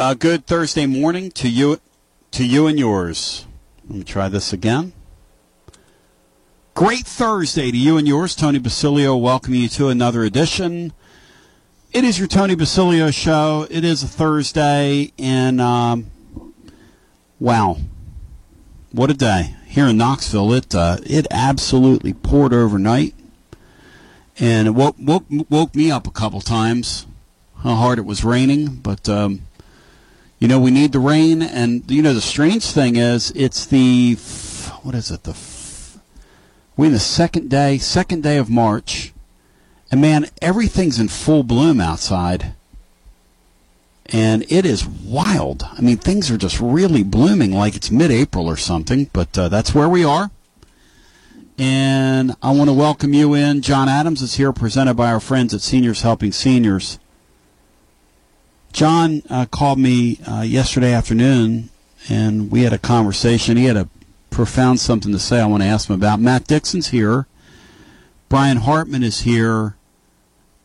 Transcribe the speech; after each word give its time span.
Uh, 0.00 0.14
good 0.14 0.46
Thursday 0.46 0.86
morning 0.86 1.30
to 1.32 1.46
you, 1.46 1.78
to 2.30 2.42
you 2.42 2.66
and 2.66 2.78
yours. 2.78 3.44
Let 3.86 3.98
me 3.98 4.02
try 4.02 4.30
this 4.30 4.50
again. 4.50 4.94
Great 6.72 7.06
Thursday 7.06 7.70
to 7.70 7.76
you 7.76 7.98
and 7.98 8.08
yours. 8.08 8.34
Tony 8.34 8.58
Basilio 8.58 9.14
welcoming 9.14 9.60
you 9.60 9.68
to 9.68 9.88
another 9.88 10.22
edition. 10.22 10.94
It 11.92 12.04
is 12.04 12.18
your 12.18 12.28
Tony 12.28 12.54
Basilio 12.54 13.10
show. 13.10 13.66
It 13.68 13.84
is 13.84 14.02
a 14.02 14.06
Thursday, 14.06 15.12
and 15.18 15.60
um, 15.60 16.10
wow, 17.38 17.76
what 18.92 19.10
a 19.10 19.14
day 19.14 19.54
here 19.66 19.84
in 19.84 19.98
Knoxville! 19.98 20.54
It 20.54 20.74
uh, 20.74 20.96
it 21.04 21.26
absolutely 21.30 22.14
poured 22.14 22.54
overnight, 22.54 23.14
and 24.38 24.66
it 24.66 24.70
woke 24.70 24.96
woke 24.98 25.26
woke 25.50 25.74
me 25.74 25.90
up 25.90 26.06
a 26.06 26.10
couple 26.10 26.40
times. 26.40 27.06
How 27.56 27.74
hard 27.74 27.98
it 27.98 28.06
was 28.06 28.24
raining, 28.24 28.76
but 28.76 29.06
um, 29.06 29.42
you 30.40 30.48
know 30.48 30.58
we 30.58 30.72
need 30.72 30.90
the 30.90 30.98
rain, 30.98 31.42
and 31.42 31.88
you 31.88 32.02
know 32.02 32.12
the 32.12 32.20
strange 32.20 32.64
thing 32.64 32.96
is 32.96 33.30
it's 33.36 33.64
the 33.66 34.14
what 34.82 34.96
is 34.96 35.12
it 35.12 35.22
the 35.22 35.34
we're 36.76 36.86
in 36.86 36.92
the 36.92 36.98
second 36.98 37.50
day, 37.50 37.76
second 37.76 38.22
day 38.22 38.38
of 38.38 38.48
March, 38.48 39.12
and 39.90 40.00
man, 40.00 40.28
everything's 40.40 40.98
in 40.98 41.08
full 41.08 41.42
bloom 41.42 41.78
outside. 41.78 42.54
And 44.06 44.50
it 44.50 44.64
is 44.64 44.86
wild. 44.86 45.62
I 45.70 45.82
mean, 45.82 45.98
things 45.98 46.30
are 46.30 46.38
just 46.38 46.58
really 46.58 47.02
blooming 47.02 47.52
like 47.52 47.76
it's 47.76 47.90
mid 47.90 48.10
April 48.10 48.46
or 48.46 48.56
something, 48.56 49.10
but 49.12 49.36
uh, 49.36 49.50
that's 49.50 49.74
where 49.74 49.90
we 49.90 50.04
are. 50.04 50.30
And 51.58 52.34
I 52.42 52.52
want 52.52 52.70
to 52.70 52.74
welcome 52.74 53.12
you 53.12 53.34
in. 53.34 53.60
John 53.60 53.86
Adams 53.86 54.22
is 54.22 54.36
here, 54.36 54.50
presented 54.50 54.94
by 54.94 55.12
our 55.12 55.20
friends 55.20 55.52
at 55.52 55.60
Seniors 55.60 56.00
Helping 56.00 56.32
Seniors. 56.32 56.98
John 58.72 59.22
uh, 59.28 59.46
called 59.46 59.78
me 59.78 60.18
uh, 60.26 60.42
yesterday 60.42 60.92
afternoon, 60.92 61.70
and 62.08 62.50
we 62.50 62.62
had 62.62 62.72
a 62.72 62.78
conversation. 62.78 63.56
He 63.56 63.64
had 63.64 63.76
a 63.76 63.88
profound 64.30 64.80
something 64.80 65.12
to 65.12 65.18
say 65.18 65.40
I 65.40 65.46
want 65.46 65.62
to 65.62 65.68
ask 65.68 65.88
him 65.88 65.94
about. 65.96 66.20
Matt 66.20 66.46
Dixon's 66.46 66.88
here. 66.88 67.26
Brian 68.28 68.58
Hartman 68.58 69.02
is 69.02 69.22
here. 69.22 69.76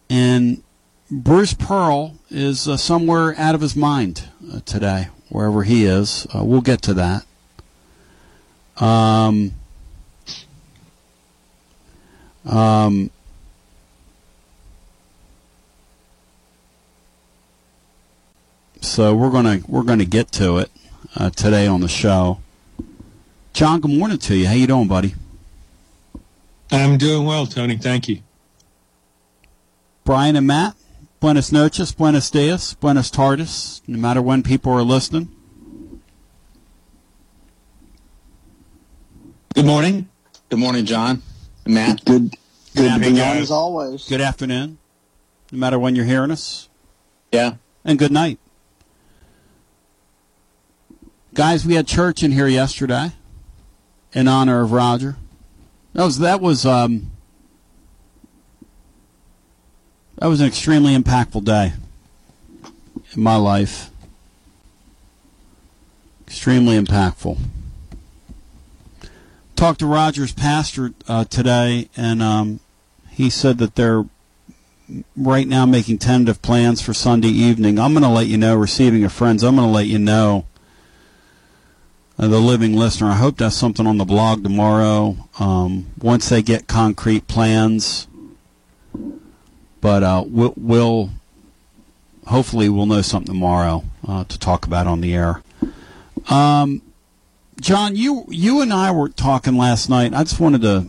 And 0.09 0.61
Bruce 1.09 1.53
Pearl 1.53 2.15
is 2.29 2.67
uh, 2.67 2.77
somewhere 2.77 3.35
out 3.37 3.55
of 3.55 3.61
his 3.61 3.75
mind 3.75 4.29
uh, 4.53 4.59
today, 4.65 5.07
wherever 5.29 5.63
he 5.63 5.85
is. 5.85 6.27
Uh, 6.33 6.43
we'll 6.43 6.61
get 6.61 6.81
to 6.83 6.93
that. 6.93 7.25
Um, 8.77 9.53
um, 12.45 13.09
so 18.85 19.15
we're 19.15 19.31
gonna 19.31 19.59
we're 19.67 19.83
gonna 19.83 20.05
get 20.05 20.31
to 20.33 20.57
it 20.57 20.71
uh, 21.15 21.29
today 21.31 21.67
on 21.67 21.81
the 21.81 21.87
show. 21.87 22.39
John, 23.53 23.79
good 23.81 23.91
morning 23.91 24.17
to 24.19 24.35
you. 24.35 24.47
How 24.47 24.53
you 24.53 24.67
doing, 24.67 24.87
buddy? 24.87 25.15
I'm 26.71 26.97
doing 26.97 27.25
well, 27.25 27.45
Tony. 27.45 27.77
Thank 27.77 28.07
you. 28.07 28.19
Brian 30.03 30.35
and 30.35 30.45
Matt, 30.45 30.75
buenos 31.19 31.51
noches, 31.51 31.91
buenos 31.93 32.29
dias, 32.29 32.75
buenos 32.75 33.09
tardes, 33.09 33.81
no 33.87 33.97
matter 33.97 34.21
when 34.21 34.43
people 34.43 34.71
are 34.73 34.83
listening. 34.83 35.31
Good 39.53 39.65
morning. 39.65 40.09
Good 40.49 40.59
morning, 40.59 40.85
John. 40.85 41.21
Matt. 41.65 42.03
Good, 42.05 42.31
Good 42.31 42.37
good 42.75 42.87
afternoon. 42.91 43.17
morning 43.17 43.41
as 43.43 43.51
always. 43.51 44.07
Good 44.07 44.21
afternoon, 44.21 44.77
no 45.51 45.57
matter 45.57 45.79
when 45.79 45.95
you're 45.95 46.05
hearing 46.05 46.29
us, 46.31 46.67
Yeah. 47.31 47.53
and 47.83 47.97
good 47.97 48.11
night. 48.11 48.37
Guys, 51.35 51.65
we 51.65 51.75
had 51.75 51.85
church 51.85 52.23
in 52.23 52.31
here 52.31 52.47
yesterday 52.47 53.11
in 54.13 54.25
honor 54.25 54.61
of 54.61 54.71
Roger. 54.71 55.17
That 55.91 56.05
was 56.05 56.19
that 56.19 56.39
was 56.39 56.65
um, 56.65 57.11
that 60.15 60.27
was 60.27 60.39
an 60.39 60.47
extremely 60.47 60.95
impactful 60.95 61.43
day 61.43 61.73
in 63.13 63.21
my 63.21 63.35
life. 63.35 63.89
Extremely 66.25 66.79
impactful. 66.79 67.37
Talked 69.57 69.79
to 69.79 69.87
Roger's 69.87 70.31
pastor 70.31 70.93
uh, 71.05 71.25
today, 71.25 71.89
and 71.97 72.23
um, 72.23 72.61
he 73.09 73.29
said 73.29 73.57
that 73.57 73.75
they're 73.75 74.05
right 75.17 75.49
now 75.49 75.65
making 75.65 75.97
tentative 75.97 76.41
plans 76.41 76.81
for 76.81 76.93
Sunday 76.93 77.27
evening. 77.27 77.77
I'm 77.77 77.91
going 77.91 78.03
to 78.03 78.09
let 78.09 78.27
you 78.27 78.37
know, 78.37 78.55
receiving 78.55 79.03
of 79.03 79.11
friends. 79.11 79.43
I'm 79.43 79.57
going 79.57 79.67
to 79.67 79.73
let 79.73 79.87
you 79.87 79.99
know 79.99 80.45
uh, 82.17 82.27
the 82.27 82.39
living 82.39 82.75
listener. 82.75 83.07
I 83.07 83.15
hope 83.15 83.37
that's 83.37 83.55
something 83.55 83.87
on 83.87 83.97
the 83.97 84.05
blog 84.05 84.43
tomorrow. 84.43 85.17
Um, 85.39 85.87
once 86.01 86.29
they 86.29 86.41
get 86.41 86.67
concrete 86.67 87.27
plans, 87.27 88.07
but 89.81 90.03
uh, 90.03 90.23
we'll, 90.27 90.53
we'll 90.57 91.09
hopefully 92.27 92.69
we'll 92.69 92.85
know 92.85 93.01
something 93.01 93.33
tomorrow 93.33 93.83
uh, 94.07 94.23
to 94.25 94.39
talk 94.39 94.65
about 94.65 94.87
on 94.87 95.01
the 95.01 95.13
air. 95.13 95.41
Um, 96.29 96.81
John, 97.59 97.95
you 97.95 98.25
you 98.29 98.61
and 98.61 98.73
I 98.73 98.91
were 98.91 99.09
talking 99.09 99.55
last 99.55 99.89
night. 99.89 100.13
I 100.13 100.23
just 100.23 100.39
wanted 100.39 100.61
to 100.61 100.87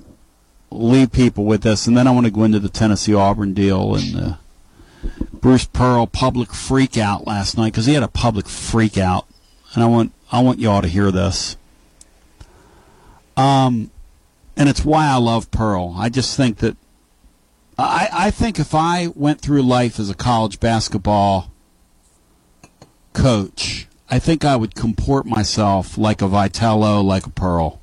leave 0.70 1.12
people 1.12 1.44
with 1.44 1.62
this, 1.62 1.86
and 1.86 1.96
then 1.96 2.06
I 2.06 2.10
want 2.10 2.26
to 2.26 2.32
go 2.32 2.44
into 2.44 2.58
the 2.58 2.68
Tennessee 2.68 3.14
Auburn 3.14 3.54
deal 3.54 3.94
and 3.94 4.14
the 4.14 4.38
Bruce 5.32 5.66
Pearl 5.66 6.06
public 6.06 6.52
freak 6.52 6.96
out 6.96 7.26
last 7.26 7.56
night 7.56 7.72
because 7.72 7.86
he 7.86 7.94
had 7.94 8.02
a 8.02 8.08
public 8.08 8.48
freak 8.48 8.98
out, 8.98 9.26
and 9.76 9.84
I 9.84 9.86
want 9.86 10.12
I 10.32 10.40
want 10.40 10.58
you 10.58 10.70
all 10.70 10.82
to 10.82 10.88
hear 10.88 11.12
this. 11.12 11.56
Um, 13.36 13.90
and 14.56 14.68
it's 14.68 14.84
why 14.84 15.06
I 15.06 15.18
love 15.18 15.50
Pearl. 15.50 15.94
I 15.96 16.08
just 16.08 16.36
think 16.36 16.58
that 16.58 16.76
I 17.78 18.08
I 18.10 18.30
think 18.30 18.58
if 18.58 18.74
I 18.74 19.08
went 19.14 19.40
through 19.40 19.62
life 19.62 20.00
as 20.00 20.08
a 20.08 20.14
college 20.14 20.58
basketball 20.58 21.52
coach, 23.12 23.86
I 24.10 24.18
think 24.18 24.44
I 24.44 24.56
would 24.56 24.74
comport 24.74 25.26
myself 25.26 25.98
like 25.98 26.22
a 26.22 26.26
Vitello, 26.26 27.04
like 27.04 27.26
a 27.26 27.30
Pearl. 27.30 27.80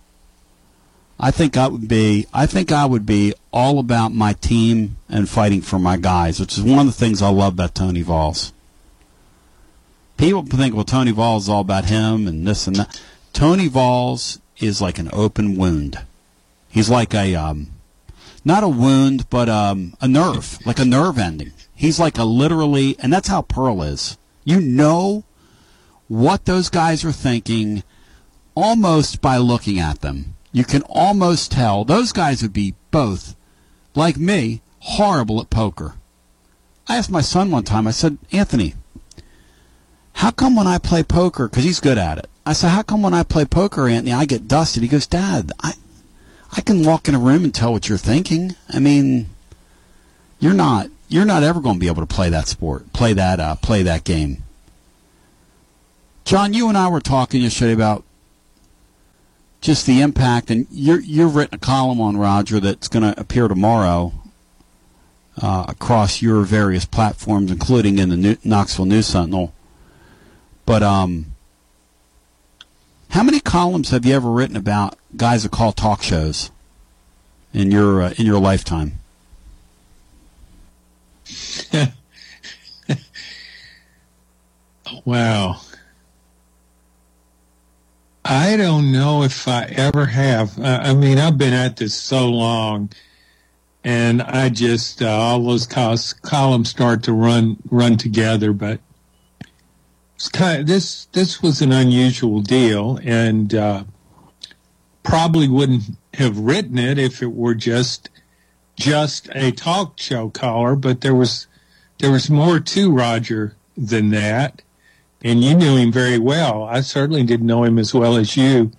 I 1.19 1.29
think 1.29 1.55
I 1.55 1.67
would 1.67 1.87
be 1.87 2.25
I 2.33 2.47
think 2.47 2.71
I 2.71 2.85
would 2.85 3.05
be 3.05 3.35
all 3.51 3.77
about 3.77 4.13
my 4.13 4.33
team 4.33 4.97
and 5.07 5.29
fighting 5.29 5.61
for 5.61 5.77
my 5.77 5.97
guys, 5.97 6.39
which 6.39 6.57
is 6.57 6.63
one 6.63 6.79
of 6.79 6.85
the 6.87 6.91
things 6.91 7.21
I 7.21 7.29
love 7.29 7.53
about 7.53 7.75
Tony 7.75 8.01
Vols. 8.01 8.51
People 10.17 10.43
think, 10.45 10.75
well, 10.75 10.83
Tony 10.83 11.11
Vols 11.11 11.43
is 11.43 11.49
all 11.49 11.61
about 11.61 11.85
him 11.85 12.27
and 12.27 12.47
this 12.47 12.67
and 12.67 12.75
that. 12.77 13.01
Tony 13.33 13.67
Vols 13.67 14.39
is 14.59 14.81
like 14.81 14.99
an 14.99 15.09
open 15.11 15.57
wound. 15.57 15.99
He's 16.69 16.89
like 16.89 17.13
a 17.13 17.35
um, 17.35 17.71
not 18.45 18.63
a 18.63 18.67
wound, 18.67 19.29
but 19.29 19.49
um, 19.49 19.95
a 20.01 20.07
nerve, 20.07 20.59
like 20.65 20.79
a 20.79 20.85
nerve 20.85 21.17
ending. 21.17 21.53
He's 21.75 21.99
like 21.99 22.17
a 22.17 22.23
literally, 22.23 22.95
and 22.99 23.11
that's 23.11 23.27
how 23.27 23.41
Pearl 23.41 23.81
is. 23.81 24.17
You 24.43 24.59
know 24.59 25.23
what 26.07 26.45
those 26.45 26.69
guys 26.69 27.03
are 27.03 27.11
thinking 27.11 27.83
almost 28.55 29.21
by 29.21 29.37
looking 29.37 29.79
at 29.79 30.01
them. 30.01 30.35
You 30.51 30.63
can 30.63 30.83
almost 30.83 31.51
tell 31.51 31.83
those 31.83 32.11
guys 32.11 32.41
would 32.41 32.53
be 32.53 32.75
both, 32.91 33.35
like 33.95 34.17
me, 34.17 34.61
horrible 34.79 35.41
at 35.41 35.49
poker. 35.49 35.95
I 36.87 36.97
asked 36.97 37.09
my 37.09 37.21
son 37.21 37.49
one 37.49 37.63
time, 37.63 37.87
I 37.87 37.91
said, 37.91 38.17
Anthony, 38.31 38.75
how 40.23 40.31
come 40.31 40.55
when 40.55 40.67
I 40.67 40.77
play 40.77 41.03
poker, 41.03 41.49
because 41.49 41.65
he's 41.65 41.81
good 41.81 41.97
at 41.97 42.17
it, 42.17 42.29
I 42.45 42.53
said, 42.53 42.69
how 42.69 42.81
come 42.81 43.01
when 43.01 43.13
I 43.13 43.23
play 43.23 43.43
poker, 43.43 43.89
Anthony, 43.89 44.13
I 44.13 44.23
get 44.23 44.47
dusted? 44.47 44.81
He 44.81 44.87
goes, 44.87 45.05
Dad, 45.05 45.51
I, 45.61 45.73
I 46.53 46.61
can 46.61 46.85
walk 46.85 47.09
in 47.09 47.15
a 47.15 47.19
room 47.19 47.43
and 47.43 47.53
tell 47.53 47.73
what 47.73 47.89
you're 47.89 47.97
thinking. 47.97 48.55
I 48.69 48.79
mean, 48.79 49.27
you're 50.39 50.53
not, 50.53 50.87
you're 51.09 51.25
not 51.25 51.43
ever 51.43 51.59
going 51.59 51.75
to 51.75 51.79
be 51.81 51.87
able 51.87 52.07
to 52.07 52.15
play 52.15 52.29
that 52.29 52.47
sport, 52.47 52.93
play 52.93 53.11
that, 53.11 53.41
uh, 53.41 53.55
play 53.55 53.83
that 53.83 54.05
game. 54.05 54.43
John, 56.23 56.53
you 56.53 56.69
and 56.69 56.77
I 56.77 56.87
were 56.87 57.01
talking 57.01 57.41
yesterday 57.41 57.73
about 57.73 58.05
just 59.59 59.85
the 59.85 59.99
impact, 59.99 60.49
and 60.49 60.67
you're, 60.71 61.01
you've 61.01 61.35
written 61.35 61.55
a 61.55 61.59
column 61.59 61.99
on 61.99 62.15
Roger 62.15 62.61
that's 62.61 62.87
going 62.87 63.03
to 63.03 63.19
appear 63.19 63.49
tomorrow 63.49 64.13
uh, 65.41 65.65
across 65.67 66.21
your 66.21 66.43
various 66.43 66.85
platforms, 66.85 67.51
including 67.51 67.99
in 67.99 68.07
the 68.07 68.15
New- 68.15 68.37
Knoxville 68.45 68.85
News 68.85 69.07
Sentinel. 69.07 69.53
But 70.65 70.83
um, 70.83 71.33
how 73.09 73.23
many 73.23 73.39
columns 73.39 73.89
have 73.89 74.05
you 74.05 74.15
ever 74.15 74.31
written 74.31 74.55
about 74.55 74.97
guys 75.15 75.43
that 75.43 75.51
call 75.51 75.71
talk 75.71 76.01
shows 76.01 76.51
in 77.53 77.71
your 77.71 78.01
uh, 78.01 78.13
in 78.17 78.25
your 78.25 78.39
lifetime? 78.39 78.93
Wow. 85.05 85.61
I 88.25 88.55
don't 88.55 88.91
know 88.91 89.23
if 89.23 89.47
I 89.47 89.63
ever 89.65 90.05
have. 90.05 90.57
I 90.59 90.93
mean, 90.93 91.17
I've 91.17 91.37
been 91.37 91.53
at 91.53 91.75
this 91.75 91.93
so 91.93 92.29
long, 92.29 92.89
and 93.83 94.21
I 94.21 94.47
just 94.47 95.01
uh, 95.01 95.09
all 95.09 95.43
those 95.43 95.65
col- 95.65 95.97
columns 96.21 96.69
start 96.69 97.03
to 97.03 97.13
run 97.13 97.57
run 97.69 97.97
together. 97.97 98.53
But 98.53 98.79
kind 100.31 100.61
of, 100.61 100.67
this 100.67 101.05
this 101.05 101.41
was 101.41 101.61
an 101.61 101.71
unusual 101.71 102.41
deal, 102.41 102.99
and 103.03 103.53
uh, 103.53 103.83
probably 105.03 105.47
wouldn't 105.47 105.83
have 106.13 106.37
written 106.37 106.77
it 106.77 106.97
if 106.97 107.21
it 107.21 107.33
were 107.33 107.55
just 107.55 108.09
just 108.75 109.29
a 109.33 109.51
talk 109.51 109.99
show 109.99 110.29
caller. 110.29 110.75
But 110.75 111.01
there 111.01 111.15
was 111.15 111.47
there 111.99 112.11
was 112.11 112.29
more 112.29 112.59
to 112.59 112.91
Roger 112.91 113.55
than 113.75 114.09
that, 114.11 114.61
and 115.23 115.43
you 115.43 115.55
knew 115.55 115.75
him 115.75 115.91
very 115.91 116.19
well. 116.19 116.63
I 116.63 116.81
certainly 116.81 117.23
didn't 117.23 117.47
know 117.47 117.63
him 117.63 117.79
as 117.79 117.93
well 117.93 118.15
as 118.17 118.37
you, 118.37 118.71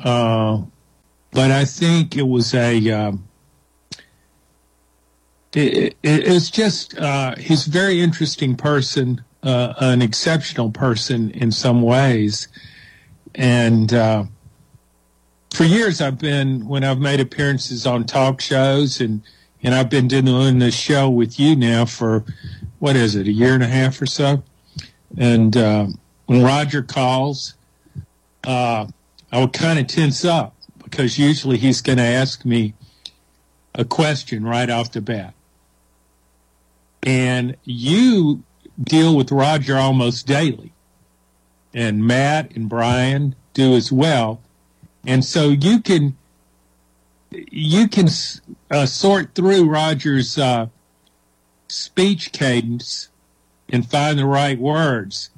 uh, 0.00 0.62
but 1.30 1.50
I 1.50 1.64
think 1.64 2.16
it 2.16 2.26
was 2.26 2.54
a. 2.54 2.90
Um, 2.90 3.28
it, 5.54 5.68
it, 5.84 5.96
it's 6.02 6.50
just 6.50 6.96
uh, 6.96 7.36
he's 7.36 7.66
a 7.66 7.70
very 7.70 8.00
interesting 8.00 8.56
person, 8.56 9.22
uh, 9.42 9.74
an 9.78 10.02
exceptional 10.02 10.70
person 10.70 11.30
in 11.30 11.50
some 11.50 11.82
ways, 11.82 12.48
and 13.34 13.92
uh, 13.92 14.24
for 15.52 15.64
years 15.64 16.00
I've 16.00 16.18
been 16.18 16.66
when 16.68 16.84
I've 16.84 17.00
made 17.00 17.20
appearances 17.20 17.86
on 17.86 18.04
talk 18.04 18.40
shows 18.40 19.00
and 19.00 19.22
and 19.62 19.74
I've 19.74 19.90
been 19.90 20.08
doing 20.08 20.58
this 20.58 20.74
show 20.74 21.08
with 21.08 21.38
you 21.38 21.54
now 21.54 21.84
for 21.84 22.24
what 22.78 22.96
is 22.96 23.14
it 23.14 23.28
a 23.28 23.32
year 23.32 23.54
and 23.54 23.62
a 23.62 23.68
half 23.68 24.00
or 24.00 24.06
so, 24.06 24.42
and 25.16 25.56
uh, 25.56 25.86
when 26.26 26.42
Roger 26.42 26.82
calls, 26.82 27.54
uh, 28.44 28.86
I 29.30 29.40
would 29.40 29.52
kind 29.52 29.78
of 29.78 29.86
tense 29.86 30.24
up 30.24 30.54
because 30.82 31.18
usually 31.18 31.56
he's 31.56 31.80
going 31.80 31.98
to 31.98 32.04
ask 32.04 32.44
me 32.44 32.74
a 33.74 33.84
question 33.84 34.44
right 34.44 34.68
off 34.68 34.92
the 34.92 35.00
bat. 35.00 35.34
And 37.02 37.56
you 37.64 38.44
deal 38.82 39.16
with 39.16 39.30
Roger 39.30 39.76
almost 39.76 40.26
daily, 40.26 40.72
and 41.72 42.06
Matt 42.06 42.54
and 42.56 42.68
Brian 42.68 43.34
do 43.54 43.74
as 43.74 43.92
well, 43.92 44.40
and 45.06 45.24
so 45.24 45.50
you 45.50 45.80
can 45.80 46.16
you 47.30 47.88
can 47.88 48.08
uh, 48.70 48.86
sort 48.86 49.34
through 49.34 49.68
Roger's 49.68 50.38
uh, 50.38 50.66
speech 51.68 52.32
cadence 52.32 53.08
and 53.68 53.88
find 53.88 54.18
the 54.18 54.26
right 54.26 54.58
words. 54.58 55.30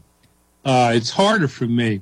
Uh, 0.64 0.92
it's 0.94 1.10
harder 1.10 1.46
for 1.46 1.66
me 1.66 2.00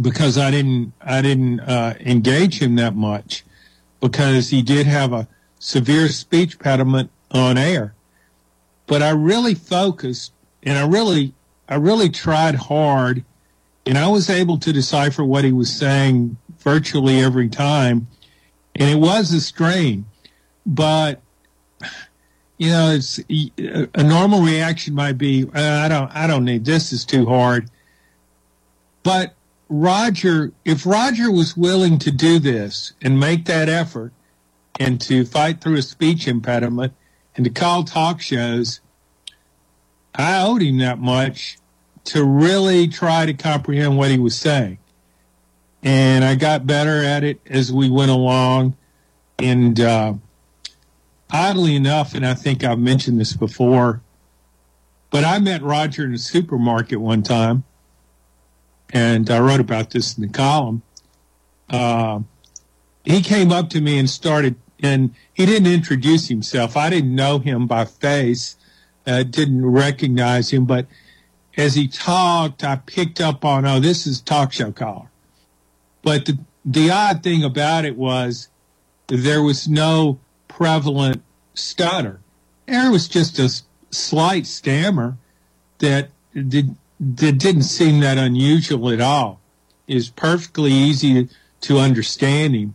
because 0.00 0.38
I 0.38 0.50
didn't 0.50 0.92
I 1.00 1.22
didn't 1.22 1.60
uh, 1.60 1.94
engage 2.00 2.60
him 2.60 2.76
that 2.76 2.94
much 2.94 3.44
because 4.00 4.50
he 4.50 4.62
did 4.62 4.86
have 4.86 5.12
a 5.12 5.28
severe 5.58 6.08
speech 6.08 6.54
impediment 6.54 7.10
on 7.30 7.58
air 7.58 7.95
but 8.86 9.02
I 9.02 9.10
really 9.10 9.54
focused 9.54 10.32
and 10.62 10.78
I 10.78 10.86
really, 10.86 11.34
I 11.68 11.76
really 11.76 12.08
tried 12.08 12.54
hard 12.54 13.24
and 13.84 13.96
I 13.96 14.08
was 14.08 14.30
able 14.30 14.58
to 14.58 14.72
decipher 14.72 15.24
what 15.24 15.44
he 15.44 15.52
was 15.52 15.72
saying 15.72 16.36
virtually 16.58 17.20
every 17.20 17.48
time. 17.48 18.08
And 18.74 18.90
it 18.90 19.00
was 19.00 19.32
a 19.32 19.40
strain, 19.40 20.06
but 20.64 21.20
you 22.58 22.70
know, 22.70 22.90
it's 22.92 23.18
a 23.94 24.02
normal 24.02 24.40
reaction 24.42 24.94
might 24.94 25.18
be, 25.18 25.44
uh, 25.54 25.60
I 25.60 25.88
don't, 25.88 26.14
I 26.14 26.26
don't 26.26 26.44
need 26.44 26.64
this 26.64 26.92
is 26.92 27.04
too 27.04 27.26
hard. 27.26 27.70
But 29.02 29.34
Roger, 29.68 30.52
if 30.64 30.86
Roger 30.86 31.30
was 31.30 31.56
willing 31.56 31.98
to 32.00 32.10
do 32.10 32.38
this 32.38 32.92
and 33.02 33.20
make 33.20 33.44
that 33.44 33.68
effort 33.68 34.12
and 34.80 35.00
to 35.02 35.24
fight 35.24 35.60
through 35.60 35.76
a 35.76 35.82
speech 35.82 36.26
impediment, 36.26 36.92
and 37.36 37.44
to 37.44 37.50
call 37.50 37.84
talk 37.84 38.20
shows, 38.20 38.80
I 40.14 40.40
owed 40.40 40.62
him 40.62 40.78
that 40.78 40.98
much 40.98 41.58
to 42.06 42.24
really 42.24 42.88
try 42.88 43.26
to 43.26 43.34
comprehend 43.34 43.98
what 43.98 44.10
he 44.10 44.18
was 44.18 44.36
saying. 44.36 44.78
And 45.82 46.24
I 46.24 46.34
got 46.34 46.66
better 46.66 47.04
at 47.04 47.22
it 47.22 47.40
as 47.46 47.72
we 47.72 47.90
went 47.90 48.10
along. 48.10 48.76
And 49.38 49.78
uh, 49.78 50.14
oddly 51.30 51.76
enough, 51.76 52.14
and 52.14 52.26
I 52.26 52.34
think 52.34 52.64
I've 52.64 52.78
mentioned 52.78 53.20
this 53.20 53.34
before, 53.34 54.00
but 55.10 55.24
I 55.24 55.38
met 55.38 55.62
Roger 55.62 56.04
in 56.04 56.14
a 56.14 56.18
supermarket 56.18 57.00
one 57.00 57.22
time, 57.22 57.64
and 58.90 59.30
I 59.30 59.40
wrote 59.40 59.60
about 59.60 59.90
this 59.90 60.16
in 60.16 60.22
the 60.22 60.32
column. 60.32 60.82
Uh, 61.68 62.20
he 63.04 63.20
came 63.22 63.52
up 63.52 63.70
to 63.70 63.80
me 63.80 63.98
and 63.98 64.08
started 64.08 64.56
and 64.82 65.14
he 65.32 65.46
didn't 65.46 65.72
introduce 65.72 66.28
himself. 66.28 66.76
I 66.76 66.90
didn't 66.90 67.14
know 67.14 67.38
him 67.38 67.66
by 67.66 67.84
face, 67.84 68.56
uh, 69.06 69.22
didn't 69.22 69.64
recognize 69.64 70.52
him, 70.52 70.64
but 70.64 70.86
as 71.56 71.74
he 71.74 71.88
talked, 71.88 72.62
I 72.62 72.76
picked 72.76 73.20
up 73.20 73.44
on, 73.44 73.64
oh, 73.64 73.80
this 73.80 74.06
is 74.06 74.20
talk 74.20 74.52
show 74.52 74.72
caller. 74.72 75.10
But 76.02 76.26
the, 76.26 76.38
the 76.64 76.90
odd 76.90 77.22
thing 77.22 77.42
about 77.42 77.84
it 77.84 77.96
was 77.96 78.48
there 79.06 79.42
was 79.42 79.66
no 79.66 80.18
prevalent 80.48 81.22
stutter. 81.54 82.20
There 82.66 82.90
was 82.90 83.08
just 83.08 83.38
a 83.38 83.50
slight 83.90 84.46
stammer 84.46 85.16
that 85.78 86.10
did, 86.34 86.76
that 87.00 87.38
didn't 87.38 87.62
seem 87.62 88.00
that 88.00 88.18
unusual 88.18 88.90
at 88.90 89.00
all. 89.00 89.40
It 89.86 89.94
was 89.94 90.10
perfectly 90.10 90.72
easy 90.72 91.28
to 91.62 91.78
understand 91.78 92.54
him. 92.54 92.74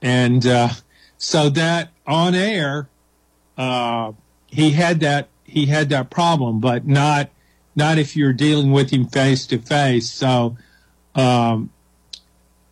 And, 0.00 0.46
uh, 0.46 0.70
so 1.18 1.50
that 1.50 1.90
on 2.06 2.34
air, 2.34 2.88
uh, 3.58 4.12
he 4.46 4.70
had 4.70 5.00
that 5.00 5.28
he 5.44 5.66
had 5.66 5.88
that 5.90 6.10
problem, 6.10 6.60
but 6.60 6.86
not 6.86 7.30
not 7.74 7.98
if 7.98 8.16
you're 8.16 8.32
dealing 8.32 8.70
with 8.70 8.90
him 8.90 9.06
face 9.06 9.46
to 9.46 9.58
face. 9.58 10.10
So, 10.10 10.56
um, 11.14 11.70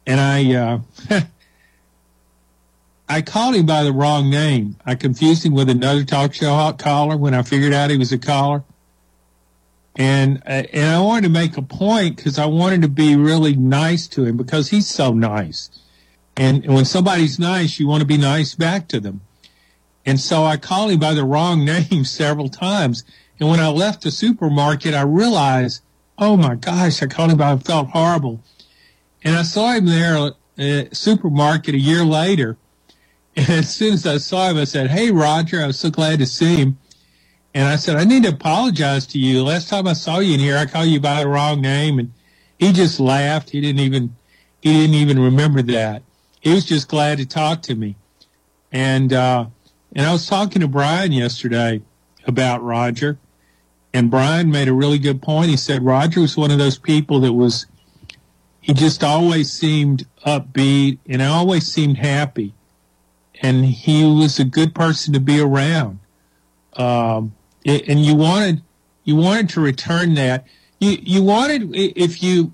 and 0.06 0.20
I 0.20 0.54
uh, 0.54 0.80
I 3.08 3.22
called 3.22 3.56
him 3.56 3.66
by 3.66 3.82
the 3.82 3.92
wrong 3.92 4.30
name. 4.30 4.76
I 4.86 4.94
confused 4.94 5.44
him 5.44 5.54
with 5.54 5.68
another 5.68 6.04
talk 6.04 6.32
show 6.32 6.72
caller 6.78 7.16
when 7.16 7.34
I 7.34 7.42
figured 7.42 7.72
out 7.72 7.90
he 7.90 7.96
was 7.96 8.12
a 8.12 8.18
caller. 8.18 8.62
And 9.96 10.42
and 10.44 10.94
I 10.94 11.00
wanted 11.00 11.22
to 11.22 11.30
make 11.30 11.56
a 11.56 11.62
point 11.62 12.16
because 12.16 12.38
I 12.38 12.46
wanted 12.46 12.82
to 12.82 12.88
be 12.88 13.16
really 13.16 13.56
nice 13.56 14.06
to 14.08 14.24
him 14.24 14.36
because 14.36 14.68
he's 14.68 14.86
so 14.86 15.12
nice. 15.12 15.70
And 16.36 16.66
when 16.66 16.84
somebody's 16.84 17.38
nice, 17.38 17.80
you 17.80 17.88
want 17.88 18.00
to 18.02 18.06
be 18.06 18.18
nice 18.18 18.54
back 18.54 18.88
to 18.88 19.00
them. 19.00 19.22
And 20.06 20.20
so 20.20 20.44
I 20.44 20.56
called 20.56 20.92
him 20.92 21.00
by 21.00 21.14
the 21.14 21.24
wrong 21.24 21.64
name 21.66 22.04
several 22.04 22.48
times. 22.48 23.04
And 23.40 23.48
when 23.48 23.60
I 23.60 23.68
left 23.68 24.02
the 24.02 24.10
supermarket, 24.10 24.94
I 24.94 25.02
realized, 25.02 25.82
oh 26.18 26.36
my 26.36 26.56
gosh, 26.56 27.02
I 27.02 27.06
called 27.06 27.32
him 27.32 27.38
by, 27.38 27.52
I 27.52 27.58
felt 27.58 27.90
horrible. 27.90 28.42
And 29.24 29.36
I 29.36 29.42
saw 29.42 29.72
him 29.72 29.86
there 29.86 30.16
at 30.28 30.34
the 30.56 30.88
supermarket 30.92 31.74
a 31.74 31.80
year 31.80 32.04
later. 32.04 32.58
And 33.36 33.50
as 33.50 33.74
soon 33.74 33.94
as 33.94 34.06
I 34.06 34.18
saw 34.18 34.50
him, 34.50 34.58
I 34.58 34.64
said, 34.64 34.90
hey, 34.90 35.10
Roger, 35.10 35.62
I 35.62 35.66
was 35.68 35.78
so 35.78 35.90
glad 35.90 36.20
to 36.20 36.26
see 36.26 36.56
him. 36.56 36.78
And 37.54 37.68
I 37.68 37.76
said, 37.76 37.96
I 37.96 38.04
need 38.04 38.24
to 38.24 38.30
apologize 38.30 39.06
to 39.08 39.18
you. 39.18 39.44
Last 39.44 39.68
time 39.68 39.86
I 39.88 39.94
saw 39.94 40.20
you 40.20 40.34
in 40.34 40.40
here, 40.40 40.56
I 40.58 40.66
called 40.66 40.88
you 40.88 41.00
by 41.00 41.22
the 41.22 41.28
wrong 41.28 41.60
name. 41.60 41.98
And 41.98 42.12
he 42.58 42.72
just 42.72 43.00
laughed. 43.00 43.50
He 43.50 43.60
didn't 43.60 43.80
even, 43.80 44.16
he 44.62 44.72
didn't 44.72 44.96
even 44.96 45.18
remember 45.20 45.62
that 45.62 46.02
he 46.46 46.54
was 46.54 46.64
just 46.64 46.86
glad 46.86 47.18
to 47.18 47.26
talk 47.26 47.62
to 47.62 47.74
me. 47.74 47.96
And 48.70 49.12
uh, 49.12 49.46
and 49.96 50.06
I 50.06 50.12
was 50.12 50.28
talking 50.28 50.60
to 50.60 50.68
Brian 50.68 51.10
yesterday 51.10 51.82
about 52.24 52.62
Roger, 52.62 53.18
and 53.92 54.12
Brian 54.12 54.52
made 54.52 54.68
a 54.68 54.72
really 54.72 55.00
good 55.00 55.20
point. 55.20 55.50
He 55.50 55.56
said 55.56 55.84
Roger 55.84 56.20
was 56.20 56.36
one 56.36 56.52
of 56.52 56.58
those 56.58 56.78
people 56.78 57.18
that 57.20 57.32
was 57.32 57.66
he 58.60 58.74
just 58.74 59.02
always 59.02 59.50
seemed 59.50 60.06
upbeat 60.24 60.98
and 61.08 61.20
always 61.20 61.66
seemed 61.66 61.96
happy, 61.96 62.54
and 63.42 63.64
he 63.64 64.04
was 64.04 64.38
a 64.38 64.44
good 64.44 64.72
person 64.72 65.14
to 65.14 65.20
be 65.20 65.40
around. 65.40 65.98
Um, 66.74 67.34
and 67.64 68.04
you 68.04 68.14
wanted 68.14 68.62
you 69.02 69.16
wanted 69.16 69.48
to 69.48 69.60
return 69.60 70.14
that. 70.14 70.46
You 70.78 70.96
you 71.02 71.24
wanted 71.24 71.74
if 71.74 72.22
you 72.22 72.52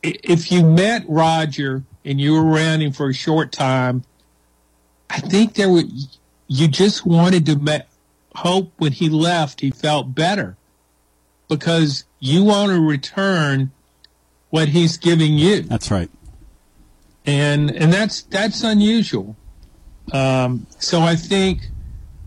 if 0.00 0.52
you 0.52 0.64
met 0.64 1.04
Roger 1.08 1.82
and 2.04 2.20
you 2.20 2.32
were 2.34 2.44
around 2.44 2.82
him 2.82 2.92
for 2.92 3.08
a 3.08 3.14
short 3.14 3.52
time, 3.52 4.04
I 5.10 5.20
think 5.20 5.54
there 5.54 5.70
were 5.70 5.84
you 6.48 6.68
just 6.68 7.06
wanted 7.06 7.46
to 7.46 7.56
ma- 7.56 7.78
hope 8.34 8.72
when 8.78 8.92
he 8.92 9.08
left 9.08 9.60
he 9.60 9.70
felt 9.70 10.14
better 10.14 10.56
because 11.48 12.04
you 12.18 12.44
want 12.44 12.72
to 12.72 12.80
return 12.80 13.70
what 14.50 14.68
he's 14.68 14.96
giving 14.96 15.38
you. 15.38 15.62
That's 15.62 15.90
right. 15.90 16.10
And 17.24 17.70
and 17.70 17.92
that's 17.92 18.22
that's 18.22 18.62
unusual. 18.62 19.36
Um, 20.12 20.66
so 20.78 21.00
I 21.00 21.14
think, 21.14 21.62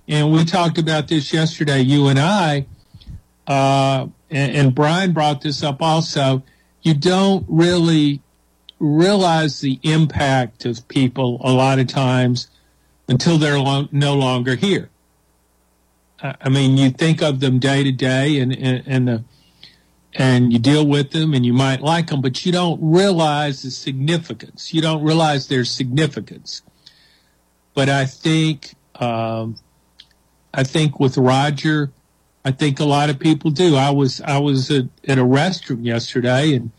and 0.08 0.32
we 0.32 0.46
talked 0.46 0.78
about 0.78 1.08
this 1.08 1.34
yesterday, 1.34 1.82
you 1.82 2.08
and 2.08 2.20
I, 2.20 2.66
uh, 3.48 4.08
and, 4.32 4.56
and 4.56 4.76
Brian 4.76 5.12
brought 5.12 5.42
this 5.42 5.62
up 5.64 5.82
also. 5.82 6.44
You 6.82 6.94
don't 6.94 7.46
really 7.48 8.22
realize 8.80 9.62
the 9.62 9.80
impact 9.84 10.66
of 10.66 10.88
people 10.88 11.40
a 11.44 11.52
lot 11.52 11.80
of 11.80 11.88
times 11.88 12.50
until 13.08 13.38
they're 13.38 13.60
lo- 13.60 13.88
no 13.92 14.16
longer 14.16 14.56
here. 14.56 14.90
I 16.22 16.50
mean, 16.50 16.78
you 16.78 16.90
think 16.90 17.22
of 17.22 17.40
them 17.40 17.60
day 17.60 17.84
to 17.84 17.92
day, 17.92 18.40
and 18.40 18.52
and, 18.52 18.84
and 18.88 19.08
the 19.08 19.24
and 20.16 20.54
you 20.54 20.60
deal 20.60 20.88
with 20.88 21.12
them 21.12 21.34
and 21.34 21.46
you 21.46 21.54
might 21.54 21.82
like 21.82 22.08
them, 22.08 22.22
but 22.22 22.46
you 22.46 22.52
don't 22.52 22.80
realize 22.82 23.64
the 23.64 23.70
significance. 23.70 24.74
You 24.74 24.82
don't 24.82 25.04
realize 25.04 25.48
their 25.48 25.66
significance. 25.66 26.62
But 27.74 27.90
I 27.90 28.06
think, 28.06 28.76
um, 28.96 29.58
I 30.54 30.64
think 30.64 31.02
with 31.02 31.18
Roger, 31.18 31.92
I 32.46 32.52
think 32.52 32.80
a 32.80 32.86
lot 32.86 33.10
of 33.10 33.20
people 33.20 33.52
do. 33.52 33.76
I 33.76 33.90
was 33.90 34.22
I 34.22 34.38
was 34.38 34.72
at, 34.72 34.86
at 35.08 35.18
a 35.18 35.24
restroom 35.24 35.84
yesterday 35.84 36.54
and 36.54 36.72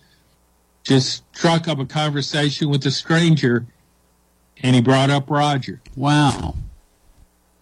just 0.87 1.25
struck 1.37 1.67
up 1.67 1.81
a 1.81 1.85
conversation 1.85 2.69
with 2.69 2.87
a 2.87 2.93
stranger, 2.93 3.67
and 4.63 4.77
he 4.77 4.81
brought 4.81 5.11
up 5.11 5.29
Roger. 5.29 5.81
Wow. 5.97 6.55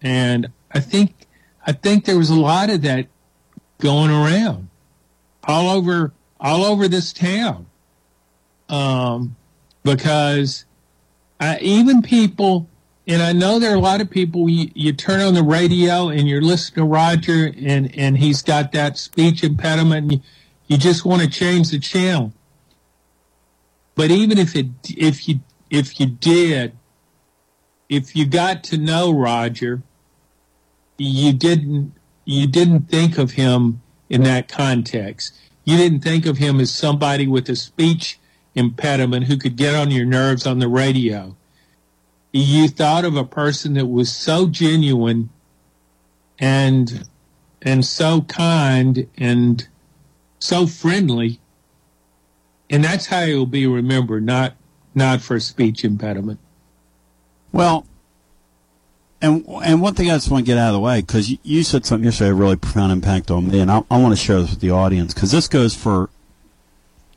And 0.01 0.47
I 0.71 0.79
think 0.79 1.25
I 1.65 1.71
think 1.71 2.05
there 2.05 2.17
was 2.17 2.29
a 2.29 2.39
lot 2.39 2.69
of 2.69 2.83
that 2.83 3.07
going 3.79 4.11
around 4.11 4.69
all 5.43 5.69
over 5.69 6.13
all 6.39 6.63
over 6.63 6.87
this 6.87 7.11
town, 7.11 7.65
um, 8.69 9.35
because 9.83 10.65
I, 11.39 11.57
even 11.59 12.03
people, 12.03 12.69
and 13.07 13.23
I 13.23 13.33
know 13.33 13.57
there 13.57 13.71
are 13.71 13.75
a 13.75 13.79
lot 13.79 14.01
of 14.01 14.09
people. 14.11 14.47
You, 14.47 14.69
you 14.75 14.93
turn 14.93 15.21
on 15.21 15.33
the 15.33 15.41
radio 15.41 16.09
and 16.09 16.27
you're 16.27 16.43
listening 16.43 16.85
to 16.85 16.91
Roger, 16.91 17.51
and 17.57 17.93
and 17.97 18.19
he's 18.19 18.43
got 18.43 18.71
that 18.73 18.99
speech 18.99 19.43
impediment. 19.43 20.03
And 20.03 20.11
you, 20.11 20.19
you 20.67 20.77
just 20.77 21.05
want 21.05 21.23
to 21.23 21.27
change 21.27 21.71
the 21.71 21.79
channel. 21.79 22.31
But 23.95 24.11
even 24.11 24.37
if 24.37 24.55
it 24.55 24.67
if 24.89 25.27
you 25.27 25.39
if 25.69 25.99
you 25.99 26.05
did, 26.05 26.73
if 27.89 28.15
you 28.15 28.25
got 28.25 28.63
to 28.65 28.77
know 28.77 29.11
Roger, 29.11 29.81
you 30.97 31.33
didn't 31.33 31.93
you 32.25 32.47
didn't 32.47 32.89
think 32.89 33.17
of 33.17 33.31
him 33.31 33.81
in 34.09 34.23
that 34.23 34.47
context. 34.47 35.33
You 35.63 35.77
didn't 35.77 36.01
think 36.01 36.25
of 36.25 36.37
him 36.37 36.59
as 36.59 36.71
somebody 36.71 37.27
with 37.27 37.49
a 37.49 37.55
speech 37.55 38.19
impediment 38.53 39.25
who 39.25 39.37
could 39.37 39.55
get 39.55 39.75
on 39.75 39.91
your 39.91 40.05
nerves 40.05 40.45
on 40.45 40.59
the 40.59 40.67
radio. 40.67 41.35
You 42.31 42.67
thought 42.67 43.05
of 43.05 43.15
a 43.15 43.23
person 43.23 43.73
that 43.75 43.87
was 43.87 44.11
so 44.11 44.47
genuine 44.47 45.29
and 46.37 47.07
and 47.61 47.85
so 47.85 48.21
kind 48.21 49.07
and 49.17 49.67
so 50.39 50.67
friendly. 50.67 51.39
And 52.75 52.83
that's 52.83 53.05
how 53.05 53.25
he'll 53.25 53.45
be 53.45 53.65
remembered, 53.67 54.25
not 54.25 54.51
not 54.93 55.21
for 55.21 55.39
speech 55.39 55.85
impediment. 55.85 56.41
Well, 57.53 57.87
and 59.21 59.45
and 59.63 59.81
one 59.81 59.93
thing 59.93 60.11
I 60.11 60.15
just 60.15 60.29
want 60.29 60.45
to 60.45 60.45
get 60.45 60.57
out 60.57 60.67
of 60.67 60.73
the 60.73 60.81
way 60.81 60.99
because 60.99 61.37
you, 61.41 61.63
said 61.63 61.85
something 61.85 62.03
yesterday 62.03 62.31
a 62.31 62.33
really 62.33 62.57
profound 62.57 62.91
impact 62.91 63.31
on 63.31 63.49
me, 63.49 63.61
and 63.61 63.71
I, 63.71 63.81
I 63.89 63.97
want 63.97 64.11
to 64.11 64.21
share 64.21 64.41
this 64.41 64.49
with 64.49 64.59
the 64.59 64.71
audience 64.71 65.13
because 65.13 65.31
this 65.31 65.47
goes 65.47 65.73
for 65.73 66.09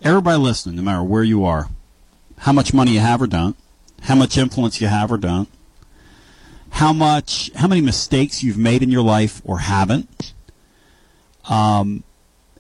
everybody 0.00 0.38
listening, 0.38 0.77
no 0.77 0.83
matter 0.83 1.03
where 1.03 1.25
you 1.25 1.45
are, 1.45 1.69
how 2.37 2.53
much 2.53 2.73
money 2.73 2.93
you 2.93 3.00
have 3.00 3.21
or 3.21 3.27
don't, 3.27 3.57
how 4.03 4.15
much 4.15 4.38
influence 4.38 4.81
you 4.81 4.87
have 4.87 5.11
or 5.11 5.19
don't, 5.19 5.49
how 6.71 6.93
much, 6.93 7.50
how 7.57 7.67
many 7.67 7.81
mistakes 7.81 8.45
you've 8.45 8.59
made 8.59 8.81
in 8.81 8.93
your 8.93 9.03
life 9.03 9.43
or 9.45 9.59
haven't, 9.59 10.35
um, 11.50 12.05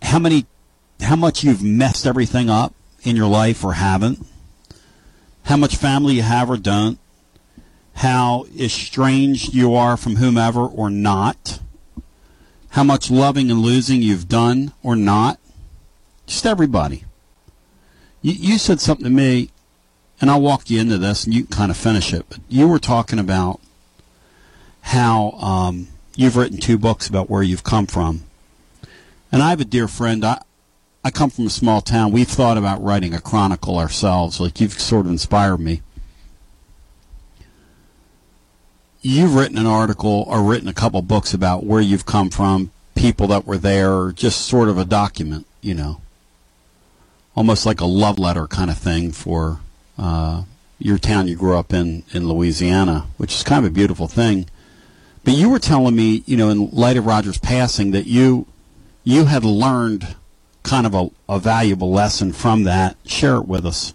how 0.02 0.18
many, 0.18 0.46
how 1.00 1.14
much 1.14 1.44
you've 1.44 1.62
messed 1.62 2.04
everything 2.04 2.50
up 2.50 2.74
in 3.02 3.16
your 3.16 3.28
life 3.28 3.64
or 3.64 3.74
haven't, 3.74 4.26
how 5.44 5.56
much 5.56 5.76
family 5.76 6.14
you 6.14 6.22
have 6.22 6.50
or 6.50 6.56
don't 6.56 6.98
how 7.98 8.46
estranged 8.56 9.52
you 9.52 9.74
are 9.74 9.96
from 9.96 10.16
whomever 10.16 10.60
or 10.60 10.88
not, 10.88 11.58
how 12.70 12.84
much 12.84 13.10
loving 13.10 13.50
and 13.50 13.58
losing 13.58 14.00
you've 14.00 14.28
done 14.28 14.72
or 14.84 14.94
not. 14.94 15.40
Just 16.24 16.46
everybody. 16.46 17.04
You, 18.22 18.34
you 18.34 18.58
said 18.58 18.80
something 18.80 19.02
to 19.02 19.10
me, 19.10 19.50
and 20.20 20.30
I'll 20.30 20.40
walk 20.40 20.70
you 20.70 20.80
into 20.80 20.96
this 20.96 21.24
and 21.24 21.34
you 21.34 21.42
can 21.42 21.56
kind 21.56 21.70
of 21.72 21.76
finish 21.76 22.12
it, 22.12 22.24
but 22.28 22.38
you 22.48 22.68
were 22.68 22.78
talking 22.78 23.18
about 23.18 23.60
how 24.82 25.32
um, 25.32 25.88
you've 26.14 26.36
written 26.36 26.58
two 26.58 26.78
books 26.78 27.08
about 27.08 27.28
where 27.28 27.42
you've 27.42 27.64
come 27.64 27.86
from. 27.86 28.22
And 29.32 29.42
I 29.42 29.50
have 29.50 29.60
a 29.60 29.64
dear 29.64 29.88
friend. 29.88 30.24
I, 30.24 30.40
I 31.08 31.10
come 31.10 31.30
from 31.30 31.46
a 31.46 31.50
small 31.50 31.80
town. 31.80 32.12
We've 32.12 32.28
thought 32.28 32.58
about 32.58 32.82
writing 32.82 33.14
a 33.14 33.20
chronicle 33.20 33.78
ourselves. 33.78 34.40
Like 34.40 34.60
you've 34.60 34.78
sort 34.78 35.06
of 35.06 35.12
inspired 35.12 35.58
me 35.58 35.80
you've 39.00 39.34
written 39.34 39.58
an 39.58 39.66
article 39.66 40.24
or 40.28 40.42
written 40.42 40.68
a 40.68 40.74
couple 40.74 41.00
books 41.02 41.32
about 41.32 41.64
where 41.64 41.80
you've 41.80 42.06
come 42.06 42.30
from, 42.30 42.70
people 42.94 43.26
that 43.28 43.46
were 43.46 43.58
there, 43.58 44.12
just 44.12 44.46
sort 44.46 44.68
of 44.68 44.78
a 44.78 44.84
document, 44.84 45.46
you 45.60 45.74
know, 45.74 46.00
almost 47.34 47.64
like 47.64 47.80
a 47.80 47.86
love 47.86 48.18
letter 48.18 48.46
kind 48.46 48.70
of 48.70 48.78
thing 48.78 49.12
for 49.12 49.60
uh, 49.96 50.42
your 50.78 50.98
town 50.98 51.28
you 51.28 51.36
grew 51.36 51.56
up 51.56 51.72
in 51.72 52.02
in 52.12 52.28
Louisiana, 52.28 53.06
which 53.16 53.34
is 53.34 53.42
kind 53.42 53.64
of 53.64 53.70
a 53.70 53.74
beautiful 53.74 54.08
thing. 54.08 54.46
But 55.24 55.34
you 55.34 55.48
were 55.48 55.58
telling 55.58 55.96
me, 55.96 56.22
you 56.26 56.36
know, 56.36 56.48
in 56.48 56.70
light 56.70 56.96
of 56.96 57.06
Roger's 57.06 57.38
passing, 57.38 57.90
that 57.92 58.06
you 58.06 58.46
you 59.04 59.26
had 59.26 59.44
learned 59.44 60.16
kind 60.68 60.86
of 60.86 60.94
a, 60.94 61.10
a 61.28 61.38
valuable 61.38 61.90
lesson 61.90 62.32
from 62.32 62.64
that. 62.64 62.96
Share 63.06 63.36
it 63.36 63.46
with 63.46 63.64
us. 63.64 63.94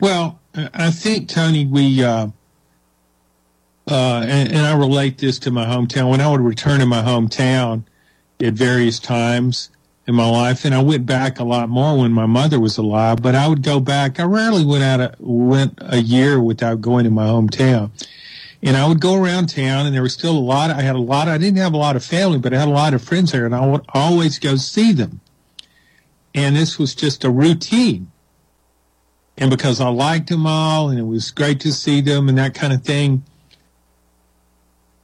Well, 0.00 0.40
I 0.54 0.90
think 0.90 1.28
Tony, 1.28 1.66
we. 1.66 2.02
Uh 2.02 2.28
uh, 3.86 4.24
and, 4.26 4.48
and, 4.50 4.66
I 4.66 4.74
relate 4.76 5.18
this 5.18 5.38
to 5.40 5.50
my 5.50 5.66
hometown. 5.66 6.08
When 6.08 6.20
I 6.20 6.30
would 6.30 6.40
return 6.40 6.80
to 6.80 6.86
my 6.86 7.02
hometown 7.02 7.84
at 8.40 8.54
various 8.54 8.98
times 8.98 9.68
in 10.06 10.14
my 10.14 10.28
life, 10.28 10.64
and 10.64 10.74
I 10.74 10.82
went 10.82 11.04
back 11.04 11.38
a 11.38 11.44
lot 11.44 11.68
more 11.68 11.98
when 11.98 12.10
my 12.10 12.24
mother 12.24 12.58
was 12.58 12.78
alive, 12.78 13.20
but 13.20 13.34
I 13.34 13.46
would 13.46 13.62
go 13.62 13.80
back. 13.80 14.18
I 14.18 14.22
rarely 14.22 14.64
went 14.64 14.84
out 14.84 15.00
a, 15.00 15.14
went 15.20 15.78
a 15.82 15.98
year 15.98 16.40
without 16.40 16.80
going 16.80 17.04
to 17.04 17.10
my 17.10 17.26
hometown. 17.26 17.90
And 18.64 18.78
I 18.78 18.88
would 18.88 18.98
go 18.98 19.14
around 19.14 19.50
town, 19.50 19.84
and 19.84 19.94
there 19.94 20.02
was 20.02 20.14
still 20.14 20.36
a 20.36 20.40
lot. 20.40 20.70
I 20.70 20.80
had 20.80 20.96
a 20.96 20.98
lot. 20.98 21.28
I 21.28 21.36
didn't 21.36 21.58
have 21.58 21.74
a 21.74 21.76
lot 21.76 21.96
of 21.96 22.04
family, 22.04 22.38
but 22.38 22.54
I 22.54 22.58
had 22.58 22.68
a 22.68 22.72
lot 22.72 22.94
of 22.94 23.02
friends 23.02 23.32
there, 23.32 23.44
and 23.44 23.54
I 23.54 23.66
would 23.66 23.84
always 23.92 24.38
go 24.38 24.56
see 24.56 24.90
them. 24.90 25.20
And 26.34 26.56
this 26.56 26.78
was 26.78 26.94
just 26.94 27.24
a 27.24 27.30
routine. 27.30 28.10
And 29.36 29.50
because 29.50 29.82
I 29.82 29.88
liked 29.90 30.30
them 30.30 30.46
all, 30.46 30.88
and 30.88 30.98
it 30.98 31.04
was 31.04 31.30
great 31.30 31.60
to 31.60 31.72
see 31.72 32.00
them, 32.00 32.26
and 32.26 32.38
that 32.38 32.54
kind 32.54 32.72
of 32.72 32.82
thing, 32.82 33.22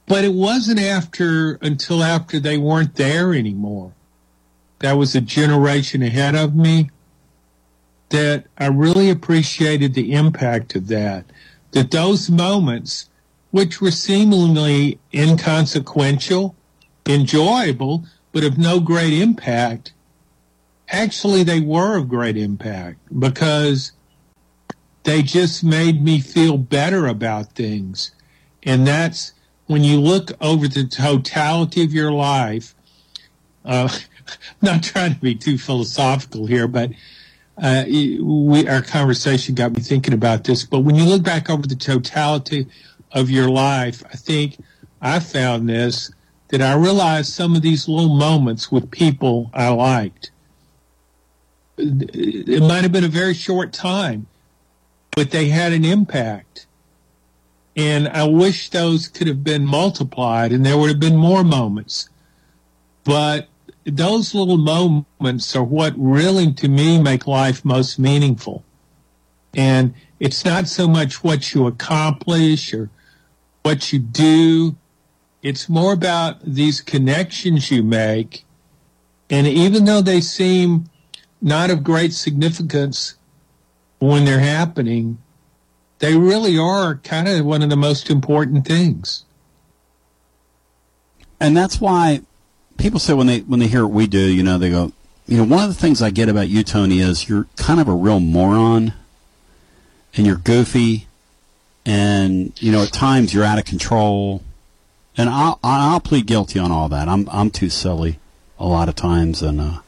but 0.07 0.25
it 0.25 0.33
wasn't 0.33 0.79
after 0.79 1.59
until 1.61 2.03
after 2.03 2.39
they 2.39 2.57
weren't 2.57 2.95
there 2.95 3.33
anymore. 3.33 3.93
That 4.79 4.93
was 4.93 5.13
a 5.13 5.21
generation 5.21 6.01
ahead 6.01 6.33
of 6.33 6.55
me 6.55 6.89
that 8.09 8.47
I 8.57 8.65
really 8.67 9.11
appreciated 9.11 9.93
the 9.93 10.13
impact 10.13 10.75
of 10.75 10.87
that. 10.87 11.25
That 11.71 11.91
those 11.91 12.29
moments, 12.29 13.07
which 13.51 13.81
were 13.81 13.91
seemingly 13.91 14.99
inconsequential, 15.13 16.55
enjoyable, 17.05 18.05
but 18.31 18.43
of 18.43 18.57
no 18.57 18.79
great 18.79 19.13
impact, 19.13 19.93
actually 20.89 21.43
they 21.43 21.59
were 21.59 21.97
of 21.97 22.09
great 22.09 22.37
impact 22.37 22.99
because 23.19 23.91
they 25.03 25.21
just 25.21 25.63
made 25.63 26.01
me 26.01 26.19
feel 26.19 26.57
better 26.57 27.07
about 27.07 27.53
things. 27.53 28.11
And 28.63 28.85
that's 28.85 29.33
when 29.65 29.83
you 29.83 29.99
look 29.99 30.31
over 30.41 30.67
the 30.67 30.85
totality 30.85 31.83
of 31.83 31.93
your 31.93 32.11
life, 32.11 32.75
uh, 33.65 33.89
not 34.61 34.83
trying 34.83 35.15
to 35.15 35.19
be 35.19 35.35
too 35.35 35.57
philosophical 35.57 36.45
here, 36.45 36.67
but 36.67 36.91
uh, 37.57 37.83
we, 37.87 38.67
our 38.67 38.81
conversation 38.81 39.55
got 39.55 39.73
me 39.73 39.81
thinking 39.81 40.13
about 40.13 40.43
this. 40.43 40.63
But 40.65 40.79
when 40.79 40.95
you 40.95 41.03
look 41.05 41.23
back 41.23 41.49
over 41.49 41.67
the 41.67 41.75
totality 41.75 42.67
of 43.13 43.29
your 43.29 43.49
life, 43.49 44.03
I 44.11 44.15
think 44.15 44.57
I 45.01 45.19
found 45.19 45.67
this 45.69 46.11
that 46.49 46.61
I 46.61 46.73
realized 46.73 47.31
some 47.31 47.55
of 47.55 47.61
these 47.61 47.87
little 47.87 48.15
moments 48.15 48.71
with 48.71 48.91
people 48.91 49.49
I 49.53 49.69
liked. 49.69 50.31
It 51.77 52.61
might 52.61 52.83
have 52.83 52.91
been 52.91 53.05
a 53.05 53.09
very 53.09 53.33
short 53.33 53.71
time, 53.71 54.27
but 55.15 55.31
they 55.31 55.47
had 55.47 55.71
an 55.71 55.85
impact. 55.85 56.67
And 57.75 58.09
I 58.09 58.27
wish 58.27 58.69
those 58.69 59.07
could 59.07 59.27
have 59.27 59.45
been 59.45 59.65
multiplied 59.65 60.51
and 60.51 60.65
there 60.65 60.77
would 60.77 60.89
have 60.89 60.99
been 60.99 61.15
more 61.15 61.43
moments. 61.43 62.09
But 63.05 63.47
those 63.85 64.35
little 64.35 64.57
moments 64.57 65.55
are 65.55 65.63
what 65.63 65.93
really, 65.97 66.51
to 66.53 66.67
me, 66.67 67.01
make 67.01 67.27
life 67.27 67.63
most 67.63 67.97
meaningful. 67.97 68.63
And 69.55 69.93
it's 70.19 70.43
not 70.43 70.67
so 70.67 70.87
much 70.87 71.23
what 71.23 71.53
you 71.53 71.65
accomplish 71.65 72.73
or 72.73 72.89
what 73.63 73.91
you 73.91 73.99
do. 73.99 74.75
It's 75.41 75.69
more 75.69 75.93
about 75.93 76.41
these 76.43 76.81
connections 76.81 77.71
you 77.71 77.83
make. 77.83 78.45
And 79.29 79.47
even 79.47 79.85
though 79.85 80.01
they 80.01 80.21
seem 80.21 80.85
not 81.41 81.69
of 81.69 81.83
great 81.83 82.13
significance 82.13 83.15
when 83.99 84.25
they're 84.25 84.39
happening, 84.39 85.17
they 85.99 86.17
really 86.17 86.57
are 86.57 86.95
kind 86.97 87.27
of 87.27 87.45
one 87.45 87.61
of 87.61 87.69
the 87.69 87.75
most 87.75 88.09
important 88.09 88.65
things. 88.65 89.23
And 91.39 91.55
that's 91.55 91.79
why 91.79 92.21
people 92.77 92.99
say 92.99 93.13
when 93.13 93.27
they 93.27 93.39
when 93.39 93.59
they 93.59 93.67
hear 93.67 93.85
what 93.85 93.93
we 93.93 94.07
do, 94.07 94.19
you 94.19 94.43
know, 94.43 94.57
they 94.57 94.69
go, 94.69 94.91
you 95.27 95.37
know, 95.37 95.43
one 95.43 95.63
of 95.63 95.69
the 95.69 95.79
things 95.79 96.01
I 96.01 96.09
get 96.09 96.29
about 96.29 96.49
you, 96.49 96.63
Tony, 96.63 96.99
is 96.99 97.29
you're 97.29 97.47
kind 97.55 97.79
of 97.79 97.87
a 97.87 97.93
real 97.93 98.19
moron, 98.19 98.93
and 100.15 100.27
you're 100.27 100.35
goofy, 100.35 101.07
and 101.85 102.53
you 102.61 102.71
know, 102.71 102.83
at 102.83 102.91
times 102.91 103.33
you're 103.33 103.43
out 103.43 103.57
of 103.57 103.65
control, 103.65 104.43
and 105.17 105.29
I'll 105.29 105.59
I'll 105.63 105.99
plead 105.99 106.27
guilty 106.27 106.59
on 106.59 106.71
all 106.71 106.89
that. 106.89 107.07
I'm 107.07 107.27
I'm 107.29 107.49
too 107.49 107.69
silly 107.69 108.19
a 108.59 108.67
lot 108.67 108.89
of 108.89 108.95
times, 108.95 109.41
and 109.41 109.59
uh, 109.59 109.79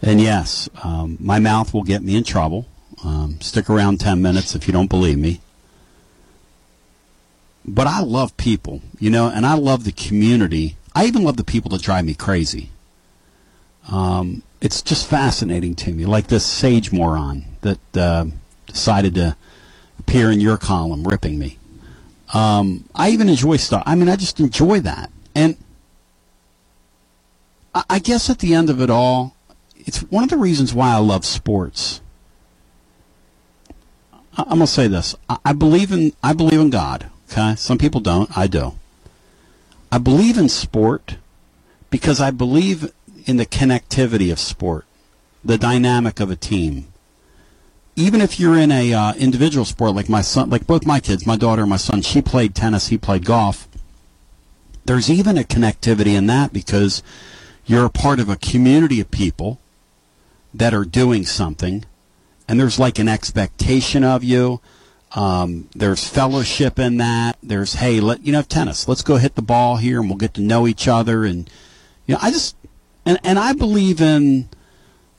and 0.00 0.20
yes, 0.20 0.68
um, 0.82 1.16
my 1.20 1.38
mouth 1.38 1.72
will 1.74 1.82
get 1.82 2.02
me 2.02 2.16
in 2.16 2.24
trouble. 2.24 2.66
Um, 3.04 3.40
stick 3.40 3.68
around 3.68 4.00
ten 4.00 4.22
minutes 4.22 4.54
if 4.54 4.66
you 4.66 4.72
don't 4.72 4.90
believe 4.90 5.18
me. 5.18 5.40
But 7.64 7.86
I 7.86 8.00
love 8.00 8.36
people, 8.36 8.82
you 8.98 9.08
know, 9.08 9.28
and 9.28 9.46
I 9.46 9.54
love 9.54 9.84
the 9.84 9.92
community. 9.92 10.76
I 10.94 11.06
even 11.06 11.22
love 11.22 11.36
the 11.36 11.44
people 11.44 11.70
that 11.70 11.82
drive 11.82 12.04
me 12.04 12.14
crazy. 12.14 12.70
Um, 13.88 14.42
it's 14.60 14.82
just 14.82 15.08
fascinating 15.08 15.74
to 15.76 15.92
me, 15.92 16.04
like 16.04 16.26
this 16.26 16.44
sage 16.44 16.92
moron 16.92 17.44
that 17.60 17.78
uh, 17.96 18.26
decided 18.66 19.14
to 19.14 19.36
appear 20.02 20.30
in 20.30 20.40
your 20.40 20.56
column, 20.56 21.04
ripping 21.04 21.38
me. 21.38 21.58
Um, 22.34 22.84
I 22.94 23.10
even 23.10 23.28
enjoy 23.28 23.56
stuff. 23.56 23.82
I 23.86 23.94
mean, 23.94 24.08
I 24.08 24.16
just 24.16 24.40
enjoy 24.40 24.80
that, 24.80 25.10
and 25.34 25.56
I, 27.74 27.98
guess 27.98 28.28
at 28.28 28.38
the 28.38 28.54
end 28.54 28.68
of 28.68 28.80
it 28.80 28.90
all, 28.90 29.34
it's 29.76 29.98
one 29.98 30.24
of 30.24 30.30
the 30.30 30.36
reasons 30.36 30.74
why 30.74 30.92
I 30.92 30.98
love 30.98 31.24
sports. 31.24 32.00
I, 34.36 34.42
I'm 34.42 34.58
gonna 34.58 34.66
say 34.66 34.88
this: 34.88 35.14
I, 35.28 35.38
I 35.44 35.52
believe 35.52 35.92
in 35.92 36.12
I 36.22 36.32
believe 36.32 36.60
in 36.60 36.70
God. 36.70 37.10
Okay, 37.30 37.54
some 37.56 37.78
people 37.78 38.00
don't. 38.00 38.36
I 38.36 38.46
do. 38.46 38.74
I 39.90 39.98
believe 39.98 40.38
in 40.38 40.48
sport 40.48 41.16
because 41.90 42.20
I 42.20 42.30
believe 42.30 42.92
in 43.26 43.36
the 43.36 43.46
connectivity 43.46 44.32
of 44.32 44.38
sport, 44.38 44.84
the 45.44 45.58
dynamic 45.58 46.18
of 46.20 46.30
a 46.30 46.36
team. 46.36 46.91
Even 47.94 48.20
if 48.20 48.40
you're 48.40 48.56
in 48.56 48.72
a 48.72 48.94
uh, 48.94 49.14
individual 49.14 49.64
sport 49.64 49.94
like 49.94 50.08
my 50.08 50.22
son, 50.22 50.48
like 50.48 50.66
both 50.66 50.86
my 50.86 50.98
kids, 50.98 51.26
my 51.26 51.36
daughter 51.36 51.62
and 51.62 51.70
my 51.70 51.76
son, 51.76 52.00
she 52.00 52.22
played 52.22 52.54
tennis, 52.54 52.88
he 52.88 52.96
played 52.96 53.24
golf. 53.24 53.68
There's 54.84 55.10
even 55.10 55.36
a 55.36 55.44
connectivity 55.44 56.16
in 56.16 56.26
that 56.26 56.52
because 56.52 57.02
you're 57.66 57.84
a 57.84 57.90
part 57.90 58.18
of 58.18 58.28
a 58.28 58.36
community 58.36 59.00
of 59.00 59.10
people 59.10 59.60
that 60.54 60.74
are 60.74 60.84
doing 60.84 61.24
something, 61.24 61.84
and 62.48 62.58
there's 62.58 62.78
like 62.78 62.98
an 62.98 63.08
expectation 63.08 64.04
of 64.04 64.24
you. 64.24 64.60
Um, 65.14 65.68
there's 65.74 66.08
fellowship 66.08 66.78
in 66.78 66.96
that. 66.96 67.36
There's 67.42 67.74
hey, 67.74 68.00
let 68.00 68.24
you 68.24 68.32
know 68.32 68.42
tennis. 68.42 68.88
Let's 68.88 69.02
go 69.02 69.16
hit 69.16 69.34
the 69.34 69.42
ball 69.42 69.76
here, 69.76 70.00
and 70.00 70.08
we'll 70.08 70.18
get 70.18 70.34
to 70.34 70.40
know 70.40 70.66
each 70.66 70.88
other. 70.88 71.24
And 71.24 71.48
you 72.06 72.14
know, 72.14 72.18
I 72.22 72.30
just 72.30 72.56
and 73.04 73.18
and 73.22 73.38
I 73.38 73.52
believe 73.52 74.00
in 74.00 74.48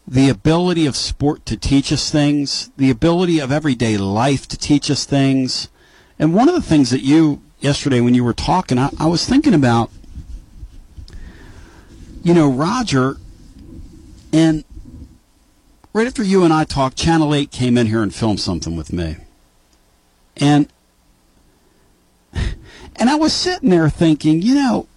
the 0.08 0.30
ability 0.30 0.86
of 0.86 0.96
sport 0.96 1.46
to 1.46 1.58
teach 1.58 1.92
us 1.92 2.12
things, 2.12 2.72
the 2.78 2.90
ability 2.90 3.40
of 3.40 3.52
everyday 3.52 3.98
life 3.98 4.48
to 4.50 4.58
teach 4.58 4.92
us 4.92 5.06
things. 5.06 5.70
And 6.20 6.34
one 6.34 6.50
of 6.50 6.56
the 6.56 6.62
things 6.62 6.90
that 6.90 7.02
you 7.02 7.42
yesterday 7.60 8.02
when 8.02 8.14
you 8.14 8.24
were 8.24 8.34
talking, 8.34 8.78
I, 8.78 8.90
I 9.00 9.08
was 9.08 9.26
thinking 9.26 9.54
about, 9.54 9.90
you 12.22 12.34
know, 12.34 12.50
Roger, 12.50 13.18
and 14.34 14.66
right 15.94 16.08
after 16.08 16.24
you 16.24 16.44
and 16.44 16.54
I 16.54 16.66
talked, 16.66 16.98
Channel 16.98 17.34
8 17.34 17.52
came 17.52 17.78
in 17.78 17.88
here 17.88 18.04
and 18.04 18.14
filmed 18.14 18.40
something 18.40 18.76
with 18.76 18.92
me. 18.92 19.18
And 20.38 20.68
and 22.96 23.10
I 23.10 23.16
was 23.16 23.34
sitting 23.34 23.70
there 23.70 23.90
thinking, 23.90 24.42
you 24.42 24.56
know, 24.56 24.88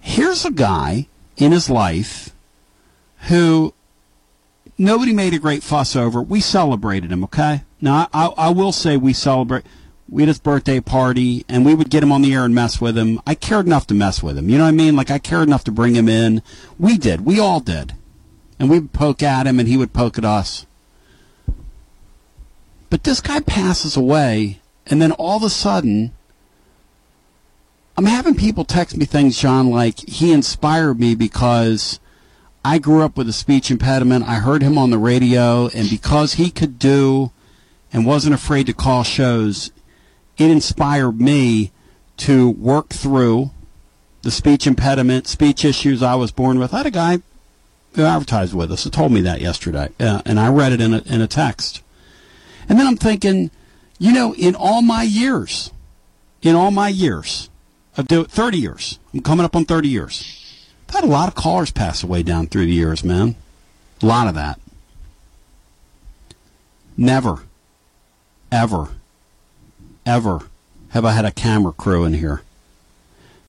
here's 0.00 0.44
a 0.44 0.50
guy 0.50 1.06
in 1.36 1.52
his 1.52 1.70
life 1.70 2.34
who 3.26 3.74
nobody 4.78 5.12
made 5.12 5.34
a 5.34 5.38
great 5.38 5.62
fuss 5.62 5.96
over. 5.96 6.22
We 6.22 6.40
celebrated 6.40 7.12
him, 7.12 7.24
okay? 7.24 7.62
Now, 7.80 8.08
I, 8.12 8.26
I 8.26 8.48
will 8.50 8.72
say 8.72 8.96
we 8.96 9.12
celebrate. 9.12 9.64
We 10.08 10.22
had 10.22 10.28
his 10.28 10.38
birthday 10.38 10.78
party, 10.80 11.44
and 11.48 11.66
we 11.66 11.74
would 11.74 11.90
get 11.90 12.02
him 12.02 12.12
on 12.12 12.22
the 12.22 12.32
air 12.32 12.44
and 12.44 12.54
mess 12.54 12.80
with 12.80 12.96
him. 12.96 13.20
I 13.26 13.34
cared 13.34 13.66
enough 13.66 13.88
to 13.88 13.94
mess 13.94 14.22
with 14.22 14.38
him. 14.38 14.48
You 14.48 14.58
know 14.58 14.64
what 14.64 14.70
I 14.70 14.72
mean? 14.72 14.94
Like, 14.94 15.10
I 15.10 15.18
cared 15.18 15.48
enough 15.48 15.64
to 15.64 15.72
bring 15.72 15.96
him 15.96 16.08
in. 16.08 16.42
We 16.78 16.96
did. 16.96 17.26
We 17.26 17.40
all 17.40 17.58
did. 17.58 17.94
And 18.58 18.70
we 18.70 18.78
would 18.78 18.92
poke 18.92 19.22
at 19.22 19.48
him, 19.48 19.58
and 19.58 19.68
he 19.68 19.76
would 19.76 19.92
poke 19.92 20.16
at 20.16 20.24
us. 20.24 20.64
But 22.88 23.02
this 23.02 23.20
guy 23.20 23.40
passes 23.40 23.96
away, 23.96 24.60
and 24.86 25.02
then 25.02 25.10
all 25.12 25.38
of 25.38 25.42
a 25.42 25.50
sudden, 25.50 26.12
I'm 27.96 28.04
having 28.04 28.36
people 28.36 28.64
text 28.64 28.96
me 28.96 29.06
things, 29.06 29.36
John, 29.36 29.70
like 29.70 29.98
he 30.08 30.32
inspired 30.32 31.00
me 31.00 31.16
because 31.16 31.98
I 32.66 32.78
grew 32.78 33.02
up 33.04 33.16
with 33.16 33.28
a 33.28 33.32
speech 33.32 33.70
impediment. 33.70 34.26
I 34.26 34.40
heard 34.40 34.60
him 34.60 34.76
on 34.76 34.90
the 34.90 34.98
radio, 34.98 35.68
and 35.68 35.88
because 35.88 36.34
he 36.34 36.50
could 36.50 36.80
do 36.80 37.30
and 37.92 38.04
wasn't 38.04 38.34
afraid 38.34 38.66
to 38.66 38.74
call 38.74 39.04
shows, 39.04 39.70
it 40.36 40.50
inspired 40.50 41.20
me 41.20 41.70
to 42.16 42.50
work 42.50 42.88
through 42.88 43.52
the 44.22 44.32
speech 44.32 44.66
impediment, 44.66 45.28
speech 45.28 45.64
issues 45.64 46.02
I 46.02 46.16
was 46.16 46.32
born 46.32 46.58
with. 46.58 46.74
I 46.74 46.78
had 46.78 46.86
a 46.86 46.90
guy 46.90 47.20
who 47.94 48.02
advertised 48.02 48.52
with 48.52 48.72
us 48.72 48.82
who 48.82 48.90
told 48.90 49.12
me 49.12 49.20
that 49.20 49.40
yesterday, 49.40 49.90
uh, 50.00 50.22
and 50.26 50.40
I 50.40 50.48
read 50.48 50.72
it 50.72 50.80
in 50.80 50.92
a, 50.92 51.02
in 51.02 51.20
a 51.20 51.28
text. 51.28 51.84
And 52.68 52.80
then 52.80 52.88
I'm 52.88 52.96
thinking, 52.96 53.52
you 54.00 54.10
know, 54.10 54.34
in 54.34 54.56
all 54.56 54.82
my 54.82 55.04
years, 55.04 55.70
in 56.42 56.56
all 56.56 56.72
my 56.72 56.88
years 56.88 57.48
of 57.96 58.08
do 58.08 58.24
30 58.24 58.58
years, 58.58 58.98
I'm 59.14 59.20
coming 59.20 59.44
up 59.44 59.54
on 59.54 59.66
30 59.66 59.88
years. 59.88 60.45
I've 60.88 60.94
had 60.94 61.04
a 61.04 61.08
lot 61.08 61.28
of 61.28 61.34
callers 61.34 61.70
pass 61.70 62.02
away 62.02 62.22
down 62.22 62.46
through 62.46 62.66
the 62.66 62.72
years, 62.72 63.02
man. 63.02 63.36
A 64.02 64.06
lot 64.06 64.28
of 64.28 64.34
that. 64.34 64.60
Never, 66.96 67.42
ever, 68.50 68.88
ever 70.04 70.40
have 70.90 71.04
I 71.04 71.12
had 71.12 71.24
a 71.24 71.30
camera 71.30 71.72
crew 71.72 72.04
in 72.04 72.14
here. 72.14 72.42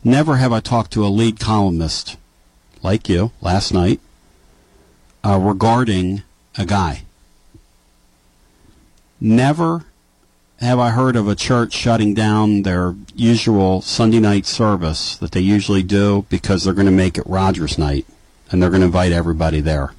Never 0.04 0.38
have 0.38 0.52
I 0.52 0.60
talked 0.60 0.92
to 0.94 1.06
a 1.06 1.08
lead 1.08 1.40
columnist 1.40 2.18
like 2.84 3.10
you 3.10 3.32
last 3.42 3.74
night 3.74 4.00
uh, 5.24 5.38
regarding 5.38 6.24
a 6.58 6.66
guy. 6.66 7.04
Never 9.20 9.86
have 10.60 10.80
I 10.80 10.90
heard 10.90 11.16
of 11.16 11.28
a 11.28 11.36
church 11.36 11.74
shutting 11.74 12.14
down 12.14 12.64
their 12.64 12.96
usual 13.16 13.82
Sunday 13.82 14.20
night 14.20 14.46
service 14.46 15.16
that 15.18 15.32
they 15.32 15.40
usually 15.40 15.84
do 15.84 16.26
because 16.30 16.64
they're 16.64 16.74
going 16.74 16.88
to 16.88 16.92
make 16.92 17.18
it 17.18 17.28
Rogers 17.28 17.78
night 17.78 18.06
and 18.50 18.62
they're 18.62 18.70
going 18.70 18.82
to 18.82 18.88
invite 18.88 19.12
everybody 19.12 19.62
there. 19.62 19.94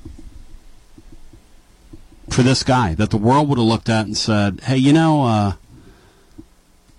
For 2.28 2.42
this 2.42 2.62
guy 2.62 2.94
that 2.94 3.10
the 3.10 3.16
world 3.16 3.48
would 3.48 3.58
have 3.58 3.66
looked 3.66 3.88
at 3.88 4.06
and 4.06 4.16
said, 4.16 4.60
hey, 4.62 4.76
you 4.76 4.92
know, 4.92 5.24
uh, 5.24 5.52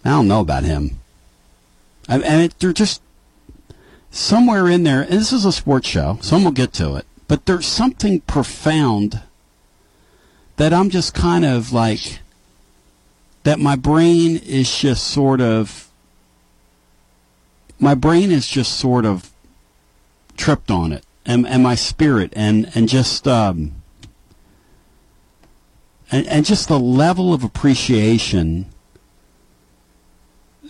I 0.06 0.10
don't 0.10 0.28
know 0.28 0.42
about 0.42 0.64
him. 0.64 1.00
And, 2.08 2.24
and 2.24 2.42
it, 2.44 2.58
they're 2.60 2.74
just 2.74 3.02
somewhere 4.10 4.68
in 4.68 4.84
there, 4.84 5.02
and 5.02 5.12
this 5.12 5.34
is 5.34 5.46
a 5.46 5.52
sports 5.52 5.88
show, 5.88 6.18
some 6.22 6.44
will 6.44 6.52
get 6.52 6.74
to 6.74 6.96
it, 6.96 7.06
but 7.28 7.46
there's 7.46 7.68
something 7.68 8.22
profound 8.22 9.22
that 10.58 10.74
I'm 10.74 10.90
just 10.90 11.14
kind 11.14 11.46
of 11.46 11.72
like, 11.72 12.20
that 13.44 13.60
my 13.60 13.76
brain 13.76 14.38
is 14.38 14.78
just 14.78 15.08
sort 15.08 15.42
of, 15.42 15.90
my 17.80 17.96
brain 17.96 18.32
is 18.32 18.48
just 18.48 18.78
sort 18.78 19.06
of 19.06 19.32
tripped 20.36 20.70
on 20.70 20.92
it, 20.92 21.06
and, 21.26 21.48
and 21.48 21.64
my 21.64 21.76
spirit, 21.76 22.34
and, 22.36 22.72
and 22.76 22.90
just, 22.90 23.28
um, 23.28 23.74
and, 26.12 26.28
and 26.28 26.46
just 26.46 26.68
the 26.68 26.80
level 26.80 27.34
of 27.34 27.44
appreciation 27.44 28.66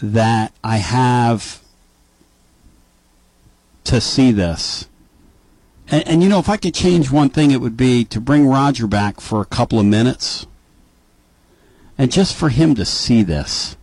that 0.01 0.53
I 0.63 0.77
have 0.77 1.61
to 3.85 3.99
see 3.99 4.31
this. 4.31 4.87
And, 5.91 6.07
and, 6.07 6.23
you 6.23 6.29
know, 6.29 6.39
if 6.39 6.49
I 6.49 6.57
could 6.57 6.75
change 6.75 7.09
one 7.09 7.29
thing, 7.29 7.51
it 7.51 7.61
would 7.61 7.75
be 7.75 8.05
to 8.05 8.21
bring 8.21 8.47
Roger 8.47 8.85
back 8.85 9.19
for 9.19 9.41
a 9.41 9.45
couple 9.45 9.79
of 9.79 9.85
minutes. 9.85 10.45
And 11.99 12.13
just 12.13 12.33
for 12.33 12.47
him 12.47 12.75
to 12.75 12.85
see 12.85 13.23
this, 13.23 13.75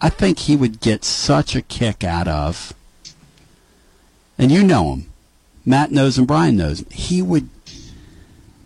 I 0.00 0.10
think 0.10 0.38
he 0.38 0.54
would 0.54 0.80
get 0.80 1.04
such 1.04 1.56
a 1.56 1.60
kick 1.60 2.04
out 2.04 2.28
of. 2.28 2.72
And 4.38 4.52
you 4.52 4.62
know 4.62 4.94
him. 4.94 5.06
Matt 5.66 5.90
knows 5.90 6.16
and 6.16 6.26
Brian 6.26 6.56
knows. 6.56 6.78
Him. 6.78 6.90
He 6.92 7.20
would 7.20 7.48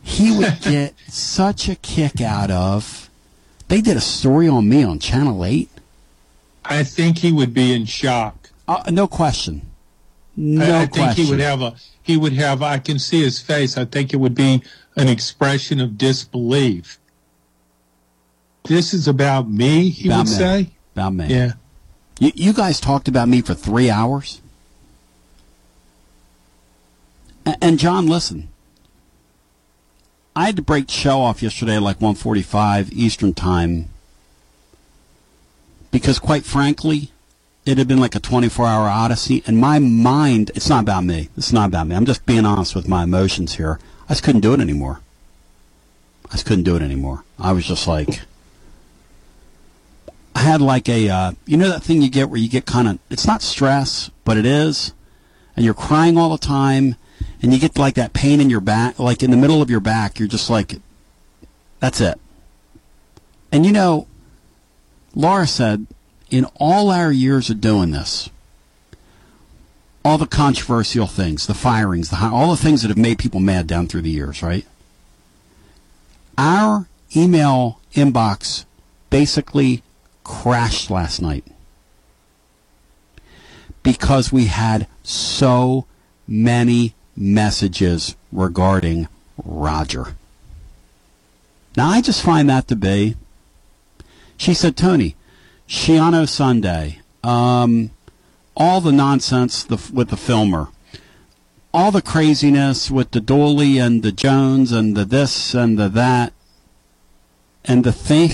he 0.03 0.37
would 0.37 0.59
get 0.63 0.95
such 1.09 1.71
a 1.71 1.75
kick 1.77 2.21
out 2.21 2.51
of. 2.51 3.09
They 3.69 3.81
did 3.81 3.97
a 3.97 4.01
story 4.03 4.47
on 4.47 4.69
me 4.69 4.85
on 4.85 4.99
Channel 4.99 5.43
8. 5.43 5.71
I 6.67 6.85
think 6.85 7.19
he 7.19 7.33
would 7.33 7.55
be 7.55 7.73
in 7.73 7.87
shock. 7.87 8.51
Uh, 8.69 8.83
no 8.91 9.07
question. 9.07 9.63
No 10.37 10.65
I, 10.65 10.83
I 10.83 10.87
question. 10.87 11.15
think 11.15 11.27
he 11.27 11.31
would 11.31 11.41
have 11.41 11.63
a 11.63 11.75
he 12.03 12.19
would 12.19 12.35
have 12.35 12.61
I 12.61 12.79
can 12.79 12.99
see 12.99 13.23
his 13.23 13.41
face. 13.41 13.79
I 13.79 13.87
think 13.87 14.13
it 14.13 14.19
would 14.19 14.35
be 14.35 14.63
an 14.97 15.09
expression 15.09 15.81
of 15.81 15.97
disbelief. 15.97 16.99
This 18.65 18.95
is 18.95 19.09
about 19.09 19.49
me, 19.51 19.89
he 19.89 20.09
About 20.09 20.19
would 20.19 20.29
me. 20.29 20.33
say. 20.37 20.71
About 20.95 21.15
me. 21.15 21.27
Yeah. 21.27 21.53
You, 22.21 22.33
you 22.35 22.53
guys 22.53 22.81
talked 22.81 23.09
about 23.09 23.29
me 23.29 23.41
for 23.43 23.55
three 23.55 23.91
hours. 23.91 24.41
And 27.61 27.79
John, 27.79 28.07
listen. 28.07 28.49
I 30.37 30.47
had 30.47 30.57
to 30.57 30.63
break 30.63 30.87
the 30.87 30.93
show 30.93 31.21
off 31.21 31.43
yesterday 31.43 31.77
at 31.77 31.83
like 31.83 31.99
1:45 31.99 32.93
Eastern 32.93 33.35
Time 33.35 33.89
because, 35.91 36.19
quite 36.19 36.45
frankly, 36.45 37.11
it 37.67 37.77
had 37.79 37.87
been 37.87 38.01
like 38.01 38.15
a 38.15 38.21
24-hour 38.21 38.89
odyssey, 38.89 39.43
and 39.47 39.59
my 39.59 39.79
mind. 39.79 40.51
It's 40.55 40.69
not 40.69 40.83
about 40.83 41.05
me. 41.05 41.29
It's 41.37 41.53
not 41.53 41.69
about 41.69 41.87
me. 41.87 41.95
I'm 41.97 42.07
just 42.07 42.25
being 42.25 42.47
honest 42.47 42.75
with 42.75 42.89
my 42.89 43.03
emotions 43.03 43.57
here. 43.57 43.79
I 44.09 44.13
just 44.15 44.23
couldn't 44.23 44.41
do 44.41 44.55
it 44.55 44.61
anymore. 44.61 45.01
I 46.29 46.33
just 46.33 46.47
couldn't 46.47 46.65
do 46.65 46.77
it 46.77 46.83
anymore. 46.83 47.25
I 47.39 47.53
was 47.53 47.67
just 47.67 47.87
like. 47.87 48.23
I 50.43 50.45
had 50.45 50.61
like 50.61 50.89
a, 50.89 51.09
uh, 51.09 51.33
you 51.47 51.57
know 51.57 51.69
that 51.69 51.85
thing 51.85 52.03
you 52.03 52.11
get 52.11 52.29
where 52.29 52.41
you 52.41 52.49
get 52.49 52.67
kind 52.67 52.89
of, 52.89 52.99
it's 53.11 53.29
not 53.29 53.43
stress, 53.43 54.11
but 54.25 54.37
it 54.37 54.45
is, 54.45 54.93
and 55.55 55.65
you're 55.65 55.73
crying 55.73 56.19
all 56.19 56.31
the 56.31 56.37
time, 56.37 56.97
and 57.41 57.53
you 57.53 57.61
get 57.61 57.79
like 57.79 57.95
that 57.95 58.13
pain 58.13 58.41
in 58.41 58.51
your 58.51 58.61
back, 58.61 58.99
like 58.99 59.23
in 59.23 59.31
the 59.31 59.37
middle 59.37 59.63
of 59.63 59.71
your 59.71 59.79
back. 59.79 60.19
You're 60.19 60.27
just 60.27 60.51
like, 60.51 60.81
that's 61.79 62.01
it. 62.01 62.19
And 63.53 63.65
you 63.65 63.71
know, 63.71 64.09
Laura 65.15 65.47
said, 65.47 65.87
in 66.29 66.47
all 66.57 66.91
our 66.91 67.13
years 67.13 67.49
of 67.49 67.61
doing 67.61 67.93
this, 67.93 68.29
all 70.05 70.19
the 70.19 70.27
controversial 70.27 71.07
things, 71.07 71.47
the 71.47 71.55
firings, 71.55 72.11
the 72.11 72.19
all 72.19 72.51
the 72.51 72.57
things 72.57 72.83
that 72.83 72.89
have 72.89 72.99
made 72.99 73.21
people 73.21 73.39
mad 73.39 73.69
down 73.69 73.87
through 73.87 74.03
the 74.03 74.11
years, 74.11 74.43
right? 74.43 74.67
Our 76.37 76.89
email 77.15 77.79
inbox 77.95 78.65
basically 79.09 79.85
crashed 80.33 80.91
last 80.91 81.21
night 81.21 81.45
because 83.83 84.33
we 84.33 84.47
had 84.47 84.87
so 85.03 85.85
many 86.27 86.95
messages 87.15 88.17
regarding 88.33 89.09
Roger. 89.45 90.17
Now, 91.77 91.91
I 91.91 92.01
just 92.01 92.23
find 92.23 92.49
that 92.49 92.67
to 92.69 92.77
be. 92.77 93.15
She 94.39 94.55
said, 94.55 94.75
Tony, 94.75 95.17
Schiano 95.69 96.27
Sunday, 96.27 97.01
um, 97.23 97.91
all 98.57 98.81
the 98.81 98.91
nonsense 98.91 99.63
the, 99.63 99.79
with 99.93 100.09
the 100.09 100.17
Fulmer, 100.17 100.69
all 101.75 101.91
the 101.91 102.03
craziness 102.03 102.91
with 102.91 103.11
the 103.11 103.21
Dooley 103.21 103.79
and 103.79 104.03
the 104.03 104.13
Jones 104.13 104.73
and 104.73 104.97
the 104.97 105.05
this 105.05 105.55
and 105.55 105.79
the 105.79 105.91
that, 105.91 106.33
and 107.67 107.85
the 107.85 107.93
thing, 107.93 108.31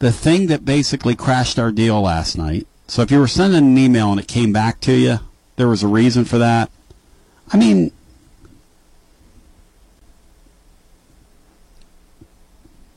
the 0.00 0.10
thing 0.10 0.48
that 0.48 0.64
basically 0.64 1.14
crashed 1.14 1.58
our 1.58 1.70
deal 1.70 2.00
last 2.00 2.36
night. 2.36 2.66
So 2.88 3.02
if 3.02 3.10
you 3.10 3.20
were 3.20 3.28
sending 3.28 3.58
an 3.58 3.78
email 3.78 4.10
and 4.10 4.18
it 4.18 4.26
came 4.26 4.52
back 4.52 4.80
to 4.80 4.92
you, 4.92 5.20
there 5.56 5.68
was 5.68 5.82
a 5.82 5.88
reason 5.88 6.24
for 6.24 6.38
that. 6.38 6.70
I 7.52 7.56
mean, 7.56 7.92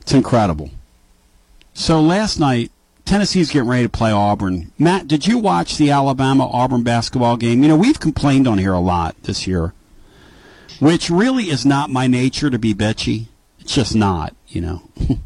it's 0.00 0.12
incredible. 0.12 0.70
So 1.74 2.00
last 2.00 2.40
night, 2.40 2.72
Tennessee's 3.04 3.50
getting 3.50 3.68
ready 3.68 3.82
to 3.82 3.90
play 3.90 4.10
Auburn. 4.10 4.72
Matt, 4.78 5.06
did 5.06 5.26
you 5.26 5.36
watch 5.36 5.76
the 5.76 5.90
Alabama 5.90 6.48
Auburn 6.48 6.82
basketball 6.82 7.36
game? 7.36 7.62
You 7.62 7.68
know, 7.68 7.76
we've 7.76 8.00
complained 8.00 8.48
on 8.48 8.56
here 8.56 8.72
a 8.72 8.80
lot 8.80 9.14
this 9.24 9.46
year, 9.46 9.74
which 10.80 11.10
really 11.10 11.50
is 11.50 11.66
not 11.66 11.90
my 11.90 12.06
nature 12.06 12.48
to 12.48 12.58
be 12.58 12.72
bitchy. 12.72 13.26
It's 13.60 13.74
just 13.74 13.94
not, 13.94 14.34
you 14.48 14.62
know. 14.62 14.82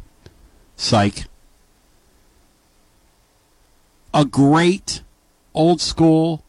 Psych. 0.75 1.25
A 4.13 4.25
great 4.25 5.01
old 5.53 5.81
school 5.81 6.43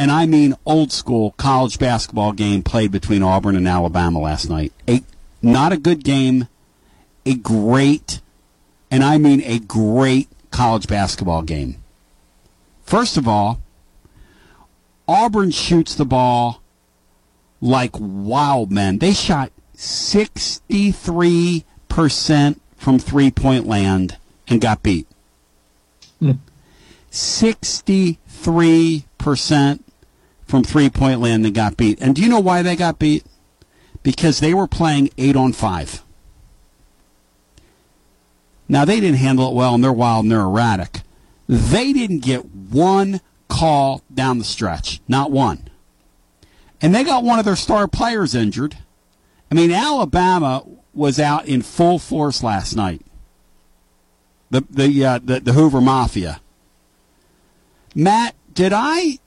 and 0.00 0.10
I 0.10 0.26
mean 0.26 0.56
old 0.64 0.90
school 0.92 1.32
college 1.32 1.78
basketball 1.78 2.32
game 2.32 2.62
played 2.62 2.90
between 2.90 3.22
Auburn 3.22 3.54
and 3.54 3.68
Alabama 3.68 4.18
last 4.18 4.48
night. 4.48 4.72
A 4.88 5.02
not 5.42 5.72
a 5.72 5.76
good 5.76 6.04
game, 6.04 6.48
a 7.26 7.34
great, 7.34 8.22
and 8.90 9.04
I 9.04 9.18
mean 9.18 9.42
a 9.44 9.58
great 9.58 10.30
college 10.50 10.86
basketball 10.86 11.42
game. 11.42 11.76
First 12.82 13.18
of 13.18 13.28
all, 13.28 13.60
Auburn 15.06 15.50
shoots 15.50 15.94
the 15.94 16.06
ball 16.06 16.62
like 17.60 17.90
wild 17.98 18.72
men. 18.72 18.96
They 18.98 19.12
shot 19.12 19.52
63% 19.76 22.58
from 22.76 22.98
three 22.98 23.30
point 23.30 23.66
land 23.66 24.16
and 24.48 24.62
got 24.62 24.82
beat. 24.82 25.06
63% 27.10 29.80
from 30.46 30.64
three 30.64 30.90
point 30.90 31.20
land 31.20 31.44
that 31.44 31.54
got 31.54 31.76
beat. 31.76 32.00
And 32.00 32.14
do 32.14 32.22
you 32.22 32.28
know 32.28 32.40
why 32.40 32.62
they 32.62 32.76
got 32.76 32.98
beat? 32.98 33.24
Because 34.02 34.40
they 34.40 34.54
were 34.54 34.66
playing 34.66 35.10
eight 35.18 35.36
on 35.36 35.52
five. 35.52 36.02
Now 38.68 38.84
they 38.84 39.00
didn't 39.00 39.18
handle 39.18 39.48
it 39.48 39.54
well 39.54 39.74
and 39.74 39.82
they're 39.82 39.92
wild 39.92 40.24
and 40.24 40.32
they're 40.32 40.40
erratic. 40.40 41.02
They 41.48 41.92
didn't 41.92 42.20
get 42.20 42.44
one 42.44 43.20
call 43.48 44.02
down 44.12 44.38
the 44.38 44.44
stretch. 44.44 45.00
Not 45.08 45.32
one. 45.32 45.68
And 46.80 46.94
they 46.94 47.04
got 47.04 47.24
one 47.24 47.38
of 47.38 47.44
their 47.44 47.56
star 47.56 47.88
players 47.88 48.34
injured. 48.34 48.78
I 49.50 49.54
mean, 49.54 49.72
Alabama 49.72 50.64
was 50.94 51.18
out 51.18 51.46
in 51.46 51.62
full 51.62 51.98
force 51.98 52.42
last 52.42 52.76
night. 52.76 53.02
The 54.50 54.64
the 54.70 55.04
uh, 55.04 55.18
the, 55.22 55.40
the 55.40 55.52
Hoover 55.52 55.80
Mafia. 55.80 56.40
Matt, 57.94 58.34
did 58.54 58.72
I 58.72 59.18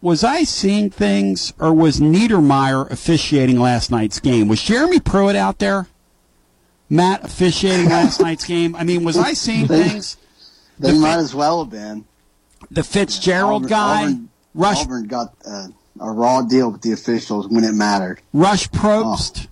was 0.00 0.24
I 0.24 0.42
seeing 0.42 0.90
things, 0.90 1.52
or 1.60 1.72
was 1.72 2.00
Niedermeyer 2.00 2.90
officiating 2.90 3.58
last 3.60 3.90
night's 3.90 4.18
game? 4.18 4.48
Was 4.48 4.60
Jeremy 4.62 4.98
Pruitt 5.00 5.36
out 5.36 5.58
there? 5.60 5.86
Matt 6.90 7.24
officiating 7.24 7.88
last 7.88 8.20
night's 8.26 8.44
game. 8.44 8.74
I 8.76 8.84
mean, 8.84 9.04
was 9.04 9.16
I 9.16 9.32
seeing 9.32 9.66
They- 9.66 9.88
things? 9.88 10.16
They 10.78 10.90
The 10.92 10.98
might 10.98 11.14
Fi- 11.14 11.20
as 11.20 11.34
well 11.34 11.62
have 11.62 11.70
been. 11.70 12.04
The 12.70 12.82
Fitzgerald 12.82 13.64
Auburn- 13.64 13.68
guy, 13.68 14.02
Auburn, 14.02 14.28
Rush 14.54 14.78
Auburn 14.82 15.06
got 15.06 15.34
uh, 15.46 15.68
a 16.00 16.10
raw 16.10 16.42
deal 16.42 16.70
with 16.72 16.80
the 16.82 16.92
officials 16.92 17.46
when 17.48 17.62
it 17.64 17.72
mattered. 17.74 18.20
Rush 18.32 18.68
Propst. 18.70 19.46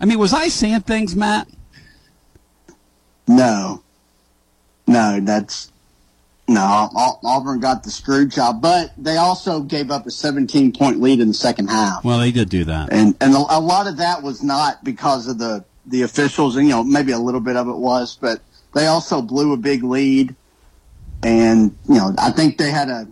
I 0.00 0.04
mean, 0.04 0.18
was 0.18 0.32
I 0.32 0.48
seeing 0.48 0.80
things, 0.80 1.14
Matt? 1.14 1.46
No, 3.28 3.82
no, 4.86 5.20
that's 5.20 5.70
no. 6.48 6.88
Au- 6.94 7.18
Auburn 7.24 7.60
got 7.60 7.82
the 7.84 7.90
screw 7.90 8.26
job, 8.26 8.60
but 8.60 8.92
they 8.98 9.16
also 9.16 9.60
gave 9.60 9.90
up 9.90 10.06
a 10.06 10.10
17 10.10 10.72
point 10.72 11.00
lead 11.00 11.20
in 11.20 11.28
the 11.28 11.34
second 11.34 11.68
half, 11.68 12.04
Well, 12.04 12.18
they 12.18 12.32
did 12.32 12.48
do 12.48 12.64
that. 12.64 12.92
and 12.92 13.14
and 13.20 13.34
a, 13.34 13.38
a 13.48 13.60
lot 13.60 13.86
of 13.86 13.96
that 13.98 14.22
was 14.22 14.42
not 14.42 14.82
because 14.84 15.28
of 15.28 15.38
the 15.38 15.64
the 15.86 16.02
officials, 16.02 16.56
and 16.56 16.66
you 16.66 16.72
know 16.72 16.84
maybe 16.84 17.12
a 17.12 17.18
little 17.18 17.40
bit 17.40 17.56
of 17.56 17.68
it 17.68 17.76
was, 17.76 18.16
but 18.20 18.40
they 18.74 18.86
also 18.86 19.20
blew 19.22 19.52
a 19.52 19.56
big 19.56 19.82
lead, 19.82 20.34
and 21.22 21.76
you 21.88 21.94
know 21.96 22.14
I 22.18 22.30
think 22.30 22.58
they 22.58 22.70
had 22.70 22.88
a 22.88 23.06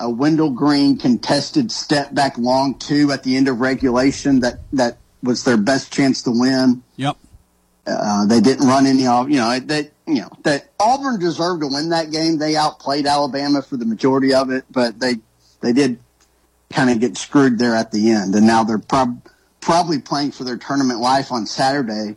a 0.00 0.08
Wendell 0.08 0.50
Green 0.50 0.96
contested 0.96 1.72
step 1.72 2.14
back 2.14 2.38
long 2.38 2.74
two 2.78 3.10
at 3.10 3.24
the 3.24 3.36
end 3.36 3.48
of 3.48 3.60
regulation 3.60 4.40
that 4.40 4.60
that 4.72 4.98
was 5.22 5.42
their 5.44 5.56
best 5.56 5.92
chance 5.92 6.22
to 6.22 6.30
win. 6.30 6.82
Yep. 6.96 7.16
Uh, 7.88 8.26
they 8.26 8.40
didn't 8.40 8.66
run 8.66 8.86
any 8.86 9.06
off. 9.06 9.28
You 9.28 9.36
know 9.36 9.58
that 9.58 9.90
you 10.06 10.20
know 10.20 10.30
that 10.42 10.70
Auburn 10.78 11.18
deserved 11.18 11.62
to 11.62 11.68
win 11.68 11.90
that 11.90 12.10
game. 12.10 12.38
They 12.38 12.56
outplayed 12.56 13.06
Alabama 13.06 13.62
for 13.62 13.76
the 13.76 13.86
majority 13.86 14.34
of 14.34 14.50
it, 14.50 14.64
but 14.70 14.98
they 14.98 15.16
they 15.60 15.72
did 15.72 15.98
kind 16.70 16.90
of 16.90 17.00
get 17.00 17.16
screwed 17.16 17.58
there 17.58 17.74
at 17.74 17.92
the 17.92 18.10
end. 18.10 18.34
And 18.34 18.46
now 18.46 18.64
they're 18.64 18.78
prob- 18.78 19.26
probably 19.60 20.00
playing 20.00 20.32
for 20.32 20.44
their 20.44 20.56
tournament 20.56 21.00
life 21.00 21.32
on 21.32 21.46
Saturday, 21.46 22.16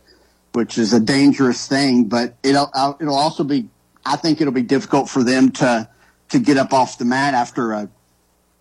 which 0.52 0.78
is 0.78 0.92
a 0.92 1.00
dangerous 1.00 1.66
thing. 1.66 2.04
But 2.04 2.34
it'll 2.42 2.70
uh, 2.74 2.94
it'll 3.00 3.16
also 3.16 3.44
be 3.44 3.68
I 4.04 4.16
think 4.16 4.40
it'll 4.40 4.52
be 4.52 4.62
difficult 4.62 5.08
for 5.08 5.22
them 5.22 5.50
to 5.52 5.88
to 6.30 6.38
get 6.38 6.56
up 6.56 6.72
off 6.72 6.98
the 6.98 7.04
mat 7.04 7.34
after 7.34 7.72
a 7.72 7.88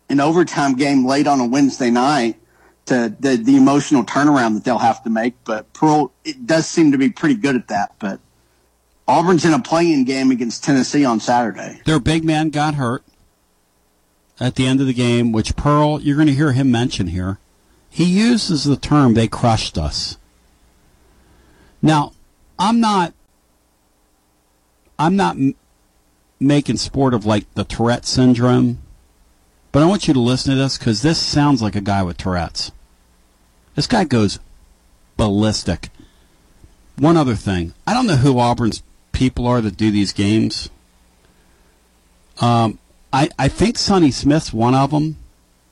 an 0.10 0.20
overtime 0.20 0.76
game 0.76 1.06
late 1.06 1.26
on 1.26 1.40
a 1.40 1.46
Wednesday 1.46 1.90
night 1.90 2.41
to 2.92 3.16
the, 3.20 3.38
the 3.38 3.56
emotional 3.56 4.04
turnaround 4.04 4.54
that 4.56 4.66
they'll 4.66 4.78
have 4.78 5.02
to 5.04 5.10
make. 5.10 5.34
But 5.46 5.72
Pearl, 5.74 6.12
it 6.26 6.46
does 6.46 6.68
seem 6.68 6.92
to 6.92 6.98
be 6.98 7.10
pretty 7.10 7.36
good 7.36 7.56
at 7.56 7.70
that. 7.70 7.94
But 8.00 8.20
Auburn's 9.08 9.46
in 9.46 9.54
a 9.54 9.62
playing 9.62 10.04
game 10.04 10.30
against 10.30 10.64
Tennessee 10.64 11.06
on 11.06 11.20
Saturday. 11.22 11.82
Their 11.86 12.00
big 12.00 12.26
man 12.26 12.50
got 12.50 12.76
hurt 12.76 13.04
at 14.40 14.56
the 14.56 14.68
end 14.68 14.82
of 14.82 14.88
the 14.88 14.94
game, 14.94 15.32
which 15.32 15.56
Pearl, 15.56 16.02
you're 16.02 16.18
going 16.18 16.28
to 16.28 16.34
hear 16.34 16.52
him 16.52 16.70
mention 16.70 17.08
here. 17.08 17.40
He 17.90 18.04
uses 18.04 18.66
the 18.66 18.78
term 18.78 19.14
"they 19.14 19.28
crushed 19.28 19.78
us." 19.78 20.18
Now, 21.82 22.12
I'm 22.60 22.80
not, 22.80 23.14
I'm 25.00 25.16
not 25.16 25.36
making 26.40 26.78
sport 26.78 27.14
of 27.14 27.26
like 27.26 27.52
the 27.54 27.64
Tourette 27.64 28.06
syndrome, 28.06 28.80
but 29.72 29.82
I 29.82 29.86
want 29.86 30.08
you 30.08 30.14
to 30.14 30.20
listen 30.20 30.52
to 30.52 30.62
this 30.62 30.78
because 30.78 31.02
this 31.02 31.20
sounds 31.20 31.62
like 31.62 31.76
a 31.76 31.82
guy 31.82 32.04
with 32.04 32.18
Tourette's. 32.18 32.72
This 33.76 33.88
guy 33.88 34.04
goes 34.04 34.40
ballistic. 35.18 35.90
One 36.98 37.18
other 37.18 37.36
thing, 37.36 37.74
I 37.88 37.94
don't 37.94 38.08
know 38.08 38.18
who 38.18 38.40
Auburn's 38.40 38.84
people 39.12 39.48
are 39.48 39.62
that 39.62 39.78
do 39.78 39.92
these 39.92 40.14
games. 40.14 40.70
Um, 42.40 42.80
I, 43.14 43.30
I 43.38 43.48
think 43.48 43.78
Sonny 43.78 44.12
Smith's 44.12 44.54
one 44.54 44.76
of 44.76 44.92
them. 44.92 45.18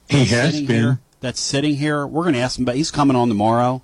He 0.07 0.25
has 0.25 0.61
been. 0.61 0.67
here, 0.67 0.99
that's 1.19 1.39
sitting 1.39 1.75
here. 1.75 2.05
We're 2.05 2.23
going 2.23 2.33
to 2.33 2.39
ask 2.39 2.57
him, 2.57 2.65
but 2.65 2.75
he's 2.75 2.91
coming 2.91 3.15
on 3.15 3.27
tomorrow. 3.27 3.81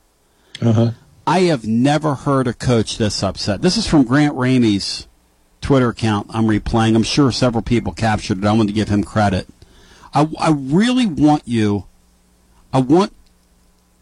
Uh-huh. 0.61 0.91
I 1.27 1.41
have 1.41 1.65
never 1.65 2.15
heard 2.15 2.47
a 2.47 2.53
coach 2.53 2.97
this 2.97 3.23
upset. 3.23 3.61
This 3.61 3.77
is 3.77 3.87
from 3.87 4.03
Grant 4.03 4.35
Ramey's 4.35 5.07
Twitter 5.61 5.89
account. 5.89 6.27
I'm 6.29 6.45
replaying. 6.45 6.95
I'm 6.95 7.03
sure 7.03 7.31
several 7.31 7.63
people 7.63 7.93
captured 7.93 8.39
it. 8.39 8.45
I 8.45 8.53
want 8.53 8.69
to 8.69 8.73
give 8.73 8.89
him 8.89 9.03
credit. 9.03 9.47
I, 10.13 10.27
I 10.39 10.51
really 10.51 11.05
want 11.05 11.43
you. 11.47 11.85
I 12.71 12.79
want 12.79 13.13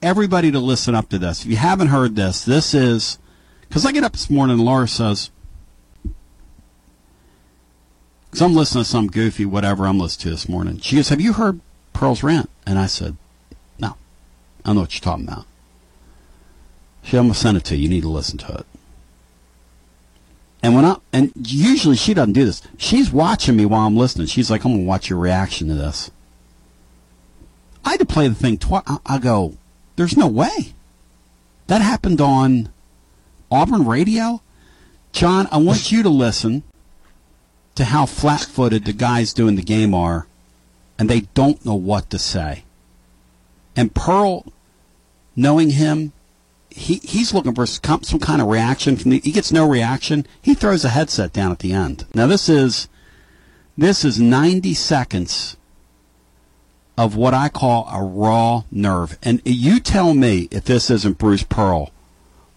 everybody 0.03 0.51
to 0.51 0.59
listen 0.59 0.93
up 0.93 1.09
to 1.09 1.17
this. 1.17 1.43
If 1.43 1.49
you 1.49 1.57
haven't 1.57 1.87
heard 1.87 2.15
this, 2.15 2.43
this 2.45 2.73
is 2.73 3.17
because 3.61 3.85
I 3.85 3.91
get 3.91 4.03
up 4.03 4.11
this 4.11 4.29
morning 4.29 4.57
and 4.57 4.65
Laura 4.65 4.87
says, 4.87 5.31
because 8.25 8.41
I'm 8.41 8.55
listening 8.55 8.83
to 8.83 8.89
some 8.89 9.07
goofy 9.07 9.45
whatever 9.45 9.85
I'm 9.85 9.99
listening 9.99 10.23
to 10.23 10.29
this 10.31 10.49
morning. 10.49 10.79
She 10.79 10.95
goes, 10.95 11.09
"Have 11.09 11.21
you 11.21 11.33
heard 11.33 11.59
Pearl's 11.93 12.23
rant?" 12.23 12.49
And 12.65 12.79
I 12.79 12.87
said, 12.87 13.15
"No, 13.79 13.89
I 13.89 13.95
don't 14.65 14.75
know 14.75 14.81
what 14.81 14.93
you're 14.93 15.01
talking 15.01 15.27
about." 15.27 15.45
She, 17.03 17.17
I'm 17.17 17.25
gonna 17.25 17.35
send 17.35 17.57
it 17.57 17.63
to 17.65 17.75
you. 17.75 17.83
You 17.83 17.89
need 17.89 18.01
to 18.01 18.09
listen 18.09 18.37
to 18.39 18.53
it. 18.53 18.65
And 20.63 20.75
when 20.75 20.85
I 20.85 20.97
and 21.11 21.31
usually 21.35 21.95
she 21.95 22.13
doesn't 22.13 22.33
do 22.33 22.45
this. 22.45 22.61
She's 22.77 23.11
watching 23.11 23.55
me 23.55 23.65
while 23.65 23.85
I'm 23.85 23.97
listening. 23.97 24.27
She's 24.27 24.49
like, 24.49 24.65
"I'm 24.65 24.73
gonna 24.73 24.83
watch 24.83 25.09
your 25.09 25.19
reaction 25.19 25.67
to 25.67 25.75
this." 25.75 26.09
I 27.85 27.91
had 27.91 27.99
to 27.99 28.05
play 28.05 28.27
the 28.27 28.35
thing 28.35 28.57
twice. 28.57 28.83
I, 28.87 28.97
I 29.05 29.17
go, 29.19 29.57
"There's 29.95 30.17
no 30.17 30.27
way." 30.27 30.73
That 31.67 31.81
happened 31.81 32.19
on 32.19 32.69
Auburn 33.51 33.85
radio. 33.85 34.41
John, 35.11 35.47
I 35.51 35.57
want 35.57 35.91
you 35.91 36.03
to 36.03 36.09
listen 36.09 36.63
to 37.75 37.85
how 37.85 38.05
flat-footed 38.05 38.85
the 38.85 38.93
guys 38.93 39.33
doing 39.33 39.55
the 39.55 39.63
game 39.63 39.93
are, 39.93 40.27
and 40.97 41.09
they 41.09 41.21
don't 41.33 41.65
know 41.65 41.75
what 41.75 42.09
to 42.09 42.19
say. 42.19 42.63
And 43.75 43.93
Pearl, 43.93 44.45
knowing 45.35 45.71
him, 45.71 46.13
he 46.69 46.95
he's 47.03 47.33
looking 47.33 47.53
for 47.53 47.65
some, 47.65 48.03
some 48.03 48.19
kind 48.19 48.41
of 48.41 48.47
reaction 48.47 48.97
from 48.97 49.11
the. 49.11 49.19
He 49.19 49.31
gets 49.31 49.51
no 49.51 49.67
reaction. 49.67 50.25
He 50.41 50.53
throws 50.55 50.83
a 50.83 50.89
headset 50.89 51.31
down 51.31 51.51
at 51.51 51.59
the 51.59 51.73
end. 51.73 52.05
Now 52.13 52.27
this 52.27 52.49
is 52.49 52.87
this 53.77 54.03
is 54.03 54.19
90 54.19 54.73
seconds 54.73 55.57
of 56.97 57.15
what 57.15 57.33
I 57.33 57.49
call 57.49 57.87
a 57.91 58.03
raw 58.03 58.63
nerve. 58.71 59.17
And 59.23 59.41
you 59.45 59.79
tell 59.79 60.13
me 60.13 60.47
if 60.51 60.65
this 60.65 60.89
isn't 60.89 61.17
Bruce 61.17 61.43
Pearl 61.43 61.91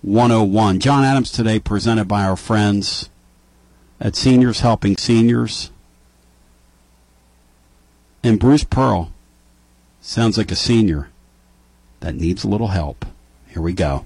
101. 0.02 0.80
John 0.80 1.04
Adams 1.04 1.32
today 1.32 1.58
presented 1.58 2.06
by 2.06 2.24
our 2.24 2.36
friends 2.36 3.08
at 4.00 4.14
Seniors 4.14 4.60
Helping 4.60 4.96
Seniors. 4.96 5.70
And 8.22 8.38
Bruce 8.38 8.64
Pearl 8.64 9.12
sounds 10.00 10.36
like 10.36 10.50
a 10.50 10.56
senior 10.56 11.08
that 12.00 12.14
needs 12.14 12.44
a 12.44 12.48
little 12.48 12.68
help. 12.68 13.06
Here 13.48 13.62
we 13.62 13.72
go. 13.72 14.04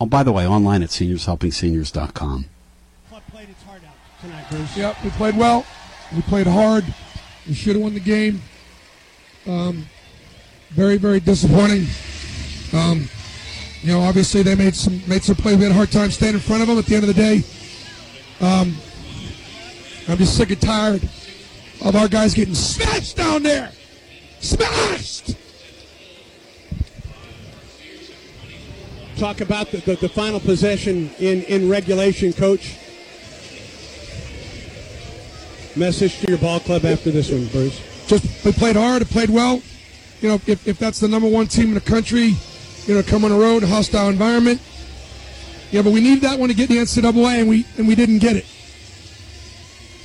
Oh, 0.00 0.06
by 0.06 0.22
the 0.22 0.32
way, 0.32 0.46
online 0.46 0.82
at 0.82 0.88
seniorshelpingseniors.com. 0.88 2.46
Club 3.08 3.22
played 3.30 3.48
its 3.50 3.62
heart 3.64 3.82
out 3.86 4.20
tonight, 4.20 4.46
Bruce. 4.50 4.76
Yep, 4.76 5.04
we 5.04 5.10
played 5.10 5.36
well. 5.36 5.66
We 6.14 6.22
played 6.22 6.46
hard. 6.46 6.84
We 7.46 7.54
should 7.54 7.74
have 7.74 7.82
won 7.82 7.94
the 7.94 8.00
game. 8.00 8.40
Um, 9.46 9.86
very, 10.70 10.96
very 10.96 11.20
disappointing. 11.20 11.86
Um, 12.72 13.08
you 13.82 13.92
know, 13.92 14.00
obviously 14.00 14.42
they 14.42 14.54
made 14.54 14.74
some 14.74 15.02
made 15.06 15.22
some 15.22 15.36
plays. 15.36 15.56
We 15.56 15.64
had 15.64 15.72
a 15.72 15.74
hard 15.74 15.92
time 15.92 16.10
staying 16.10 16.34
in 16.34 16.40
front 16.40 16.62
of 16.62 16.68
them. 16.68 16.78
At 16.78 16.86
the 16.86 16.94
end 16.94 17.04
of 17.04 17.14
the 17.14 17.20
day, 17.20 17.42
um, 18.40 18.74
I'm 20.08 20.16
just 20.16 20.36
sick 20.36 20.50
and 20.50 20.60
tired 20.60 21.02
of 21.84 21.94
our 21.94 22.08
guys 22.08 22.34
getting 22.34 22.54
smashed 22.54 23.16
down 23.16 23.42
there. 23.42 23.70
Smashed. 24.40 25.36
Talk 29.16 29.40
about 29.40 29.70
the, 29.70 29.78
the, 29.78 29.94
the 29.96 30.08
final 30.08 30.40
possession 30.40 31.10
in, 31.18 31.42
in 31.42 31.68
regulation, 31.68 32.32
Coach. 32.32 32.76
Message 35.76 36.20
to 36.20 36.28
your 36.28 36.38
ball 36.38 36.58
club 36.60 36.84
after 36.84 37.10
this 37.10 37.30
one, 37.30 37.46
Bruce. 37.46 37.93
Just 38.06 38.44
we 38.44 38.52
played 38.52 38.76
hard. 38.76 39.02
It 39.02 39.08
played 39.08 39.30
well. 39.30 39.62
You 40.20 40.28
know, 40.28 40.34
if, 40.46 40.66
if 40.66 40.78
that's 40.78 41.00
the 41.00 41.08
number 41.08 41.28
one 41.28 41.46
team 41.46 41.68
in 41.68 41.74
the 41.74 41.80
country, 41.80 42.34
you 42.86 42.94
know, 42.94 43.02
come 43.02 43.24
on 43.24 43.30
the 43.30 43.38
road, 43.38 43.62
hostile 43.62 44.08
environment. 44.08 44.60
Yeah, 45.70 45.82
but 45.82 45.92
we 45.92 46.00
needed 46.00 46.22
that 46.22 46.38
one 46.38 46.48
to 46.48 46.54
get 46.54 46.68
the 46.68 46.76
NCAA, 46.76 47.40
and 47.40 47.48
we 47.48 47.66
and 47.78 47.88
we 47.88 47.94
didn't 47.94 48.18
get 48.18 48.36
it. 48.36 48.46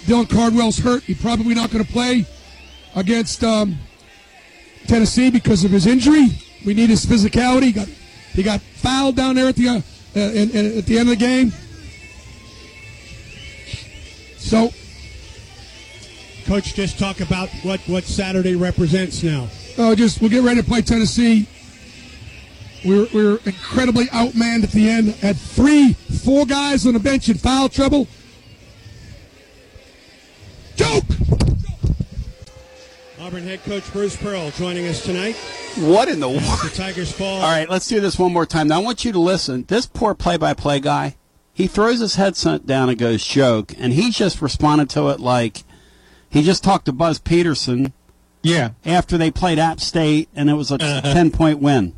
Dylan 0.06 0.30
Cardwell's 0.30 0.80
hurt. 0.80 1.04
He's 1.04 1.22
probably 1.22 1.54
not 1.54 1.72
going 1.72 1.86
to 1.86 1.92
play 1.92 2.26
against 2.96 3.44
um, 3.44 3.78
Tennessee 4.88 5.30
because 5.30 5.64
of 5.64 5.72
his 5.72 5.86
injury. 5.86 6.30
We 6.66 6.74
need 6.74 6.90
his 6.90 7.06
physicality. 7.06 7.64
He 7.64 7.72
got 7.72 7.88
he 7.88 8.44
got 8.44 8.62
fouled 8.62 9.16
down 9.16 9.36
there 9.36 9.48
at 9.48 9.56
the 9.56 9.68
uh, 9.68 9.74
uh, 10.16 10.20
at 10.20 10.86
the 10.86 10.98
end 10.98 11.10
of 11.10 11.10
the 11.10 11.16
game. 11.16 11.52
So 14.38 14.72
Coach, 16.50 16.74
just 16.74 16.98
talk 16.98 17.20
about 17.20 17.48
what, 17.62 17.80
what 17.82 18.04
Saturday 18.06 18.56
represents 18.56 19.22
now. 19.22 19.48
Oh, 19.78 19.94
just 19.94 20.20
we'll 20.20 20.32
get 20.32 20.42
ready 20.42 20.60
to 20.60 20.68
play 20.68 20.82
Tennessee. 20.82 21.48
We 22.84 23.02
were, 23.02 23.08
we 23.14 23.24
were 23.24 23.40
incredibly 23.46 24.06
outmanned 24.06 24.64
at 24.64 24.72
the 24.72 24.90
end. 24.90 25.10
Had 25.10 25.38
three, 25.38 25.94
four 25.94 26.48
guys 26.48 26.88
on 26.88 26.94
the 26.94 27.00
bench 27.00 27.30
in 27.30 27.38
foul 27.38 27.70
trouble. 27.70 28.08
Joke! 30.76 31.04
Auburn 33.20 33.44
head 33.44 33.64
coach 33.64 33.84
Bruce 33.94 34.16
Pearl 34.16 34.50
joining 34.50 34.88
us 34.88 35.04
tonight. 35.04 35.36
What 35.78 36.10
in 36.10 36.20
the 36.20 36.30
world? 36.30 36.42
The 36.64 36.72
Tigers 36.74 37.12
fall. 37.12 37.42
All 37.42 37.52
right, 37.52 37.70
let's 37.70 37.88
do 37.88 38.00
this 38.00 38.18
one 38.18 38.34
more 38.34 38.48
time. 38.48 38.70
Now 38.70 38.82
I 38.82 38.84
want 38.84 39.06
you 39.06 39.12
to 39.12 39.20
listen. 39.20 39.66
This 39.68 39.86
poor 39.86 40.16
play-by-play 40.16 40.80
guy, 40.80 41.16
he 41.54 41.68
throws 41.68 42.00
his 42.00 42.16
headset 42.16 42.66
down 42.66 42.90
and 42.90 42.98
goes 42.98 43.24
joke, 43.24 43.72
and 43.78 43.94
he 43.94 44.10
just 44.10 44.42
responded 44.42 44.90
to 44.90 45.10
it 45.10 45.20
like 45.20 45.64
he 46.30 46.44
just 46.44 46.64
talked 46.64 46.86
to 46.86 46.92
Buzz 46.92 47.20
Peterson 47.20 47.94
Yeah. 48.44 48.72
after 48.86 49.18
they 49.18 49.32
played 49.32 49.60
App 49.60 49.80
State 49.80 50.30
and 50.36 50.50
it 50.50 50.54
was 50.54 50.72
a 50.72 50.76
uh-huh. 50.76 51.14
ten-point 51.14 51.60
win. 51.60 51.94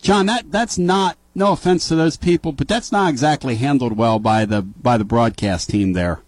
John, 0.00 0.26
that 0.26 0.50
that's 0.50 0.78
not 0.78 1.16
no 1.34 1.52
offense 1.52 1.88
to 1.88 1.96
those 1.96 2.16
people, 2.16 2.52
but 2.52 2.68
that's 2.68 2.92
not 2.92 3.08
exactly 3.08 3.56
handled 3.56 3.96
well 3.96 4.18
by 4.18 4.44
the 4.44 4.62
by 4.62 4.96
the 4.96 5.04
broadcast 5.04 5.70
team 5.70 5.92
there. 5.92 6.20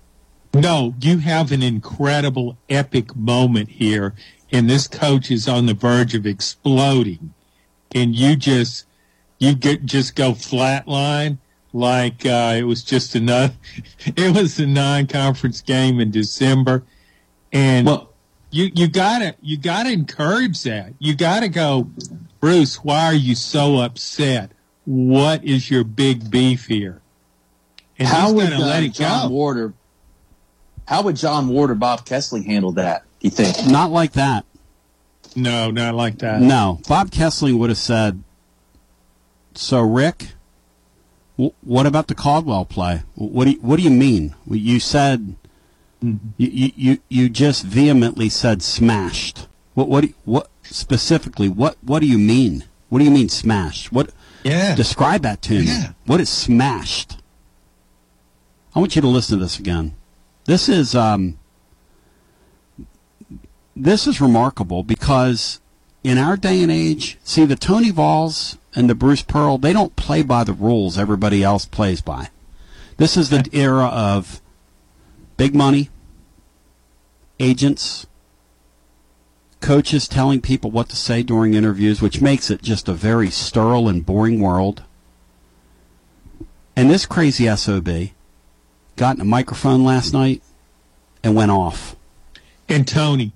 No, 0.54 0.94
you 1.00 1.18
have 1.18 1.52
an 1.52 1.62
incredible 1.62 2.56
epic 2.68 3.14
moment 3.14 3.68
here, 3.68 4.14
and 4.50 4.68
this 4.68 4.88
coach 4.88 5.30
is 5.30 5.48
on 5.48 5.66
the 5.66 5.74
verge 5.74 6.14
of 6.14 6.26
exploding, 6.26 7.32
and 7.94 8.16
you 8.16 8.34
just 8.34 8.86
you 9.38 9.54
get 9.54 9.84
just 9.84 10.16
go 10.16 10.32
flatline 10.32 11.38
like 11.72 12.24
uh, 12.26 12.54
it 12.56 12.64
was 12.64 12.82
just 12.82 13.14
another. 13.14 13.54
It 14.16 14.34
was 14.34 14.58
a 14.58 14.66
non-conference 14.66 15.60
game 15.62 16.00
in 16.00 16.10
December, 16.10 16.82
and 17.52 17.86
Well- 17.86 18.06
you 18.52 18.70
you 18.74 18.88
gotta 18.88 19.36
you 19.40 19.56
gotta 19.56 19.92
encourage 19.92 20.62
that. 20.64 20.94
You 20.98 21.14
gotta 21.14 21.48
go, 21.48 21.88
Bruce. 22.40 22.82
Why 22.82 23.04
are 23.06 23.14
you 23.14 23.36
so 23.36 23.78
upset? 23.78 24.50
What 24.86 25.44
is 25.44 25.70
your 25.70 25.84
big 25.84 26.30
beef 26.32 26.66
here? 26.66 27.00
And 27.96 28.08
How 28.08 28.26
he's 28.26 28.34
would 28.34 28.52
uh, 28.52 28.58
let 28.58 28.82
it 28.82 28.92
John 28.92 29.28
go. 29.28 29.34
Ward 29.34 29.56
or 29.58 29.74
how 30.88 31.02
would 31.02 31.14
John 31.14 31.46
Ward 31.48 31.70
or 31.70 31.76
Bob 31.76 32.04
Kessling 32.04 32.42
handle 32.42 32.72
that? 32.72 33.02
Do 33.20 33.28
you 33.28 33.30
think? 33.30 33.70
Not 33.70 33.92
like 33.92 34.12
that. 34.14 34.44
No, 35.36 35.70
not 35.70 35.94
like 35.94 36.18
that. 36.18 36.40
No, 36.40 36.80
Bob 36.88 37.12
Kessling 37.12 37.56
would 37.60 37.70
have 37.70 37.78
said. 37.78 38.20
So, 39.54 39.80
Rick, 39.80 40.18
w- 40.18 40.30
what 41.62 41.86
about 41.86 42.08
the 42.08 42.14
Cardwell 42.14 42.64
play? 42.64 43.02
What 43.14 43.44
do 43.44 43.50
you, 43.52 43.58
what 43.60 43.76
do 43.76 43.82
you 43.82 43.90
mean? 43.90 44.34
You 44.48 44.80
said 44.80 45.36
you, 46.02 46.18
you 46.38 46.72
you 46.76 46.98
you 47.08 47.28
just 47.28 47.64
vehemently 47.64 48.28
said 48.28 48.62
smashed. 48.62 49.46
What 49.74 49.88
what 49.88 50.04
you- 50.04 50.14
what 50.24 50.50
specifically? 50.62 51.48
What 51.48 51.76
what 51.82 52.00
do 52.00 52.06
you 52.06 52.18
mean? 52.18 52.64
What 52.88 52.98
do 52.98 53.04
you 53.04 53.10
mean 53.10 53.28
smashed? 53.28 53.92
What 53.92 54.10
Yeah. 54.44 54.74
describe 54.74 55.22
that 55.22 55.42
to 55.42 55.60
me? 55.60 55.66
Yeah. 55.66 55.92
What 56.06 56.20
is 56.20 56.28
smashed? 56.28 57.18
I 58.74 58.78
want 58.80 58.94
you 58.96 59.02
to 59.02 59.08
listen 59.08 59.38
to 59.38 59.44
this 59.44 59.58
again. 59.58 59.94
This 60.46 60.68
is 60.68 60.94
um 60.94 61.38
this 63.76 64.06
is 64.06 64.20
remarkable 64.20 64.82
because 64.82 65.59
in 66.02 66.18
our 66.18 66.36
day 66.36 66.62
and 66.62 66.72
age, 66.72 67.18
see 67.22 67.44
the 67.44 67.56
Tony 67.56 67.90
Valls 67.90 68.58
and 68.74 68.88
the 68.88 68.94
Bruce 68.94 69.22
Pearl, 69.22 69.58
they 69.58 69.72
don't 69.72 69.96
play 69.96 70.22
by 70.22 70.44
the 70.44 70.52
rules 70.52 70.98
everybody 70.98 71.42
else 71.42 71.66
plays 71.66 72.00
by. 72.00 72.30
This 72.96 73.16
is 73.16 73.30
the 73.30 73.48
era 73.52 73.86
of 73.86 74.40
big 75.36 75.54
money, 75.54 75.90
agents, 77.38 78.06
coaches 79.60 80.08
telling 80.08 80.40
people 80.40 80.70
what 80.70 80.88
to 80.88 80.96
say 80.96 81.22
during 81.22 81.54
interviews, 81.54 82.00
which 82.00 82.20
makes 82.20 82.50
it 82.50 82.62
just 82.62 82.88
a 82.88 82.94
very 82.94 83.30
sterile 83.30 83.88
and 83.88 84.04
boring 84.04 84.40
world. 84.40 84.82
And 86.76 86.90
this 86.90 87.06
crazy 87.06 87.54
SOB 87.54 88.10
got 88.96 89.16
in 89.16 89.20
a 89.20 89.24
microphone 89.24 89.84
last 89.84 90.12
night 90.12 90.42
and 91.22 91.34
went 91.34 91.50
off. 91.50 91.96
And 92.68 92.86
Tony, 92.86 93.32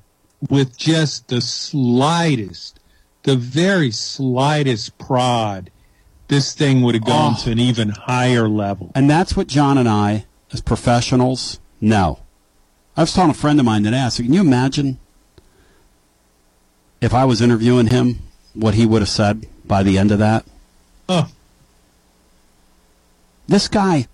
with 0.50 0.76
just 0.76 1.28
the 1.28 1.40
slightest, 1.40 2.78
the 3.22 3.36
very 3.36 3.90
slightest 3.90 4.96
prod, 4.98 5.70
this 6.28 6.54
thing 6.54 6.82
would 6.82 6.94
have 6.94 7.04
gone 7.04 7.34
Oh. 7.38 7.42
to 7.44 7.50
an 7.52 7.58
even 7.58 7.90
higher 7.90 8.48
level. 8.48 8.90
And 8.94 9.08
that's 9.08 9.36
what 9.36 9.46
John 9.46 9.78
and 9.78 9.88
I, 9.88 10.24
as 10.52 10.60
professionals, 10.60 11.58
know. 11.80 12.18
I 12.96 13.02
was 13.02 13.12
telling 13.12 13.30
a 13.30 13.34
friend 13.34 13.58
of 13.58 13.66
mine 13.66 13.82
that 13.84 13.94
asked, 13.94 14.16
can 14.18 14.32
you 14.32 14.40
imagine 14.40 14.98
if 17.00 17.12
I 17.12 17.24
was 17.24 17.40
interviewing 17.42 17.88
him, 17.88 18.20
what 18.54 18.74
he 18.74 18.86
would 18.86 19.02
have 19.02 19.08
said 19.08 19.46
by 19.64 19.82
the 19.82 19.98
end 19.98 20.10
of 20.12 20.18
that? 20.20 20.44
Oh, 21.08 21.28
This 23.46 23.68
guy, 23.68 24.06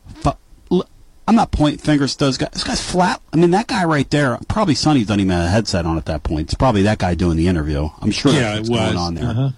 I'm 1.31 1.37
not 1.37 1.53
pointing 1.53 1.79
fingers 1.79 2.15
at 2.15 2.19
those 2.19 2.37
guys. 2.37 2.49
This 2.51 2.65
guy's 2.65 2.83
flat. 2.85 3.23
I 3.33 3.37
mean, 3.37 3.53
that 3.53 3.69
guy 3.69 3.85
right 3.85 4.11
there, 4.11 4.37
probably 4.49 4.75
Sonny 4.75 5.05
doesn't 5.05 5.21
even 5.21 5.31
have 5.31 5.45
a 5.45 5.49
headset 5.49 5.87
on 5.87 5.97
at 5.97 6.07
that 6.07 6.25
point. 6.25 6.49
It's 6.49 6.55
probably 6.55 6.83
that 6.83 6.99
guy 6.99 7.15
doing 7.15 7.37
the 7.37 7.47
interview. 7.47 7.89
I'm 8.01 8.11
sure 8.11 8.33
yeah, 8.33 8.57
that's 8.57 8.69
it 8.69 8.73
what's 8.73 8.83
was. 8.83 8.95
going 8.95 8.97
on 8.97 9.15
there. 9.15 9.29
Uh-huh. 9.29 9.51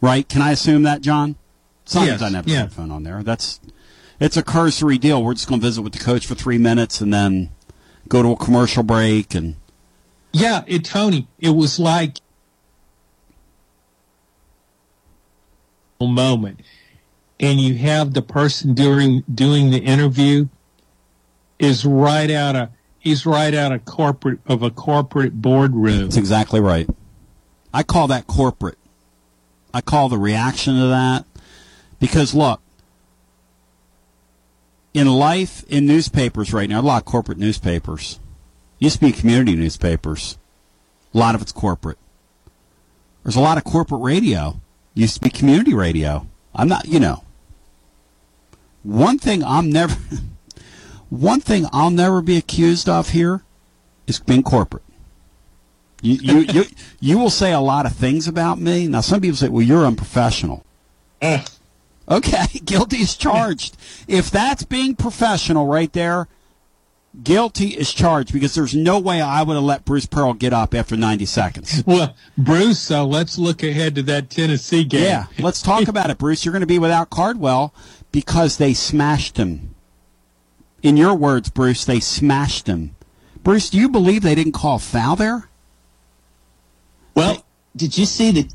Right? 0.00 0.26
Can 0.26 0.40
I 0.40 0.52
assume 0.52 0.84
that, 0.84 1.02
John? 1.02 1.36
Sonny 1.84 2.06
Yes, 2.06 2.20
doesn't 2.20 2.34
have 2.34 2.46
a 2.46 2.50
yeah. 2.50 2.58
headphone 2.60 2.90
on 2.90 3.02
there. 3.02 3.22
That's 3.22 3.60
it's 4.20 4.38
a 4.38 4.42
cursory 4.42 4.96
deal. 4.96 5.22
We're 5.22 5.34
just 5.34 5.48
going 5.50 5.60
to 5.60 5.66
visit 5.66 5.82
with 5.82 5.92
the 5.92 5.98
coach 5.98 6.26
for 6.26 6.34
three 6.34 6.56
minutes 6.56 7.02
and 7.02 7.12
then 7.12 7.50
go 8.08 8.22
to 8.22 8.30
a 8.30 8.36
commercial 8.36 8.82
break 8.82 9.34
and 9.34 9.56
Yeah, 10.32 10.62
it 10.66 10.82
Tony, 10.82 11.28
it 11.38 11.50
was 11.50 11.78
like 11.78 12.20
a 16.00 16.06
moment. 16.06 16.60
And 17.38 17.60
you 17.60 17.74
have 17.74 18.14
the 18.14 18.22
person 18.22 18.72
during 18.72 19.24
doing 19.30 19.70
the 19.70 19.80
interview 19.80 20.48
is 21.62 21.86
right 21.86 22.30
out 22.30 22.56
of 22.56 22.68
he's 22.98 23.24
right 23.24 23.54
out 23.54 23.72
of 23.72 23.84
corporate 23.86 24.40
of 24.46 24.62
a 24.62 24.70
corporate 24.70 25.40
boardroom. 25.40 26.02
That's 26.02 26.16
exactly 26.16 26.60
right. 26.60 26.88
I 27.72 27.84
call 27.84 28.08
that 28.08 28.26
corporate. 28.26 28.76
I 29.72 29.80
call 29.80 30.10
the 30.10 30.18
reaction 30.18 30.74
to 30.74 30.88
that 30.88 31.24
because 31.98 32.34
look, 32.34 32.60
in 34.92 35.06
life, 35.06 35.64
in 35.68 35.86
newspapers 35.86 36.52
right 36.52 36.68
now, 36.68 36.80
a 36.80 36.82
lot 36.82 37.02
of 37.02 37.06
corporate 37.06 37.38
newspapers. 37.38 38.18
Used 38.78 38.96
to 38.98 39.06
be 39.06 39.12
community 39.12 39.54
newspapers. 39.54 40.36
A 41.14 41.18
lot 41.18 41.36
of 41.36 41.42
it's 41.42 41.52
corporate. 41.52 41.98
There's 43.22 43.36
a 43.36 43.40
lot 43.40 43.56
of 43.56 43.64
corporate 43.64 44.02
radio. 44.02 44.60
Used 44.94 45.14
to 45.14 45.20
be 45.20 45.30
community 45.30 45.72
radio. 45.72 46.26
I'm 46.54 46.68
not, 46.68 46.86
you 46.86 46.98
know. 46.98 47.22
One 48.82 49.18
thing 49.18 49.44
I'm 49.44 49.70
never, 49.70 49.96
one 51.12 51.40
thing 51.40 51.66
I'll 51.72 51.90
never 51.90 52.22
be 52.22 52.38
accused 52.38 52.88
of 52.88 53.10
here 53.10 53.42
is 54.06 54.18
being 54.18 54.42
corporate. 54.42 54.82
You, 56.00 56.14
you, 56.14 56.38
you, 56.52 56.64
you 57.00 57.18
will 57.18 57.30
say 57.30 57.52
a 57.52 57.60
lot 57.60 57.84
of 57.84 57.92
things 57.92 58.26
about 58.26 58.58
me. 58.58 58.88
Now, 58.88 59.02
some 59.02 59.20
people 59.20 59.36
say, 59.36 59.48
well, 59.48 59.62
you're 59.62 59.84
unprofessional. 59.84 60.64
Ugh. 61.20 61.46
Okay, 62.08 62.46
guilty 62.64 62.96
is 62.96 63.14
charged. 63.14 63.76
If 64.08 64.30
that's 64.30 64.64
being 64.64 64.96
professional 64.96 65.66
right 65.66 65.92
there, 65.92 66.28
guilty 67.22 67.68
is 67.68 67.92
charged 67.92 68.32
because 68.32 68.54
there's 68.54 68.74
no 68.74 68.98
way 68.98 69.20
I 69.20 69.42
would 69.42 69.54
have 69.54 69.62
let 69.62 69.84
Bruce 69.84 70.06
Pearl 70.06 70.32
get 70.32 70.54
up 70.54 70.74
after 70.74 70.96
90 70.96 71.26
seconds. 71.26 71.84
Well, 71.92 72.16
Bruce, 72.38 72.78
so 72.78 73.04
let's 73.06 73.36
look 73.36 73.62
ahead 73.62 73.94
to 73.96 74.02
that 74.04 74.30
Tennessee 74.30 74.84
game. 74.84 75.02
Yeah, 75.02 75.26
let's 75.38 75.60
talk 75.60 75.88
about 75.88 76.08
it, 76.08 76.16
Bruce. 76.16 76.44
You're 76.44 76.52
going 76.52 76.60
to 76.60 76.66
be 76.66 76.78
without 76.78 77.10
Cardwell 77.10 77.74
because 78.12 78.56
they 78.56 78.72
smashed 78.72 79.36
him. 79.36 79.74
In 80.82 80.96
your 80.96 81.14
words, 81.14 81.48
Bruce, 81.48 81.84
they 81.84 82.00
smashed 82.00 82.66
him. 82.66 82.96
Bruce, 83.42 83.70
do 83.70 83.78
you 83.78 83.88
believe 83.88 84.22
they 84.22 84.34
didn't 84.34 84.52
call 84.52 84.78
foul 84.78 85.16
there? 85.16 85.48
Well, 87.14 87.44
did 87.76 87.96
you 87.96 88.04
see 88.04 88.30
the 88.30 88.48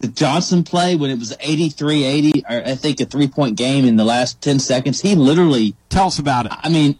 the 0.00 0.08
Johnson 0.08 0.64
play 0.64 0.96
when 0.96 1.10
it 1.10 1.18
was 1.20 1.32
83-80, 1.36 2.42
or 2.50 2.68
I 2.68 2.74
think 2.74 3.00
a 3.00 3.04
three 3.04 3.28
point 3.28 3.56
game 3.56 3.84
in 3.84 3.96
the 3.96 4.04
last 4.04 4.40
ten 4.40 4.58
seconds? 4.58 5.00
He 5.00 5.14
literally, 5.14 5.76
Tell 5.88 6.08
us 6.08 6.18
about 6.18 6.46
it. 6.46 6.52
I 6.54 6.68
mean, 6.68 6.98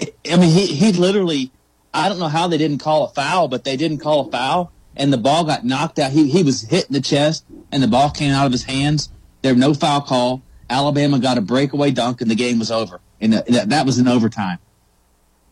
I 0.00 0.36
mean, 0.36 0.50
he 0.50 0.66
he 0.66 0.92
literally, 0.92 1.50
I 1.94 2.08
don't 2.08 2.18
know 2.18 2.28
how 2.28 2.48
they 2.48 2.58
didn't 2.58 2.78
call 2.78 3.04
a 3.04 3.08
foul, 3.08 3.48
but 3.48 3.64
they 3.64 3.76
didn't 3.76 3.98
call 3.98 4.28
a 4.28 4.30
foul, 4.30 4.72
and 4.94 5.12
the 5.12 5.18
ball 5.18 5.44
got 5.44 5.64
knocked 5.64 5.98
out. 5.98 6.12
He 6.12 6.28
he 6.28 6.42
was 6.42 6.62
hit 6.62 6.86
in 6.86 6.92
the 6.92 7.00
chest, 7.00 7.44
and 7.72 7.82
the 7.82 7.88
ball 7.88 8.10
came 8.10 8.32
out 8.32 8.46
of 8.46 8.52
his 8.52 8.64
hands. 8.64 9.08
There 9.42 9.54
was 9.54 9.60
no 9.60 9.72
foul 9.72 10.02
call. 10.02 10.42
Alabama 10.68 11.18
got 11.18 11.38
a 11.38 11.40
breakaway 11.40 11.92
dunk, 11.92 12.20
and 12.20 12.30
the 12.30 12.34
game 12.34 12.58
was 12.58 12.70
over. 12.70 13.00
And 13.20 13.32
that, 13.32 13.46
that, 13.46 13.68
that 13.70 13.86
was 13.86 13.98
in 13.98 14.08
overtime. 14.08 14.58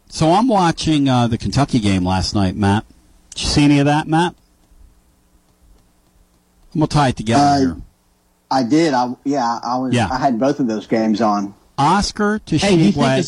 So 0.09 0.33
I'm 0.33 0.48
watching 0.48 1.09
uh, 1.09 1.27
the 1.27 1.38
Kentucky 1.38 1.81
game 1.81 2.05
last 2.05 2.35
night, 2.35 2.55
Matt. 2.57 2.85
Did 3.35 3.42
you 3.42 3.48
see 3.48 3.64
any 3.64 3.79
of 3.81 3.87
that, 3.87 4.07
Matt? 4.07 4.35
I'm 6.74 6.81
gonna 6.81 6.87
tie 6.88 7.09
it 7.09 7.16
together 7.16 7.42
Uh, 7.42 7.59
here. 7.59 7.77
I 8.50 8.62
did. 8.62 8.94
I 8.94 9.14
yeah. 9.24 9.59
I 9.62 9.79
was. 9.79 9.94
Yeah. 9.94 10.09
I 10.11 10.18
had 10.18 10.38
both 10.38 10.61
of 10.61 10.66
those 10.66 10.87
games 10.87 11.20
on. 11.20 11.55
Oscar 11.79 12.38
to 12.40 12.57
Hey, 12.59 12.77
do 12.77 12.83
you 12.85 12.92
think 12.92 13.27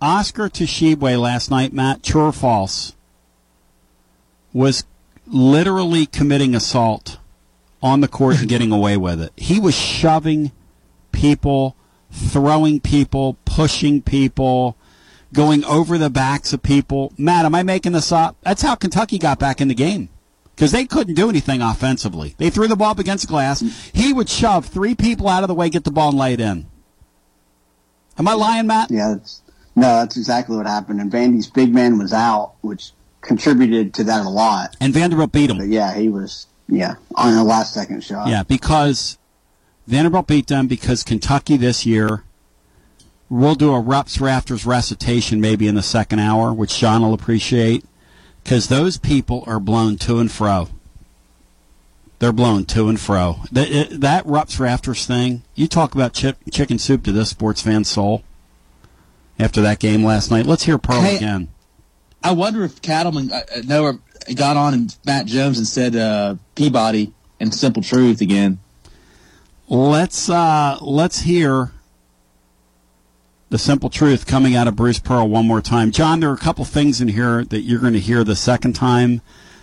Oscar 0.00 0.48
Tshiebwe 0.48 1.18
last 1.20 1.50
night, 1.50 1.72
Matt. 1.72 2.02
True 2.02 2.26
or 2.26 2.32
false? 2.32 2.94
Was 4.52 4.84
literally 5.26 6.06
committing 6.06 6.54
assault 6.54 7.18
on 7.82 8.00
the 8.00 8.08
court 8.08 8.38
and 8.40 8.48
getting 8.48 8.70
away 8.72 8.96
with 8.96 9.20
it. 9.20 9.32
He 9.36 9.58
was 9.60 9.76
shoving 9.76 10.52
people, 11.12 11.76
throwing 12.12 12.80
people, 12.80 13.36
pushing 13.58 14.00
people, 14.00 14.76
going 15.32 15.64
over 15.64 15.98
the 15.98 16.08
backs 16.08 16.52
of 16.52 16.62
people. 16.62 17.12
Matt, 17.18 17.44
am 17.44 17.56
I 17.56 17.64
making 17.64 17.90
this 17.90 18.12
up? 18.12 18.36
That's 18.42 18.62
how 18.62 18.76
Kentucky 18.76 19.18
got 19.18 19.40
back 19.40 19.60
in 19.60 19.66
the 19.66 19.74
game. 19.74 20.10
Because 20.54 20.70
they 20.70 20.84
couldn't 20.84 21.14
do 21.14 21.28
anything 21.28 21.60
offensively. 21.60 22.36
They 22.38 22.50
threw 22.50 22.68
the 22.68 22.76
ball 22.76 22.92
up 22.92 23.00
against 23.00 23.26
glass. 23.26 23.58
He 23.92 24.12
would 24.12 24.28
shove 24.28 24.66
three 24.66 24.94
people 24.94 25.26
out 25.28 25.42
of 25.42 25.48
the 25.48 25.56
way, 25.56 25.70
get 25.70 25.82
the 25.82 25.90
ball, 25.90 26.10
and 26.10 26.18
lay 26.18 26.34
it 26.34 26.40
in. 26.40 26.66
Am 28.16 28.28
I 28.28 28.34
lying, 28.34 28.68
Matt? 28.68 28.92
Yeah. 28.92 29.14
That's, 29.14 29.42
no, 29.74 29.82
that's 29.82 30.16
exactly 30.16 30.56
what 30.56 30.66
happened. 30.66 31.00
And 31.00 31.10
Vandy's 31.10 31.48
big 31.48 31.74
man 31.74 31.98
was 31.98 32.12
out, 32.12 32.52
which 32.60 32.92
contributed 33.22 33.92
to 33.94 34.04
that 34.04 34.24
a 34.24 34.28
lot. 34.28 34.76
And 34.80 34.94
Vanderbilt 34.94 35.32
beat 35.32 35.50
him. 35.50 35.58
But 35.58 35.66
yeah, 35.66 35.96
he 35.96 36.08
was. 36.08 36.46
Yeah, 36.68 36.94
on 37.16 37.34
the 37.34 37.42
last 37.42 37.74
second 37.74 38.04
shot. 38.04 38.28
Yeah, 38.28 38.44
because 38.44 39.18
Vanderbilt 39.88 40.28
beat 40.28 40.46
them 40.46 40.68
because 40.68 41.02
Kentucky 41.02 41.56
this 41.56 41.84
year. 41.84 42.22
We'll 43.30 43.54
do 43.56 43.74
a 43.74 43.80
Rupp's 43.80 44.20
Rafters 44.20 44.64
recitation 44.64 45.40
maybe 45.40 45.66
in 45.68 45.74
the 45.74 45.82
second 45.82 46.18
hour, 46.20 46.52
which 46.52 46.78
John 46.78 47.02
will 47.02 47.12
appreciate, 47.14 47.84
because 48.42 48.68
those 48.68 48.96
people 48.96 49.44
are 49.46 49.60
blown 49.60 49.96
to 49.98 50.18
and 50.18 50.30
fro. 50.32 50.68
They're 52.20 52.32
blown 52.32 52.64
to 52.66 52.88
and 52.88 52.98
fro. 52.98 53.40
That, 53.52 53.70
it- 53.70 54.00
that 54.00 54.24
Rupp's 54.26 54.58
Rafters 54.58 55.06
thing, 55.06 55.42
you 55.54 55.68
talk 55.68 55.94
about 55.94 56.14
chip, 56.14 56.38
chicken 56.50 56.78
soup 56.78 57.04
to 57.04 57.12
this 57.12 57.30
sports 57.30 57.60
fan's 57.62 57.88
soul 57.88 58.24
after 59.38 59.60
that 59.60 59.78
game 59.78 60.02
last 60.04 60.30
night. 60.30 60.46
Let's 60.46 60.64
hear 60.64 60.78
Pearl 60.78 61.02
Hey, 61.02 61.16
again. 61.16 61.48
I 62.24 62.32
wonder 62.32 62.64
if 62.64 62.80
Cattleman 62.82 63.30
uh, 63.30 63.42
uh, 63.54 63.60
Noah 63.64 63.98
got 64.34 64.56
on 64.56 64.74
and 64.74 64.96
Matt 65.06 65.26
Jones 65.26 65.58
and 65.58 65.66
said 65.66 65.94
uh, 65.94 66.34
Peabody 66.56 67.12
and 67.38 67.54
Simple 67.54 67.82
Truth 67.82 68.20
again. 68.20 68.58
Let's 69.68 70.28
uh, 70.28 70.78
let's 70.80 71.20
hear 71.20 71.70
the 73.50 73.58
simple 73.58 73.88
truth 73.88 74.26
coming 74.26 74.54
out 74.54 74.68
of 74.68 74.76
Bruce 74.76 74.98
Pearl 74.98 75.28
one 75.28 75.46
more 75.46 75.62
time. 75.62 75.90
John, 75.90 76.20
there 76.20 76.30
are 76.30 76.34
a 76.34 76.38
couple 76.38 76.64
things 76.64 77.00
in 77.00 77.08
here 77.08 77.44
that 77.44 77.60
you're 77.60 77.80
going 77.80 77.94
to 77.94 78.00
hear 78.00 78.24
the 78.24 78.36
second 78.36 78.74
time 78.74 79.22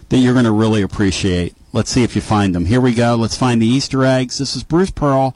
that 0.09 0.17
you're 0.17 0.33
going 0.33 0.45
to 0.45 0.51
really 0.51 0.81
appreciate. 0.81 1.55
Let's 1.71 1.91
see 1.91 2.03
if 2.03 2.15
you 2.15 2.21
find 2.21 2.55
them. 2.55 2.65
Here 2.65 2.81
we 2.81 2.93
go. 2.93 3.15
Let's 3.15 3.37
find 3.37 3.61
the 3.61 3.67
Easter 3.67 4.03
eggs. 4.03 4.37
This 4.37 4.55
is 4.55 4.63
Bruce 4.63 4.91
Pearl 4.91 5.35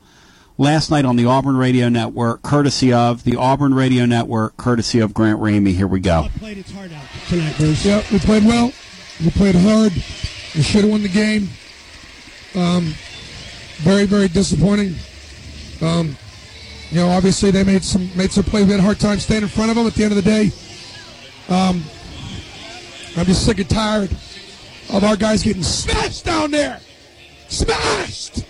last 0.57 0.89
night 0.89 1.05
on 1.05 1.15
the 1.15 1.25
Auburn 1.25 1.57
Radio 1.57 1.89
Network, 1.89 2.41
courtesy 2.41 2.91
of 2.93 3.23
the 3.23 3.35
Auburn 3.35 3.73
Radio 3.73 4.05
Network, 4.05 4.57
courtesy 4.57 4.99
of 4.99 5.13
Grant 5.13 5.39
Ramey. 5.39 5.74
Here 5.74 5.88
we 5.88 5.99
go. 5.99 6.24
We 6.24 6.39
Played 6.39 6.57
its 6.59 6.71
heart 6.71 6.91
out 6.91 7.03
tonight, 7.28 7.55
Bruce. 7.57 7.86
Yeah, 7.86 8.03
we 8.11 8.19
played 8.19 8.45
well. 8.45 8.71
We 9.19 9.30
played 9.32 9.55
hard. 9.55 9.93
We 9.93 10.63
should 10.63 10.82
have 10.82 10.89
won 10.89 11.03
the 11.03 11.09
game. 11.09 11.49
Um, 12.55 12.93
very, 13.78 14.05
very 14.05 14.28
disappointing. 14.28 14.95
Um, 15.82 16.17
you 16.91 16.97
know, 16.97 17.09
obviously 17.09 17.51
they 17.51 17.63
made 17.63 17.83
some 17.83 18.09
made 18.15 18.31
some 18.31 18.43
plays. 18.43 18.65
We 18.65 18.71
had 18.71 18.79
a 18.79 18.83
hard 18.83 18.99
time 18.99 19.19
staying 19.19 19.43
in 19.43 19.49
front 19.49 19.69
of 19.69 19.77
them. 19.77 19.85
At 19.85 19.93
the 19.93 20.03
end 20.03 20.11
of 20.11 20.23
the 20.23 20.29
day, 20.29 20.51
um, 21.49 21.83
I'm 23.15 23.25
just 23.25 23.45
sick 23.45 23.59
and 23.59 23.69
tired 23.69 24.11
of 24.91 25.03
our 25.03 25.15
guys 25.15 25.43
getting 25.43 25.63
smashed 25.63 26.25
down 26.25 26.51
there. 26.51 26.79
Smashed. 27.47 28.45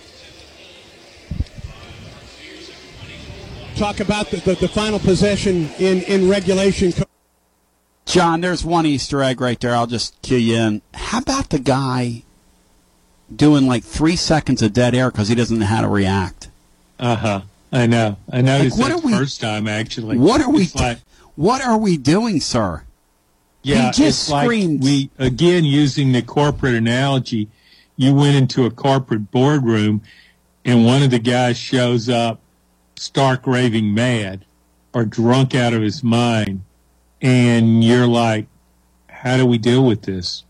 Talk 3.76 4.00
about 4.00 4.30
the, 4.30 4.36
the, 4.38 4.54
the 4.56 4.68
final 4.68 4.98
possession 4.98 5.70
in, 5.78 6.02
in 6.02 6.28
regulation. 6.28 6.92
John, 8.04 8.40
there's 8.42 8.64
one 8.64 8.84
Easter 8.84 9.22
egg 9.22 9.40
right 9.40 9.58
there. 9.58 9.74
I'll 9.74 9.86
just 9.86 10.20
cue 10.20 10.36
you 10.36 10.56
in. 10.56 10.82
How 10.92 11.18
about 11.18 11.50
the 11.50 11.58
guy 11.58 12.24
doing 13.34 13.66
like 13.66 13.84
three 13.84 14.16
seconds 14.16 14.60
of 14.60 14.72
dead 14.72 14.94
air 14.94 15.10
because 15.10 15.28
he 15.28 15.34
doesn't 15.34 15.58
know 15.58 15.66
how 15.66 15.80
to 15.80 15.88
react? 15.88 16.50
Uh 16.98 17.16
huh. 17.16 17.40
I 17.72 17.86
know. 17.86 18.16
I 18.30 18.40
noticed 18.42 18.78
what 18.78 18.88
that 18.88 18.98
are 18.98 19.06
we- 19.06 19.12
first 19.12 19.40
time 19.40 19.68
actually. 19.68 20.18
What 20.18 20.40
are 20.40 20.50
we? 20.50 20.68
Like, 20.74 20.98
what 21.36 21.62
are 21.64 21.78
we 21.78 21.96
doing, 21.96 22.40
sir? 22.40 22.82
Yeah, 23.62 23.86
he 23.86 23.92
just 23.92 24.22
it's 24.22 24.30
like 24.30 24.48
we 24.48 25.10
again 25.18 25.64
using 25.64 26.12
the 26.12 26.22
corporate 26.22 26.74
analogy. 26.74 27.48
You 27.96 28.14
went 28.14 28.36
into 28.36 28.64
a 28.64 28.70
corporate 28.70 29.30
boardroom, 29.30 30.02
and 30.64 30.84
one 30.86 31.02
of 31.02 31.10
the 31.10 31.18
guys 31.18 31.58
shows 31.58 32.08
up, 32.08 32.40
stark 32.96 33.46
raving 33.46 33.92
mad, 33.92 34.46
or 34.94 35.04
drunk 35.04 35.54
out 35.54 35.74
of 35.74 35.82
his 35.82 36.02
mind, 36.02 36.62
and 37.20 37.84
you're 37.84 38.06
like, 38.06 38.46
"How 39.08 39.36
do 39.36 39.44
we 39.46 39.58
deal 39.58 39.84
with 39.84 40.02
this?" 40.02 40.44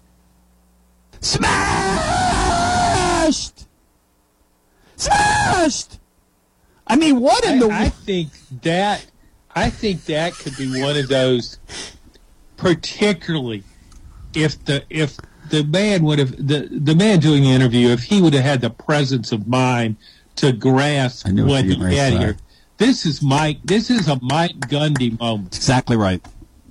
Smashed! 2.00 3.66
Smashed! 4.96 5.98
I 6.90 6.96
mean, 6.96 7.20
what 7.20 7.44
in 7.44 7.54
I, 7.54 7.58
the 7.66 7.72
I 7.72 7.88
think 7.88 8.30
that 8.62 9.06
I 9.54 9.70
think 9.70 10.04
that 10.06 10.34
could 10.34 10.56
be 10.56 10.80
one 10.82 10.96
of 10.96 11.08
those, 11.08 11.58
particularly 12.56 13.62
if 14.34 14.62
the 14.64 14.84
if 14.90 15.16
the 15.50 15.64
man 15.64 16.02
would 16.04 16.18
have 16.18 16.30
the 16.36 16.68
the 16.70 16.94
man 16.94 17.18
doing 17.20 17.42
the 17.42 17.50
interview 17.50 17.88
if 17.88 18.02
he 18.04 18.20
would 18.20 18.34
have 18.34 18.44
had 18.44 18.60
the 18.60 18.70
presence 18.70 19.32
of 19.32 19.46
mind 19.48 19.96
to 20.36 20.52
grasp 20.52 21.26
I 21.26 21.30
knew 21.32 21.44
what 21.46 21.50
what 21.52 21.64
you 21.64 21.74
he 21.74 21.80
were 21.80 21.88
had 21.88 22.12
say. 22.12 22.18
here. 22.18 22.36
This 22.78 23.04
is 23.04 23.20
Mike. 23.22 23.58
This 23.64 23.90
is 23.90 24.08
a 24.08 24.18
Mike 24.22 24.56
Gundy 24.60 25.18
moment. 25.18 25.54
exactly 25.56 25.96
right. 25.96 26.24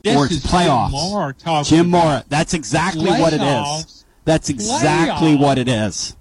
This 0.03 0.15
or 0.15 0.26
it's 0.26 0.36
is 0.36 0.43
playoffs. 0.45 0.89
Jim 0.91 1.09
Mora 1.11 1.34
talking 1.34 1.70
Jim 1.78 1.89
about- 1.89 2.03
Mora. 2.05 2.26
That's 2.30 2.53
exactly 2.53 3.09
what 3.09 3.34
it 3.34 3.41
is. 3.41 4.05
That's 4.26 4.49
exactly 4.49 5.36
Playoffs. 5.36 5.39
what 5.39 5.57
it 5.57 5.67
is. 5.67 6.15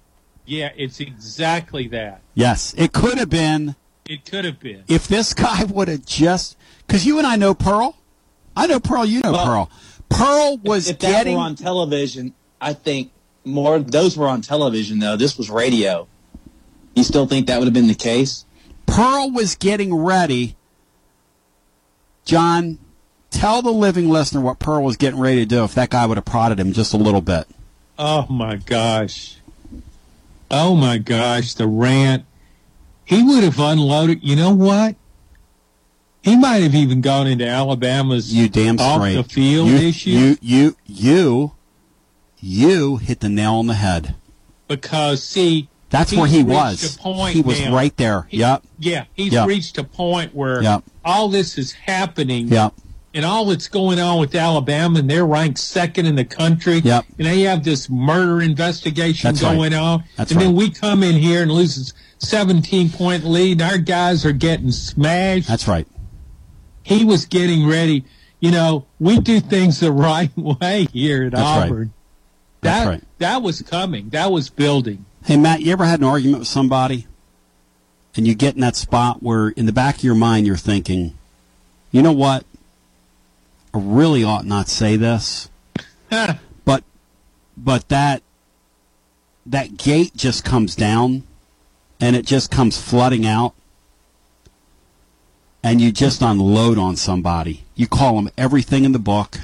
Yeah, 0.45 0.71
it's 0.75 0.99
exactly 0.99 1.87
that. 1.89 2.21
Yes, 2.33 2.73
it 2.77 2.91
could 2.91 3.17
have 3.19 3.29
been 3.29 3.75
It 4.09 4.25
could 4.25 4.43
have 4.43 4.59
been. 4.59 4.83
if 4.87 5.07
this 5.07 5.33
guy 5.35 5.63
would 5.65 5.87
have 5.87 6.03
just 6.05 6.57
because 6.85 7.05
you 7.05 7.19
and 7.19 7.27
I 7.27 7.35
know 7.37 7.53
Pearl. 7.53 7.95
I 8.57 8.65
know 8.67 8.79
Pearl. 8.79 9.05
You 9.05 9.21
know 9.21 9.31
Well, 9.33 9.45
Pearl. 9.45 9.71
Pearl 10.09 10.57
was 10.63 10.89
if 10.89 10.97
that 10.99 11.11
getting. 11.11 11.35
were 11.35 11.41
on 11.43 11.55
television, 11.55 12.33
I 12.59 12.73
think 12.73 13.11
more. 13.45 13.77
Those 13.79 14.17
were 14.17 14.27
on 14.27 14.41
television 14.41 14.97
though. 14.99 15.15
This 15.15 15.37
was 15.37 15.49
radio. 15.51 16.07
You 16.95 17.03
still 17.03 17.27
think 17.27 17.45
that 17.47 17.59
would 17.59 17.65
have 17.67 17.73
been 17.73 17.87
the 17.87 17.93
case? 17.93 18.45
Pearl 18.87 19.29
was 19.31 19.53
getting 19.55 19.93
ready. 19.95 20.55
John, 22.25 22.79
tell 23.29 23.61
the 23.61 23.71
living 23.71 24.09
listener 24.09 24.41
what 24.41 24.57
Pearl 24.59 24.83
was 24.83 24.97
getting 24.97 25.19
ready 25.19 25.37
to 25.41 25.45
do 25.45 25.63
if 25.63 25.75
that 25.75 25.89
guy 25.91 26.05
would 26.07 26.17
have 26.17 26.25
prodded 26.25 26.59
him 26.59 26.73
just 26.73 26.93
a 26.93 26.97
little 26.97 27.21
bit. 27.21 27.47
Oh 27.97 28.25
my 28.27 28.55
gosh. 28.55 29.37
Oh 30.51 30.75
my 30.75 30.97
gosh, 30.97 31.53
the 31.53 31.67
rant. 31.67 32.25
He 33.09 33.23
would 33.23 33.43
have 33.43 33.59
unloaded. 33.59 34.19
You 34.21 34.35
know 34.35 34.51
what? 34.53 34.95
He 36.21 36.35
might 36.37 36.61
have 36.61 36.75
even 36.75 37.01
gone 37.01 37.25
into 37.25 37.47
Alabama's 37.47 38.31
You 38.31 38.47
damn 38.49 38.79
off 38.79 38.97
straight. 39.01 39.15
the 39.15 39.23
field 39.23 39.67
you, 39.69 39.75
issue 39.77 40.09
You, 40.11 40.37
you, 40.41 40.75
you, 40.85 41.51
you 42.39 42.97
hit 42.97 43.19
the 43.21 43.29
nail 43.29 43.55
on 43.55 43.65
the 43.67 43.73
head. 43.73 44.13
because 44.67 45.23
see, 45.23 45.69
That's 45.89 46.13
where 46.13 46.27
he 46.27 46.43
was. 46.43 46.95
a 46.95 46.99
point 46.99 47.33
He 47.33 47.41
was 47.41 47.59
now- 47.59 47.73
right 47.73 47.95
there. 47.97 48.27
he- 48.29 48.37
Yep. 48.37 48.63
Yeah, 48.77 49.05
he's 49.15 49.33
Yep. 49.33 49.47
reached 49.47 49.77
a 49.79 49.83
point 49.83 50.35
where 50.35 50.61
Yep. 50.61 50.83
all 51.03 51.29
this 51.29 51.57
is 51.57 51.71
happening. 51.71 52.47
Yep. 52.49 52.73
and 53.15 53.25
all 53.25 53.45
that's 53.47 53.67
going 53.67 53.99
on 53.99 54.19
with 54.19 54.35
Alabama, 54.35 54.99
and 54.99 55.09
they're 55.09 55.25
ranked 55.25 55.57
second 55.57 56.05
in 56.05 56.13
the 56.15 56.23
country. 56.23 56.79
Yep. 56.83 57.05
And 57.17 57.25
they 57.25 57.41
have 57.41 57.63
this 57.63 57.89
murder 57.89 58.39
investigation 58.39 59.27
That's 59.31 59.41
right. 59.41 59.55
going 59.55 59.73
on. 59.73 60.03
That's 60.15 60.31
and 60.31 60.39
then 60.39 60.53
we 60.53 60.69
come 60.69 61.01
in 61.01 61.15
here 61.15 61.41
and 61.41 61.51
lose 61.51 61.75
a 61.75 61.91
17 62.19 62.89
point 62.91 63.23
lead, 63.23 63.61
our 63.61 63.77
guys 63.77 64.25
are 64.25 64.31
getting 64.31 64.71
smashed. 64.71 65.47
That's 65.47 65.67
right. 65.67 65.87
he 66.83 67.03
was 67.05 67.25
getting 67.25 67.67
ready. 67.67 68.05
You 68.39 68.51
know, 68.51 68.85
we 68.99 69.19
do 69.19 69.39
things 69.39 69.79
the 69.79 69.91
right 69.93 70.31
way 70.37 70.87
here 70.93 71.25
at 71.25 71.31
That's 71.33 71.43
right. 71.43 71.65
Auburn. 71.65 71.93
That's 72.61 72.83
That 72.85 72.89
right. 72.89 73.03
that 73.19 73.41
was 73.41 73.61
coming. 73.61 74.09
That 74.09 74.31
was 74.31 74.49
building. 74.49 75.05
Hey, 75.25 75.37
Matt, 75.37 75.61
you 75.61 75.71
ever 75.71 75.85
had 75.85 75.99
an 75.99 76.05
argument 76.05 76.39
with 76.39 76.47
somebody 76.47 77.07
and 78.15 78.27
you 78.27 78.35
get 78.35 78.55
in 78.55 78.61
that 78.61 78.75
spot 78.75 79.21
where 79.21 79.49
in 79.49 79.65
the 79.65 79.73
back 79.73 79.97
of 79.97 80.03
your 80.03 80.15
mind 80.15 80.45
you're 80.47 80.55
thinking, 80.57 81.17
you 81.91 82.01
know 82.01 82.11
what? 82.13 82.45
I 83.73 83.79
really 83.79 84.23
ought 84.23 84.45
not 84.45 84.67
say 84.67 84.95
this, 84.95 85.49
but 86.65 86.83
but 87.55 87.87
that 87.89 88.23
that 89.45 89.77
gate 89.77 90.15
just 90.15 90.43
comes 90.43 90.75
down 90.75 91.23
and 91.99 92.15
it 92.15 92.25
just 92.25 92.49
comes 92.51 92.81
flooding 92.81 93.25
out 93.25 93.53
and 95.63 95.81
you 95.81 95.91
just 95.91 96.21
unload 96.21 96.77
on 96.77 96.95
somebody. 96.95 97.65
You 97.75 97.87
call 97.87 98.15
them 98.15 98.29
everything 98.37 98.85
in 98.85 98.91
the 98.91 98.99
book. 98.99 99.39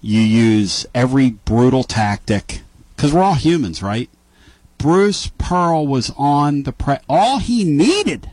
You 0.00 0.20
use 0.20 0.86
every 0.94 1.30
brutal 1.30 1.84
tactic 1.84 2.62
because 2.96 3.12
we're 3.12 3.22
all 3.22 3.34
humans, 3.34 3.82
right? 3.82 4.08
Bruce 4.78 5.30
Pearl 5.38 5.86
was 5.86 6.12
on 6.16 6.64
the 6.64 6.72
pre. 6.72 6.96
All 7.08 7.38
he 7.38 7.62
needed, 7.64 8.30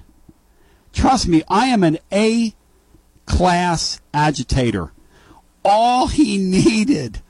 trust 0.93 1.27
me, 1.27 1.43
I 1.47 1.67
am 1.67 1.83
an 1.83 1.99
A 2.11 2.55
class 3.25 4.01
agitator. 4.13 4.91
All 5.63 6.07
he 6.07 6.37
needed, 6.39 7.21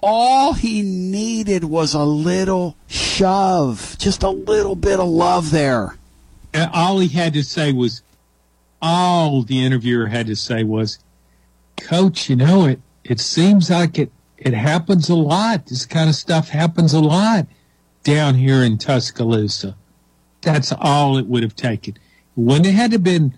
all 0.00 0.52
he 0.52 0.82
needed 0.82 1.64
was 1.64 1.94
a 1.94 2.04
little 2.04 2.76
shove, 2.86 3.96
just 3.98 4.22
a 4.22 4.30
little 4.30 4.76
bit 4.76 5.00
of 5.00 5.08
love 5.08 5.50
there. 5.50 5.96
And 6.54 6.70
all 6.72 6.98
he 6.98 7.08
had 7.08 7.34
to 7.34 7.42
say 7.42 7.72
was, 7.72 8.02
all 8.80 9.42
the 9.42 9.64
interviewer 9.64 10.06
had 10.06 10.26
to 10.28 10.36
say 10.36 10.62
was, 10.62 10.98
Coach, 11.76 12.28
you 12.30 12.36
know 12.36 12.66
it. 12.66 12.80
It 13.04 13.20
seems 13.20 13.70
like 13.70 13.98
it. 13.98 14.10
It 14.36 14.54
happens 14.54 15.08
a 15.08 15.14
lot. 15.16 15.66
This 15.66 15.84
kind 15.84 16.08
of 16.08 16.14
stuff 16.14 16.48
happens 16.48 16.92
a 16.92 17.00
lot 17.00 17.46
down 18.04 18.34
here 18.34 18.62
in 18.62 18.78
Tuscaloosa. 18.78 19.76
That's 20.42 20.72
all 20.72 21.18
it 21.18 21.26
would 21.26 21.42
have 21.42 21.56
taken. 21.56 21.96
When 22.36 22.64
it 22.64 22.74
had 22.74 22.92
to 22.92 22.98
been 23.00 23.34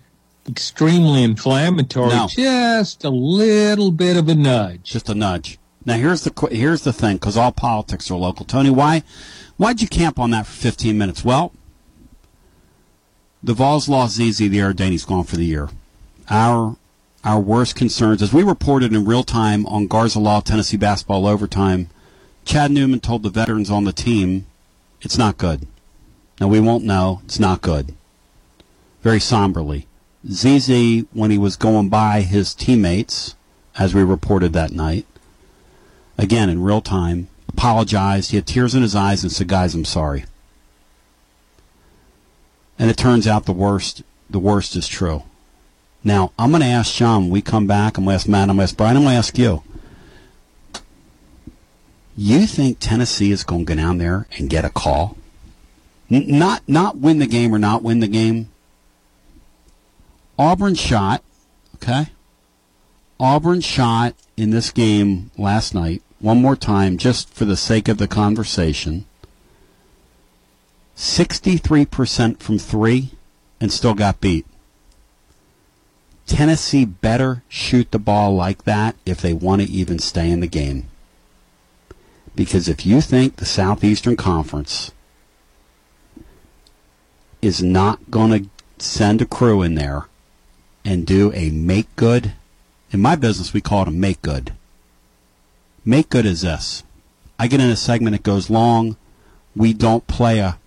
extremely 0.47 1.23
inflammatory, 1.23 2.09
No. 2.09 2.27
just 2.27 3.03
a 3.03 3.09
little 3.09 3.91
bit 3.91 4.15
of 4.15 4.29
a 4.29 4.35
nudge. 4.35 4.83
Just 4.83 5.09
a 5.09 5.15
nudge. 5.15 5.57
Now 5.85 5.95
here's 5.95 6.23
the 6.23 6.47
here's 6.51 6.83
the 6.83 6.93
thing, 6.93 7.17
because 7.17 7.37
all 7.37 7.51
politics 7.51 8.11
are 8.11 8.15
local. 8.15 8.45
Tony, 8.45 8.69
why 8.69 9.03
why'd 9.57 9.81
you 9.81 9.87
camp 9.87 10.19
on 10.19 10.31
that 10.31 10.45
for 10.45 10.53
15 10.53 10.97
minutes? 10.97 11.25
Well, 11.25 11.51
the 13.41 13.53
Vols 13.53 13.89
lost 13.89 14.15
ZZ. 14.15 14.37
The 14.37 14.59
Ardani's 14.59 15.05
gone 15.05 15.23
for 15.23 15.37
the 15.37 15.45
year. 15.45 15.69
Our 16.29 16.77
our 17.23 17.39
worst 17.39 17.75
concerns, 17.75 18.21
as 18.21 18.33
we 18.33 18.43
reported 18.43 18.93
in 18.93 19.05
real 19.05 19.23
time 19.23 19.65
on 19.67 19.87
Garza 19.87 20.19
Law 20.19 20.41
Tennessee 20.41 20.77
basketball 20.77 21.27
overtime, 21.27 21.89
Chad 22.45 22.71
Newman 22.71 22.99
told 22.99 23.23
the 23.23 23.29
veterans 23.29 23.69
on 23.69 23.83
the 23.83 23.93
team, 23.93 24.45
"It's 25.01 25.17
not 25.17 25.37
good." 25.37 25.67
Now 26.39 26.47
we 26.47 26.59
won't 26.59 26.83
know. 26.83 27.21
It's 27.25 27.39
not 27.39 27.61
good. 27.61 27.93
Very 29.03 29.19
somberly. 29.19 29.87
ZZ, 30.31 31.05
when 31.13 31.31
he 31.31 31.37
was 31.39 31.55
going 31.55 31.89
by 31.89 32.21
his 32.21 32.53
teammates, 32.53 33.35
as 33.77 33.95
we 33.95 34.03
reported 34.03 34.53
that 34.53 34.71
night, 34.71 35.05
again 36.21 36.49
in 36.49 36.63
real 36.63 36.81
time, 36.81 37.27
apologized. 37.49 38.31
He 38.31 38.37
had 38.37 38.47
tears 38.47 38.73
in 38.75 38.81
his 38.81 38.95
eyes 38.95 39.23
and 39.23 39.31
said, 39.31 39.47
"Guys, 39.49 39.75
I'm 39.75 39.83
sorry." 39.83 40.23
And 42.79 42.89
it 42.89 42.97
turns 42.97 43.27
out 43.27 43.45
the 43.45 43.51
worst, 43.51 44.03
the 44.29 44.39
worst 44.39 44.75
is 44.75 44.87
true. 44.87 45.23
Now 46.03 46.31
I'm 46.39 46.51
going 46.51 46.61
to 46.61 46.67
ask 46.67 46.95
John. 46.95 47.23
When 47.23 47.31
we 47.31 47.41
come 47.41 47.67
back. 47.67 47.97
I'm 47.97 48.05
going 48.05 48.13
to 48.13 48.15
ask 48.15 48.27
Matt. 48.27 48.49
I'm 48.49 48.55
going 48.55 48.59
to 48.59 48.63
ask 48.63 48.77
Brian. 48.77 48.95
I'm 48.95 49.03
going 49.03 49.13
to 49.13 49.17
ask 49.17 49.37
you. 49.37 49.63
You 52.17 52.45
think 52.45 52.77
Tennessee 52.79 53.31
is 53.31 53.43
going 53.43 53.65
to 53.65 53.73
go 53.73 53.81
down 53.81 53.97
there 53.97 54.27
and 54.37 54.49
get 54.49 54.65
a 54.65 54.69
call? 54.69 55.17
N- 56.09 56.25
not 56.27 56.61
not 56.67 56.97
win 56.97 57.19
the 57.19 57.27
game 57.27 57.53
or 57.53 57.59
not 57.59 57.83
win 57.83 57.99
the 57.99 58.07
game. 58.07 58.49
Auburn 60.37 60.75
shot, 60.75 61.23
okay? 61.75 62.07
Auburn 63.19 63.61
shot 63.61 64.15
in 64.35 64.49
this 64.49 64.71
game 64.71 65.29
last 65.37 65.75
night, 65.75 66.01
one 66.21 66.41
more 66.41 66.55
time, 66.55 66.97
just 66.97 67.33
for 67.33 67.45
the 67.45 67.57
sake 67.57 67.87
of 67.87 67.97
the 67.97 68.07
conversation. 68.07 69.05
63% 70.95 72.39
from 72.39 72.59
three 72.59 73.11
and 73.59 73.71
still 73.71 73.93
got 73.93 74.21
beat. 74.21 74.45
Tennessee 76.27 76.85
better 76.85 77.43
shoot 77.49 77.91
the 77.91 77.99
ball 77.99 78.35
like 78.35 78.63
that 78.63 78.95
if 79.05 79.19
they 79.21 79.33
want 79.33 79.61
to 79.61 79.69
even 79.69 79.99
stay 79.99 80.29
in 80.29 80.39
the 80.39 80.47
game. 80.47 80.87
Because 82.35 82.69
if 82.69 82.85
you 82.85 83.01
think 83.01 83.35
the 83.35 83.45
Southeastern 83.45 84.15
Conference 84.15 84.91
is 87.41 87.61
not 87.61 88.11
going 88.11 88.31
to 88.43 88.49
send 88.77 89.21
a 89.21 89.25
crew 89.25 89.61
in 89.61 89.75
there 89.75 90.05
and 90.85 91.05
do 91.05 91.31
a 91.33 91.49
make 91.49 91.93
good. 91.95 92.33
In 92.91 93.01
my 93.01 93.15
business, 93.15 93.53
we 93.53 93.61
call 93.61 93.83
it 93.83 93.87
a 93.87 93.91
make 93.91 94.21
good. 94.21 94.53
Make 95.83 96.09
good 96.09 96.25
is 96.25 96.41
this. 96.41 96.83
I 97.39 97.47
get 97.47 97.59
in 97.59 97.69
a 97.69 97.75
segment 97.75 98.15
that 98.15 98.23
goes 98.23 98.49
long. 98.49 98.97
We 99.55 99.73
don't 99.73 100.05
play 100.05 100.39
a 100.39 100.59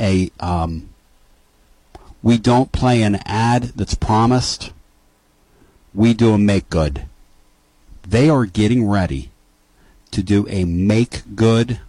a 0.00 0.30
um, 0.38 0.90
we 2.22 2.36
don't 2.36 2.70
play 2.70 3.02
an 3.02 3.16
ad 3.24 3.72
that's 3.74 3.94
promised. 3.94 4.72
We 5.94 6.12
do 6.12 6.34
a 6.34 6.38
make 6.38 6.68
good. 6.68 7.06
They 8.06 8.28
are 8.28 8.44
getting 8.44 8.86
ready 8.86 9.30
to 10.10 10.22
do 10.22 10.46
a 10.48 10.64
make 10.64 11.22
good 11.34 11.80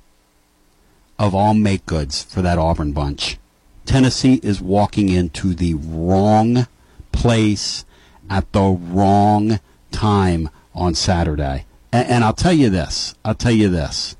of 1.18 1.36
all 1.36 1.54
make 1.54 1.86
goods 1.86 2.24
for 2.24 2.42
that 2.42 2.58
Auburn 2.58 2.94
bunch. 2.94 3.38
Tennessee 3.86 4.40
is 4.42 4.62
walking 4.62 5.10
into 5.10 5.54
the 5.54 5.74
wrong 5.74 6.68
place 7.12 7.84
at 8.30 8.52
the 8.54 8.64
wrong 8.64 9.60
time 9.92 10.50
on 10.74 10.96
Saturday. 10.96 11.66
And, 11.92 12.08
and 12.08 12.24
I'll 12.24 12.34
tell 12.34 12.54
you 12.54 12.70
this. 12.70 13.16
I'll 13.24 13.36
tell 13.36 13.52
you 13.52 13.70
this. 13.70 14.16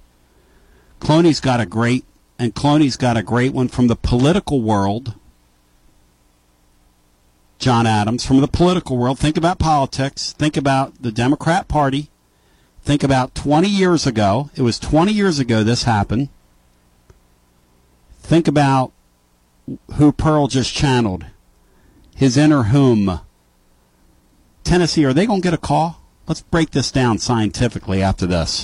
Cloney's 1.00 1.40
got 1.40 1.60
a 1.60 1.66
great, 1.66 2.06
and 2.38 2.54
Cloney's 2.54 2.98
got 2.98 3.18
a 3.18 3.24
great 3.24 3.54
one 3.54 3.68
from 3.68 3.88
the 3.88 3.96
political 3.96 4.62
world. 4.62 5.16
John 7.58 7.86
Adams, 7.86 8.26
from 8.26 8.40
the 8.40 8.48
political 8.48 8.98
world, 8.98 9.20
think 9.20 9.36
about 9.36 9.60
politics. 9.60 10.34
Think 10.34 10.56
about 10.56 11.02
the 11.02 11.12
Democrat 11.12 11.68
Party. 11.68 12.10
Think 12.82 13.04
about 13.04 13.36
20 13.36 13.68
years 13.68 14.08
ago. 14.08 14.50
It 14.56 14.62
was 14.62 14.80
20 14.80 15.12
years 15.12 15.40
ago 15.40 15.64
this 15.64 15.84
happened. 15.84 16.30
Think 18.22 18.48
about 18.48 18.94
who 19.96 20.12
Pearl 20.12 20.48
just 20.48 20.74
channeled. 20.74 21.26
His 22.16 22.38
inner 22.38 22.64
whom. 22.64 23.20
Tennessee, 24.64 25.06
are 25.06 25.14
they 25.14 25.26
going 25.26 25.42
to 25.42 25.46
get 25.46 25.54
a 25.54 25.58
call? 25.58 25.99
Let's 26.30 26.42
break 26.42 26.70
this 26.70 26.92
down 26.92 27.18
scientifically 27.18 28.04
after 28.04 28.28
this. 28.28 28.64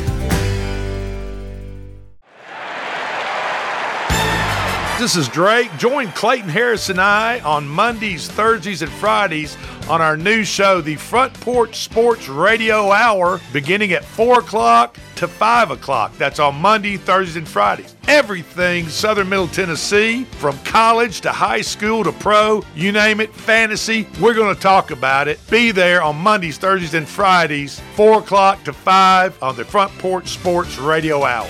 This 5.01 5.15
is 5.15 5.27
Drake. 5.29 5.75
Join 5.79 6.09
Clayton 6.11 6.47
Harris 6.47 6.89
and 6.89 7.01
I 7.01 7.39
on 7.39 7.67
Mondays, 7.67 8.27
Thursdays, 8.27 8.83
and 8.83 8.91
Fridays 8.91 9.57
on 9.89 9.99
our 9.99 10.15
new 10.15 10.43
show, 10.43 10.79
the 10.79 10.95
Front 10.95 11.33
Porch 11.33 11.75
Sports 11.77 12.29
Radio 12.29 12.91
Hour, 12.91 13.41
beginning 13.51 13.93
at 13.93 14.05
4 14.05 14.41
o'clock 14.41 14.99
to 15.15 15.27
5 15.27 15.71
o'clock. 15.71 16.15
That's 16.19 16.37
on 16.37 16.53
Monday, 16.53 16.97
Thursdays, 16.97 17.35
and 17.35 17.47
Fridays. 17.47 17.95
Everything 18.07 18.87
Southern 18.89 19.27
Middle 19.27 19.47
Tennessee, 19.47 20.25
from 20.37 20.55
college 20.59 21.21
to 21.21 21.31
high 21.31 21.61
school 21.61 22.03
to 22.03 22.11
pro, 22.11 22.61
you 22.75 22.91
name 22.91 23.21
it, 23.21 23.33
fantasy, 23.33 24.07
we're 24.21 24.35
going 24.35 24.53
to 24.53 24.61
talk 24.61 24.91
about 24.91 25.27
it. 25.27 25.39
Be 25.49 25.71
there 25.71 26.03
on 26.03 26.15
Mondays, 26.15 26.59
Thursdays, 26.59 26.93
and 26.93 27.09
Fridays, 27.09 27.79
4 27.95 28.19
o'clock 28.19 28.63
to 28.65 28.71
5 28.71 29.41
on 29.41 29.55
the 29.55 29.65
Front 29.65 29.97
Porch 29.97 30.27
Sports 30.27 30.77
Radio 30.77 31.23
Hour. 31.23 31.49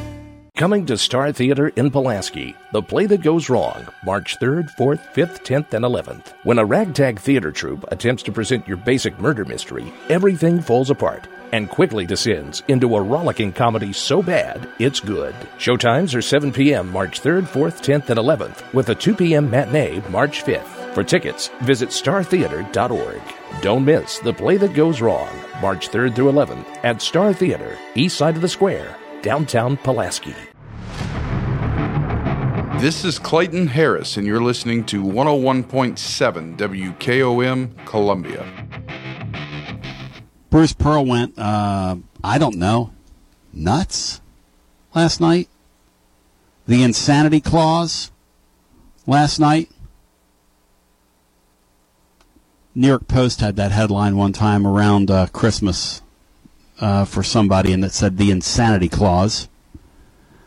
Coming 0.61 0.85
to 0.85 0.95
Star 0.95 1.31
Theater 1.31 1.69
in 1.69 1.89
Pulaski, 1.89 2.55
The 2.71 2.83
Play 2.83 3.07
That 3.07 3.23
Goes 3.23 3.49
Wrong, 3.49 3.87
March 4.05 4.37
3rd, 4.37 4.69
4th, 4.77 5.11
5th, 5.11 5.43
10th, 5.43 5.73
and 5.73 5.83
11th. 5.83 6.35
When 6.43 6.59
a 6.59 6.65
ragtag 6.65 7.17
theater 7.17 7.51
troupe 7.51 7.83
attempts 7.91 8.21
to 8.21 8.31
present 8.31 8.67
your 8.67 8.77
basic 8.77 9.19
murder 9.19 9.43
mystery, 9.43 9.91
everything 10.09 10.61
falls 10.61 10.91
apart 10.91 11.27
and 11.51 11.67
quickly 11.67 12.05
descends 12.05 12.61
into 12.67 12.95
a 12.95 13.01
rollicking 13.01 13.51
comedy 13.51 13.91
so 13.91 14.21
bad 14.21 14.69
it's 14.77 14.99
good. 14.99 15.33
Showtimes 15.57 16.13
are 16.13 16.21
7 16.21 16.51
p.m. 16.51 16.91
March 16.91 17.23
3rd, 17.23 17.47
4th, 17.47 17.81
10th, 17.81 18.11
and 18.11 18.19
11th, 18.19 18.71
with 18.71 18.89
a 18.89 18.93
2 18.93 19.15
p.m. 19.15 19.49
matinee 19.49 20.03
March 20.11 20.43
5th. 20.43 20.93
For 20.93 21.03
tickets, 21.03 21.49
visit 21.61 21.89
startheater.org. 21.89 23.21
Don't 23.63 23.83
miss 23.83 24.19
The 24.19 24.33
Play 24.33 24.57
That 24.57 24.75
Goes 24.75 25.01
Wrong, 25.01 25.35
March 25.59 25.89
3rd 25.89 26.15
through 26.15 26.31
11th 26.31 26.67
at 26.83 27.01
Star 27.01 27.33
Theater, 27.33 27.79
east 27.95 28.15
side 28.15 28.35
of 28.35 28.43
the 28.43 28.47
square, 28.47 28.95
downtown 29.23 29.75
Pulaski. 29.77 30.35
This 32.81 33.05
is 33.05 33.19
Clayton 33.19 33.67
Harris, 33.67 34.17
and 34.17 34.25
you're 34.25 34.41
listening 34.41 34.85
to 34.85 35.03
101.7 35.03 36.57
WKOM 36.57 37.85
Columbia. 37.85 38.43
Bruce 40.49 40.73
Pearl 40.73 41.05
went, 41.05 41.37
uh, 41.37 41.97
I 42.23 42.39
don't 42.39 42.55
know, 42.55 42.91
nuts 43.53 44.19
last 44.95 45.21
night. 45.21 45.47
The 46.65 46.81
insanity 46.81 47.39
clause 47.39 48.11
last 49.05 49.37
night. 49.37 49.69
New 52.73 52.87
York 52.87 53.07
Post 53.07 53.41
had 53.41 53.57
that 53.57 53.71
headline 53.71 54.17
one 54.17 54.33
time 54.33 54.65
around 54.65 55.11
uh, 55.11 55.27
Christmas 55.27 56.01
uh, 56.79 57.05
for 57.05 57.21
somebody, 57.21 57.73
and 57.73 57.85
it 57.85 57.91
said 57.91 58.17
the 58.17 58.31
insanity 58.31 58.89
clause. 58.89 59.49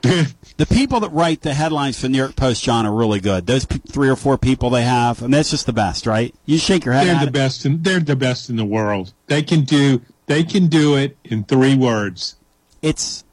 the 0.57 0.67
people 0.67 1.01
that 1.01 1.11
write 1.11 1.43
the 1.43 1.53
headlines 1.53 1.97
for 1.97 2.03
the 2.03 2.11
New 2.11 2.19
York 2.19 2.37
Post, 2.37 2.63
John, 2.63 2.87
are 2.87 2.95
really 2.95 3.21
good. 3.21 3.47
Those 3.47 3.65
p- 3.65 3.81
three 3.89 4.09
or 4.09 4.17
four 4.17 4.39
people 4.39 4.71
they 4.71 4.85
have, 4.85 5.21
I 5.21 5.23
mean, 5.23 5.33
that's 5.33 5.51
just 5.51 5.67
the 5.67 5.73
best, 5.73 6.07
right? 6.07 6.35
You 6.47 6.59
shake 6.59 6.85
your 6.85 6.95
head. 6.95 7.09
They're 7.09 7.21
the 7.21 7.27
it. 7.27 7.33
best. 7.33 7.67
In, 7.67 7.83
they're 7.83 8.01
the 8.01 8.15
best 8.15 8.49
in 8.51 8.57
the 8.57 8.65
world. 8.65 9.13
They 9.27 9.43
can 9.43 9.63
do. 9.63 10.03
They 10.27 10.45
can 10.45 10.69
do 10.69 10.97
it 10.97 11.19
in 11.25 11.45
three 11.45 11.75
words. 11.75 12.37
It's 12.83 13.25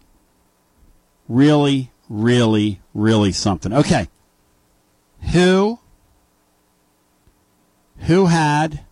really, 1.27 1.91
really, 2.09 2.81
really 2.93 3.31
something. 3.31 3.71
Okay, 3.71 4.09
who 5.31 5.79
who 7.99 8.25
had 8.25 8.83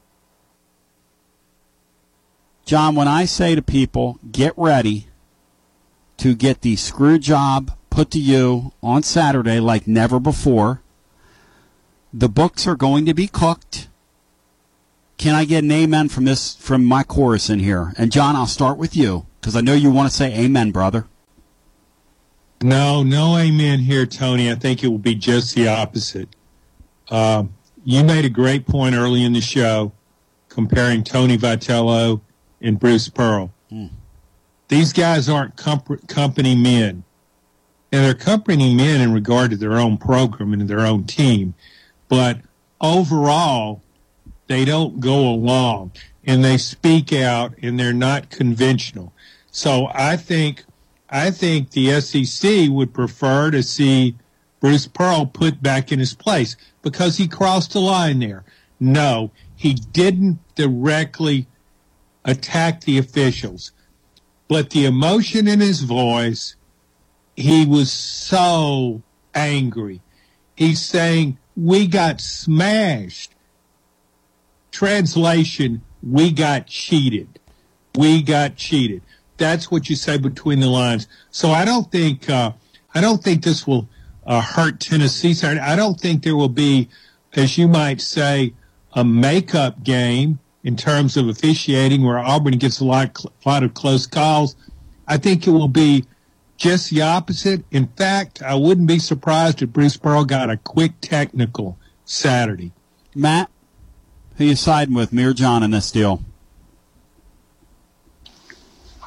John? 2.63 2.93
When 2.93 3.07
I 3.07 3.25
say 3.25 3.55
to 3.55 3.61
people, 3.63 4.19
get 4.31 4.53
ready 4.55 5.07
to 6.17 6.35
get 6.35 6.61
the 6.61 6.75
screw 6.75 7.17
job 7.17 7.71
put 7.99 8.11
to 8.11 8.17
you 8.17 8.71
on 8.81 9.03
Saturday 9.03 9.59
like 9.59 9.85
never 9.85 10.21
before. 10.21 10.81
The 12.13 12.29
books 12.29 12.65
are 12.65 12.77
going 12.77 13.05
to 13.07 13.13
be 13.13 13.27
cooked. 13.27 13.89
Can 15.17 15.35
I 15.35 15.43
get 15.43 15.65
an 15.65 15.71
amen 15.73 16.07
from 16.07 16.23
this 16.23 16.55
from 16.55 16.85
my 16.85 17.03
chorus 17.03 17.49
in 17.49 17.59
here? 17.59 17.91
And 17.97 18.09
John, 18.09 18.37
I'll 18.37 18.47
start 18.47 18.77
with 18.77 18.95
you 18.95 19.25
because 19.41 19.53
I 19.57 19.59
know 19.59 19.73
you 19.73 19.91
want 19.91 20.09
to 20.09 20.15
say 20.15 20.33
amen, 20.33 20.71
brother. 20.71 21.07
No, 22.63 23.03
no 23.03 23.37
amen 23.37 23.79
here, 23.79 24.05
Tony. 24.05 24.49
I 24.49 24.55
think 24.55 24.81
it 24.81 24.87
will 24.87 24.97
be 24.97 25.15
just 25.15 25.53
the 25.53 25.67
opposite. 25.67 26.29
Um, 27.09 27.53
you 27.83 28.05
made 28.05 28.23
a 28.23 28.29
great 28.29 28.65
point 28.65 28.95
early 28.95 29.25
in 29.25 29.33
the 29.33 29.41
show 29.41 29.91
comparing 30.47 31.03
Tony 31.03 31.37
Vitello 31.37 32.21
and 32.61 32.79
Bruce 32.79 33.09
Pearl. 33.09 33.51
These 34.69 34.93
guys 34.93 35.27
aren't 35.27 35.57
comp- 35.57 36.07
company 36.07 36.55
men. 36.55 37.03
And 37.91 38.05
they're 38.05 38.13
company 38.13 38.75
men 38.75 39.01
in 39.01 39.13
regard 39.13 39.51
to 39.51 39.57
their 39.57 39.77
own 39.77 39.97
program 39.97 40.53
and 40.53 40.67
their 40.67 40.81
own 40.81 41.05
team. 41.05 41.55
But 42.07 42.39
overall, 42.79 43.81
they 44.47 44.65
don't 44.65 44.99
go 44.99 45.29
along 45.29 45.91
and 46.23 46.43
they 46.43 46.57
speak 46.57 47.13
out 47.13 47.53
and 47.61 47.79
they're 47.79 47.93
not 47.93 48.29
conventional. 48.29 49.13
So 49.51 49.89
I 49.93 50.17
think 50.17 50.63
I 51.09 51.31
think 51.31 51.71
the 51.71 51.99
SEC 52.01 52.69
would 52.69 52.93
prefer 52.93 53.49
to 53.51 53.63
see 53.63 54.15
Bruce 54.59 54.87
Pearl 54.87 55.25
put 55.25 55.63
back 55.63 55.91
in 55.91 55.99
his 55.99 56.13
place 56.13 56.55
because 56.81 57.17
he 57.17 57.27
crossed 57.27 57.73
the 57.73 57.79
line 57.79 58.19
there. 58.19 58.43
No, 58.79 59.31
he 59.55 59.73
didn't 59.73 60.39
directly 60.55 61.47
attack 62.25 62.81
the 62.81 62.97
officials, 62.97 63.71
but 64.47 64.69
the 64.69 64.85
emotion 64.85 65.47
in 65.47 65.59
his 65.59 65.81
voice, 65.81 66.55
he 67.39 67.65
was 67.65 67.91
so 67.91 69.01
angry. 69.33 70.01
He's 70.55 70.81
saying, 70.81 71.37
We 71.55 71.87
got 71.87 72.19
smashed. 72.19 73.33
Translation, 74.71 75.81
we 76.03 76.31
got 76.31 76.67
cheated. 76.67 77.39
We 77.95 78.21
got 78.21 78.55
cheated. 78.55 79.01
That's 79.37 79.71
what 79.71 79.89
you 79.89 79.95
say 79.95 80.17
between 80.17 80.59
the 80.59 80.67
lines. 80.67 81.07
So 81.31 81.49
I 81.49 81.65
don't 81.65 81.89
think 81.91 82.29
uh, 82.29 82.51
I 82.93 83.01
don't 83.01 83.23
think 83.23 83.43
this 83.43 83.65
will 83.65 83.87
uh, 84.25 84.41
hurt 84.41 84.79
Tennessee. 84.79 85.35
I 85.43 85.75
don't 85.75 85.99
think 85.99 86.23
there 86.23 86.35
will 86.35 86.49
be, 86.49 86.89
as 87.33 87.57
you 87.57 87.67
might 87.67 88.01
say, 88.01 88.53
a 88.93 89.03
makeup 89.03 89.83
game 89.83 90.39
in 90.63 90.75
terms 90.75 91.15
of 91.15 91.29
officiating 91.29 92.03
where 92.03 92.19
Auburn 92.19 92.57
gets 92.57 92.79
a 92.79 92.85
lot, 92.85 93.17
lot 93.45 93.63
of 93.63 93.73
close 93.73 94.05
calls. 94.05 94.55
I 95.07 95.17
think 95.17 95.47
it 95.47 95.51
will 95.51 95.67
be 95.67 96.05
just 96.59 96.91
the 96.91 97.01
opposite. 97.01 97.63
In 97.71 97.87
fact, 97.87 98.43
I 98.43 98.53
wouldn't 98.53 98.87
be 98.87 98.99
surprised 98.99 99.61
if 99.61 99.69
Bruce 99.69 99.97
Pearl 99.97 100.25
got 100.25 100.49
a 100.49 100.57
quick 100.57 100.91
technical 101.01 101.79
Saturday. 102.05 102.73
Matt, 103.15 103.49
who 104.37 104.45
you 104.45 104.55
siding 104.55 104.93
with, 104.93 105.11
me 105.11 105.23
or 105.23 105.33
John 105.33 105.63
in 105.63 105.71
this 105.71 105.89
deal? 105.89 106.21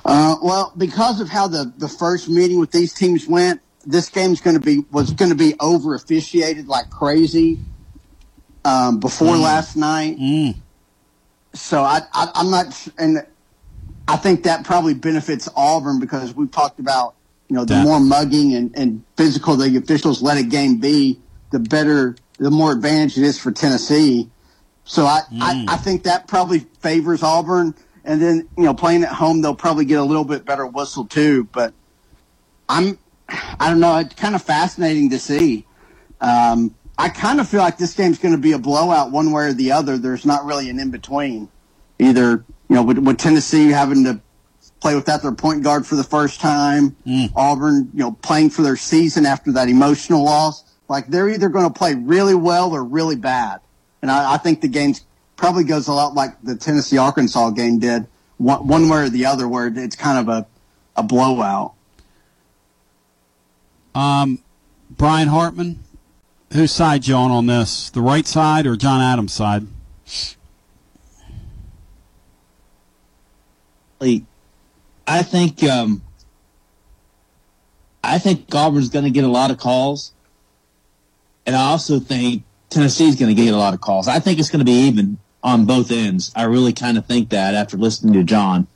Uh, 0.04 0.36
well, 0.42 0.72
because 0.76 1.20
of 1.20 1.28
how 1.28 1.46
the, 1.46 1.72
the 1.76 1.88
first 1.88 2.28
meeting 2.28 2.58
with 2.58 2.72
these 2.72 2.92
teams 2.92 3.28
went, 3.28 3.60
this 3.84 4.08
game's 4.08 4.40
going 4.40 4.54
to 4.54 4.60
be 4.60 4.84
was 4.90 5.12
going 5.12 5.30
to 5.30 5.36
be 5.36 5.54
over 5.60 5.94
officiated 5.94 6.68
like 6.68 6.88
crazy 6.90 7.58
um, 8.64 8.98
before 9.00 9.34
Mm. 9.34 9.42
last 9.42 9.76
night. 9.76 10.54
So 11.54 11.82
I, 11.82 12.00
I 12.12 12.30
I'm 12.34 12.50
not, 12.50 12.88
and 12.96 13.26
I 14.08 14.16
think 14.16 14.44
that 14.44 14.64
probably 14.64 14.94
benefits 14.94 15.48
Auburn 15.56 15.98
because 16.00 16.32
we've 16.34 16.50
talked 16.50 16.78
about 16.78 17.14
you 17.52 17.58
know, 17.58 17.66
the 17.66 17.74
Yeah. 17.74 17.82
more 17.82 18.00
mugging 18.00 18.54
and, 18.54 18.70
and 18.74 19.04
physical 19.18 19.56
the 19.56 19.76
officials 19.76 20.22
let 20.22 20.38
a 20.38 20.42
game 20.42 20.78
be, 20.78 21.20
the 21.50 21.58
better, 21.58 22.16
the 22.38 22.50
more 22.50 22.72
advantage 22.72 23.18
it 23.18 23.24
is 23.24 23.38
for 23.38 23.52
Tennessee. 23.52 24.30
So 24.84 25.04
I, 25.04 25.20
I, 25.38 25.66
I 25.68 25.76
think 25.76 26.04
that 26.04 26.26
probably 26.26 26.60
favors 26.80 27.22
Auburn. 27.22 27.74
And 28.06 28.22
then, 28.22 28.48
you 28.56 28.64
know, 28.64 28.72
playing 28.72 29.02
at 29.02 29.10
home, 29.12 29.42
they'll 29.42 29.54
probably 29.54 29.84
get 29.84 30.00
a 30.00 30.02
little 30.02 30.24
bit 30.24 30.46
better 30.46 30.66
whistle 30.66 31.04
too. 31.04 31.44
But 31.52 31.74
I'm, 32.70 32.98
I 33.28 33.68
don't 33.68 33.80
know, 33.80 33.98
it's 33.98 34.14
kind 34.14 34.34
of 34.34 34.40
fascinating 34.40 35.10
to 35.10 35.18
see. 35.18 35.66
Um, 36.22 36.74
I 36.96 37.10
kind 37.10 37.38
of 37.38 37.50
feel 37.50 37.60
like 37.60 37.76
this 37.76 37.92
game's 37.92 38.18
going 38.18 38.32
to 38.34 38.40
be 38.40 38.52
a 38.52 38.58
blowout 38.58 39.10
one 39.10 39.30
way 39.30 39.48
or 39.48 39.52
the 39.52 39.72
other. 39.72 39.98
There's 39.98 40.24
not 40.24 40.46
really 40.46 40.70
an 40.70 40.80
in 40.80 40.90
between. 40.90 41.50
Either, 41.98 42.46
you 42.70 42.76
know, 42.76 42.82
with, 42.82 42.96
with 42.96 43.18
Tennessee 43.18 43.68
having 43.68 44.04
to 44.04 44.22
play 44.82 44.96
without 44.96 45.22
their 45.22 45.32
point 45.32 45.62
guard 45.62 45.86
for 45.86 45.94
the 45.94 46.02
first 46.02 46.40
time, 46.40 46.96
Auburn, 47.36 47.88
you 47.94 48.00
know, 48.00 48.10
playing 48.10 48.50
for 48.50 48.62
their 48.62 48.74
season 48.74 49.24
after 49.24 49.52
that 49.52 49.68
emotional 49.68 50.24
loss. 50.24 50.64
Like 50.88 51.06
they're 51.06 51.28
either 51.28 51.48
going 51.48 51.64
to 51.64 51.72
play 51.72 51.94
really 51.94 52.34
well 52.34 52.72
or 52.72 52.82
really 52.82 53.14
bad. 53.14 53.60
And 54.02 54.10
I, 54.10 54.34
I 54.34 54.36
think 54.38 54.60
the 54.60 54.66
game 54.68 54.94
probably 55.36 55.62
goes 55.62 55.86
a 55.86 55.92
lot 55.92 56.14
like 56.14 56.30
the 56.42 56.56
Tennessee 56.56 56.98
Arkansas 56.98 57.50
game 57.50 57.78
did, 57.78 58.08
one, 58.38 58.66
one 58.66 58.88
way 58.88 59.04
or 59.04 59.08
the 59.08 59.24
other, 59.24 59.46
where 59.46 59.68
it's 59.68 59.94
kind 59.94 60.18
of 60.18 60.28
a, 60.28 60.46
a 60.96 61.04
blowout. 61.04 61.74
Um, 63.94 64.42
Brian 64.90 65.28
Hartman, 65.28 65.84
whose 66.52 66.72
side 66.72 67.06
you 67.06 67.14
on 67.14 67.30
on 67.30 67.46
this? 67.46 67.88
The 67.90 68.00
right 68.00 68.26
side 68.26 68.66
or 68.66 68.74
John 68.74 69.00
Adams' 69.00 69.32
side? 69.32 69.64
I 75.06 75.22
think 75.22 75.62
um, 75.64 76.02
I 78.04 78.18
think 78.18 78.52
Auburn's 78.54 78.88
going 78.88 79.04
to 79.04 79.10
get 79.10 79.24
a 79.24 79.28
lot 79.28 79.50
of 79.50 79.58
calls, 79.58 80.12
and 81.46 81.54
I 81.56 81.62
also 81.70 81.98
think 82.00 82.44
Tennessee's 82.70 83.16
going 83.16 83.34
to 83.34 83.40
get 83.42 83.52
a 83.52 83.56
lot 83.56 83.74
of 83.74 83.80
calls. 83.80 84.08
I 84.08 84.18
think 84.18 84.38
it's 84.38 84.50
going 84.50 84.60
to 84.60 84.64
be 84.64 84.86
even 84.86 85.18
on 85.42 85.64
both 85.66 85.90
ends. 85.90 86.32
I 86.36 86.44
really 86.44 86.72
kind 86.72 86.96
of 86.98 87.06
think 87.06 87.30
that 87.30 87.54
after 87.54 87.76
listening 87.76 88.14
to 88.14 88.24
John, 88.24 88.66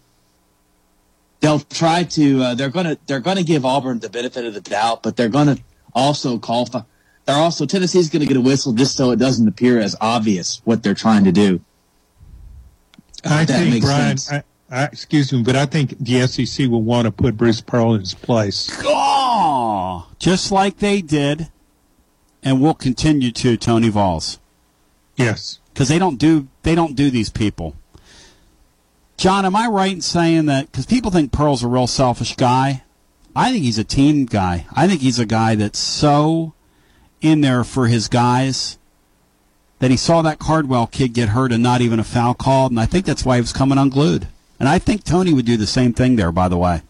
they'll 1.40 1.60
try 1.60 2.04
to. 2.04 2.42
Uh, 2.42 2.54
they're 2.54 2.70
going 2.70 2.86
to 2.86 2.98
they're 3.06 3.20
going 3.20 3.36
to 3.38 3.44
give 3.44 3.64
Auburn 3.64 4.00
the 4.00 4.10
benefit 4.10 4.44
of 4.44 4.54
the 4.54 4.60
doubt, 4.60 5.02
but 5.02 5.16
they're 5.16 5.28
going 5.28 5.56
to 5.56 5.62
also 5.94 6.38
call. 6.38 6.66
fi- 6.66 6.84
They're 7.24 7.36
also 7.36 7.66
Tennessee's 7.66 8.10
going 8.10 8.20
to 8.20 8.26
get 8.26 8.36
a 8.36 8.40
whistle 8.40 8.72
just 8.72 8.96
so 8.96 9.10
it 9.12 9.16
doesn't 9.18 9.46
appear 9.48 9.80
as 9.80 9.96
obvious 10.00 10.60
what 10.64 10.82
they're 10.82 10.94
trying 10.94 11.24
to 11.24 11.32
do. 11.32 11.60
I 13.24 13.44
That 13.44 13.58
think 13.58 13.70
makes 13.74 13.86
Brian. 13.86 14.18
sense. 14.18 14.32
I, 14.32 14.42
I, 14.70 14.84
excuse 14.84 15.32
me, 15.32 15.42
but 15.42 15.54
I 15.54 15.66
think 15.66 15.96
the 15.98 16.26
SEC 16.26 16.68
will 16.68 16.82
want 16.82 17.06
to 17.06 17.12
put 17.12 17.36
Bruce 17.36 17.60
Pearl 17.60 17.94
in 17.94 18.00
his 18.00 18.14
place. 18.14 18.68
Oh, 18.82 20.08
just 20.18 20.50
like 20.50 20.78
they 20.78 21.02
did, 21.02 21.48
and 22.42 22.60
will 22.60 22.74
continue 22.74 23.30
to. 23.32 23.56
Tony 23.56 23.90
Valls. 23.90 24.38
Yes, 25.16 25.60
because 25.72 25.88
they 25.88 25.98
don't 25.98 26.18
do 26.18 26.48
they 26.62 26.74
don't 26.74 26.96
do 26.96 27.10
these 27.10 27.30
people. 27.30 27.76
John, 29.16 29.46
am 29.46 29.56
I 29.56 29.66
right 29.68 29.92
in 29.92 30.02
saying 30.02 30.46
that? 30.46 30.70
Because 30.70 30.84
people 30.84 31.10
think 31.10 31.32
Pearl's 31.32 31.62
a 31.62 31.68
real 31.68 31.86
selfish 31.86 32.36
guy. 32.36 32.82
I 33.34 33.50
think 33.50 33.64
he's 33.64 33.78
a 33.78 33.84
team 33.84 34.26
guy. 34.26 34.66
I 34.74 34.86
think 34.88 35.00
he's 35.00 35.18
a 35.18 35.26
guy 35.26 35.54
that's 35.54 35.78
so 35.78 36.54
in 37.20 37.40
there 37.40 37.64
for 37.64 37.86
his 37.86 38.08
guys 38.08 38.78
that 39.78 39.90
he 39.90 39.96
saw 39.96 40.22
that 40.22 40.38
Cardwell 40.38 40.86
kid 40.86 41.12
get 41.12 41.30
hurt 41.30 41.52
and 41.52 41.62
not 41.62 41.80
even 41.80 42.00
a 42.00 42.04
foul 42.04 42.34
called, 42.34 42.72
and 42.72 42.80
I 42.80 42.86
think 42.86 43.04
that's 43.04 43.24
why 43.24 43.36
he 43.36 43.40
was 43.40 43.52
coming 43.52 43.78
unglued. 43.78 44.28
And 44.58 44.68
I 44.68 44.78
think 44.78 45.04
Tony 45.04 45.32
would 45.32 45.46
do 45.46 45.56
the 45.56 45.66
same 45.66 45.92
thing 45.92 46.16
there. 46.16 46.32
By 46.32 46.48
the 46.48 46.56
way, 46.56 46.82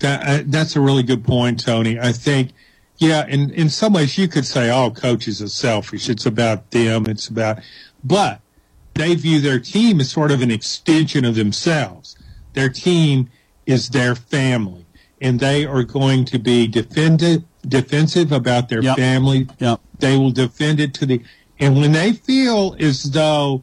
That, 0.00 0.26
uh, 0.26 0.42
that's 0.46 0.76
a 0.76 0.80
really 0.80 1.02
good 1.02 1.24
point, 1.24 1.62
Tony. 1.64 1.98
I 1.98 2.12
think, 2.12 2.50
yeah, 2.98 3.26
in, 3.26 3.50
in 3.50 3.68
some 3.68 3.92
ways 3.92 4.16
you 4.16 4.28
could 4.28 4.46
say 4.46 4.70
all 4.70 4.90
coaches 4.90 5.42
are 5.42 5.48
selfish. 5.48 6.08
It's 6.08 6.26
about 6.26 6.70
them. 6.70 7.06
It's 7.06 7.28
about, 7.28 7.58
but 8.02 8.40
they 8.94 9.14
view 9.14 9.40
their 9.40 9.58
team 9.58 10.00
as 10.00 10.10
sort 10.10 10.30
of 10.30 10.42
an 10.42 10.50
extension 10.50 11.24
of 11.24 11.34
themselves. 11.34 12.16
Their 12.54 12.68
team 12.68 13.30
is 13.66 13.90
their 13.90 14.14
family, 14.14 14.86
and 15.20 15.38
they 15.38 15.64
are 15.64 15.82
going 15.82 16.24
to 16.26 16.38
be 16.38 16.66
defended, 16.66 17.44
defensive 17.66 18.32
about 18.32 18.68
their 18.68 18.82
family. 18.82 19.48
Yep. 19.58 19.80
They 19.98 20.16
will 20.16 20.32
defend 20.32 20.80
it 20.80 20.94
to 20.94 21.06
the, 21.06 21.22
and 21.58 21.76
when 21.76 21.92
they 21.92 22.12
feel 22.12 22.74
as 22.80 23.12
though 23.12 23.62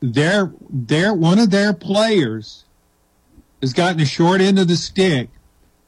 they're, 0.00 0.52
they're 0.70 1.14
one 1.14 1.38
of 1.38 1.50
their 1.50 1.72
players 1.72 2.64
has 3.60 3.72
gotten 3.72 3.98
the 3.98 4.04
short 4.04 4.40
end 4.40 4.58
of 4.58 4.68
the 4.68 4.76
stick, 4.76 5.28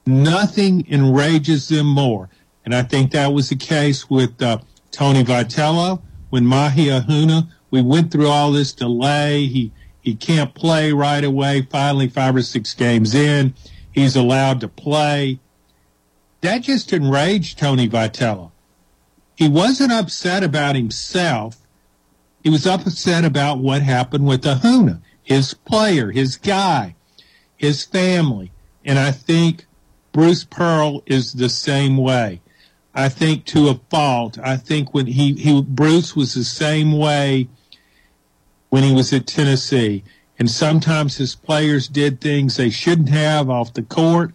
nothing 0.07 0.87
enrages 0.91 1.69
them 1.69 1.87
more. 1.87 2.29
And 2.65 2.75
I 2.75 2.83
think 2.83 3.13
that 3.13 3.33
was 3.33 3.49
the 3.49 3.57
case 3.57 4.11
with 4.11 4.41
uh, 4.43 4.59
Tony 4.91 5.25
Vitello 5.25 6.03
when 6.31 6.45
Maui 6.45 6.87
Ahuna. 6.87 7.49
We 7.71 7.83
went 7.83 8.11
through 8.11 8.29
all 8.29 8.53
this 8.53 8.73
delay. 8.73 9.47
He 9.47 9.73
he 10.01 10.15
can't 10.15 10.55
play 10.55 10.93
right 10.93 11.25
away. 11.25 11.67
Finally, 11.71 12.09
five 12.09 12.35
or 12.35 12.43
six 12.43 12.73
games 12.73 13.15
in, 13.15 13.55
he's 13.93 14.17
allowed 14.17 14.61
to 14.61 14.69
play. 14.69 15.39
That 16.41 16.63
just 16.63 16.93
enraged 16.93 17.59
Tony 17.59 17.89
Vitello. 17.89 18.53
He 19.37 19.49
wasn't 19.49 19.93
upset 19.93 20.43
about 20.43 20.77
himself. 20.77 21.59
He 22.43 22.49
was 22.49 22.67
upset 22.67 23.25
about 23.25 23.59
what 23.59 23.83
happened 23.83 24.27
with 24.27 24.45
Ahuna, 24.45 25.03
his 25.23 25.53
player, 25.53 26.11
his 26.11 26.37
guy 26.37 26.95
his 27.59 27.85
family. 27.85 28.51
And 28.85 28.99
I 28.99 29.11
think 29.11 29.67
Bruce 30.13 30.45
Pearl 30.45 31.03
is 31.05 31.35
the 31.35 31.51
same 31.51 31.99
way. 31.99 32.41
I 32.95 33.11
think 33.11 33.45
to 33.47 33.69
a 33.69 33.75
fault. 33.91 34.39
I 34.43 34.57
think 34.57 34.95
when 34.95 35.07
he, 35.07 35.35
he 35.35 35.61
Bruce 35.63 36.17
was 36.17 36.35
the 36.35 36.45
same 36.45 36.97
way 36.97 37.49
when 38.71 38.83
he 38.83 38.95
was 38.95 39.13
at 39.13 39.27
Tennessee. 39.27 40.03
And 40.39 40.51
sometimes 40.51 41.17
his 41.17 41.35
players 41.35 41.89
did 41.89 42.21
things 42.21 42.57
they 42.57 42.71
shouldn't 42.71 43.11
have 43.11 43.51
off 43.51 43.75
the 43.75 43.83
court. 43.83 44.33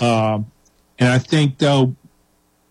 Um, 0.00 0.50
and 0.98 1.08
I 1.08 1.18
think 1.18 1.58
though 1.58 1.94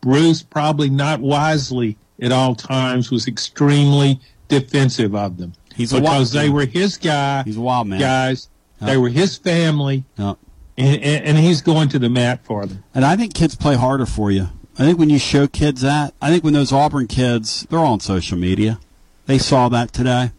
Bruce 0.01 0.43
probably 0.43 0.89
not 0.89 1.19
wisely 1.21 1.97
at 2.21 2.31
all 2.31 2.55
times 2.55 3.09
was 3.09 3.27
extremely 3.27 4.19
defensive 4.47 5.15
of 5.15 5.37
them 5.37 5.53
He's 5.77 5.93
a 5.93 6.01
because 6.01 6.31
they 6.31 6.49
were 6.49 6.65
his 6.65 6.97
guy. 6.97 7.43
He's 7.43 7.57
a 7.57 7.61
wild 7.61 7.87
man. 7.87 7.99
Guys. 7.99 8.49
They 8.79 8.97
were 8.97 9.09
his 9.09 9.37
family, 9.37 10.05
and, 10.17 10.37
and, 10.77 11.37
he's 11.37 11.61
going 11.61 11.89
to 11.89 11.99
the 11.99 12.09
mat 12.09 12.45
for 12.45 12.65
them. 12.65 12.83
And 12.93 13.03
I 13.03 13.15
think 13.15 13.33
kids 13.33 13.55
play 13.55 13.75
harder 13.75 14.05
for 14.05 14.29
you. 14.31 14.49
I 14.77 14.83
think 14.83 14.99
when 14.99 15.09
you 15.09 15.17
show 15.17 15.47
kids 15.47 15.81
that, 15.81 16.13
I 16.21 16.29
think 16.29 16.43
when 16.43 16.53
those 16.53 16.71
Auburn 16.71 17.07
kids, 17.07 17.65
they're 17.69 17.79
on 17.79 17.99
social 17.99 18.37
media. 18.37 18.79
They 19.25 19.39
saw 19.39 19.69
that 19.69 19.91
today. 19.91 20.31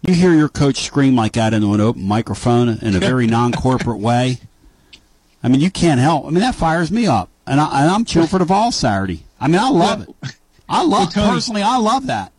You 0.00 0.14
hear 0.14 0.32
your 0.32 0.48
coach 0.48 0.80
scream 0.80 1.14
like 1.14 1.32
that 1.32 1.52
into 1.52 1.74
an 1.74 1.80
open 1.80 2.04
microphone 2.04 2.68
in 2.68 2.96
a 2.96 3.00
very 3.00 3.26
non-corporate 3.28 3.98
way. 3.98 4.38
I 5.42 5.48
mean, 5.48 5.60
you 5.60 5.70
can't 5.70 6.00
help. 6.00 6.24
I 6.24 6.30
mean, 6.30 6.40
that 6.40 6.54
fires 6.54 6.90
me 6.90 7.06
up, 7.06 7.28
and, 7.46 7.60
I, 7.60 7.82
and 7.82 7.90
I'm 7.90 8.04
cheering 8.04 8.28
for 8.28 8.38
the 8.38 8.44
Vol 8.44 8.72
Saturday. 8.72 9.24
I 9.38 9.48
mean, 9.48 9.60
I 9.60 9.68
love 9.68 10.08
it. 10.08 10.32
I 10.68 10.82
love 10.82 10.90
Well, 10.90 11.06
Tony- 11.08 11.32
personally. 11.32 11.62
I 11.62 11.76
love 11.76 12.06
that. 12.06 12.32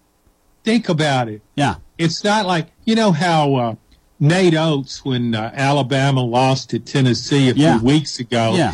Think 0.64 0.90
about 0.90 1.30
it. 1.30 1.42
Yeah. 1.56 1.76
It's 1.98 2.24
not 2.24 2.46
like 2.46 2.68
you 2.86 2.96
know 2.96 3.12
how 3.12 3.56
uh, 3.56 3.76
Nate 4.20 4.56
Oats, 4.56 5.06
when 5.06 5.34
uh, 5.34 5.52
Alabama 5.54 6.22
lost 6.22 6.70
to 6.72 6.80
Tennessee 6.80 7.50
a 7.50 7.54
Yeah. 7.54 7.78
few 7.78 7.88
weeks 7.88 8.20
ago, 8.20 8.54
Yeah. 8.56 8.74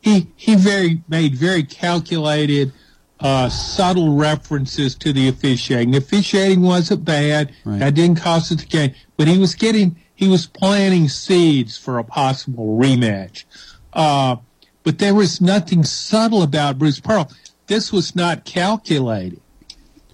he 0.00 0.28
he 0.36 0.54
very 0.54 1.02
made 1.08 1.34
very 1.34 1.62
calculated, 1.62 2.72
uh, 3.20 3.48
subtle 3.48 4.14
references 4.14 4.94
to 4.94 5.12
the 5.12 5.28
officiating. 5.28 5.90
The 5.90 5.98
officiating 5.98 6.62
wasn't 6.62 7.04
bad. 7.04 7.52
That 7.66 7.94
didn't 7.94 8.16
cost 8.20 8.50
us 8.52 8.60
the 8.60 8.66
game, 8.66 8.92
but 9.16 9.28
he 9.28 9.38
was 9.38 9.54
getting 9.54 9.96
he 10.14 10.26
was 10.26 10.46
planting 10.46 11.08
seeds 11.08 11.76
for 11.76 11.98
a 11.98 12.04
possible 12.04 12.76
rematch. 12.78 13.44
Uh, 13.92 14.36
but 14.84 14.98
there 14.98 15.14
was 15.14 15.40
nothing 15.40 15.84
subtle 15.84 16.42
about 16.42 16.78
Bruce 16.78 16.98
Pearl. 16.98 17.30
This 17.66 17.92
was 17.92 18.16
not 18.16 18.44
calculated. 18.44 19.40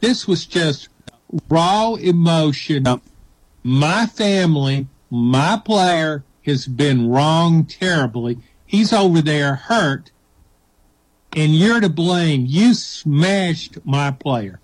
This 0.01 0.27
was 0.27 0.45
just 0.45 0.89
raw 1.49 1.95
emotion. 1.95 2.85
My 3.67 4.05
family, 4.05 4.89
my 5.09 5.59
player 5.65 6.23
has 6.45 6.67
been 6.67 7.09
wrong 7.09 7.65
terribly. 7.65 8.37
He's 8.67 8.93
over 8.93 9.23
there 9.23 9.55
hurt, 9.55 10.11
and 11.35 11.57
you're 11.57 11.81
to 11.81 11.89
blame. 11.89 12.45
You 12.47 12.75
smashed 12.75 13.79
my 13.87 14.11
player. 14.11 14.61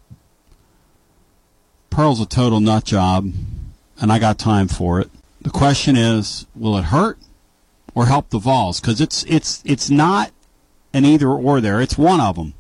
Pearl's 1.89 2.21
a 2.21 2.27
total 2.27 2.61
nut 2.61 2.85
job, 2.85 3.33
and 3.99 4.13
I 4.13 4.19
got 4.19 4.39
time 4.39 4.69
for 4.69 5.01
it. 5.01 5.11
The 5.41 5.51
question 5.51 5.97
is, 5.97 6.47
will 6.55 6.77
it 6.77 6.85
hurt 6.85 7.19
or 7.95 8.05
help 8.05 8.29
the 8.29 8.39
Vols? 8.39 8.81
Because 8.81 9.01
it's 9.01 9.25
it's 9.25 9.63
it's 9.65 9.89
not 9.89 10.31
an 10.93 11.07
either 11.07 11.31
or 11.31 11.63
there. 11.63 11.81
It's 11.81 11.97
one 11.97 12.21
of 12.21 12.37
them. 12.37 12.53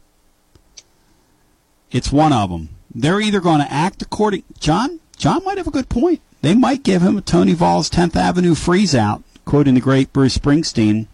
It's 1.90 2.10
one 2.10 2.32
of 2.32 2.48
them. 2.48 2.70
They're 2.94 3.20
either 3.20 3.40
going 3.40 3.60
to 3.60 3.70
act 3.70 4.00
according. 4.00 4.44
John 4.58 5.00
John 5.18 5.44
might 5.44 5.58
have 5.58 5.68
a 5.68 5.72
good 5.72 5.90
point. 5.90 6.22
They 6.42 6.54
might 6.54 6.82
give 6.82 7.02
him 7.02 7.18
a 7.18 7.20
Tony 7.20 7.52
Vols 7.52 7.90
10th 7.90 8.16
Avenue 8.16 8.54
freeze 8.54 8.94
out, 8.94 9.22
quoting 9.44 9.74
the 9.74 9.80
great 9.80 10.12
Bruce 10.12 10.38
Springsteen. 10.38 11.06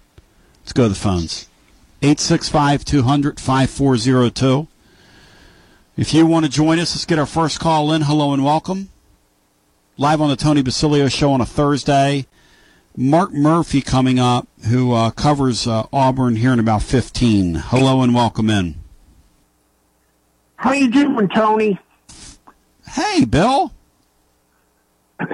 Let's 0.63 0.73
go 0.73 0.85
to 0.85 0.89
the 0.91 0.95
phones. 0.95 1.49
865 2.03 2.85
200 2.85 3.41
5402. 3.41 4.69
If 5.97 6.15
you 6.15 6.27
want 6.27 6.45
to 6.45 6.51
join 6.51 6.79
us, 6.79 6.95
let's 6.95 7.05
get 7.05 7.19
our 7.19 7.27
first 7.27 7.59
call 7.59 7.93
in. 7.93 8.03
Hello 8.03 8.33
and 8.33 8.45
welcome. 8.45 8.91
Live 9.97 10.21
on 10.21 10.29
the 10.29 10.37
Tony 10.37 10.63
Basilio 10.63 11.09
Show 11.09 11.33
on 11.33 11.41
a 11.41 11.47
Thursday. 11.47 12.27
Mark 12.97 13.33
Murphy 13.33 13.81
coming 13.81 14.19
up, 14.19 14.47
who 14.69 14.93
uh, 14.93 15.11
covers 15.11 15.67
uh, 15.67 15.87
Auburn 15.93 16.37
here 16.37 16.53
in 16.53 16.61
about 16.61 16.83
15. 16.83 17.55
Hello 17.57 18.03
and 18.03 18.15
welcome 18.15 18.49
in. 18.49 18.77
How 20.57 20.73
you 20.73 20.91
doing, 20.91 21.29
Tony? 21.29 21.79
Hey, 22.89 23.25
Bill. 23.25 23.73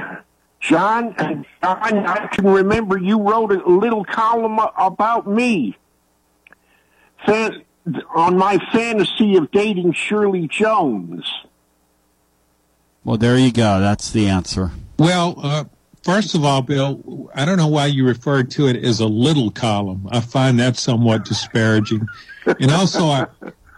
John, 0.61 1.14
John, 1.16 1.45
I 1.62 2.28
can 2.28 2.47
remember 2.47 2.97
you 2.97 3.20
wrote 3.20 3.51
a 3.51 3.68
little 3.68 4.05
column 4.05 4.61
about 4.76 5.26
me 5.26 5.76
fan, 7.26 7.64
on 8.14 8.37
my 8.37 8.59
fantasy 8.72 9.37
of 9.37 9.51
dating 9.51 9.93
Shirley 9.93 10.49
Jones. 10.49 11.30
Well, 13.05 13.16
there 13.16 13.37
you 13.37 13.53
go. 13.53 13.80
That's 13.80 14.12
the 14.12 14.28
answer. 14.28 14.70
Well, 14.99 15.35
uh, 15.43 15.64
first 16.05 16.35
of 16.35 16.45
all, 16.45 16.62
Bill, 16.62 17.30
I 17.35 17.45
don't 17.45 17.57
know 17.57 17.66
why 17.66 17.87
you 17.87 18.07
referred 18.07 18.51
to 18.53 18.68
it 18.68 18.76
as 18.85 19.01
a 19.01 19.07
little 19.07 19.51
column. 19.51 20.09
I 20.11 20.20
find 20.20 20.59
that 20.61 20.76
somewhat 20.76 21.24
disparaging. 21.24 22.07
And 22.47 22.70
also, 22.70 23.07
I, 23.07 23.26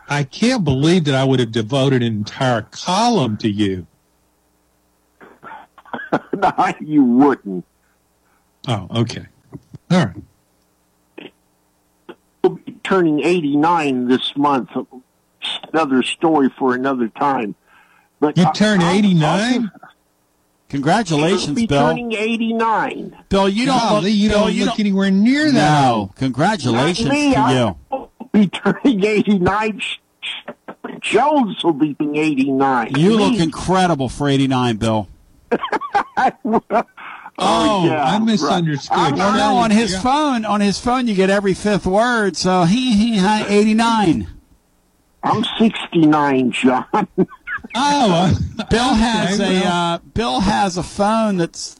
I 0.08 0.24
can't 0.24 0.64
believe 0.64 1.04
that 1.04 1.14
I 1.14 1.24
would 1.24 1.40
have 1.40 1.52
devoted 1.52 2.02
an 2.02 2.14
entire 2.14 2.62
column 2.62 3.38
to 3.38 3.48
you. 3.48 3.86
no, 6.36 6.52
you 6.80 7.04
wouldn't. 7.04 7.64
Oh, 8.68 8.86
okay. 8.96 9.26
All 9.90 9.98
right. 10.06 11.30
We'll 12.42 12.54
be 12.56 12.72
turning 12.84 13.20
89 13.20 14.08
this 14.08 14.36
month. 14.36 14.70
Another 15.72 16.02
story 16.02 16.50
for 16.58 16.74
another 16.74 17.08
time. 17.08 17.54
But 18.20 18.36
you 18.38 18.50
turn 18.54 18.80
89? 18.82 19.70
Congratulations, 20.70 21.54
be 21.54 21.66
Bill. 21.66 21.88
turning 21.88 22.12
89. 22.12 23.16
Bill, 23.28 23.48
you 23.48 23.66
don't 23.66 23.78
Golly, 23.78 24.10
look, 24.10 24.12
you 24.18 24.28
Bill, 24.30 24.40
don't 24.40 24.54
you 24.54 24.64
look 24.64 24.80
anywhere 24.80 25.10
near 25.10 25.52
that 25.52 25.82
No, 25.84 25.94
old. 25.94 26.16
congratulations 26.16 27.08
me, 27.08 27.32
to 27.34 27.38
I 27.40 27.52
you. 27.58 27.76
will 27.90 28.10
be 28.32 28.48
turning 28.48 29.04
89. 29.04 29.80
Jones 31.00 31.62
will 31.62 31.72
be 31.74 31.94
89. 32.00 32.92
You 32.96 33.10
Me- 33.10 33.16
look 33.16 33.40
incredible 33.40 34.08
for 34.08 34.28
89, 34.28 34.76
Bill. 34.78 35.08
Oh, 37.36 37.84
yeah, 37.86 38.04
I 38.04 38.18
misunderstood. 38.20 38.96
I'm- 38.96 39.16
Well, 39.16 39.32
no, 39.32 39.56
on 39.56 39.70
his 39.72 39.98
phone, 40.00 40.44
on 40.44 40.60
his 40.60 40.78
phone, 40.78 41.08
you 41.08 41.14
get 41.16 41.30
every 41.30 41.52
fifth 41.54 41.84
word. 41.86 42.36
So 42.36 42.62
he, 42.62 42.94
he, 42.96 43.18
hi, 43.18 43.44
89. 43.48 44.28
I'm 45.24 45.44
69, 45.58 46.50
John. 46.52 46.86
Oh, 47.76 48.32
Bill 48.70 48.94
has 48.94 49.40
okay, 49.40 49.56
a 49.56 49.60
well. 49.62 49.72
uh, 49.94 49.98
Bill 49.98 50.38
has 50.40 50.76
a 50.76 50.82
phone 50.84 51.38
that's 51.38 51.76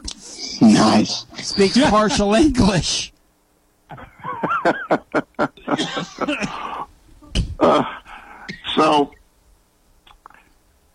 Nice. 0.60 1.24
speaks 1.36 1.78
partial 1.90 2.34
English. 2.34 3.12
So, 8.74 9.12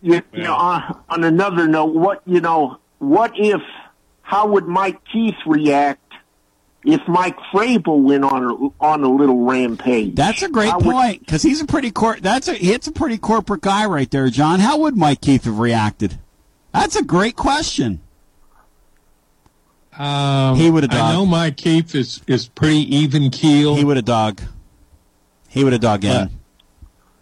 you, 0.02 0.22
you 0.34 0.44
know, 0.44 0.56
on, 0.56 1.04
on 1.10 1.24
another 1.24 1.68
note, 1.68 1.94
what 1.94 2.22
you 2.26 2.42
know, 2.42 2.80
what 3.00 3.34
if? 3.36 3.62
How 4.22 4.48
would 4.48 4.68
Mike 4.68 5.00
Keith 5.12 5.36
react 5.46 6.14
if 6.86 7.02
Mike 7.08 7.36
Vrabel 7.52 8.02
went 8.02 8.24
on 8.24 8.44
a, 8.44 8.84
on 8.84 9.04
a 9.04 9.10
little 9.12 9.44
rampage? 9.46 10.16
That's 10.16 10.44
a 10.44 10.50
great 10.50 10.70
How 10.70 10.78
would- 10.78 10.86
point 10.92 11.20
because 11.22 11.42
he's 11.42 11.62
a 11.62 11.66
pretty 11.66 11.92
cor- 11.92 12.20
that's 12.20 12.48
a 12.48 12.64
it's 12.64 12.88
a 12.88 12.92
pretty 12.92 13.18
corporate 13.18 13.62
guy 13.62 13.86
right 13.86 14.10
there, 14.10 14.30
John. 14.30 14.60
How 14.60 14.78
would 14.80 14.96
Mike 14.96 15.22
Keith 15.22 15.46
have 15.46 15.60
reacted? 15.60 16.20
That's 16.74 16.96
a 16.96 17.04
great 17.04 17.36
question. 17.36 18.02
Um, 19.98 20.56
He 20.56 20.70
would've 20.70 20.92
I 20.94 21.14
know 21.14 21.26
Mike 21.26 21.58
Keith 21.58 21.94
is, 21.94 22.22
is 22.28 22.48
pretty 22.48 22.96
even 22.96 23.32
keel. 23.32 23.76
He 23.76 23.84
would 23.84 23.98
have 23.98 24.06
dug. 24.06 24.42
He 25.50 25.64
would 25.64 25.74
have 25.74 25.82
dug 25.82 26.06
in. 26.06 26.30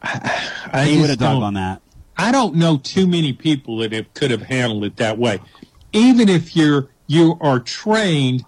I 0.04 0.86
he 0.86 1.00
would 1.02 1.10
have 1.10 1.18
dug 1.20 1.42
on 1.42 1.56
that. 1.56 1.82
I 2.18 2.32
don't 2.32 2.56
know 2.56 2.78
too 2.78 3.06
many 3.08 3.32
people 3.34 3.78
that 3.78 3.92
have, 3.92 4.12
could 4.14 4.32
have 4.32 4.44
handled 4.44 4.84
it 4.86 4.98
that 4.98 5.18
way. 5.18 5.40
Even 5.94 6.30
if 6.30 6.56
you're 6.56 6.90
you 7.06 7.38
are 7.42 7.60
trained 7.60 8.44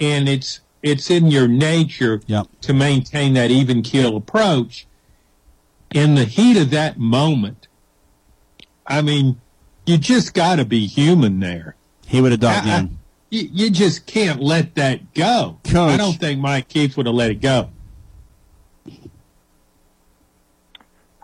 and 0.00 0.28
it's 0.28 0.60
it's 0.82 1.10
in 1.10 1.26
your 1.26 1.48
nature 1.48 2.20
Yep. 2.26 2.46
to 2.62 2.72
maintain 2.72 3.34
that 3.34 3.50
even 3.50 3.82
keel 3.82 4.16
approach, 4.16 4.86
in 5.92 6.14
the 6.14 6.24
heat 6.24 6.56
of 6.56 6.70
that 6.70 6.98
moment, 6.98 7.66
I 8.86 9.02
mean, 9.02 9.40
you 9.86 9.98
just 9.98 10.32
got 10.34 10.56
to 10.56 10.64
be 10.64 10.86
human 10.86 11.40
there. 11.40 11.74
He 12.06 12.20
would 12.20 12.30
have 12.30 12.40
dug 12.40 12.64
I- 12.66 12.70
I- 12.76 12.78
in. 12.80 12.98
You, 13.30 13.48
you 13.52 13.70
just 13.70 14.06
can't 14.06 14.40
let 14.40 14.76
that 14.76 15.12
go. 15.12 15.58
Coach. 15.64 15.90
I 15.90 15.98
don't 15.98 16.14
think 16.18 16.40
Mike 16.40 16.68
Keith 16.68 16.96
would 16.96 17.04
have 17.04 17.14
let 17.14 17.30
it 17.30 17.42
go. 17.42 17.68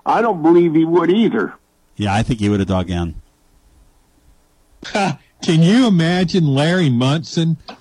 I 0.04 0.20
don't 0.20 0.42
believe 0.42 0.74
he 0.74 0.84
would 0.84 1.10
either. 1.10 1.54
Yeah, 1.96 2.14
I 2.14 2.22
think 2.22 2.40
he 2.40 2.48
would 2.48 2.60
have 2.60 2.68
dug 2.68 2.90
in. 2.90 3.14
Can 4.92 5.62
you 5.62 5.86
imagine 5.86 6.46
Larry 6.46 6.90
Munson, 6.90 7.56
the 7.66 7.74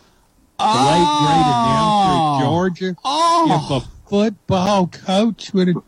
late 0.65 1.07
great 1.19 1.43
announcer 1.45 2.11
at 2.11 2.19
oh. 2.19 2.39
Georgia, 2.41 2.95
Oh. 3.03 3.71
if 3.75 3.83
a 3.83 3.89
football 4.09 4.87
coach 4.87 5.53
would 5.53 5.69
have? 5.69 5.83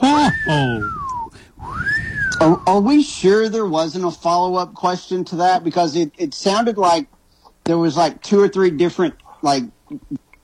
Oh, 0.00 0.90
Are, 2.40 2.62
are 2.66 2.80
we 2.80 3.02
sure 3.02 3.48
there 3.48 3.66
wasn't 3.66 4.04
a 4.04 4.10
follow 4.10 4.56
up 4.56 4.74
question 4.74 5.24
to 5.26 5.36
that? 5.36 5.64
Because 5.64 5.96
it, 5.96 6.12
it 6.18 6.34
sounded 6.34 6.76
like 6.76 7.06
there 7.64 7.78
was 7.78 7.96
like 7.96 8.22
two 8.22 8.40
or 8.40 8.48
three 8.48 8.70
different 8.70 9.14
like 9.42 9.64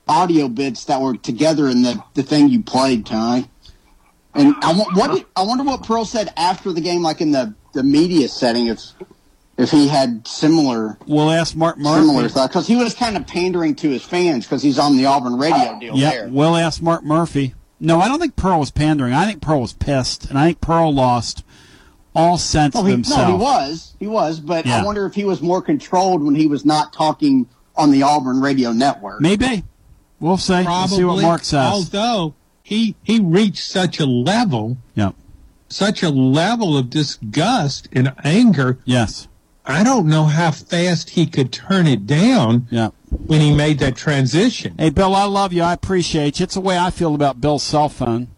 audio 0.07 0.47
bits 0.47 0.85
that 0.85 1.01
were 1.01 1.17
together 1.17 1.67
in 1.67 1.83
the, 1.83 2.03
the 2.13 2.23
thing 2.23 2.49
you 2.49 2.61
played, 2.63 3.05
Ty. 3.05 3.45
And 4.33 4.55
I 4.61 4.73
what 4.73 5.25
I 5.35 5.41
wonder 5.43 5.63
what 5.63 5.83
Pearl 5.83 6.05
said 6.05 6.31
after 6.37 6.71
the 6.71 6.81
game, 6.81 7.01
like 7.03 7.19
in 7.21 7.31
the, 7.31 7.53
the 7.73 7.83
media 7.83 8.27
setting, 8.29 8.67
if 8.67 8.79
if 9.57 9.69
he 9.71 9.87
had 9.89 10.25
similar 10.27 10.97
We'll 11.05 11.29
ask 11.29 11.55
Mark 11.55 11.75
similar 11.75 12.23
Murphy. 12.23 12.33
thought 12.33 12.49
because 12.49 12.65
he 12.67 12.75
was 12.77 12.93
kind 12.93 13.17
of 13.17 13.27
pandering 13.27 13.75
to 13.75 13.89
his 13.89 14.03
fans 14.03 14.45
because 14.45 14.63
he's 14.63 14.79
on 14.79 14.95
the 14.97 15.05
Auburn 15.05 15.37
radio 15.37 15.77
deal 15.79 15.95
Yeah, 15.97 16.09
there. 16.11 16.29
we'll 16.29 16.55
ask 16.55 16.81
Mark 16.81 17.03
Murphy. 17.03 17.53
No, 17.79 17.99
I 17.99 18.07
don't 18.07 18.19
think 18.19 18.35
Pearl 18.35 18.59
was 18.59 18.71
pandering. 18.71 19.13
I 19.13 19.25
think 19.25 19.41
Pearl 19.41 19.61
was 19.61 19.73
pissed, 19.73 20.29
and 20.29 20.37
I 20.39 20.45
think 20.47 20.61
Pearl 20.61 20.93
lost 20.93 21.43
all 22.15 22.37
sense 22.37 22.75
Oh, 22.75 22.81
of 22.81 22.85
himself. 22.87 23.27
no, 23.27 23.37
he 23.37 23.41
was. 23.43 23.93
He 23.99 24.07
was, 24.07 24.39
but 24.39 24.65
Yeah. 24.65 24.81
I 24.81 24.83
wonder 24.85 25.05
if 25.05 25.13
he 25.13 25.25
was 25.25 25.41
more 25.41 25.61
controlled 25.61 26.23
when 26.23 26.35
he 26.35 26.47
was 26.47 26.63
not 26.65 26.93
talking 26.93 27.47
on 27.75 27.91
the 27.91 28.03
Auburn 28.03 28.39
radio 28.41 28.71
network. 28.71 29.19
Maybe. 29.21 29.63
We'll 30.19 30.37
see. 30.37 30.63
We'll 30.63 30.87
see 30.87 31.03
what 31.03 31.21
Mark 31.21 31.43
says. 31.43 31.71
Although 31.71 32.35
he 32.63 32.95
he 33.03 33.19
reached 33.19 33.63
such 33.63 33.99
a 33.99 34.05
level, 34.05 34.77
yeah, 34.95 35.11
such 35.67 36.03
a 36.03 36.09
level 36.09 36.77
of 36.77 36.89
disgust 36.89 37.87
and 37.91 38.13
anger. 38.23 38.77
Yes. 38.85 39.27
I 39.63 39.83
don't 39.83 40.07
know 40.07 40.25
how 40.25 40.51
fast 40.51 41.11
he 41.11 41.27
could 41.27 41.53
turn 41.53 41.85
it 41.85 42.07
down. 42.07 42.67
Yeah. 42.71 42.89
When 43.09 43.41
he 43.41 43.53
made 43.53 43.79
that 43.79 43.95
transition. 43.95 44.75
Hey, 44.77 44.89
Bill, 44.89 45.13
I 45.15 45.25
love 45.25 45.53
you. 45.53 45.61
I 45.61 45.73
appreciate 45.73 46.39
you. 46.39 46.45
It's 46.45 46.55
the 46.55 46.61
way 46.61 46.77
I 46.77 46.89
feel 46.89 47.13
about 47.13 47.41
Bill's 47.41 47.61
cell 47.61 47.89
phone. 47.89 48.29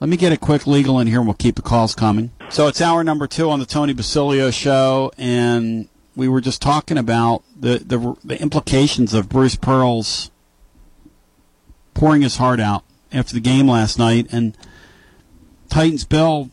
Let 0.00 0.08
me 0.08 0.16
get 0.16 0.32
a 0.32 0.36
quick 0.36 0.66
legal 0.66 1.00
in 1.00 1.06
here, 1.06 1.18
and 1.18 1.26
we'll 1.26 1.34
keep 1.34 1.56
the 1.56 1.62
calls 1.62 1.94
coming. 1.94 2.30
So 2.48 2.68
it's 2.68 2.80
hour 2.80 3.02
number 3.02 3.26
two 3.26 3.50
on 3.50 3.58
the 3.58 3.66
Tony 3.66 3.92
Basilio 3.92 4.50
show, 4.50 5.10
and 5.18 5.88
we 6.14 6.28
were 6.28 6.40
just 6.40 6.62
talking 6.62 6.96
about 6.96 7.42
the 7.58 7.78
the, 7.78 8.16
the 8.24 8.40
implications 8.40 9.14
of 9.14 9.28
Bruce 9.28 9.56
Pearl's 9.56 10.30
pouring 11.94 12.22
his 12.22 12.36
heart 12.36 12.60
out 12.60 12.84
after 13.12 13.34
the 13.34 13.40
game 13.40 13.68
last 13.68 13.98
night, 13.98 14.26
and 14.32 14.56
Titans 15.68 16.04
Bill 16.04 16.50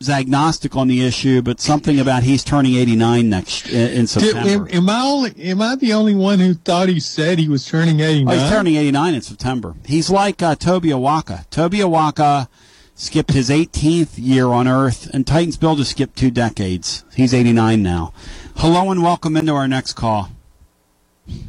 is 0.00 0.08
agnostic 0.10 0.76
on 0.76 0.88
the 0.88 1.04
issue, 1.04 1.40
but 1.42 1.60
something 1.60 1.98
about 2.00 2.22
he's 2.24 2.44
turning 2.44 2.74
89 2.74 3.28
next 3.30 3.68
in, 3.68 3.88
in 3.90 3.96
Did- 4.00 4.08
September. 4.08 4.68
am, 4.70 4.76
am 4.76 4.90
I 4.90 5.00
only 5.02 5.34
am 5.44 5.62
I 5.62 5.76
the 5.76 5.92
only 5.94 6.14
one 6.14 6.38
who 6.40 6.54
thought 6.54 6.88
he 6.88 7.00
said 7.00 7.38
he 7.38 7.48
was 7.48 7.64
turning 7.66 8.00
eighty 8.00 8.22
Oh, 8.22 8.24
nine? 8.24 8.38
he's 8.38 8.48
turning 8.50 8.74
89 8.76 9.14
in 9.14 9.22
September. 9.22 9.74
He's 9.86 10.10
like 10.10 10.42
uh, 10.42 10.54
Tobe 10.56 10.84
Awaka. 10.84 11.48
Tobe 11.50 11.72
Awaka 11.74 12.48
skipped 12.96 13.32
his 13.32 13.50
18th 13.50 14.10
year 14.16 14.48
on 14.48 14.68
Earth, 14.68 15.08
and 15.14 15.26
Titans 15.26 15.56
Bill 15.56 15.76
just 15.76 15.92
skipped 15.92 16.16
two 16.16 16.30
decades. 16.30 17.04
He's 17.14 17.32
89 17.34 17.82
now. 17.82 18.12
Hello 18.56 18.90
and 18.90 19.02
welcome 19.02 19.36
into 19.36 19.52
our 19.52 19.66
next 19.68 19.94
call. 19.94 20.30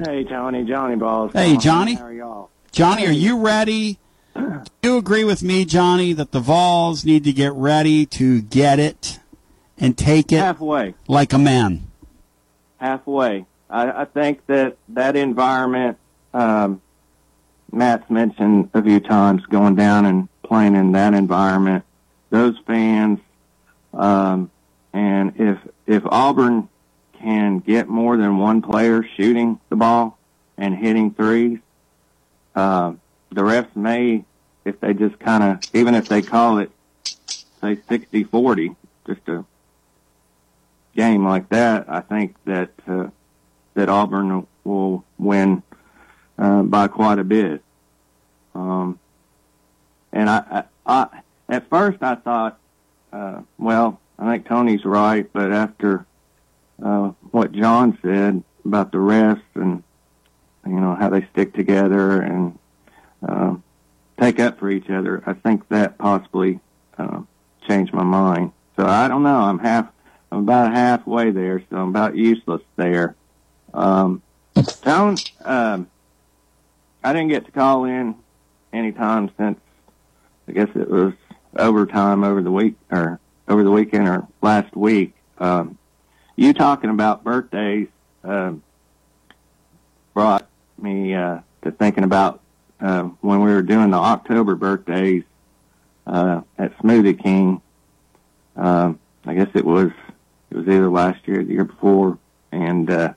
Hey, 0.06 0.24
Tony, 0.24 0.64
Johnny 0.64 0.96
Balls. 0.96 1.32
Hey, 1.34 1.58
Johnny. 1.58 1.96
How 1.96 2.06
are 2.06 2.14
y'all? 2.14 2.50
Johnny, 2.72 3.06
are 3.08 3.12
you 3.12 3.40
ready? 3.40 4.00
Do 4.36 4.64
you 4.84 4.98
agree 4.98 5.24
with 5.24 5.42
me, 5.44 5.66
Johnny, 5.66 6.14
that 6.14 6.32
the 6.32 6.40
Vols 6.40 7.06
need 7.06 7.24
to 7.24 7.34
get 7.34 7.54
ready 7.54 8.06
to 8.08 8.42
get 8.42 8.80
it 8.80 9.20
and 9.78 9.98
take 9.98 10.32
it 10.32 10.40
Halfway. 10.40 10.94
like 11.08 11.34
a 11.34 11.38
man? 11.38 11.88
Halfway. 12.78 13.46
I, 13.70 14.02
I 14.02 14.06
think 14.06 14.46
that 14.48 14.78
that 14.90 15.16
environment 15.16 15.98
um, 16.34 16.82
Matt's 17.72 18.10
mentioned 18.10 18.70
a 18.74 18.82
few 18.82 19.00
times 19.00 19.46
going 19.46 19.76
down 19.76 20.06
and 20.06 20.28
playing 20.44 20.76
in 20.76 20.92
that 20.92 21.14
environment. 21.14 21.84
Those 22.30 22.56
fans, 22.68 23.20
um, 23.94 24.52
and 24.94 25.34
if 25.40 25.58
if 25.86 26.04
Auburn 26.06 26.70
can 27.20 27.60
get 27.60 27.88
more 27.88 28.18
than 28.18 28.38
one 28.38 28.62
player 28.62 29.04
shooting 29.16 29.60
the 29.70 29.76
ball 29.76 30.18
and 30.58 30.76
hitting 30.76 31.12
threes, 31.12 31.60
uh, 32.56 32.94
the 33.36 33.42
refs 33.42 33.76
may, 33.76 34.24
if 34.64 34.80
they 34.80 34.94
just 34.94 35.20
kind 35.20 35.44
of, 35.44 35.60
even 35.74 35.94
if 35.94 36.08
they 36.08 36.22
call 36.22 36.58
it, 36.58 36.72
say 37.62 37.76
60-40, 37.76 38.76
just 39.06 39.28
a 39.28 39.46
game 40.96 41.26
like 41.26 41.50
that, 41.50 41.86
I 41.90 42.00
think 42.00 42.36
that 42.46 42.72
uh, 42.88 43.08
that 43.74 43.90
Auburn 43.90 44.48
will 44.64 45.04
win 45.20 45.62
uh, 46.38 46.64
by 46.64 46.88
quite 46.88 47.20
a 47.20 47.26
bit. 47.26 47.62
Um, 48.56 49.00
and 50.14 50.30
I, 50.30 50.64
I, 50.86 51.04
I, 51.04 51.22
at 51.50 51.70
first 51.70 52.02
I 52.02 52.16
thought, 52.16 52.58
uh, 53.12 53.42
well, 53.58 54.00
I 54.18 54.32
think 54.32 54.48
Tony's 54.48 54.86
right, 54.86 55.30
but 55.34 55.52
after 55.52 56.06
uh, 56.82 57.10
what 57.32 57.52
John 57.52 57.98
said 58.02 58.42
about 58.64 58.94
the 58.94 58.98
refs 58.98 59.42
and 59.56 59.84
you 60.66 60.80
know 60.80 60.96
how 60.96 61.10
they 61.10 61.28
stick 61.34 61.54
together 61.54 62.22
and 62.22 62.58
uh, 63.28 63.56
take 64.20 64.40
up 64.40 64.60
for 64.60 64.70
each 64.70 64.90
other, 64.90 65.24
I 65.26 65.34
think 65.34 65.68
that 65.70 65.98
possibly 65.98 66.60
uh, 66.98 67.22
changed 67.68 67.94
my 67.94 68.04
mind. 68.04 68.52
So 68.76 68.86
I 68.86 69.08
don't 69.08 69.24
know. 69.24 69.38
I'm 69.38 69.60
half. 69.60 69.88
I'm 70.32 70.40
about 70.40 70.74
halfway 70.74 71.32
there, 71.32 71.64
so 71.70 71.78
I'm 71.78 71.90
about 71.90 72.16
useless 72.16 72.62
there. 72.76 73.16
Um, 73.74 74.22
Tone, 74.82 75.18
um, 75.44 75.88
I 77.04 77.14
didn't 77.14 77.30
get 77.30 77.46
to 77.46 77.52
call 77.52 77.86
in 77.86 78.16
any 78.74 78.92
time 78.92 79.30
since 79.38 79.60
I 80.48 80.52
guess 80.52 80.70
it 80.76 80.90
was 80.90 81.14
overtime 81.56 82.24
over 82.24 82.42
the 82.42 82.52
week 82.52 82.76
or 82.92 83.20
over 83.48 83.64
the 83.64 83.72
weekend 83.72 84.08
or 84.08 84.28
last 84.42 84.76
week. 84.76 85.14
Um, 85.38 85.78
you 86.36 86.54
talking 86.54 86.90
about 86.90 87.24
birthdays 87.24 87.88
um, 88.24 88.64
brought 90.14 90.48
me 90.78 91.14
uh, 91.14 91.40
to 91.64 91.72
thinking 91.72 92.04
about 92.04 92.42
uh, 92.80 93.04
when 93.22 93.42
we 93.42 93.52
were 93.52 93.62
doing 93.62 93.92
the 93.92 93.98
October 93.98 94.56
birthdays 94.56 95.24
uh, 96.08 96.42
at 96.58 96.78
Smoothie 96.80 97.22
King. 97.22 97.62
Um, 98.56 99.00
I 99.26 99.34
guess 99.34 99.50
it 99.54 99.66
was 99.66 99.92
it 100.50 100.58
was 100.58 100.68
either 100.68 100.90
last 100.90 101.28
year 101.28 101.42
or 101.42 101.44
the 101.44 101.54
year 101.54 101.64
before, 101.66 102.18
and 102.52 102.90
uh, 102.90 103.14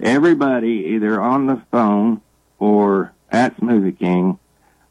everybody 0.00 0.86
either 0.94 1.20
on 1.20 1.46
the 1.46 1.62
phone 1.70 2.20
or 2.58 3.12
at 3.30 3.56
Smoothie 3.56 3.98
King 3.98 4.38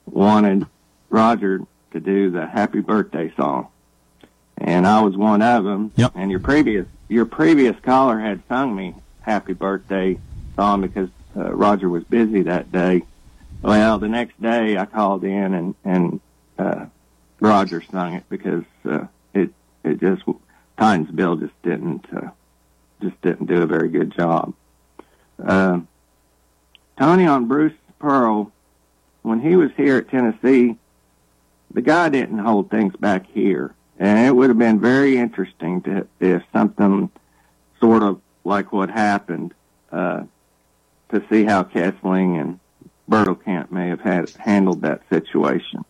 wanted 0.05 0.65
Roger 1.09 1.61
to 1.91 1.99
do 1.99 2.31
the 2.31 2.45
Happy 2.45 2.81
Birthday 2.81 3.31
song, 3.35 3.67
and 4.57 4.85
I 4.85 5.01
was 5.01 5.15
one 5.15 5.41
of 5.41 5.63
them. 5.63 5.91
Yep. 5.95 6.13
And 6.15 6.31
your 6.31 6.39
previous 6.39 6.87
your 7.07 7.25
previous 7.25 7.75
caller 7.81 8.19
had 8.19 8.41
sung 8.47 8.75
me 8.75 8.95
Happy 9.21 9.53
Birthday 9.53 10.19
song 10.55 10.81
because 10.81 11.09
uh, 11.35 11.53
Roger 11.53 11.89
was 11.89 12.03
busy 12.03 12.43
that 12.43 12.71
day. 12.71 13.03
Well, 13.61 13.99
the 13.99 14.07
next 14.07 14.41
day 14.41 14.77
I 14.77 14.85
called 14.85 15.23
in 15.23 15.53
and 15.53 15.75
and 15.83 16.21
uh, 16.57 16.85
Roger 17.39 17.81
sung 17.81 18.13
it 18.13 18.23
because 18.29 18.63
uh, 18.85 19.05
it 19.33 19.49
it 19.83 19.99
just 19.99 20.23
Titans 20.77 21.11
Bill 21.11 21.35
just 21.35 21.61
didn't 21.61 22.05
uh, 22.13 22.29
just 23.01 23.21
didn't 23.21 23.47
do 23.47 23.61
a 23.61 23.67
very 23.67 23.89
good 23.89 24.15
job. 24.15 24.53
Uh, 25.43 25.79
Tony 26.97 27.25
on 27.25 27.47
Bruce 27.47 27.73
Pearl, 27.99 28.51
when 29.23 29.41
he 29.41 29.55
was 29.55 29.71
here 29.75 29.97
at 29.97 30.09
Tennessee, 30.09 30.77
the 31.73 31.81
guy 31.81 32.09
didn't 32.09 32.39
hold 32.39 32.69
things 32.69 32.95
back 32.95 33.25
here, 33.27 33.73
and 33.97 34.25
it 34.25 34.35
would 34.35 34.49
have 34.49 34.57
been 34.57 34.79
very 34.79 35.17
interesting 35.17 35.81
to 35.81 36.07
if 36.21 36.43
something 36.53 37.09
sort 37.81 38.03
of 38.03 38.21
like 38.45 38.71
what 38.71 38.89
happened 38.89 39.53
uh, 39.91 40.23
to 41.09 41.23
see 41.29 41.43
how 41.43 41.63
Kessling 41.63 42.37
and 42.37 42.59
Bertelkamp 43.09 43.71
may 43.71 43.89
have 43.89 44.01
had 44.01 44.29
handled 44.31 44.81
that 44.83 45.01
situation. 45.09 45.83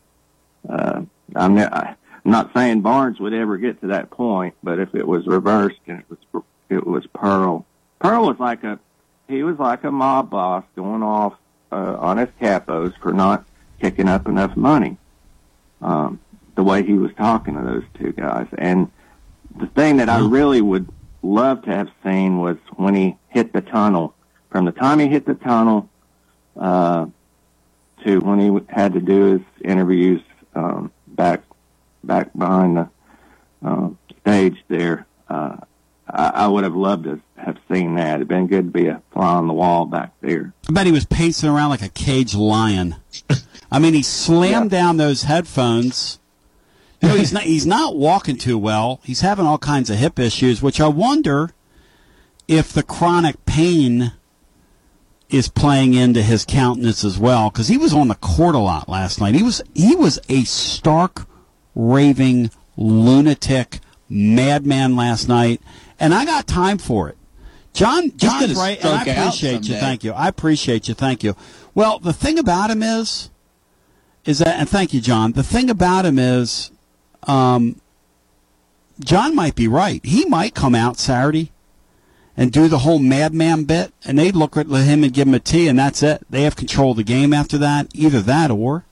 Uh, 0.67 1.01
I'm, 1.35 1.55
not, 1.55 1.73
I'm 1.73 2.31
not 2.31 2.51
saying 2.55 2.81
Barnes 2.81 3.19
would 3.19 3.33
ever 3.33 3.57
get 3.57 3.81
to 3.81 3.87
that 3.87 4.09
point, 4.09 4.55
but 4.63 4.79
if 4.79 4.95
it 4.95 5.07
was 5.07 5.27
reversed 5.27 5.79
and 5.87 5.99
it 5.99 6.05
was 6.09 6.43
it 6.69 6.85
was 6.85 7.05
Pearl, 7.07 7.65
Pearl 7.99 8.27
was 8.27 8.39
like 8.39 8.63
a 8.63 8.79
he 9.27 9.43
was 9.43 9.57
like 9.57 9.83
a 9.83 9.91
mob 9.91 10.29
boss 10.29 10.63
going 10.75 11.03
off 11.03 11.33
uh, 11.71 11.95
on 11.99 12.17
his 12.17 12.29
capos 12.41 12.93
for 13.01 13.11
not 13.11 13.45
kicking 13.81 14.07
up 14.07 14.27
enough 14.27 14.55
money. 14.55 14.97
Um, 15.81 16.19
the 16.55 16.63
way 16.63 16.83
he 16.83 16.93
was 16.93 17.11
talking 17.17 17.55
to 17.55 17.61
those 17.61 17.83
two 17.97 18.11
guys, 18.11 18.47
and 18.57 18.91
the 19.57 19.67
thing 19.67 19.97
that 19.97 20.09
I 20.09 20.19
really 20.19 20.61
would 20.61 20.87
love 21.21 21.63
to 21.63 21.71
have 21.71 21.89
seen 22.03 22.39
was 22.39 22.57
when 22.75 22.95
he 22.95 23.17
hit 23.29 23.53
the 23.53 23.61
tunnel. 23.61 24.13
From 24.51 24.65
the 24.65 24.71
time 24.71 24.99
he 24.99 25.07
hit 25.07 25.25
the 25.25 25.35
tunnel 25.35 25.89
uh, 26.59 27.07
to 28.03 28.19
when 28.19 28.39
he 28.39 28.65
had 28.69 28.93
to 28.93 28.99
do 28.99 29.33
his 29.33 29.41
interviews 29.63 30.21
um, 30.53 30.91
back 31.07 31.41
back 32.03 32.31
behind 32.37 32.77
the 32.77 32.89
uh, 33.65 33.89
stage 34.21 34.57
there, 34.67 35.07
uh, 35.29 35.57
I, 36.07 36.27
I 36.29 36.47
would 36.47 36.63
have 36.63 36.75
loved 36.75 37.05
to 37.05 37.21
have 37.37 37.57
seen 37.71 37.95
that. 37.95 38.15
It'd 38.15 38.27
been 38.27 38.47
good 38.47 38.65
to 38.65 38.71
be 38.71 38.87
a 38.87 39.01
fly 39.11 39.35
on 39.35 39.47
the 39.47 39.53
wall 39.53 39.85
back 39.85 40.13
there. 40.21 40.53
I 40.67 40.73
bet 40.73 40.85
he 40.85 40.91
was 40.91 41.05
pacing 41.05 41.49
around 41.49 41.69
like 41.69 41.81
a 41.81 41.89
caged 41.89 42.35
lion. 42.35 42.95
I 43.71 43.79
mean, 43.79 43.93
he 43.93 44.03
slammed 44.03 44.71
down 44.71 44.97
those 44.97 45.23
headphones. 45.23 46.19
You 47.01 47.09
know, 47.09 47.15
he's 47.15 47.31
not 47.31 47.43
he's 47.43 47.65
not 47.65 47.95
walking 47.95 48.35
too 48.37 48.57
well. 48.57 48.99
He's 49.03 49.21
having 49.21 49.45
all 49.45 49.57
kinds 49.57 49.89
of 49.89 49.97
hip 49.97 50.19
issues, 50.19 50.61
which 50.61 50.81
I 50.81 50.87
wonder 50.87 51.51
if 52.47 52.73
the 52.73 52.83
chronic 52.83 53.45
pain 53.45 54.11
is 55.29 55.47
playing 55.47 55.93
into 55.93 56.21
his 56.21 56.45
countenance 56.45 57.03
as 57.03 57.19
well. 57.19 57.49
Because 57.49 57.67
he 57.67 57.77
was 57.77 57.93
on 57.93 58.07
the 58.07 58.15
court 58.15 58.55
a 58.55 58.59
lot 58.59 58.89
last 58.89 59.19
night. 59.21 59.35
He 59.35 59.43
was 59.43 59.61
he 59.73 59.95
was 59.95 60.19
a 60.29 60.43
stark, 60.43 61.27
raving 61.75 62.51
lunatic 62.77 63.79
madman 64.09 64.95
last 64.95 65.27
night, 65.27 65.61
and 65.99 66.13
I 66.13 66.25
got 66.25 66.47
time 66.47 66.77
for 66.77 67.09
it. 67.09 67.17
John, 67.73 68.09
gonna 68.09 68.53
right, 68.55 68.83
and 68.83 68.89
I 68.89 69.03
appreciate 69.03 69.67
you. 69.67 69.75
Thank 69.75 70.03
you. 70.03 70.11
I 70.11 70.27
appreciate 70.27 70.87
you. 70.87 70.93
Thank 70.93 71.23
you. 71.23 71.35
Well, 71.75 71.99
the 71.99 72.13
thing 72.13 72.39
about 72.39 72.71
him 72.71 72.81
is, 72.81 73.29
is 74.25 74.39
that, 74.39 74.59
and 74.59 74.67
thank 74.67 74.93
you, 74.93 74.99
John. 74.99 75.33
The 75.33 75.43
thing 75.43 75.69
about 75.69 76.05
him 76.05 76.17
is, 76.17 76.71
um, 77.23 77.79
John 78.99 79.35
might 79.35 79.55
be 79.55 79.67
right. 79.67 80.03
He 80.03 80.25
might 80.25 80.55
come 80.55 80.75
out 80.75 80.97
Saturday 80.97 81.51
and 82.39 82.51
do 82.53 82.69
the 82.69 82.79
whole 82.79 82.99
madman 82.99 83.65
bit, 83.65 83.91
and 84.05 84.17
they 84.17 84.31
look 84.31 84.55
at 84.55 84.67
him 84.67 85.03
and 85.03 85.13
give 85.13 85.27
him 85.27 85.33
a 85.33 85.39
T, 85.39 85.67
and 85.67 85.77
that's 85.77 86.01
it. 86.01 86.23
They 86.29 86.43
have 86.43 86.55
control 86.55 86.91
of 86.91 86.97
the 86.97 87.03
game 87.03 87.33
after 87.33 87.57
that. 87.57 87.87
Either 87.93 88.21
that, 88.21 88.49
or 88.49 88.85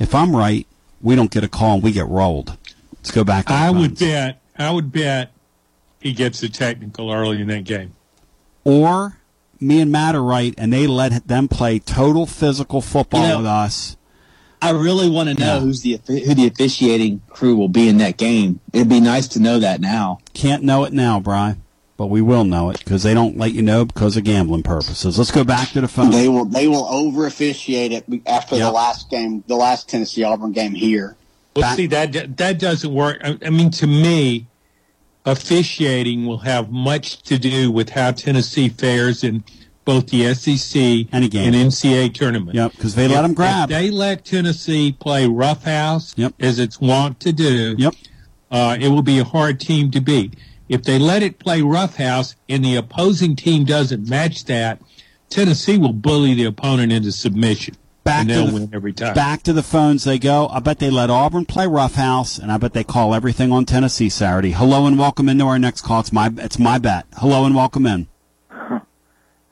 if 0.00 0.14
I'm 0.14 0.34
right, 0.34 0.66
we 1.00 1.14
don't 1.14 1.30
get 1.30 1.44
a 1.44 1.48
call 1.48 1.74
and 1.74 1.82
we 1.82 1.92
get 1.92 2.06
rolled. 2.08 2.56
Let's 2.96 3.12
go 3.12 3.22
back. 3.24 3.50
I 3.50 3.70
would 3.70 3.98
phones. 3.98 4.00
bet. 4.00 4.40
I 4.58 4.70
would 4.72 4.90
bet 4.92 5.30
he 6.00 6.12
gets 6.12 6.42
a 6.42 6.48
technical 6.48 7.12
early 7.12 7.40
in 7.40 7.46
that 7.48 7.64
game. 7.64 7.94
or 8.64 9.16
me 9.62 9.80
and 9.80 9.92
Matt 9.92 10.14
are 10.14 10.22
right, 10.22 10.54
and 10.58 10.72
they 10.72 10.86
let 10.86 11.28
them 11.28 11.46
play 11.46 11.78
total 11.78 12.24
physical 12.26 12.80
football 12.80 13.22
You 13.22 13.28
know, 13.28 13.36
with 13.38 13.46
us. 13.46 13.96
I 14.62 14.70
really 14.70 15.08
want 15.08 15.28
to 15.28 15.34
know 15.34 15.54
Yeah. 15.54 15.60
who's 15.60 15.82
the 15.82 16.00
who 16.06 16.34
the 16.34 16.46
officiating 16.46 17.20
crew 17.28 17.56
will 17.56 17.68
be 17.68 17.88
in 17.88 17.98
that 17.98 18.16
game. 18.16 18.60
It'd 18.72 18.88
be 18.88 19.00
nice 19.00 19.28
to 19.28 19.38
know 19.40 19.58
that 19.58 19.80
now. 19.80 20.18
Can't 20.34 20.62
know 20.62 20.84
it 20.84 20.92
now, 20.92 21.20
Bry, 21.20 21.56
but 22.00 22.06
we 22.06 22.22
will 22.22 22.44
know 22.44 22.70
it 22.70 22.78
because 22.78 23.02
they 23.02 23.12
don't 23.12 23.36
let 23.36 23.52
you 23.52 23.60
know 23.60 23.84
because 23.84 24.16
of 24.16 24.24
gambling 24.24 24.62
purposes. 24.62 25.18
Let's 25.18 25.30
go 25.30 25.44
back 25.44 25.68
to 25.72 25.82
the 25.82 25.86
phone. 25.86 26.10
They 26.10 26.30
will 26.30 26.46
they 26.46 26.66
will 26.66 26.86
over 26.86 27.26
officiate 27.26 27.92
it 27.92 28.06
after 28.26 28.56
Yep. 28.56 28.64
the 28.68 28.70
last 28.72 29.10
game, 29.10 29.44
the 29.48 29.54
last 29.56 29.86
Tennessee 29.86 30.22
Auburn 30.24 30.52
game 30.52 30.72
here. 30.72 31.14
Well, 31.54 31.76
see 31.76 31.86
that 31.88 32.38
that 32.38 32.58
doesn't 32.58 32.90
work. 32.94 33.18
I, 33.22 33.36
I 33.44 33.50
mean, 33.50 33.70
to 33.72 33.86
me, 33.86 34.46
officiating 35.26 36.24
will 36.24 36.38
have 36.38 36.70
much 36.72 37.20
to 37.24 37.38
do 37.38 37.70
with 37.70 37.90
how 37.90 38.12
Tennessee 38.12 38.70
fares 38.70 39.22
in 39.22 39.44
both 39.84 40.06
the 40.08 40.32
SEC 40.32 41.06
Any 41.12 41.28
game. 41.28 41.52
and 41.52 41.54
NCAA 41.70 42.14
tournament. 42.14 42.54
Yep, 42.54 42.72
because 42.76 42.94
they 42.94 43.08
let 43.08 43.20
them 43.20 43.34
grab. 43.34 43.70
If 43.70 43.76
they 43.76 43.90
let 43.90 44.24
Tennessee 44.24 44.92
play 44.92 45.26
roughhouse, 45.26 46.14
Yep. 46.16 46.32
as 46.40 46.58
it's 46.58 46.80
wont 46.80 47.20
to 47.20 47.32
do, 47.34 47.74
Yep. 47.76 47.94
uh, 48.50 48.78
it 48.80 48.88
will 48.88 49.02
be 49.02 49.18
a 49.18 49.24
hard 49.24 49.60
team 49.60 49.90
to 49.90 50.00
beat. 50.00 50.32
If 50.70 50.84
they 50.84 51.00
let 51.00 51.24
it 51.24 51.40
play 51.40 51.62
roughhouse 51.62 52.36
and 52.48 52.64
the 52.64 52.76
opposing 52.76 53.34
team 53.34 53.64
doesn't 53.64 54.08
match 54.08 54.44
that, 54.44 54.80
Tennessee 55.28 55.76
will 55.76 55.92
bully 55.92 56.32
the 56.34 56.44
opponent 56.44 56.92
into 56.92 57.10
submission. 57.10 57.74
Back 58.04 58.20
and 58.20 58.28
to 58.28 58.34
they'll 58.36 58.46
the- 58.46 58.52
win 58.54 58.70
every 58.72 58.92
time. 58.92 59.12
Back 59.14 59.42
to 59.42 59.52
the 59.52 59.64
phones 59.64 60.04
they 60.04 60.16
go. 60.20 60.46
I 60.46 60.60
bet 60.60 60.78
they 60.78 60.88
let 60.88 61.10
Auburn 61.10 61.44
play 61.44 61.66
roughhouse, 61.66 62.38
and 62.38 62.52
I 62.52 62.56
bet 62.56 62.72
they 62.72 62.84
call 62.84 63.16
everything 63.16 63.50
on 63.50 63.64
Tennessee 63.64 64.08
Saturday. 64.08 64.52
Hello 64.52 64.86
and 64.86 64.96
welcome 64.96 65.28
into 65.28 65.44
our 65.44 65.58
next 65.58 65.80
call. 65.80 65.98
It's 66.00 66.12
my 66.12 66.32
it's 66.36 66.56
my 66.60 66.78
bet. 66.78 67.04
Hello 67.16 67.44
and 67.44 67.54
welcome 67.56 67.84
in. 67.86 68.06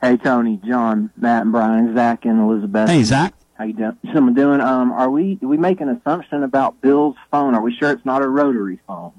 Hey, 0.01 0.17
Tony, 0.17 0.61
John, 0.65 1.11
Matt, 1.17 1.43
and 1.43 1.51
Brian, 1.51 1.93
Zach, 1.97 2.25
and 2.25 2.41
Elizabeth. 2.41 2.89
Hey 2.89 3.03
Zach. 3.03 3.35
How 3.55 3.65
you 3.65 3.73
doing? 3.73 3.97
Someone 4.15 4.35
doing? 4.35 4.61
Um, 4.61 4.93
are 4.93 5.11
we? 5.11 5.35
Do 5.35 5.49
we 5.49 5.57
make 5.57 5.81
an 5.81 5.89
assumption 5.89 6.45
about 6.45 6.81
Bill's 6.81 7.17
phone? 7.33 7.57
Are 7.57 7.61
we 7.61 7.75
sure 7.75 7.91
it's 7.91 8.05
not 8.05 8.23
a 8.23 8.29
rotary 8.29 8.79
phone? 8.87 9.13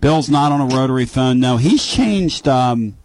Bill's 0.00 0.28
not 0.28 0.52
on 0.52 0.60
a 0.60 0.66
rotary 0.76 1.06
phone. 1.06 1.40
No, 1.40 1.56
he's 1.56 1.84
changed. 1.84 2.46
Um, 2.46 2.96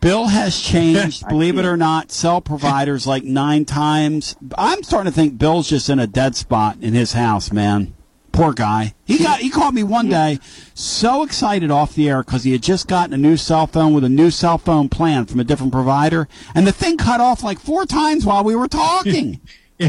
Bill 0.00 0.26
has 0.26 0.60
changed, 0.60 1.26
believe 1.28 1.58
it 1.58 1.64
or 1.64 1.76
not, 1.76 2.12
cell 2.12 2.40
providers 2.40 3.06
like 3.06 3.24
nine 3.24 3.64
times. 3.64 4.36
I'm 4.56 4.82
starting 4.82 5.10
to 5.10 5.14
think 5.16 5.38
Bill's 5.38 5.68
just 5.68 5.88
in 5.88 5.98
a 5.98 6.06
dead 6.06 6.36
spot 6.36 6.78
in 6.80 6.94
his 6.94 7.12
house, 7.14 7.52
man. 7.52 7.94
Poor 8.32 8.52
guy. 8.52 8.94
He 9.04 9.18
got. 9.18 9.40
He 9.40 9.50
called 9.50 9.74
me 9.74 9.82
one 9.82 10.08
day, 10.08 10.38
so 10.72 11.24
excited 11.24 11.72
off 11.72 11.94
the 11.94 12.08
air 12.08 12.22
because 12.22 12.44
he 12.44 12.52
had 12.52 12.62
just 12.62 12.86
gotten 12.86 13.12
a 13.12 13.16
new 13.16 13.36
cell 13.36 13.66
phone 13.66 13.94
with 13.94 14.04
a 14.04 14.08
new 14.08 14.30
cell 14.30 14.58
phone 14.58 14.88
plan 14.88 15.26
from 15.26 15.40
a 15.40 15.44
different 15.44 15.72
provider, 15.72 16.28
and 16.54 16.64
the 16.64 16.70
thing 16.70 16.96
cut 16.98 17.20
off 17.20 17.42
like 17.42 17.58
four 17.58 17.84
times 17.84 18.24
while 18.24 18.44
we 18.44 18.54
were 18.54 18.68
talking. 18.68 19.40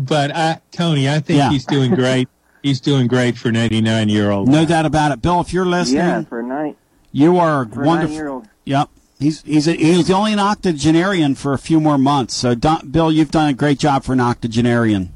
but 0.00 0.34
I, 0.34 0.60
Tony, 0.72 1.08
I 1.08 1.20
think 1.20 1.38
Yeah. 1.38 1.50
he's 1.50 1.66
doing 1.66 1.94
great. 1.94 2.28
He's 2.68 2.80
doing 2.80 3.06
great 3.06 3.38
for 3.38 3.48
an 3.48 3.56
89 3.56 4.08
year 4.10 4.30
old. 4.30 4.46
No 4.48 4.64
doubt 4.66 4.84
about 4.84 5.10
it. 5.12 5.22
Bill, 5.22 5.40
if 5.40 5.52
you're 5.54 5.64
listening, 5.64 5.96
Yeah, 6.00 6.22
for 6.24 6.40
a 6.40 6.42
night. 6.42 6.76
You 7.12 7.38
are 7.38 7.64
For 7.66 7.82
a 7.82 7.86
wonderful. 7.86 8.08
nine-year-old. 8.14 8.48
Yep. 8.66 8.88
He's 9.18 9.42
he's 9.42 9.66
a, 9.66 9.72
he's 9.72 10.10
only 10.10 10.34
an 10.34 10.38
octogenarian 10.38 11.34
for 11.34 11.54
a 11.54 11.58
few 11.58 11.80
more 11.80 11.96
months. 11.98 12.34
So, 12.34 12.54
Don, 12.54 12.88
Bill, 12.90 13.10
you've 13.10 13.30
done 13.30 13.48
a 13.48 13.54
great 13.54 13.78
job 13.78 14.04
for 14.04 14.12
an 14.12 14.20
octogenarian. 14.20 15.12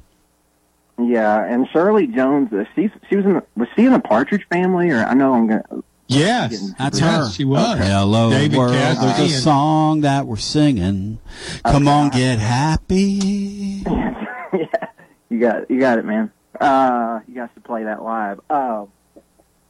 Yeah, 0.99 1.45
and 1.45 1.69
Shirley 1.73 2.07
Jones. 2.07 2.53
Uh, 2.53 2.65
she 2.75 2.91
she 3.09 3.17
was 3.17 3.25
in. 3.27 3.35
The, 3.35 3.43
was 3.55 3.69
she 3.77 3.85
in 3.85 3.93
the 3.93 4.01
Partridge 4.01 4.47
Family? 4.49 4.91
Or 4.91 5.05
I 5.05 5.15
know 5.15 5.35
I'm 5.35 5.47
gonna. 5.47 5.65
Yes, 6.09 6.73
That's 6.79 7.01
yes, 7.01 7.27
her. 7.29 7.31
She 7.33 7.45
was. 7.45 7.79
Hello, 7.79 8.31
David 8.31 8.59
world. 8.59 8.73
Cassidy 8.73 9.13
There's 9.29 9.35
a 9.39 9.41
song 9.41 10.01
that 10.01 10.27
we're 10.27 10.37
singing. 10.37 11.19
Come 11.65 11.87
on, 11.87 12.11
get 12.11 12.39
happy. 12.39 13.85
yeah, 13.87 14.89
You 15.31 15.39
got 15.39 15.71
you 15.71 15.79
got 15.79 15.99
it, 15.99 16.05
man. 16.05 16.31
Uh, 16.63 17.21
you 17.27 17.35
guys 17.35 17.49
should 17.55 17.65
play 17.65 17.83
that 17.85 18.03
live. 18.03 18.41
Uh, 18.49 18.87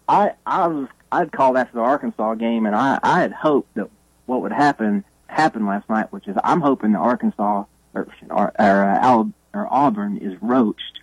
I 0.07 0.33
I 0.45 0.67
was 0.67 0.89
I'd 1.11 1.33
called 1.33 1.57
after 1.57 1.75
the 1.75 1.81
Arkansas 1.81 2.35
game, 2.35 2.67
and 2.67 2.77
I 2.77 2.99
I 3.03 3.21
had 3.21 3.33
hoped 3.33 3.75
that 3.77 3.89
what 4.27 4.43
would 4.43 4.53
happen 4.53 5.05
happened 5.27 5.67
last 5.67 5.89
night, 5.89 6.13
which 6.13 6.29
is 6.29 6.37
I'm 6.45 6.61
hoping 6.61 6.93
the 6.93 6.99
Arkansas 6.99 7.65
or 7.95 8.09
or, 8.29 8.53
or, 8.59 8.85
uh, 8.85 8.99
Al, 9.01 9.33
or 9.55 9.67
Auburn 9.71 10.19
is 10.19 10.37
roached. 10.43 11.01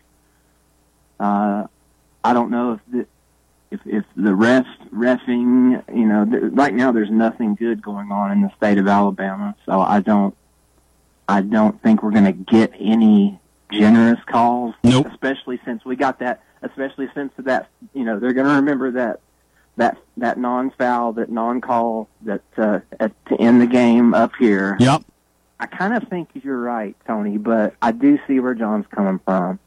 Uh, 1.20 1.66
I 2.24 2.34
don't 2.34 2.52
know 2.52 2.74
if 2.74 2.80
the 2.92 3.08
if 3.72 3.80
if 3.86 4.06
the 4.16 4.36
rest 4.36 4.70
refing, 4.94 5.84
you 5.92 6.06
know, 6.06 6.24
th- 6.26 6.54
right 6.54 6.74
now 6.74 6.92
there's 6.92 7.10
nothing 7.10 7.56
good 7.56 7.82
going 7.82 8.12
on 8.12 8.32
in 8.32 8.42
the 8.42 8.52
state 8.58 8.78
of 8.78 8.88
Alabama, 8.88 9.56
so 9.66 9.82
I 9.82 10.02
don't 10.02 10.36
I 11.28 11.42
don't 11.42 11.82
think 11.82 12.04
we're 12.04 12.12
going 12.12 12.26
to 12.26 12.32
get 12.32 12.74
any 12.80 13.40
generous 13.72 14.20
calls. 14.26 14.76
Nope. 14.84 15.07
Especially 15.07 15.59
since 15.65 15.86
we 15.86 15.95
got 15.95 16.20
that. 16.20 16.43
Especially 16.61 17.07
since 17.13 17.32
that 17.38 17.70
you 17.93 18.03
know 18.03 18.20
they're 18.20 18.34
going 18.34 18.47
to 18.47 18.55
remember 18.55 18.91
that 18.91 19.22
that 19.78 19.97
that 20.17 20.38
non 20.38 20.72
foul, 20.72 21.13
that 21.13 21.30
non 21.30 21.61
call, 21.61 22.09
that 22.22 22.43
uh, 22.57 22.80
at, 22.99 23.13
to 23.28 23.36
end 23.39 23.61
the 23.61 23.67
game 23.67 24.13
up 24.13 24.32
here. 24.38 24.78
Yep. 24.80 25.03
I 25.59 25.65
kind 25.65 25.93
of 25.93 26.07
think 26.09 26.30
you're 26.34 26.59
right, 26.59 26.95
Tony, 27.05 27.38
but 27.38 27.76
I 27.82 27.91
do 27.91 28.17
see 28.28 28.39
where 28.39 28.53
John's 28.53 28.86
coming 28.91 29.20
from. 29.26 29.59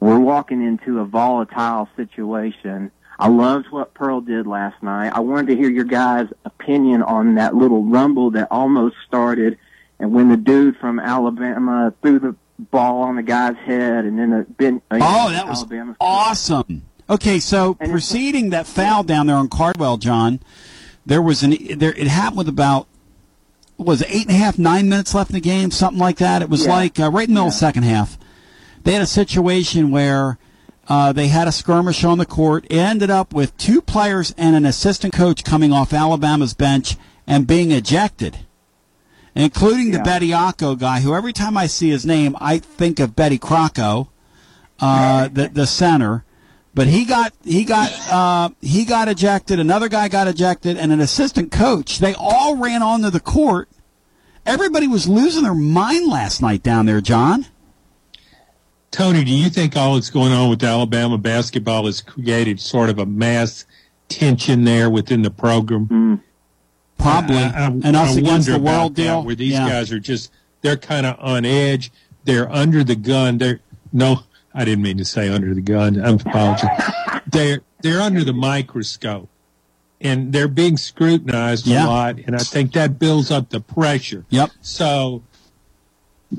We're 0.00 0.18
walking 0.18 0.62
into 0.62 1.00
a 1.00 1.04
volatile 1.04 1.88
situation. 1.96 2.90
I 3.18 3.28
loved 3.28 3.66
what 3.70 3.94
Pearl 3.94 4.20
did 4.20 4.46
last 4.46 4.82
night. 4.82 5.12
I 5.14 5.20
wanted 5.20 5.48
to 5.48 5.56
hear 5.56 5.70
your 5.70 5.84
guys' 5.84 6.28
opinion 6.44 7.02
on 7.02 7.34
that 7.34 7.54
little 7.54 7.84
rumble 7.84 8.30
that 8.32 8.48
almost 8.50 8.96
started, 9.06 9.58
and 9.98 10.12
when 10.12 10.28
the 10.28 10.36
dude 10.36 10.76
from 10.76 10.98
Alabama 10.98 11.92
threw 12.02 12.18
the 12.18 12.36
ball 12.58 13.02
on 13.02 13.16
the 13.16 13.22
guy's 13.22 13.56
head, 13.56 14.04
and 14.04 14.18
then 14.18 14.30
the 14.30 14.46
ben, 14.56 14.80
uh, 14.90 14.98
Oh, 15.00 15.30
that 15.30 15.46
was 15.48 15.58
Alabama. 15.60 15.96
awesome. 16.00 16.82
Okay, 17.08 17.38
so 17.38 17.74
preceding 17.74 18.50
that 18.50 18.66
foul 18.66 19.02
down 19.04 19.26
there 19.28 19.36
on 19.36 19.48
Cardwell, 19.48 19.96
John, 19.96 20.40
there 21.04 21.22
was 21.22 21.42
an 21.42 21.56
there. 21.78 21.92
It 21.92 22.08
happened 22.08 22.38
with 22.38 22.48
about 22.48 22.88
was 23.78 24.00
it, 24.02 24.08
eight 24.10 24.22
and 24.26 24.30
a 24.34 24.38
half, 24.38 24.58
nine 24.58 24.88
minutes 24.88 25.14
left 25.14 25.30
in 25.30 25.34
the 25.34 25.40
game, 25.40 25.70
something 25.70 25.98
like 26.00 26.16
that. 26.16 26.42
It 26.42 26.48
was 26.48 26.64
Yeah. 26.66 26.72
like 26.72 26.98
uh, 26.98 27.10
right 27.10 27.28
in 27.28 27.34
the 27.34 27.40
middle 27.40 27.48
of 27.48 27.52
the 27.52 27.58
second 27.58 27.82
half. 27.84 28.18
They 28.82 28.92
had 28.92 29.02
a 29.02 29.06
situation 29.06 29.90
where 29.90 30.38
uh, 30.88 31.12
they 31.12 31.28
had 31.28 31.46
a 31.46 31.52
skirmish 31.52 32.02
on 32.04 32.18
the 32.18 32.26
court. 32.26 32.64
It 32.70 32.76
ended 32.78 33.10
up 33.10 33.34
with 33.34 33.56
two 33.58 33.82
players 33.82 34.34
and 34.38 34.56
an 34.56 34.64
assistant 34.64 35.12
coach 35.12 35.44
coming 35.44 35.72
off 35.72 35.92
Alabama's 35.92 36.54
bench 36.54 36.96
and 37.26 37.46
being 37.46 37.70
ejected 37.70 38.38
including 39.36 39.90
the 39.90 39.98
Bediako 39.98 40.78
guy, 40.78 41.00
who 41.00 41.14
every 41.14 41.32
time 41.32 41.56
I 41.56 41.66
see 41.66 41.90
his 41.90 42.06
name, 42.06 42.36
I 42.40 42.58
think 42.58 42.98
of 42.98 43.14
Betty 43.14 43.38
Crocker, 43.38 44.06
uh, 44.80 45.28
the 45.28 45.48
the 45.48 45.66
center. 45.66 46.24
But 46.74 46.88
he 46.88 47.04
got 47.04 47.32
he 47.44 47.64
got 47.64 47.90
uh, 48.10 48.48
he 48.60 48.84
got 48.84 49.08
ejected. 49.08 49.58
Another 49.60 49.88
guy 49.88 50.08
got 50.08 50.28
ejected, 50.28 50.76
and 50.76 50.92
an 50.92 51.00
assistant 51.00 51.50
coach. 51.50 51.98
They 51.98 52.14
all 52.14 52.56
ran 52.56 52.82
onto 52.82 53.10
the 53.10 53.20
court. 53.20 53.68
Everybody 54.44 54.86
was 54.86 55.08
losing 55.08 55.42
their 55.42 55.54
mind 55.54 56.08
last 56.08 56.40
night 56.42 56.62
down 56.62 56.86
there, 56.86 57.00
John. 57.00 57.46
Tony, 58.90 59.24
do 59.24 59.32
you 59.32 59.50
think 59.50 59.76
all 59.76 59.94
that's 59.94 60.10
going 60.10 60.32
on 60.32 60.48
with 60.48 60.62
Alabama 60.62 61.18
basketball 61.18 61.86
has 61.86 62.00
created 62.00 62.60
sort 62.60 62.88
of 62.88 62.98
a 62.98 63.06
mass 63.06 63.66
tension 64.08 64.64
there 64.64 64.88
within 64.88 65.22
the 65.22 65.30
program? 65.30 66.22
Probably. 66.98 67.36
I, 67.36 67.64
I, 67.64 67.66
And 67.66 67.96
us 67.96 68.16
I 68.16 68.18
against 68.20 68.46
the 68.48 68.52
world 68.54 68.64
about 68.66 68.94
that, 68.94 69.02
deal? 69.02 69.22
where 69.24 69.34
these 69.34 69.52
Yeah. 69.52 69.68
guys 69.68 69.92
are 69.92 70.00
just 70.00 70.30
they're 70.62 70.76
kind 70.76 71.06
of 71.06 71.16
on 71.20 71.44
edge. 71.44 71.92
They're 72.24 72.50
under 72.50 72.82
the 72.82 72.96
gun. 72.96 73.38
They're 73.38 73.60
no, 73.92 74.20
I 74.54 74.64
didn't 74.64 74.82
mean 74.82 74.98
to 74.98 75.04
say 75.04 75.28
under 75.28 75.54
the 75.54 75.60
gun. 75.60 76.00
I'm 76.02 76.14
apologizing. 76.14 77.22
they're 77.26 77.60
they're 77.82 78.00
under 78.00 78.24
the 78.24 78.32
microscope, 78.32 79.28
and 80.00 80.32
they're 80.32 80.48
being 80.48 80.76
scrutinized 80.76 81.66
Yeah. 81.66 81.86
a 81.86 81.88
lot. 81.88 82.16
And 82.26 82.34
I 82.34 82.38
think 82.40 82.72
that 82.72 82.98
builds 82.98 83.30
up 83.30 83.50
the 83.50 83.60
pressure. 83.60 84.24
Yep. 84.30 84.50
So 84.62 85.22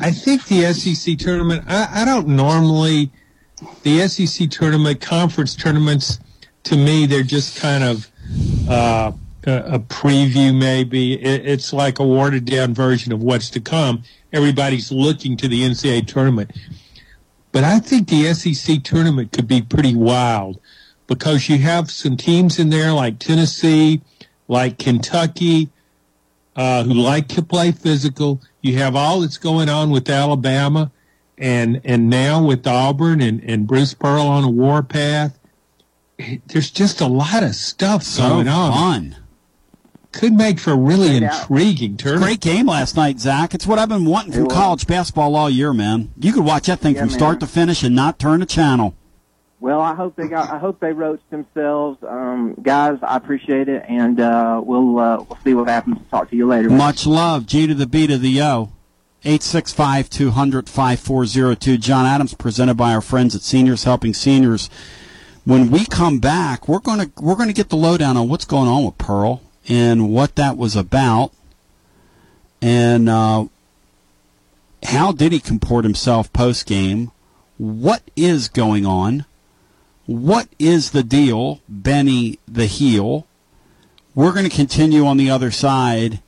I 0.01 0.12
think 0.12 0.45
the 0.47 0.74
SEC 0.74 1.18
tournament, 1.18 1.64
I, 1.68 2.01
I 2.01 2.05
don't 2.05 2.28
normally, 2.28 3.12
the 3.84 4.05
SEC 4.08 4.49
tournament, 4.49 4.99
conference 4.99 5.55
tournaments, 5.55 6.20
to 6.66 6.76
me, 6.76 7.05
they're 7.05 7.24
just 7.24 7.58
kind 7.58 7.84
of 7.84 8.10
uh, 8.68 9.14
a, 9.46 9.80
preview, 9.80 10.58
maybe. 10.58 11.14
It, 11.14 11.46
it's 11.48 11.72
like 11.74 12.00
a 12.00 12.04
watered 12.06 12.46
down 12.46 12.74
version 12.74 13.12
of 13.14 13.22
what's 13.24 13.50
to 13.52 13.60
come. 13.60 14.04
Everybody's 14.34 14.92
looking 14.92 15.38
to 15.38 15.48
the 15.48 15.62
NCAA 15.62 16.08
tournament. 16.08 16.52
But 17.52 17.64
I 17.64 17.80
think 17.80 18.10
the 18.10 18.34
SEC 18.34 18.84
tournament 18.84 19.32
could 19.32 19.48
be 19.48 19.62
pretty 19.62 19.96
wild 19.96 20.60
because 21.08 21.48
you 21.50 21.58
have 21.60 21.90
some 21.90 22.18
teams 22.18 22.59
in 22.59 22.70
there 22.70 22.92
like 22.92 23.20
Tennessee, 23.20 24.01
like 24.47 24.78
Kentucky, 24.78 25.70
uh, 26.55 26.84
who 26.84 26.93
like 26.93 27.28
to 27.30 27.42
play 27.42 27.72
physical. 27.72 28.42
You 28.62 28.78
have 28.80 28.96
all 28.96 29.22
that's 29.22 29.38
going 29.38 29.70
on 29.70 29.89
with 29.92 30.09
Alabama 30.09 30.92
and 31.38 31.80
and 31.86 32.09
now 32.09 32.43
with 32.43 32.66
Auburn 32.68 33.22
and, 33.22 33.42
and 33.43 33.68
Bruce 33.68 33.93
Pearl 33.93 34.24
on 34.24 34.43
a 34.43 34.50
warpath. 34.50 35.38
There's 36.47 36.72
just 36.72 37.00
a 37.00 37.05
lot 37.08 37.43
of 37.43 37.54
stuff 37.55 38.04
So 38.04 38.28
going 38.28 38.47
on. 38.47 38.72
fun. 38.74 39.16
Could 40.18 40.34
make 40.34 40.60
for 40.60 40.72
a 40.72 40.76
really 40.76 41.20
Great 41.20 41.24
out. 41.24 41.42
intriguing 41.42 41.96
tournament. 41.98 42.26
Great 42.26 42.39
game 42.42 42.66
last 42.66 42.96
night, 42.96 43.20
Zach. 43.20 43.54
It's 43.54 43.68
what 43.68 43.78
I've 43.80 43.89
been 43.89 44.06
wanting 44.06 44.34
from 44.34 44.48
college 44.48 44.88
basketball 44.88 45.36
all 45.36 45.50
year, 45.50 45.74
man. 45.74 46.12
You 46.20 46.34
could 46.34 46.44
watch 46.44 46.66
that 46.68 46.80
thing 46.80 46.96
Yeah, 46.96 47.02
from 47.02 47.10
man. 47.10 47.18
start 47.18 47.39
to 47.42 47.48
finish 47.48 47.84
and 47.84 47.96
not 47.96 48.18
turn 48.18 48.42
a 48.42 48.46
channel. 48.46 48.96
Well, 49.60 49.80
I 49.82 49.96
hope 49.96 50.16
they 50.16 50.28
got. 50.28 50.50
I 50.52 50.60
hope 50.60 50.80
they 50.80 50.92
roached 50.92 51.30
themselves, 51.32 51.98
um, 52.08 52.56
guys. 52.62 53.00
I 53.02 53.16
appreciate 53.18 53.68
it, 53.70 53.84
and 53.88 54.20
uh, 54.20 54.62
we'll 54.64 55.00
uh, 55.00 55.18
we'll 55.18 55.38
see 55.44 55.54
what 55.56 55.68
happens. 55.68 55.98
Talk 56.12 56.30
to 56.30 56.36
you 56.36 56.46
later. 56.48 56.70
Much 56.70 57.08
love. 57.08 57.46
G 57.48 57.66
to 57.66 57.74
the 57.74 57.88
B 57.88 58.06
to 58.08 58.18
the 58.20 58.42
O. 58.42 58.70
865 59.24 60.10
200 60.12 60.70
5402. 60.70 61.78
John 61.80 62.06
Adams, 62.06 62.34
presented 62.36 62.76
by 62.76 62.94
our 62.94 63.02
friends 63.02 63.36
at 63.36 63.42
Seniors 63.42 63.84
Helping 63.84 64.14
Seniors. 64.14 64.70
When 65.44 65.72
we 65.72 65.86
come 65.86 66.20
back, 66.20 66.68
we're 66.68 66.80
going 66.80 67.00
to 67.00 67.12
we're 67.22 67.36
going 67.36 67.48
to 67.50 67.54
get 67.54 67.70
the 67.70 67.78
lowdown 67.78 68.16
on 68.16 68.30
what's 68.30 68.46
going 68.46 68.68
on 68.68 68.84
with 68.86 68.98
Pearl 69.00 69.42
and 69.68 70.12
what 70.12 70.36
that 70.36 70.58
was 70.58 70.76
about, 70.76 71.32
and 72.62 73.10
uh, 73.10 73.46
how 74.84 75.12
did 75.12 75.32
he 75.32 75.39
comport 75.39 75.84
himself 75.84 76.32
post 76.34 76.66
game? 76.66 77.12
What 77.58 78.04
is 78.16 78.50
going 78.50 78.86
on? 78.86 79.26
What 80.06 80.48
is 80.58 80.92
the 80.92 81.04
deal, 81.04 81.62
Benny 81.68 82.39
the 82.48 82.68
heel? 82.68 83.28
We're 84.16 84.32
going 84.32 84.50
to 84.50 84.56
continue 84.56 85.06
on 85.06 85.18
the 85.18 85.30
other 85.30 85.52
side. 85.52 86.22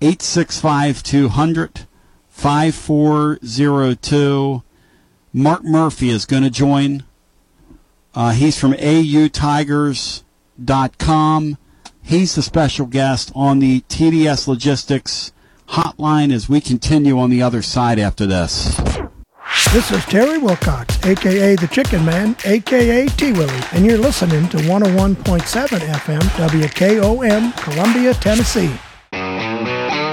865 0.00 1.02
200 1.02 1.86
5402. 2.28 4.62
Mark 5.32 5.64
Murphy 5.64 6.10
is 6.10 6.26
going 6.26 6.42
to 6.42 6.50
join. 6.50 7.04
Uh, 8.14 8.32
he's 8.32 8.58
from 8.58 8.74
autigers.com. 8.74 10.22
He's 12.02 12.34
the 12.34 12.42
special 12.42 12.86
guest 12.86 13.32
on 13.34 13.58
the 13.60 13.80
TDS 13.82 14.48
Logistics 14.48 15.32
hotline 15.68 16.32
as 16.32 16.48
we 16.48 16.60
continue 16.60 17.18
on 17.18 17.30
the 17.30 17.42
other 17.42 17.62
side 17.62 17.98
after 17.98 18.26
this. 18.26 18.76
This 19.72 19.90
is 19.90 20.04
Terry 20.04 20.38
Wilcox, 20.38 21.02
aka 21.06 21.56
the 21.56 21.68
Chicken 21.68 22.04
Man, 22.04 22.36
aka 22.44 23.06
T 23.06 23.32
Willie, 23.32 23.62
and 23.72 23.86
you're 23.86 23.98
listening 23.98 24.48
to 24.50 24.58
101.7 24.58 25.16
FM 25.16 26.20
WKOM, 26.20 27.56
Columbia, 27.56 28.12
Tennessee. 28.14 28.72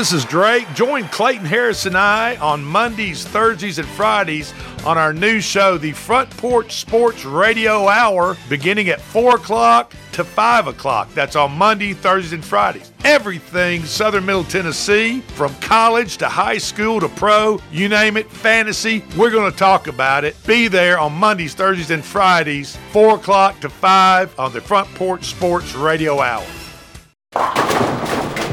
This 0.00 0.14
is 0.14 0.24
Drake. 0.24 0.66
Join 0.72 1.04
Clayton 1.08 1.44
Harris 1.44 1.84
and 1.84 1.94
I 1.94 2.36
on 2.36 2.64
Mondays, 2.64 3.22
Thursdays, 3.22 3.78
and 3.78 3.86
Fridays 3.86 4.54
on 4.86 4.96
our 4.96 5.12
new 5.12 5.42
show, 5.42 5.76
the 5.76 5.92
Front 5.92 6.30
Porch 6.38 6.80
Sports 6.80 7.26
Radio 7.26 7.86
Hour, 7.86 8.38
beginning 8.48 8.88
at 8.88 8.98
4 8.98 9.34
o'clock 9.36 9.92
to 10.12 10.24
5 10.24 10.68
o'clock. 10.68 11.12
That's 11.12 11.36
on 11.36 11.52
Monday, 11.52 11.92
Thursdays, 11.92 12.32
and 12.32 12.42
Fridays. 12.42 12.94
Everything 13.04 13.84
Southern 13.84 14.24
Middle 14.24 14.44
Tennessee, 14.44 15.20
from 15.20 15.54
college 15.56 16.16
to 16.16 16.30
high 16.30 16.56
school 16.56 16.98
to 17.00 17.08
pro, 17.10 17.60
you 17.70 17.90
name 17.90 18.16
it, 18.16 18.30
fantasy, 18.30 19.04
we're 19.18 19.30
going 19.30 19.52
to 19.52 19.58
talk 19.58 19.86
about 19.86 20.24
it. 20.24 20.34
Be 20.46 20.66
there 20.66 20.98
on 20.98 21.12
Mondays, 21.12 21.52
Thursdays, 21.52 21.90
and 21.90 22.02
Fridays, 22.02 22.74
4 22.92 23.16
o'clock 23.16 23.60
to 23.60 23.68
5 23.68 24.40
on 24.40 24.50
the 24.54 24.62
Front 24.62 24.88
Porch 24.94 25.26
Sports 25.26 25.74
Radio 25.74 26.20
Hour. 26.20 26.46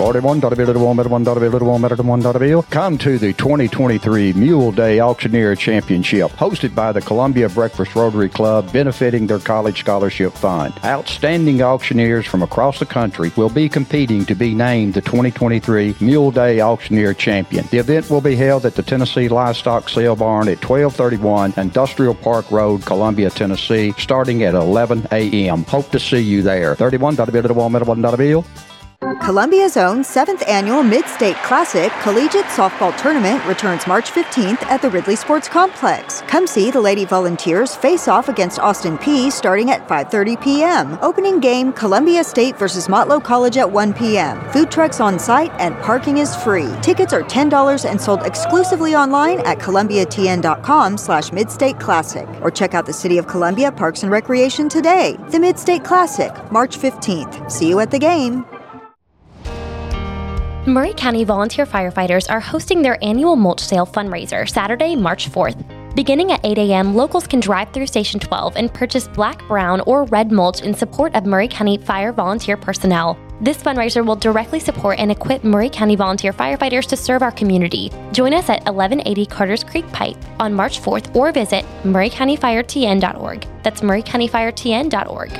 41.1.1.1.1. 0.00 2.70
Come 2.70 2.96
to 2.96 3.18
the 3.18 3.34
2023 3.34 4.32
Mule 4.32 4.72
Day 4.72 4.98
Auctioneer 4.98 5.54
Championship, 5.54 6.30
hosted 6.30 6.74
by 6.74 6.90
the 6.90 7.02
Columbia 7.02 7.50
Breakfast 7.50 7.94
Rotary 7.94 8.30
Club, 8.30 8.72
benefiting 8.72 9.26
their 9.26 9.40
college 9.40 9.80
scholarship 9.80 10.32
fund. 10.32 10.72
Outstanding 10.86 11.60
auctioneers 11.60 12.24
from 12.24 12.42
across 12.42 12.78
the 12.78 12.86
country 12.86 13.30
will 13.36 13.50
be 13.50 13.68
competing 13.68 14.24
to 14.24 14.34
be 14.34 14.54
named 14.54 14.94
the 14.94 15.02
2023 15.02 15.96
Mule 16.00 16.30
Day 16.30 16.62
Auctioneer 16.62 17.12
Champion. 17.12 17.66
The 17.66 17.76
event 17.76 18.08
will 18.08 18.22
be 18.22 18.36
held 18.36 18.64
at 18.64 18.76
the 18.76 18.82
Tennessee 18.82 19.28
Livestock 19.28 19.90
Sale 19.90 20.16
Barn 20.16 20.48
at 20.48 20.64
1231 20.64 21.52
Industrial 21.58 22.14
Park 22.14 22.50
Road, 22.50 22.86
Columbia, 22.86 23.28
Tennessee, 23.28 23.92
starting 23.98 24.44
at 24.44 24.54
11 24.54 25.08
a.m. 25.12 25.64
Hope 25.64 25.90
to 25.90 26.00
see 26.00 26.20
you 26.20 26.40
there. 26.40 26.74
31.1.1.1. 26.74 28.69
Columbia's 29.22 29.78
own 29.78 30.04
seventh 30.04 30.46
annual 30.46 30.82
Mid 30.82 31.06
State 31.06 31.36
Classic 31.36 31.90
Collegiate 32.02 32.44
Softball 32.44 32.94
Tournament 33.00 33.42
returns 33.46 33.86
March 33.86 34.10
15th 34.10 34.60
at 34.64 34.82
the 34.82 34.90
Ridley 34.90 35.16
Sports 35.16 35.48
Complex. 35.48 36.20
Come 36.22 36.46
see 36.46 36.70
the 36.70 36.82
Lady 36.82 37.06
Volunteers 37.06 37.74
face 37.74 38.08
off 38.08 38.28
against 38.28 38.58
Austin 38.58 38.98
Peay 38.98 39.32
starting 39.32 39.70
at 39.70 39.88
5:30 39.88 40.42
p.m. 40.42 40.98
Opening 41.00 41.40
game 41.40 41.72
Columbia 41.72 42.22
State 42.22 42.58
versus 42.58 42.88
Motlow 42.88 43.24
College 43.24 43.56
at 43.56 43.72
1 43.72 43.94
p.m. 43.94 44.38
Food 44.50 44.70
trucks 44.70 45.00
on 45.00 45.18
site 45.18 45.52
and 45.58 45.74
parking 45.78 46.18
is 46.18 46.36
free. 46.36 46.70
Tickets 46.82 47.14
are 47.14 47.22
$10 47.22 47.90
and 47.90 47.98
sold 47.98 48.22
exclusively 48.26 48.94
online 48.94 49.40
at 49.46 49.58
columbiatn.com/slash 49.58 51.30
Midstate 51.30 51.80
Classic 51.80 52.28
or 52.42 52.50
check 52.50 52.74
out 52.74 52.84
the 52.84 52.92
City 52.92 53.16
of 53.16 53.26
Columbia 53.26 53.72
Parks 53.72 54.02
and 54.02 54.12
Recreation 54.12 54.68
today. 54.68 55.16
The 55.30 55.40
Mid 55.40 55.58
State 55.58 55.84
Classic, 55.84 56.32
March 56.52 56.76
15th. 56.76 57.50
See 57.50 57.70
you 57.70 57.80
at 57.80 57.90
the 57.90 57.98
game. 57.98 58.44
Maury 60.66 60.92
County 60.92 61.24
volunteer 61.24 61.64
firefighters 61.64 62.30
are 62.30 62.38
hosting 62.38 62.82
their 62.82 63.02
annual 63.02 63.34
mulch 63.34 63.60
sale 63.60 63.86
fundraiser 63.86 64.46
Saturday, 64.46 64.94
March 64.94 65.30
4th. 65.30 65.56
Beginning 65.94 66.32
at 66.32 66.44
8 66.44 66.58
a.m., 66.58 66.94
locals 66.94 67.26
can 67.26 67.40
drive 67.40 67.72
through 67.72 67.86
Station 67.86 68.20
12 68.20 68.56
and 68.56 68.72
purchase 68.72 69.08
black, 69.08 69.42
brown, 69.48 69.80
or 69.86 70.04
red 70.04 70.30
mulch 70.30 70.60
in 70.60 70.74
support 70.74 71.14
of 71.14 71.24
Maury 71.24 71.48
County 71.48 71.78
Fire 71.78 72.12
volunteer 72.12 72.58
personnel. 72.58 73.18
This 73.40 73.56
fundraiser 73.62 74.04
will 74.04 74.16
directly 74.16 74.60
support 74.60 74.98
and 74.98 75.10
equip 75.10 75.44
Maury 75.44 75.70
County 75.70 75.96
volunteer 75.96 76.34
firefighters 76.34 76.86
to 76.88 76.96
serve 76.96 77.22
our 77.22 77.32
community. 77.32 77.90
Join 78.12 78.34
us 78.34 78.50
at 78.50 78.62
1180 78.66 79.24
Carter's 79.26 79.64
Creek 79.64 79.90
Pike 79.92 80.18
on 80.38 80.52
March 80.52 80.78
4th 80.82 81.16
or 81.16 81.32
visit 81.32 81.64
maurycountyfiretn.org. 81.84 83.46
That's 83.62 83.80
maurycountyfiretn.org. 83.80 85.30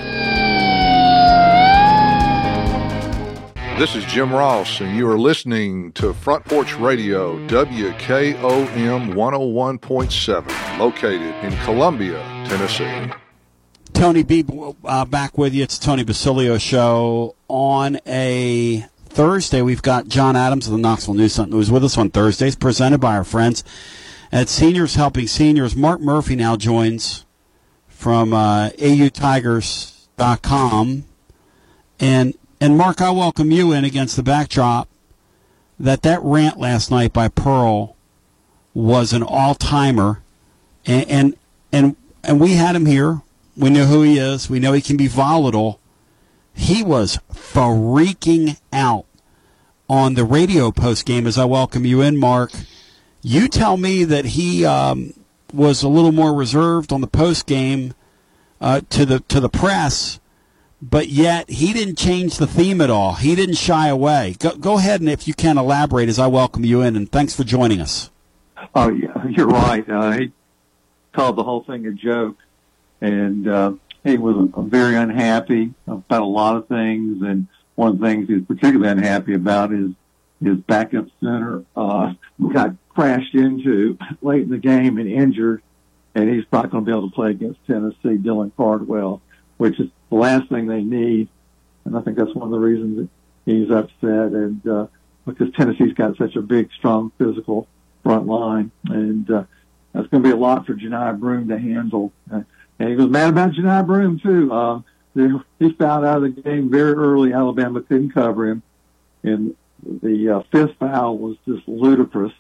This 3.81 3.97
is 3.97 4.05
Jim 4.05 4.31
Ross, 4.31 4.83
and 4.83 4.95
you 4.95 5.09
are 5.09 5.19
listening 5.19 5.93
to 5.93 6.13
Front 6.13 6.45
Porch 6.45 6.77
Radio, 6.77 7.39
WKOM 7.47 9.15
101.7, 9.15 10.79
located 10.79 11.35
in 11.43 11.57
Columbia, 11.65 12.19
Tennessee. 12.47 13.11
Tony 13.95 14.23
B 14.23 14.45
uh, 14.85 15.07
back 15.07 15.39
with 15.39 15.55
you. 15.55 15.63
It's 15.63 15.79
Tony 15.79 16.05
Basilio 16.05 16.59
show 16.59 17.37
on 17.49 17.99
a 18.05 18.85
Thursday. 19.07 19.63
We've 19.63 19.81
got 19.81 20.09
John 20.09 20.37
Adams 20.37 20.67
of 20.67 20.73
the 20.73 20.79
Knoxville 20.79 21.15
News 21.15 21.33
Sun, 21.33 21.51
who's 21.51 21.71
with 21.71 21.83
us 21.83 21.97
on 21.97 22.11
Thursdays, 22.11 22.57
presented 22.57 23.01
by 23.01 23.17
our 23.17 23.25
friends 23.25 23.65
at 24.31 24.51
Seniors 24.51 24.97
Helping 24.97 25.27
Seniors. 25.27 25.75
Mark 25.75 26.03
Murphy 26.03 26.37
now 26.37 26.55
joins 26.55 27.25
from 27.89 28.35
uh, 28.35 28.69
AUTigers.com. 28.73 31.05
And 32.03 32.35
and 32.61 32.77
Mark, 32.77 33.01
I 33.01 33.11
welcome 33.11 33.51
you 33.51 33.73
in 33.73 33.85
against 33.85 34.17
the 34.17 34.23
backdrop 34.23 34.89
that 35.79 36.03
that 36.03 36.21
rant 36.23 36.59
last 36.59 36.91
night 36.91 37.13
by 37.13 37.29
Pearl 37.29 37.97
was 38.75 39.15
an 39.15 39.23
all 39.23 39.55
timer, 39.55 40.23
and, 40.85 41.09
and 41.09 41.37
and 41.73 41.97
and 42.23 42.39
we 42.39 42.53
had 42.53 42.77
him 42.77 42.85
here. 42.85 43.23
We 43.57 43.71
know 43.71 43.87
who 43.87 44.03
he 44.03 44.19
is. 44.19 44.51
We 44.51 44.61
know 44.61 44.75
he 44.75 44.83
can 44.83 44.99
be 44.99 45.09
volatile. 45.09 45.81
He 46.55 46.83
was 46.83 47.19
freaking 47.33 48.61
out 48.73 49.07
on 49.89 50.15
the 50.15 50.25
radio 50.25 50.71
post 50.71 51.07
game. 51.07 51.27
As 51.27 51.39
I 51.39 51.47
welcome 51.47 51.87
you 51.87 52.03
in, 52.03 52.19
Mark, 52.19 52.53
you 53.23 53.49
tell 53.49 53.79
me 53.79 54.05
that 54.05 54.27
he 54.27 54.67
um, 54.67 55.15
was 55.53 55.83
a 55.83 55.89
little 55.89 56.13
more 56.13 56.35
reserved 56.35 56.93
on 56.93 57.01
the 57.01 57.07
post 57.07 57.47
game 57.47 57.95
uh, 58.61 58.83
to 58.91 59.07
the 59.07 59.21
to 59.21 59.41
the 59.41 59.49
press 59.49 60.21
but 60.83 61.09
yet 61.09 61.51
he 61.51 61.73
didn't 61.73 61.99
change 61.99 62.39
the 62.39 62.47
theme 62.47 62.81
at 62.81 62.91
all. 62.91 63.15
He 63.15 63.35
didn't 63.35 63.57
shy 63.57 63.89
away. 63.89 64.37
Go, 64.39 64.55
go 64.57 64.79
ahead 64.79 65.01
and 65.01 65.11
if 65.11 65.29
you 65.29 65.35
can 65.35 65.59
elaborate 65.59 66.09
as 66.09 66.19
I 66.19 66.27
welcome 66.27 66.65
you 66.65 66.81
in, 66.83 66.97
and 66.97 67.11
thanks 67.11 67.35
for 67.35 67.45
joining 67.45 67.81
us. 67.81 68.11
Oh, 68.75 68.91
yeah, 68.91 69.27
you're 69.29 69.47
right. 69.47 69.89
Uh, 69.89 70.11
he 70.13 70.33
called 71.13 71.37
the 71.37 71.43
whole 71.43 71.63
thing 71.65 71.87
a 71.87 71.93
joke, 71.93 72.37
and 73.01 73.47
uh, 73.49 73.73
he 74.05 74.17
was 74.17 74.49
very 74.57 74.97
unhappy 74.97 75.75
about 75.87 76.23
a 76.23 76.27
lot 76.27 76.57
of 76.57 76.69
things. 76.69 77.23
And 77.23 77.47
one 77.75 77.93
of 77.93 77.99
the 77.99 78.07
things 78.07 78.29
he's 78.29 78.45
particularly 78.45 78.91
unhappy 78.91 79.35
about 79.35 79.73
is 79.73 79.91
his 80.43 80.57
backup 80.59 81.07
center 81.21 81.65
uh, 81.77 82.15
got 82.53 82.75
crashed 82.89 83.35
into 83.35 83.99
late 84.23 84.43
in 84.43 84.51
the 84.51 84.59
game 84.59 84.99
and 84.99 85.09
injured, 85.11 85.63
and 86.15 86.29
he's 86.29 86.45
not 86.53 86.71
going 86.71 86.85
to 86.85 86.91
be 86.91 86.97
able 86.97 87.09
to 87.09 87.15
play 87.15 87.31
against 87.31 87.65
Tennessee. 87.67 88.17
Dylan 88.17 88.53
Cardwell, 88.57 89.21
which 89.61 89.79
is 89.79 89.91
the 90.09 90.17
last 90.17 90.49
thing 90.49 90.67
they 90.67 90.83
need. 90.83 91.29
And 91.85 91.95
I 91.95 92.01
think 92.01 92.17
that's 92.17 92.35
one 92.35 92.47
of 92.47 92.51
the 92.51 92.59
reasons 92.59 92.97
that 92.97 93.09
he's 93.45 93.71
upset. 93.71 94.33
And 94.33 94.67
uh, 94.67 94.87
because 95.27 95.53
Tennessee's 95.53 95.93
got 95.93 96.17
such 96.17 96.35
a 96.35 96.41
big, 96.41 96.71
strong, 96.79 97.13
physical 97.19 97.69
front 98.03 98.27
line, 98.27 98.71
and 98.87 99.31
uh, 99.31 99.45
that's 99.93 100.07
going 100.07 100.23
to 100.23 100.29
be 100.29 100.33
a 100.33 100.37
lot 100.37 100.65
for 100.65 100.73
Johni 100.75 101.21
Broome 101.21 101.49
to 101.49 101.59
handle. 101.59 102.11
Uh, 102.33 102.41
and 102.79 102.89
he 102.89 102.97
was 102.97 103.09
mad 103.09 103.29
about 103.29 103.53
Johni 103.53 103.87
Broome 103.87 104.19
too. 104.19 104.51
Uh, 104.51 104.81
he 105.59 105.73
fouled 105.73 106.07
out 106.07 106.23
of 106.23 106.35
the 106.35 106.41
game 106.41 106.71
very 106.71 106.95
early. 106.95 107.35
Alabama 107.35 107.83
couldn't 107.83 108.15
cover 108.15 108.49
him, 108.49 108.63
and 109.23 109.55
the 109.83 110.37
uh, 110.37 110.43
fifth 110.51 110.77
foul 110.79 111.19
was 111.19 111.37
just 111.47 111.69
ludicrous. 111.69 112.33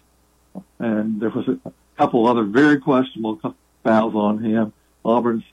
And 0.78 1.20
there 1.20 1.28
was 1.28 1.46
a 1.48 1.72
couple 1.98 2.26
other 2.26 2.44
very 2.44 2.80
questionable 2.80 3.38
fouls 3.84 4.14
on 4.14 4.42
him. 4.42 4.72
Auburn's 5.04 5.44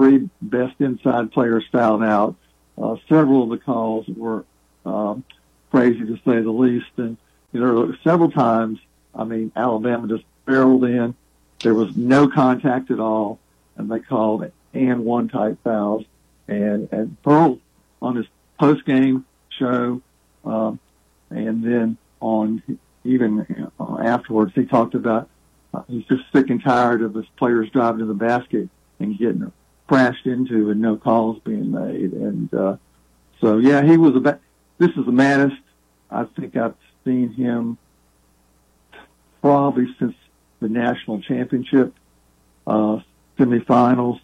three 0.00 0.30
best 0.40 0.80
inside 0.80 1.30
players 1.30 1.62
fouled 1.70 2.02
out. 2.02 2.34
Uh, 2.80 2.96
several 3.06 3.42
of 3.42 3.50
the 3.50 3.58
calls 3.58 4.06
were 4.08 4.46
um, 4.86 5.22
crazy 5.70 6.00
to 6.00 6.16
say 6.24 6.40
the 6.40 6.50
least, 6.50 6.86
and 6.96 7.18
you 7.52 7.60
know 7.60 7.94
several 8.02 8.30
times. 8.30 8.78
I 9.14 9.24
mean, 9.24 9.52
Alabama 9.54 10.08
just 10.08 10.24
barreled 10.46 10.84
in. 10.84 11.14
There 11.58 11.74
was 11.74 11.94
no 11.96 12.28
contact 12.28 12.90
at 12.90 12.98
all, 12.98 13.38
and 13.76 13.90
they 13.90 13.98
called 13.98 14.50
and 14.72 15.04
one 15.04 15.28
type 15.28 15.58
fouls. 15.62 16.06
And 16.48 16.88
and 16.92 17.22
Pearl 17.22 17.58
on 18.00 18.16
his 18.16 18.26
post 18.58 18.86
game 18.86 19.26
show, 19.50 20.00
um, 20.46 20.80
and 21.28 21.62
then 21.62 21.98
on 22.20 22.62
even 23.04 23.70
uh, 23.78 23.98
afterwards, 24.02 24.52
he 24.54 24.64
talked 24.64 24.94
about 24.94 25.28
uh, 25.74 25.82
he's 25.88 26.06
just 26.06 26.22
sick 26.32 26.48
and 26.48 26.62
tired 26.62 27.02
of 27.02 27.14
his 27.14 27.26
players 27.36 27.68
driving 27.68 27.98
to 27.98 28.06
the 28.06 28.14
basket 28.14 28.70
and 28.98 29.18
getting 29.18 29.52
crashed 29.90 30.24
into 30.24 30.70
and 30.70 30.80
no 30.80 30.96
calls 30.96 31.40
being 31.40 31.72
made. 31.72 32.12
And 32.12 32.54
uh, 32.54 32.76
so, 33.40 33.58
yeah, 33.58 33.82
he 33.82 33.96
was 33.96 34.14
about. 34.14 34.38
This 34.78 34.90
is 34.90 35.04
the 35.04 35.12
maddest 35.12 35.56
I 36.08 36.24
think 36.24 36.56
I've 36.56 36.76
seen 37.04 37.32
him 37.32 37.76
probably 39.40 39.88
since 39.98 40.14
the 40.60 40.68
national 40.68 41.22
championship 41.22 41.92
uh, 42.68 43.00
semifinals 43.36 44.20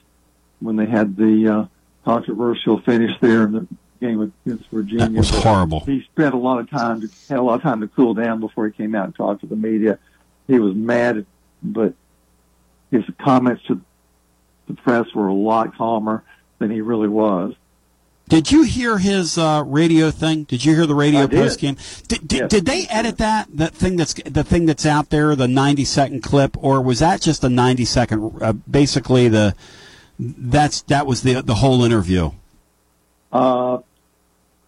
when 0.61 0.77
they 0.77 0.87
had 0.87 1.17
the 1.17 1.49
uh, 1.49 1.67
controversial 2.05 2.81
finish 2.83 3.11
there 3.21 3.43
in 3.43 3.53
the 3.53 3.67
game 4.01 4.33
against 4.47 4.71
Virginia. 4.71 5.07
That 5.07 5.13
was 5.13 5.31
horrible. 5.31 5.81
He 5.81 6.03
spent 6.13 6.33
a 6.33 6.39
lot 6.39 6.61
of 6.61 6.71
time 6.71 7.01
to, 7.01 7.09
had 7.29 7.41
a 7.41 7.43
lot 7.43 7.57
of 7.57 7.63
time 7.63 7.81
to 7.81 7.89
cool 7.89 8.15
down 8.15 8.39
before 8.39 8.67
he 8.67 8.73
came 8.73 8.95
out 8.95 9.07
and 9.07 9.17
talked 9.17 9.41
to 9.41 9.49
the 9.49 9.57
media. 9.57 9.99
He 10.47 10.61
was 10.61 10.77
mad, 10.77 11.27
but 11.61 11.95
his 12.93 13.03
comments 13.19 13.65
to 13.67 13.75
the 13.75 13.81
press 14.75 15.13
were 15.15 15.29
a 15.29 15.35
lot 15.35 15.77
calmer 15.77 16.23
than 16.59 16.71
he 16.71 16.81
really 16.81 17.09
was. 17.09 17.55
Did 18.29 18.51
you 18.51 18.65
hear 18.65 18.99
his 18.99 19.39
uh, 19.39 19.63
radio 19.65 20.11
thing? 20.11 20.45
Did 20.45 20.65
you 20.65 20.75
hear 20.75 20.87
the 20.87 20.97
radio 20.97 21.29
post 21.29 21.61
game? 21.61 21.77
Did, 22.09 22.27
did, 22.27 22.41
Yes. 22.41 22.51
did 22.51 22.67
they 22.67 22.87
edit 22.89 23.19
that 23.19 23.47
that 23.55 23.73
thing 23.73 23.97
that's 23.97 24.15
the 24.15 24.43
thing 24.43 24.67
that's 24.67 24.85
out 24.85 25.11
there, 25.11 25.37
the 25.37 25.47
ninety 25.47 25.85
second 25.85 26.23
clip, 26.25 26.57
or 26.61 26.81
was 26.81 26.99
that 26.99 27.21
just 27.21 27.45
a 27.45 27.49
ninety 27.49 27.85
second? 27.85 28.39
Uh, 28.43 28.53
basically, 28.53 29.29
the 29.29 29.55
that's 30.19 30.83
that 30.83 31.07
was 31.07 31.23
the 31.23 31.41
the 31.41 31.55
whole 31.55 31.85
interview. 31.85 32.33
Uh, 33.33 33.79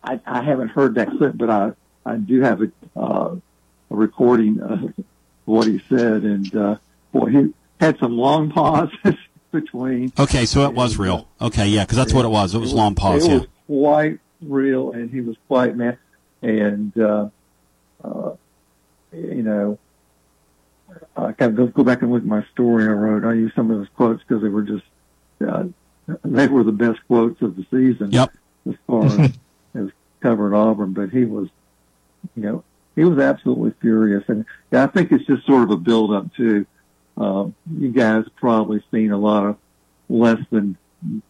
I, 0.05 0.21
I 0.25 0.43
haven't 0.43 0.69
heard 0.69 0.95
that 0.95 1.09
clip, 1.11 1.37
but 1.37 1.51
I, 1.51 1.73
I 2.07 2.17
do 2.17 2.41
have 2.43 2.63
a, 2.63 2.71
uh, 2.97 3.35
a 3.91 3.95
recording 3.97 4.61
of 4.61 4.95
what 5.47 5.67
he 5.67 5.81
said, 5.89 6.23
and 6.23 6.55
uh, 6.55 6.77
boy, 7.13 7.31
he 7.31 7.55
had 7.81 7.99
some 7.99 8.13
long 8.17 8.51
pauses 8.53 9.17
between. 9.51 10.13
Okay, 10.19 10.45
so 10.47 10.65
it 10.65 10.75
was 10.75 10.97
real. 10.99 11.29
Okay, 11.41 11.67
yeah, 11.69 11.85
because 11.85 11.97
that's 11.97 12.13
what 12.13 12.25
it 12.25 12.29
was. 12.29 12.55
It 12.55 12.59
was 12.59 12.73
long 12.73 12.95
pause. 12.95 13.27
It 13.27 13.31
Yeah. 13.31 13.39
was 13.39 13.47
quite 13.67 14.19
real, 14.43 14.93
and 14.93 15.11
he 15.11 15.21
was 15.21 15.37
quite 15.49 15.77
mad. 15.77 15.99
And 16.43 16.97
uh, 16.99 17.29
uh, 18.05 18.33
you 19.13 19.43
know, 19.43 19.79
I 21.17 21.33
kind 21.33 21.59
of 21.59 21.75
go, 21.75 21.83
back 21.85 22.03
and 22.03 22.13
look 22.13 22.23
at 22.23 22.29
my 22.29 22.45
story 22.53 22.85
I 22.85 22.93
wrote. 22.93 23.25
I 23.25 23.35
used 23.35 23.55
some 23.55 23.71
of 23.71 23.79
those 23.79 23.89
quotes 23.97 24.23
because 24.23 24.43
they 24.43 24.49
were 24.49 24.63
just 24.63 24.85
uh, 25.47 25.65
they 26.25 26.47
were 26.47 26.63
the 26.65 26.73
best 26.73 27.01
quotes 27.07 27.41
of 27.43 27.57
the 27.57 27.65
season. 27.71 28.11
Yep. 28.13 28.31
As 28.69 28.75
far 28.87 29.05
as, 29.07 29.33
as 29.75 29.89
covering 30.21 30.55
Auburn, 30.55 30.93
but 30.93 31.11
he 31.11 31.25
was, 31.25 31.49
you 32.37 32.43
know, 32.43 32.65
he 32.97 33.05
was 33.05 33.19
absolutely 33.19 33.73
furious, 33.81 34.25
and 34.29 34.45
yeah, 34.71 34.85
I 34.85 34.87
think 34.87 35.13
it's 35.13 35.25
just 35.27 35.47
sort 35.47 35.63
of 35.65 35.71
a 35.71 35.77
build 35.77 36.13
up 36.13 36.33
to. 36.37 36.67
Um, 37.19 37.55
you 37.79 37.91
guys 37.91 38.25
probably 38.37 38.83
seen 38.91 39.11
a 39.11 39.19
lot 39.19 39.45
of 39.45 39.57
less 40.09 40.39
than 40.51 40.77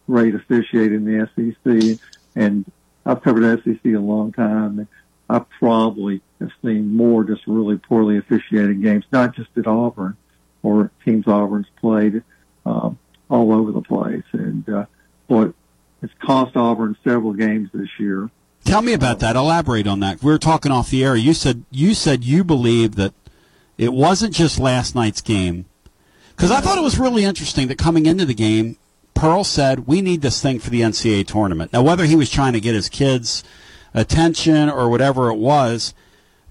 great 0.07 0.35
officiating 0.35 1.05
in 1.07 1.27
the 1.35 1.55
SEC, 1.63 1.99
and 2.35 2.65
I've 3.05 3.21
covered 3.21 3.63
SEC 3.63 3.83
a 3.85 3.97
long 3.97 4.31
time. 4.31 4.87
I 5.29 5.39
probably 5.59 6.21
have 6.39 6.51
seen 6.63 6.95
more 6.95 7.23
just 7.23 7.45
really 7.47 7.77
poorly 7.77 8.17
officiated 8.17 8.81
games, 8.81 9.05
not 9.11 9.35
just 9.35 9.49
at 9.57 9.67
Auburn 9.67 10.15
or 10.63 10.91
teams 11.05 11.27
Auburn's 11.27 11.67
played 11.79 12.23
um, 12.65 12.97
all 13.29 13.53
over 13.53 13.71
the 13.71 13.81
place. 13.81 14.23
And 14.31 14.67
uh, 14.69 14.85
boy, 15.27 15.53
it's 16.01 16.13
cost 16.19 16.55
Auburn 16.55 16.97
several 17.03 17.33
games 17.33 17.69
this 17.73 17.89
year. 17.99 18.29
Tell 18.65 18.81
me 18.81 18.93
about 18.93 19.19
that. 19.19 19.35
Elaborate 19.35 19.87
on 19.87 19.99
that. 20.01 20.21
We 20.21 20.31
were 20.31 20.37
talking 20.37 20.71
off 20.71 20.89
the 20.89 21.03
air. 21.03 21.15
You 21.15 21.33
said 21.33 21.63
you 21.71 21.93
said 21.93 22.23
you 22.23 22.43
believe 22.43 22.95
that 22.95 23.13
it 23.77 23.93
wasn't 23.93 24.33
just 24.33 24.59
last 24.59 24.95
night's 24.95 25.21
game. 25.21 25.65
Because 26.39 26.51
I 26.51 26.61
thought 26.61 26.77
it 26.77 26.81
was 26.81 26.97
really 26.97 27.25
interesting 27.25 27.67
that 27.67 27.77
coming 27.77 28.05
into 28.05 28.23
the 28.23 28.33
game, 28.33 28.77
Pearl 29.13 29.43
said 29.43 29.87
we 29.87 30.01
need 30.01 30.21
this 30.21 30.41
thing 30.41 30.59
for 30.59 30.69
the 30.69 30.79
NCAA 30.79 31.27
tournament. 31.27 31.73
Now, 31.73 31.81
whether 31.81 32.05
he 32.05 32.15
was 32.15 32.29
trying 32.29 32.53
to 32.53 32.61
get 32.61 32.75
his 32.75 32.87
kids' 32.87 33.43
attention 33.93 34.69
or 34.69 34.89
whatever 34.89 35.29
it 35.29 35.35
was, 35.35 35.93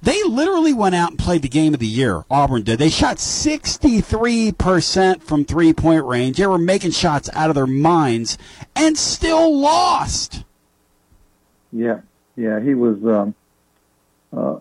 They 0.03 0.23
literally 0.25 0.75
went 0.75 0.95
out 0.95 1.11
and 1.11 1.19
played 1.19 1.43
the 1.43 1.49
game 1.49 1.75
of 1.75 1.81
the 1.81 1.87
year. 1.87 2.25
Auburn 2.31 2.63
did. 2.65 2.79
They 2.79 2.91
shot 2.91 3.17
63% 3.17 5.23
from 5.23 5.45
three 5.45 5.73
point 5.73 6.05
range. 6.05 6.37
They 6.37 6.47
were 6.47 6.59
making 6.59 6.93
shots 6.93 7.29
out 7.33 7.49
of 7.49 7.57
their 7.57 7.67
minds 7.67 8.39
and 8.77 8.97
still 8.97 9.59
lost. 9.59 10.45
Yeah, 11.73 12.01
yeah, 12.37 12.61
he 12.61 12.75
was. 12.75 13.03
Um, 13.05 13.35
uh, 14.37 14.59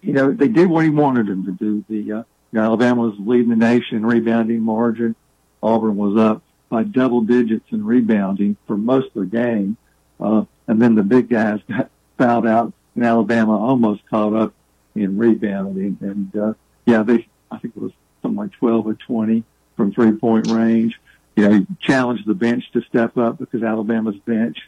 you 0.00 0.14
know, 0.14 0.32
they 0.32 0.48
did 0.48 0.68
what 0.68 0.84
he 0.84 0.90
wanted 0.90 1.26
them 1.26 1.44
to 1.44 1.52
do. 1.52 1.84
The 1.88 2.12
uh, 2.12 2.22
Alabama 2.54 3.02
was 3.02 3.14
leading 3.18 3.50
the 3.50 3.56
nation 3.56 3.98
in 3.98 4.06
rebounding 4.06 4.60
margin. 4.60 5.14
Auburn 5.62 5.96
was 5.96 6.18
up 6.18 6.42
by 6.68 6.82
double 6.84 7.22
digits 7.22 7.66
in 7.70 7.84
rebounding 7.84 8.56
for 8.66 8.76
most 8.76 9.08
of 9.14 9.30
the 9.30 9.36
game, 9.36 9.76
uh, 10.18 10.44
and 10.66 10.80
then 10.80 10.94
the 10.94 11.02
big 11.02 11.28
guys 11.28 11.60
got 11.68 11.90
fouled 12.18 12.46
out, 12.46 12.72
and 12.94 13.04
Alabama 13.04 13.56
almost 13.56 14.02
caught 14.08 14.34
up 14.34 14.54
in 14.94 15.18
rebounding. 15.18 15.98
And 16.00 16.36
uh, 16.36 16.54
yeah, 16.86 17.02
they 17.02 17.26
I 17.50 17.58
think 17.58 17.76
it 17.76 17.82
was 17.82 17.92
something 18.22 18.38
like 18.38 18.52
12 18.52 18.86
or 18.86 18.94
20 18.94 19.44
from 19.76 19.92
three 19.92 20.12
point 20.12 20.48
range. 20.48 20.98
You 21.36 21.48
know, 21.48 21.66
challenged 21.80 22.26
the 22.26 22.34
bench 22.34 22.64
to 22.72 22.82
step 22.82 23.16
up 23.16 23.38
because 23.38 23.62
Alabama's 23.62 24.16
bench 24.16 24.58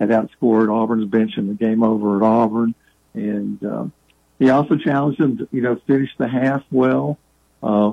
had 0.00 0.10
outscored 0.10 0.72
Auburn's 0.72 1.08
bench 1.08 1.36
in 1.36 1.48
the 1.48 1.54
game 1.54 1.82
over 1.82 2.16
at 2.16 2.22
Auburn. 2.22 2.74
And 3.12 3.64
um, 3.64 3.92
he 4.38 4.50
also 4.50 4.76
challenged 4.76 5.20
them 5.20 5.38
to, 5.38 5.48
you 5.52 5.62
know, 5.62 5.80
finish 5.86 6.10
the 6.18 6.28
half 6.28 6.62
well, 6.70 7.18
uh, 7.62 7.92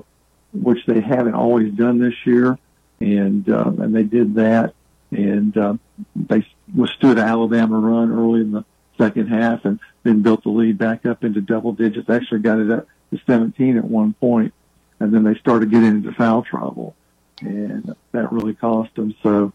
which 0.53 0.85
they 0.85 1.01
haven't 1.01 1.35
always 1.35 1.73
done 1.73 1.99
this 1.99 2.15
year. 2.25 2.57
And, 2.99 3.49
uh, 3.49 3.71
and 3.79 3.95
they 3.95 4.03
did 4.03 4.35
that. 4.35 4.73
And, 5.11 5.55
uh, 5.57 5.75
they 6.15 6.45
withstood 6.75 7.19
Alabama 7.19 7.79
run 7.79 8.11
early 8.11 8.41
in 8.41 8.51
the 8.51 8.65
second 8.97 9.27
half 9.27 9.65
and 9.65 9.79
then 10.03 10.21
built 10.21 10.43
the 10.43 10.49
lead 10.49 10.77
back 10.77 11.05
up 11.05 11.23
into 11.23 11.41
double 11.41 11.73
digits. 11.73 12.09
Actually 12.09 12.39
got 12.39 12.59
it 12.59 12.71
up 12.71 12.87
to 13.11 13.19
17 13.25 13.77
at 13.77 13.83
one 13.83 14.13
point, 14.13 14.53
and 14.99 15.13
then 15.13 15.23
they 15.23 15.35
started 15.35 15.71
getting 15.71 15.89
into 15.89 16.11
foul 16.13 16.43
trouble, 16.43 16.95
and 17.41 17.95
that 18.11 18.31
really 18.31 18.53
cost 18.53 18.95
them. 18.95 19.13
So, 19.21 19.53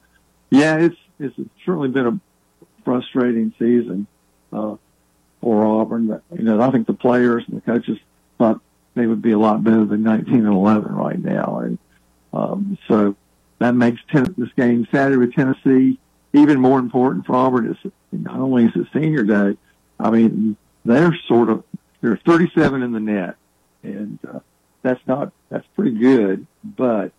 yeah, 0.51 0.77
it's 0.77 0.97
it's 1.19 1.37
certainly 1.65 1.89
been 1.89 2.07
a 2.07 2.21
frustrating 2.85 3.53
season 3.59 4.07
uh, 4.53 4.77
for 5.47 5.65
Auburn. 5.65 6.09
But, 6.09 6.23
you 6.37 6.43
know, 6.43 6.61
I 6.61 6.73
think 6.73 6.89
the 6.89 6.93
players 6.93 7.45
and 7.47 7.57
the 7.57 7.61
coaches 7.61 7.99
thought 8.37 8.61
they 8.97 9.07
would 9.07 9.23
be 9.23 9.31
a 9.31 9.39
lot 9.39 9.63
better 9.63 9.85
than 9.85 10.03
19 10.03 10.35
and 10.35 10.49
11 10.49 10.93
right 10.93 11.23
now, 11.23 11.61
and 11.63 11.79
um, 12.33 12.77
so 12.89 13.15
that 13.61 13.77
makes 13.77 14.01
ten- 14.11 14.35
this 14.37 14.53
game 14.57 14.89
Saturday 14.91 15.17
with 15.17 15.35
Tennessee 15.35 16.01
even 16.33 16.61
more 16.61 16.81
important 16.81 17.27
for 17.27 17.37
Auburn. 17.37 17.71
Is 17.71 17.93
not 18.11 18.41
only 18.41 18.65
is 18.65 18.73
it 18.75 18.89
senior 18.93 19.23
day, 19.23 19.57
I 20.01 20.11
mean 20.11 20.57
they're 20.85 21.17
sort 21.29 21.49
of 21.49 21.63
they're 22.01 22.17
37 22.27 22.83
in 22.83 22.91
the 22.91 23.01
net, 23.01 23.37
and 23.85 24.19
uh, 24.29 24.41
that's 24.83 25.01
not 25.07 25.33
that's 25.49 25.67
pretty 25.77 25.97
good. 25.97 26.45
But 26.65 27.13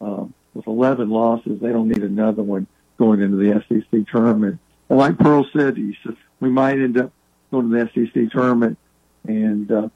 um, 0.00 0.32
with 0.54 0.66
11 0.66 1.10
losses, 1.10 1.60
they 1.60 1.68
don't 1.68 1.88
need 1.88 2.02
another 2.02 2.42
one 2.42 2.66
going 2.96 3.20
into 3.20 3.36
the 3.36 3.62
SEC 3.68 4.08
tournament. 4.10 4.58
And 4.88 4.98
like 4.98 5.18
Pearl 5.18 5.46
said, 5.52 5.76
he 5.76 5.94
said 6.02 6.16
we 6.40 6.48
might 6.48 6.78
end 6.78 6.98
up 6.98 7.12
going 7.50 7.70
to 7.70 7.90
the 7.94 8.06
SEC 8.06 8.30
tournament, 8.30 8.78
and 9.26 9.70
uh, 9.70 9.88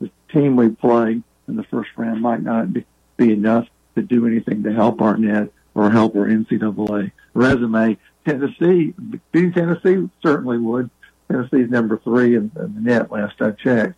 the 0.00 0.10
team 0.32 0.56
we 0.56 0.70
play 0.70 1.20
in 1.48 1.56
the 1.56 1.64
first 1.64 1.90
round 1.96 2.20
might 2.20 2.42
not 2.42 2.72
be, 2.72 2.84
be 3.16 3.32
enough 3.32 3.66
to 3.94 4.02
do 4.02 4.26
anything 4.26 4.62
to 4.62 4.72
help 4.72 5.00
our 5.00 5.16
net 5.16 5.50
or 5.74 5.90
help 5.90 6.14
our 6.16 6.26
NCAA 6.26 7.12
resume. 7.34 7.98
Tennessee, 8.26 8.94
beating 9.32 9.52
Tennessee 9.52 10.08
certainly 10.22 10.58
would. 10.58 10.90
Tennessee's 11.30 11.70
number 11.70 11.98
three 11.98 12.36
in, 12.36 12.50
in 12.56 12.74
the 12.74 12.80
net 12.80 13.10
last 13.10 13.40
I 13.40 13.52
checked. 13.52 13.94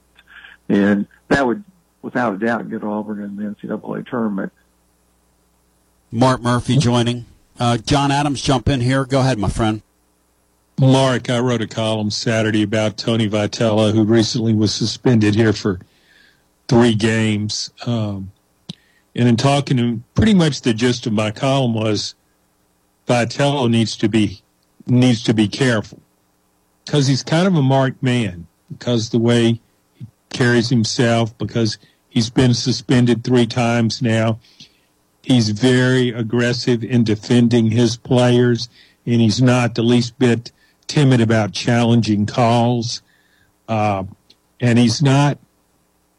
And 0.68 1.06
that 1.28 1.46
would, 1.46 1.64
without 2.00 2.34
a 2.34 2.38
doubt, 2.38 2.70
get 2.70 2.82
Auburn 2.82 3.22
in 3.22 3.36
the 3.36 3.42
NCAA 3.42 4.08
tournament. 4.08 4.52
Mark 6.10 6.40
Murphy 6.40 6.76
joining. 6.78 7.26
Uh, 7.58 7.76
John 7.76 8.10
Adams, 8.10 8.40
jump 8.40 8.68
in 8.68 8.80
here. 8.80 9.04
Go 9.04 9.20
ahead, 9.20 9.38
my 9.38 9.48
friend. 9.48 9.82
Mark, 10.80 11.30
I 11.30 11.38
wrote 11.38 11.62
a 11.62 11.68
column 11.68 12.10
Saturday 12.10 12.62
about 12.62 12.96
Tony 12.96 13.28
Vitello, 13.28 13.92
who 13.92 14.02
recently 14.02 14.54
was 14.54 14.74
suspended 14.74 15.34
here 15.34 15.52
for 15.52 15.78
three 16.66 16.94
games. 16.96 17.70
Um, 17.86 18.32
and 19.14 19.28
in 19.28 19.36
talking 19.36 19.76
to 19.76 19.82
him, 19.82 20.04
pretty 20.14 20.34
much 20.34 20.62
the 20.62 20.74
gist 20.74 21.06
of 21.06 21.12
my 21.12 21.30
column 21.30 21.74
was 21.74 22.16
Vitello 23.06 23.70
needs 23.70 23.96
to 23.98 24.08
be 24.08 24.42
needs 24.86 25.22
to 25.22 25.32
be 25.32 25.48
careful 25.48 26.00
because 26.84 27.06
he's 27.06 27.22
kind 27.22 27.46
of 27.46 27.54
a 27.54 27.62
marked 27.62 28.02
man 28.02 28.46
because 28.70 29.10
the 29.10 29.18
way 29.18 29.60
he 29.94 30.06
carries 30.30 30.68
himself 30.68 31.36
because 31.38 31.78
he's 32.08 32.28
been 32.28 32.52
suspended 32.52 33.22
three 33.22 33.46
times 33.46 34.02
now. 34.02 34.40
He's 35.22 35.50
very 35.50 36.10
aggressive 36.10 36.84
in 36.84 37.02
defending 37.04 37.70
his 37.70 37.96
players, 37.96 38.68
and 39.06 39.22
he's 39.22 39.40
not 39.40 39.74
the 39.74 39.82
least 39.82 40.18
bit 40.18 40.52
timid 40.86 41.20
about 41.20 41.52
challenging 41.52 42.26
calls. 42.26 43.02
Uh, 43.68 44.04
and 44.60 44.78
he's 44.78 45.02
not, 45.02 45.38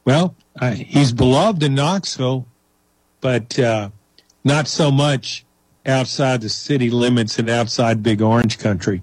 well, 0.03 0.35
uh, 0.59 0.71
he's 0.71 1.11
beloved 1.11 1.63
in 1.63 1.75
Knoxville, 1.75 2.45
but 3.21 3.57
uh, 3.59 3.89
not 4.43 4.67
so 4.67 4.91
much 4.91 5.45
outside 5.85 6.41
the 6.41 6.49
city 6.49 6.89
limits 6.89 7.37
and 7.39 7.49
outside 7.49 8.03
Big 8.03 8.21
Orange 8.21 8.57
Country. 8.57 9.01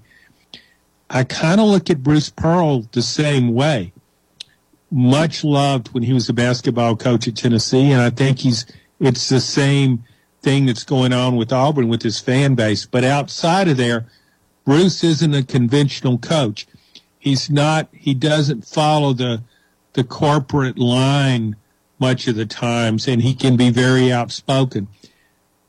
I 1.09 1.23
kind 1.23 1.61
of 1.61 1.67
look 1.67 1.89
at 1.89 2.03
Bruce 2.03 2.29
Pearl 2.29 2.87
the 2.91 3.01
same 3.01 3.53
way. 3.53 3.93
Much 4.89 5.43
loved 5.43 5.89
when 5.93 6.03
he 6.03 6.13
was 6.13 6.29
a 6.29 6.33
basketball 6.33 6.95
coach 6.95 7.27
at 7.27 7.35
Tennessee, 7.35 7.91
and 7.91 8.01
I 8.01 8.09
think 8.09 8.39
he's 8.39 8.65
it's 8.99 9.27
the 9.29 9.41
same 9.41 10.03
thing 10.41 10.65
that's 10.65 10.83
going 10.83 11.13
on 11.13 11.35
with 11.35 11.51
Auburn 11.51 11.87
with 11.87 12.01
his 12.01 12.19
fan 12.19 12.55
base. 12.55 12.85
But 12.85 13.03
outside 13.03 13.67
of 13.67 13.77
there, 13.77 14.05
Bruce 14.65 15.03
isn't 15.03 15.33
a 15.33 15.43
conventional 15.43 16.17
coach. 16.17 16.67
He's 17.19 17.49
not. 17.49 17.89
He 17.91 18.13
doesn't 18.13 18.65
follow 18.65 19.13
the 19.13 19.43
the 19.93 20.03
corporate 20.03 20.77
line 20.77 21.55
much 21.99 22.27
of 22.27 22.35
the 22.35 22.45
times, 22.45 23.07
and 23.07 23.21
he 23.21 23.33
can 23.33 23.55
be 23.55 23.69
very 23.69 24.11
outspoken. 24.11 24.87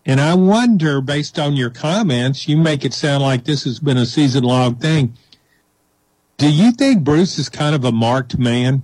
And 0.07 0.21
I 0.21 0.35
wonder, 0.35 1.01
based 1.01 1.39
on 1.39 1.55
your 1.55 1.71
comments, 1.71 2.49
you 2.49 2.57
make 2.57 2.85
it 2.85 2.93
sound 2.93 3.23
like 3.23 3.45
this 3.45 3.65
has 3.65 3.79
been 3.79 3.97
a 3.97 4.07
season 4.07 4.45
long 4.45 4.77
thing. 4.77 5.15
Do 6.37 6.51
you 6.51 6.73
think 6.73 7.05
Bruce 7.05 7.39
is 7.39 7.49
kind 7.49 7.75
of 7.75 7.85
a 7.85 7.93
marked 7.93 8.39
man? 8.39 8.83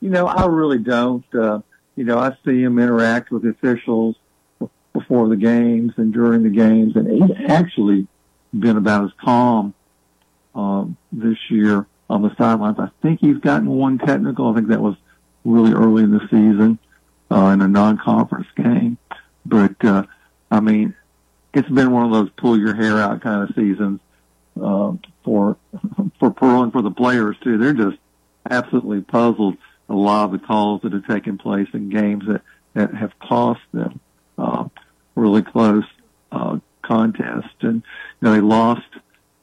You 0.00 0.10
know, 0.10 0.26
I 0.26 0.46
really 0.46 0.78
don't. 0.78 1.24
Uh, 1.34 1.60
you 1.94 2.04
know, 2.04 2.18
I 2.18 2.36
see 2.44 2.62
him 2.62 2.78
interact 2.78 3.30
with 3.30 3.44
officials 3.44 4.16
before 4.92 5.28
the 5.28 5.36
games 5.36 5.92
and 5.96 6.12
during 6.12 6.42
the 6.42 6.50
games, 6.50 6.96
and 6.96 7.08
he's 7.08 7.36
actually 7.46 8.06
been 8.52 8.76
about 8.76 9.04
as 9.04 9.10
calm 9.20 9.74
um, 10.54 10.96
this 11.10 11.38
year 11.50 11.86
on 12.10 12.22
the 12.22 12.34
sidelines. 12.36 12.78
I 12.78 12.90
think 13.00 13.20
he's 13.20 13.38
gotten 13.38 13.68
one 13.68 13.98
technical. 13.98 14.50
I 14.50 14.54
think 14.54 14.68
that 14.68 14.80
was 14.80 14.96
really 15.44 15.72
early 15.72 16.04
in 16.04 16.10
the 16.10 16.20
season 16.30 16.78
uh, 17.30 17.46
in 17.46 17.62
a 17.62 17.68
non-conference 17.68 18.48
game. 18.56 18.98
But 19.46 19.82
uh, 19.84 20.04
I 20.50 20.60
mean, 20.60 20.94
it's 21.54 21.68
been 21.68 21.90
one 21.90 22.04
of 22.04 22.12
those 22.12 22.30
pull 22.36 22.58
your 22.58 22.74
hair 22.74 22.98
out 22.98 23.22
kind 23.22 23.48
of 23.48 23.54
seasons 23.54 24.00
uh, 24.60 24.92
for 25.24 25.56
for 26.18 26.30
Pearl 26.30 26.62
and 26.62 26.72
for 26.72 26.82
the 26.82 26.90
players 26.90 27.36
too. 27.42 27.58
They're 27.58 27.72
just 27.72 27.98
absolutely 28.50 29.00
puzzled 29.00 29.56
a 29.88 29.94
lot 29.94 30.26
of 30.26 30.32
the 30.32 30.46
calls 30.46 30.82
that 30.82 30.92
have 30.92 31.06
taken 31.06 31.38
place 31.38 31.68
in 31.72 31.88
games 31.88 32.24
that 32.26 32.42
that 32.74 32.94
have 32.94 33.18
cost 33.18 33.60
them 33.72 34.00
uh, 34.38 34.64
really 35.14 35.42
close 35.42 35.84
uh, 36.30 36.58
contests. 36.82 37.54
And 37.60 37.76
you 38.20 38.28
know, 38.28 38.32
they 38.32 38.40
lost 38.40 38.86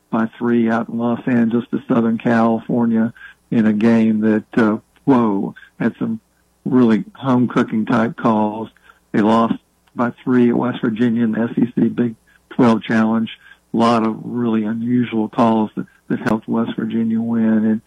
by 0.10 0.28
three 0.38 0.70
out 0.70 0.90
in 0.90 0.98
Los 0.98 1.22
Angeles 1.28 1.66
to 1.72 1.84
Southern 1.88 2.18
California 2.18 3.14
in 3.52 3.66
a 3.66 3.74
game 3.74 4.22
that 4.22 4.58
uh, 4.58 4.78
whoa 5.06 5.56
had 5.80 5.96
some 5.98 6.20
really 6.66 7.04
home 7.16 7.48
cooking 7.48 7.86
type 7.86 8.16
calls. 8.16 8.70
They 9.12 9.22
lost 9.22 9.56
by 9.96 10.12
three 10.24 10.50
at 10.50 10.56
West 10.56 10.82
Virginia 10.82 11.24
in 11.24 11.32
the 11.32 11.50
SEC 11.56 11.96
Big 11.96 12.16
12 12.52 12.84
Challenge. 12.84 13.30
A 13.74 13.78
lot 13.78 14.06
of 14.06 14.20
really 14.24 14.64
unusual 14.64 15.30
calls 15.30 15.72
that, 15.76 15.86
that 16.08 16.20
helped 16.20 16.48
West 16.48 16.76
Virginia 16.76 17.22
win. 17.22 17.66
And 17.66 17.82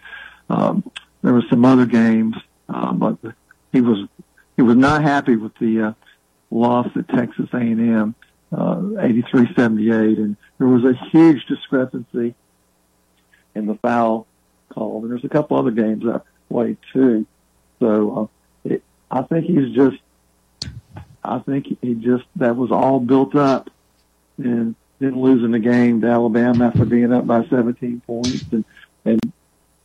um, 0.48 0.90
there 1.22 1.32
were 1.32 1.44
some 1.48 1.64
other 1.64 1.86
games, 1.86 2.36
uh, 2.68 2.92
but 2.92 3.18
he 3.72 3.80
was 3.80 4.06
he 4.56 4.62
was 4.62 4.76
not 4.76 5.02
happy 5.02 5.36
with 5.36 5.56
the 5.58 5.80
uh, 5.80 5.92
loss 6.50 6.88
at 6.94 7.08
Texas 7.08 7.48
A&M, 7.52 8.14
83-78, 8.52 10.18
and 10.18 10.36
there 10.58 10.68
was 10.68 10.84
a 10.84 10.94
huge 11.10 11.46
discrepancy 11.46 12.34
in 13.54 13.66
the 13.66 13.74
foul 13.76 14.26
call. 14.68 15.02
And 15.02 15.10
there's 15.10 15.24
a 15.24 15.28
couple 15.28 15.58
other 15.58 15.70
games 15.70 16.04
that 16.04 16.22
way 16.48 16.76
too. 16.92 17.26
So 17.80 18.30
uh, 18.64 18.68
it, 18.68 18.82
I 19.10 19.22
think 19.22 19.46
he's 19.46 19.74
just 19.74 19.96
I 21.24 21.38
think 21.38 21.78
he 21.80 21.94
just 21.94 22.24
that 22.36 22.56
was 22.56 22.70
all 22.70 23.00
built 23.00 23.34
up, 23.36 23.70
and 24.38 24.74
then 24.98 25.20
losing 25.20 25.52
the 25.52 25.58
game 25.58 26.00
to 26.00 26.08
Alabama 26.08 26.66
after 26.66 26.84
being 26.84 27.12
up 27.12 27.26
by 27.26 27.46
17 27.46 28.02
points, 28.06 28.44
and 28.52 28.64
and 29.04 29.32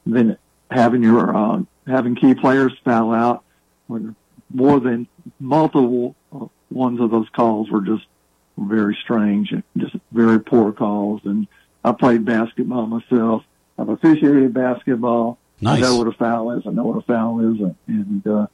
then 0.05 0.37
having 0.71 1.03
your 1.03 1.35
uh, 1.35 1.61
having 1.85 2.15
key 2.15 2.33
players 2.33 2.73
foul 2.83 3.13
out 3.13 3.43
when 3.87 4.15
more 4.53 4.79
than 4.79 5.07
multiple 5.39 6.15
uh, 6.33 6.45
ones 6.71 6.99
of 6.99 7.11
those 7.11 7.29
calls 7.29 7.69
were 7.69 7.81
just 7.81 8.05
very 8.57 8.97
strange 9.03 9.51
and 9.51 9.63
just 9.77 9.95
very 10.11 10.39
poor 10.39 10.71
calls. 10.71 11.21
And 11.25 11.47
I 11.83 11.91
played 11.91 12.25
basketball 12.25 12.87
myself. 12.87 13.43
I've 13.77 13.89
officiated 13.89 14.53
basketball. 14.53 15.37
Nice. 15.61 15.77
I 15.77 15.81
know 15.81 15.97
what 15.97 16.07
a 16.07 16.11
foul 16.11 16.51
is. 16.51 16.63
I 16.65 16.71
know 16.71 16.83
what 16.83 16.97
a 16.97 17.01
foul 17.01 17.53
is, 17.53 17.73
and 17.87 18.27
uh, 18.27 18.47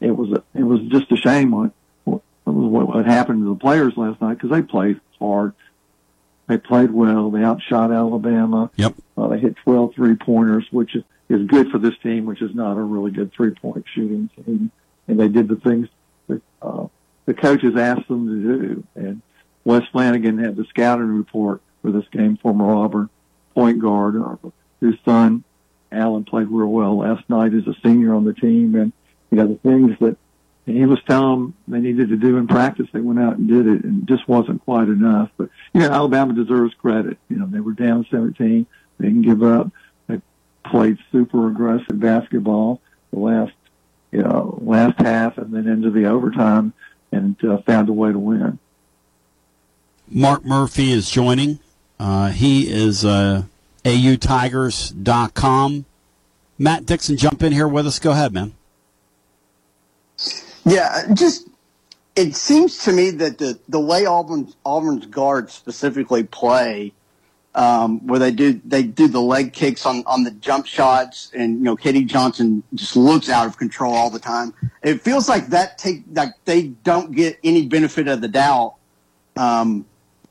it 0.00 0.12
was 0.12 0.30
a, 0.30 0.42
it 0.58 0.62
was 0.62 0.80
just 0.88 1.10
a 1.10 1.16
shame 1.16 1.50
what 1.50 1.72
what, 2.04 2.22
what, 2.44 2.88
what 2.88 3.06
happened 3.06 3.42
to 3.42 3.48
the 3.48 3.58
players 3.58 3.94
last 3.96 4.20
night 4.20 4.34
because 4.34 4.50
they 4.50 4.62
played 4.62 5.00
hard. 5.18 5.54
They 6.48 6.58
played 6.58 6.92
well. 6.92 7.30
They 7.30 7.42
outshot 7.42 7.90
Alabama. 7.90 8.70
Yep. 8.76 8.94
Uh, 9.18 9.28
they 9.28 9.40
hit 9.40 9.56
12 9.64 9.94
three 9.94 10.14
pointers, 10.14 10.64
which 10.70 10.94
is, 10.94 11.02
is 11.28 11.46
good 11.48 11.70
for 11.70 11.78
this 11.78 11.98
team, 12.02 12.24
which 12.24 12.40
is 12.40 12.54
not 12.54 12.76
a 12.76 12.80
really 12.80 13.10
good 13.10 13.32
three 13.32 13.50
point 13.50 13.84
shooting 13.92 14.30
team. 14.36 14.70
And 15.08 15.18
they 15.18 15.28
did 15.28 15.48
the 15.48 15.56
things 15.56 15.88
that 16.28 16.42
uh, 16.62 16.86
the 17.26 17.34
coaches 17.34 17.76
asked 17.76 18.06
them 18.06 18.28
to 18.28 18.58
do. 18.58 18.84
And 18.94 19.22
Wes 19.66 19.82
Flanigan 19.92 20.40
had 20.40 20.54
the 20.54 20.64
scouting 20.66 21.08
report 21.08 21.60
for 21.82 21.90
this 21.90 22.06
game, 22.12 22.36
former 22.36 22.72
Auburn 22.72 23.10
point 23.52 23.80
guard, 23.80 24.14
whose 24.78 24.96
son 25.04 25.42
Allen 25.90 26.24
played 26.24 26.46
real 26.48 26.68
well 26.68 26.98
last 26.98 27.28
night 27.28 27.52
as 27.52 27.66
a 27.66 27.74
senior 27.82 28.14
on 28.14 28.24
the 28.24 28.32
team. 28.32 28.76
And 28.76 28.92
you 29.32 29.38
know 29.38 29.48
the 29.48 29.56
things 29.56 29.98
that 29.98 30.16
he 30.66 30.86
was 30.86 31.00
telling 31.08 31.40
them 31.40 31.54
they 31.66 31.80
needed 31.80 32.10
to 32.10 32.16
do 32.16 32.36
in 32.36 32.46
practice. 32.46 32.86
They 32.92 33.00
went 33.00 33.18
out 33.18 33.38
and 33.38 33.48
did 33.48 33.66
it, 33.66 33.82
and 33.82 34.06
just 34.06 34.28
wasn't 34.28 34.64
quite 34.64 34.86
enough. 34.86 35.30
But 35.36 35.50
you 35.74 35.80
know, 35.80 35.90
Alabama 35.90 36.32
deserves 36.32 36.74
credit. 36.74 37.18
You 37.28 37.36
know, 37.36 37.46
they 37.46 37.60
were 37.60 37.72
down 37.72 38.06
17. 38.08 38.66
They 38.98 39.04
didn't 39.04 39.22
give 39.22 39.42
up. 39.42 39.72
They 40.06 40.20
played 40.64 40.98
super 41.10 41.48
aggressive 41.48 41.98
basketball 41.98 42.80
the 43.12 43.18
last, 43.18 43.52
you 44.12 44.22
know, 44.22 44.60
last 44.62 45.00
half, 45.00 45.38
and 45.38 45.52
then 45.52 45.66
into 45.66 45.90
the 45.90 46.06
overtime, 46.06 46.72
and 47.10 47.36
uh, 47.44 47.58
found 47.62 47.88
a 47.88 47.92
way 47.92 48.12
to 48.12 48.18
win. 48.18 48.60
Mark 50.08 50.44
Murphy 50.44 50.92
is 50.92 51.10
joining. 51.10 51.58
Uh, 51.98 52.30
he 52.30 52.70
is 52.70 53.04
uh, 53.04 53.42
autigers.com. 53.84 55.84
Matt 56.58 56.86
Dixon, 56.86 57.16
jump 57.16 57.42
in 57.42 57.52
here 57.52 57.68
with 57.68 57.86
us. 57.86 57.98
Go 57.98 58.12
ahead, 58.12 58.32
man. 58.32 58.54
Yeah, 60.64 61.12
just 61.12 61.48
it 62.16 62.34
seems 62.34 62.78
to 62.84 62.92
me 62.92 63.10
that 63.10 63.38
the 63.38 63.58
the 63.68 63.80
way 63.80 64.06
Auburn 64.06 64.52
Auburn's 64.64 65.06
guards 65.06 65.52
specifically 65.52 66.24
play, 66.24 66.92
um, 67.54 68.04
where 68.06 68.18
they 68.18 68.30
do 68.30 68.60
they 68.64 68.82
do 68.82 69.06
the 69.06 69.20
leg 69.20 69.52
kicks 69.52 69.84
on 69.84 70.02
on 70.06 70.24
the 70.24 70.30
jump 70.30 70.66
shots, 70.66 71.30
and 71.34 71.58
you 71.58 71.64
know 71.64 71.76
KD 71.76 72.06
Johnson 72.06 72.62
just 72.74 72.96
looks 72.96 73.28
out 73.28 73.46
of 73.46 73.58
control 73.58 73.94
all 73.94 74.10
the 74.10 74.18
time. 74.18 74.54
It 74.82 75.02
feels 75.02 75.28
like 75.28 75.48
that 75.48 75.78
take 75.78 76.04
like 76.12 76.30
they 76.46 76.68
don't 76.68 77.14
get 77.14 77.38
any 77.44 77.66
benefit 77.66 78.08
of 78.08 78.20
the 78.20 78.28
doubt 78.28 78.76
um, 79.36 79.84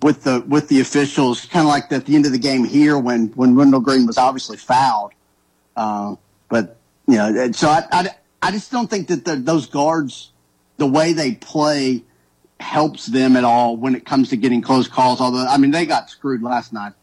with 0.05 0.21
the 0.21 0.41
with 0.47 0.67
the 0.67 0.81
officials. 0.81 1.45
Kind 1.45 1.65
of 1.65 1.69
like 1.69 1.91
at 1.91 2.05
the 2.05 2.15
end 2.15 2.27
of 2.27 2.31
the 2.31 2.37
game 2.37 2.63
here 2.63 2.97
when 2.99 3.29
when 3.29 3.55
Wendell 3.55 3.79
Green 3.79 4.05
was 4.05 4.19
obviously 4.19 4.55
fouled, 4.55 5.13
uh, 5.75 6.15
but 6.47 6.77
you 7.07 7.15
know, 7.15 7.51
so 7.51 7.69
I, 7.69 7.87
I 7.91 8.09
I 8.43 8.51
just 8.51 8.71
don't 8.71 8.87
think 8.87 9.07
that 9.07 9.25
the, 9.25 9.35
those 9.35 9.65
guards, 9.65 10.31
the 10.77 10.85
way 10.85 11.13
they 11.13 11.33
play, 11.33 12.03
helps 12.59 13.07
them 13.07 13.35
at 13.35 13.43
all 13.43 13.77
when 13.77 13.95
it 13.95 14.05
comes 14.05 14.29
to 14.29 14.37
getting 14.37 14.61
close 14.61 14.87
calls. 14.87 15.19
Although, 15.19 15.47
I 15.47 15.57
mean, 15.57 15.71
they 15.71 15.87
got 15.87 16.11
screwed 16.11 16.43
last 16.43 16.71
night. 16.71 16.93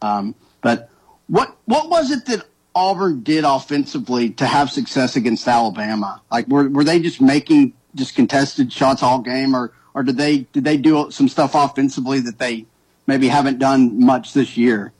Um, 0.00 0.34
but 0.62 0.88
what 1.26 1.58
what 1.66 1.90
was 1.90 2.10
it 2.10 2.24
that 2.24 2.46
Auburn 2.74 3.22
did 3.22 3.44
offensively 3.44 4.30
to 4.30 4.46
have 4.46 4.70
success 4.70 5.14
against 5.14 5.46
Alabama? 5.46 6.22
Like, 6.32 6.48
were 6.48 6.70
were 6.70 6.84
they 6.84 7.00
just 7.00 7.20
making 7.20 7.74
just 7.94 8.14
contested 8.14 8.72
shots 8.72 9.02
all 9.02 9.20
game, 9.20 9.54
or 9.54 9.74
or 9.94 10.02
did 10.02 10.16
they 10.16 10.38
did 10.52 10.64
they 10.64 10.76
do 10.76 11.10
some 11.10 11.28
stuff 11.28 11.54
offensively 11.54 12.20
that 12.20 12.38
they 12.38 12.66
maybe 13.06 13.28
haven't 13.28 13.58
done 13.58 14.04
much 14.04 14.32
this 14.32 14.56
year? 14.56 14.92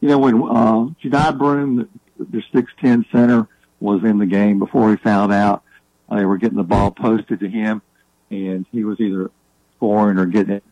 You 0.00 0.08
know, 0.08 0.18
when 0.18 0.34
uh, 0.42 0.88
Johni 1.02 1.38
Broome, 1.38 1.88
their 2.18 2.44
six 2.52 2.72
ten 2.80 3.04
center 3.12 3.48
was 3.80 4.02
in 4.04 4.18
the 4.18 4.26
game 4.26 4.58
before 4.58 4.90
he 4.90 4.96
fouled 4.96 5.32
out. 5.32 5.62
Uh, 6.08 6.16
they 6.16 6.24
were 6.24 6.38
getting 6.38 6.56
the 6.56 6.64
ball 6.64 6.90
posted 6.90 7.40
to 7.40 7.48
him, 7.48 7.82
and 8.30 8.66
he 8.72 8.84
was 8.84 9.00
either 9.00 9.30
scoring 9.76 10.18
or 10.18 10.26
getting 10.26 10.54
it 10.56 10.64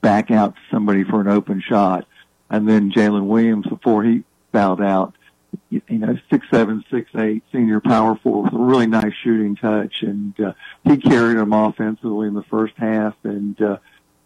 back 0.00 0.30
out 0.30 0.54
to 0.54 0.60
somebody 0.70 1.04
for 1.04 1.20
an 1.20 1.28
open 1.28 1.62
shot. 1.66 2.06
And 2.48 2.68
then 2.68 2.90
Jaylin 2.90 3.26
Williams, 3.26 3.66
before 3.66 4.02
he 4.02 4.24
fouled 4.52 4.82
out, 4.82 5.14
you 5.70 5.82
know, 5.88 6.16
six 6.30 6.46
seven, 6.50 6.84
six 6.90 7.10
eight, 7.16 7.42
senior 7.52 7.80
power 7.80 8.16
forward 8.16 8.52
with 8.52 8.60
a 8.60 8.64
really 8.64 8.86
nice 8.86 9.12
shooting 9.22 9.56
touch, 9.56 10.02
and 10.02 10.38
uh, 10.40 10.52
he 10.84 10.96
carried 10.96 11.38
them 11.38 11.52
offensively 11.52 12.28
in 12.28 12.34
the 12.34 12.42
first 12.44 12.74
half. 12.76 13.14
And 13.24 13.60
uh, 13.60 13.78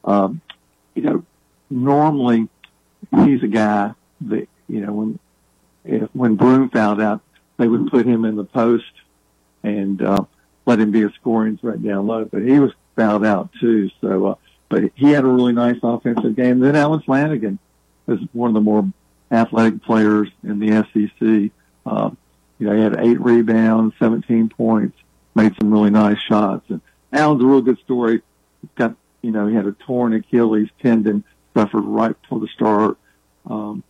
um, 0.04 0.40
you 0.94 1.02
know, 1.02 1.24
normally 1.70 2.48
he's 3.24 3.42
a 3.42 3.48
guy 3.48 3.94
that 4.22 4.48
you 4.68 4.80
know 4.80 4.92
when 4.92 5.18
if, 5.84 6.08
when 6.12 6.36
Broome 6.36 6.70
found 6.70 7.00
out, 7.00 7.20
they 7.58 7.68
would 7.68 7.90
put 7.90 8.06
him 8.06 8.24
in 8.24 8.36
the 8.36 8.44
post 8.44 8.92
and 9.62 10.00
uh, 10.02 10.24
let 10.66 10.80
him 10.80 10.90
be 10.90 11.02
a 11.02 11.10
scoring 11.12 11.58
threat 11.58 11.82
down 11.82 12.06
low. 12.06 12.24
But 12.24 12.42
he 12.42 12.58
was 12.58 12.72
fouled 12.96 13.24
out 13.24 13.50
too. 13.60 13.90
So, 14.00 14.26
uh, 14.26 14.34
but 14.68 14.84
he 14.94 15.10
had 15.10 15.24
a 15.24 15.28
really 15.28 15.52
nice 15.52 15.78
offensive 15.82 16.36
game. 16.36 16.60
Then 16.60 16.76
Allen 16.76 17.00
Flanigan 17.00 17.58
is 18.08 18.20
one 18.32 18.48
of 18.48 18.54
the 18.54 18.60
more 18.60 18.90
athletic 19.34 19.82
players 19.82 20.28
in 20.42 20.58
the 20.58 20.86
SEC. 20.92 21.50
Uh, 21.86 22.10
you 22.58 22.66
know, 22.66 22.76
he 22.76 22.82
had 22.82 22.98
eight 23.00 23.20
rebounds, 23.20 23.94
17 23.98 24.48
points, 24.48 24.96
made 25.34 25.54
some 25.58 25.72
really 25.72 25.90
nice 25.90 26.18
shots. 26.18 26.64
And 26.68 26.80
Allen's 27.12 27.42
a 27.42 27.46
real 27.46 27.62
good 27.62 27.78
story. 27.80 28.22
He's 28.60 28.70
got, 28.76 28.94
you 29.22 29.30
know, 29.30 29.46
he 29.46 29.54
had 29.54 29.66
a 29.66 29.72
torn 29.72 30.14
Achilles 30.14 30.68
tendon, 30.80 31.24
suffered 31.54 31.82
right 31.82 32.20
before 32.22 32.40
the 32.40 32.48
start 32.48 32.96
um, 33.46 33.82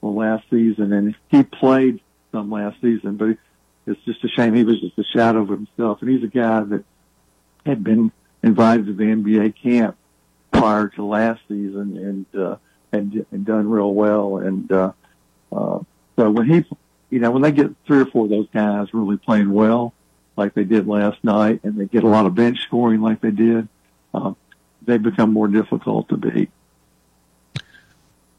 well, 0.00 0.14
last 0.14 0.44
season, 0.50 0.92
and 0.92 1.14
he 1.28 1.42
played 1.42 2.00
some 2.32 2.50
last 2.50 2.80
season, 2.80 3.16
but 3.16 3.36
it's 3.86 4.00
just 4.04 4.24
a 4.24 4.28
shame 4.28 4.54
he 4.54 4.64
was 4.64 4.80
just 4.80 4.98
a 4.98 5.04
shadow 5.04 5.40
of 5.42 5.48
himself. 5.48 6.00
And 6.00 6.10
he's 6.10 6.22
a 6.22 6.28
guy 6.28 6.60
that 6.60 6.84
had 7.66 7.82
been 7.82 8.12
invited 8.42 8.86
to 8.86 8.92
the 8.94 9.04
NBA 9.04 9.54
camp 9.62 9.96
prior 10.52 10.88
to 10.88 11.04
last 11.04 11.40
season 11.48 11.96
and 11.96 12.40
uh, 12.40 12.56
and, 12.92 13.24
and 13.30 13.44
done 13.44 13.68
real 13.68 13.92
well. 13.92 14.38
And 14.38 14.70
uh, 14.70 14.92
uh, 15.52 15.80
so 16.16 16.30
when 16.30 16.46
he, 16.48 16.64
you 17.10 17.18
know, 17.18 17.30
when 17.30 17.42
they 17.42 17.52
get 17.52 17.70
three 17.86 18.00
or 18.00 18.06
four 18.06 18.24
of 18.24 18.30
those 18.30 18.48
guys 18.52 18.92
really 18.92 19.16
playing 19.16 19.52
well, 19.52 19.92
like 20.36 20.54
they 20.54 20.64
did 20.64 20.86
last 20.86 21.22
night, 21.22 21.60
and 21.64 21.78
they 21.78 21.86
get 21.86 22.04
a 22.04 22.08
lot 22.08 22.26
of 22.26 22.34
bench 22.34 22.60
scoring 22.62 23.00
like 23.00 23.20
they 23.20 23.30
did, 23.30 23.68
uh, 24.14 24.32
they 24.82 24.96
become 24.96 25.32
more 25.32 25.48
difficult 25.48 26.08
to 26.08 26.16
beat. 26.16 26.50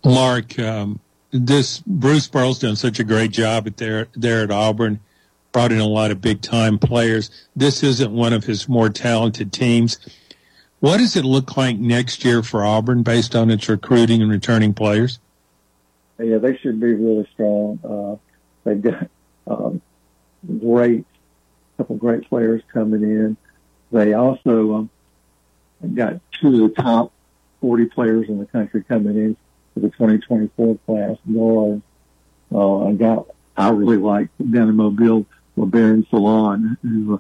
Mark, 0.03 0.57
um, 0.57 0.99
this 1.31 1.79
Bruce 1.85 2.27
Pearl's 2.27 2.59
done 2.59 2.75
such 2.75 2.99
a 2.99 3.03
great 3.03 3.31
job 3.31 3.67
at 3.67 3.77
there 3.77 4.07
there 4.13 4.43
at 4.43 4.51
Auburn, 4.51 4.99
brought 5.51 5.71
in 5.71 5.79
a 5.79 5.87
lot 5.87 6.11
of 6.11 6.21
big 6.21 6.41
time 6.41 6.79
players. 6.79 7.29
This 7.55 7.83
isn't 7.83 8.11
one 8.11 8.33
of 8.33 8.43
his 8.43 8.67
more 8.67 8.89
talented 8.89 9.53
teams. 9.53 9.99
What 10.81 10.97
does 10.97 11.15
it 11.15 11.23
look 11.23 11.57
like 11.57 11.77
next 11.77 12.25
year 12.25 12.41
for 12.41 12.65
Auburn 12.65 13.03
based 13.03 13.35
on 13.35 13.51
its 13.51 13.69
recruiting 13.69 14.23
and 14.23 14.31
returning 14.31 14.73
players? 14.73 15.19
Yeah, 16.19 16.39
they 16.39 16.57
should 16.57 16.79
be 16.79 16.93
really 16.95 17.27
strong. 17.33 17.79
Uh, 17.83 18.15
they've 18.63 18.81
got 18.81 19.07
um, 19.45 19.79
great, 20.59 21.05
couple 21.77 21.97
great 21.97 22.27
players 22.27 22.63
coming 22.73 23.03
in. 23.03 23.37
They 23.91 24.13
also 24.13 24.73
um, 24.73 24.89
got 25.93 26.19
two 26.39 26.65
of 26.65 26.75
the 26.75 26.81
top 26.81 27.11
40 27.61 27.85
players 27.85 28.27
in 28.27 28.39
the 28.39 28.47
country 28.47 28.83
coming 28.83 29.15
in 29.15 29.37
for 29.75 29.81
the 29.81 29.89
2024 29.89 30.79
class 30.87 31.17
guards. 31.31 31.83
Uh, 32.51 32.87
I 32.87 32.93
got, 32.93 33.27
I 33.55 33.69
really 33.69 33.97
like 33.97 34.29
down 34.39 34.67
in 34.67 34.75
Mobile, 34.75 35.27
Labaron 35.55 36.07
Philon, 36.07 36.77
who, 36.81 37.15
uh, 37.15 37.17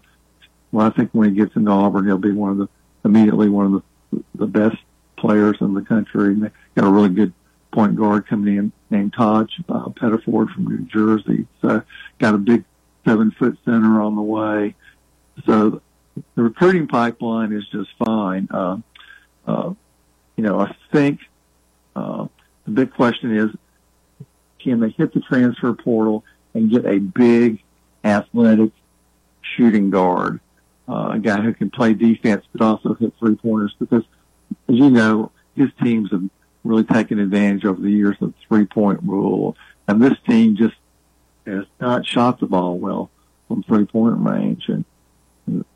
well, 0.71 0.87
I 0.87 0.89
think 0.89 1.11
when 1.11 1.29
he 1.29 1.35
gets 1.35 1.55
into 1.55 1.69
Auburn, 1.69 2.07
he'll 2.07 2.17
be 2.17 2.31
one 2.31 2.51
of 2.51 2.57
the, 2.57 2.69
immediately 3.03 3.49
one 3.49 3.65
of 3.65 3.83
the, 4.11 4.23
the 4.35 4.47
best 4.47 4.77
players 5.17 5.57
in 5.61 5.73
the 5.73 5.81
country. 5.81 6.33
And 6.33 6.43
they 6.43 6.51
got 6.75 6.87
a 6.87 6.91
really 6.91 7.09
good 7.09 7.33
point 7.71 7.95
guard 7.95 8.27
coming 8.27 8.57
in 8.57 8.71
named 8.89 9.13
Tahaad 9.13 9.49
uh, 9.69 9.89
Pettiford 9.89 10.53
from 10.53 10.65
New 10.65 10.85
Jersey. 10.85 11.47
So 11.61 11.81
got 12.19 12.35
a 12.35 12.37
big 12.37 12.65
seven 13.05 13.31
foot 13.31 13.57
center 13.65 14.01
on 14.01 14.15
the 14.15 14.21
way. 14.21 14.75
So 15.45 15.81
the 16.35 16.43
recruiting 16.43 16.87
pipeline 16.87 17.53
is 17.53 17.67
just 17.67 17.89
fine. 18.03 18.47
Uh, 18.51 18.77
uh, 19.47 19.73
you 20.35 20.43
know, 20.43 20.59
I 20.59 20.75
think, 20.91 21.19
uh, 21.95 22.27
the 22.65 22.71
big 22.71 22.93
question 22.93 23.35
is, 23.35 23.49
can 24.59 24.79
they 24.79 24.89
hit 24.89 25.13
the 25.13 25.21
transfer 25.21 25.73
portal 25.73 26.23
and 26.53 26.69
get 26.69 26.85
a 26.85 26.99
big, 26.99 27.63
athletic 28.03 28.71
shooting 29.41 29.89
guard, 29.89 30.39
uh, 30.91 31.11
a 31.13 31.19
guy 31.19 31.39
who 31.41 31.53
can 31.53 31.69
play 31.69 31.93
defense 31.93 32.45
but 32.51 32.61
also 32.61 32.93
hit 32.95 33.13
three 33.17 33.35
pointers? 33.35 33.73
Because, 33.79 34.03
as 34.67 34.75
you 34.75 34.89
know, 34.89 35.31
his 35.55 35.69
teams 35.81 36.11
have 36.11 36.23
really 36.63 36.83
taken 36.83 37.17
advantage 37.19 37.63
over 37.63 37.81
the 37.81 37.89
years 37.89 38.17
of 38.19 38.33
the 38.33 38.39
three 38.47 38.65
point 38.65 38.99
rule, 39.03 39.55
and 39.87 40.01
this 40.01 40.17
team 40.27 40.57
just 40.57 40.75
has 41.47 41.65
not 41.79 42.05
shot 42.05 42.39
the 42.39 42.45
ball 42.45 42.77
well 42.77 43.09
from 43.47 43.63
three 43.63 43.85
point 43.85 44.17
range, 44.19 44.67
and 44.67 44.83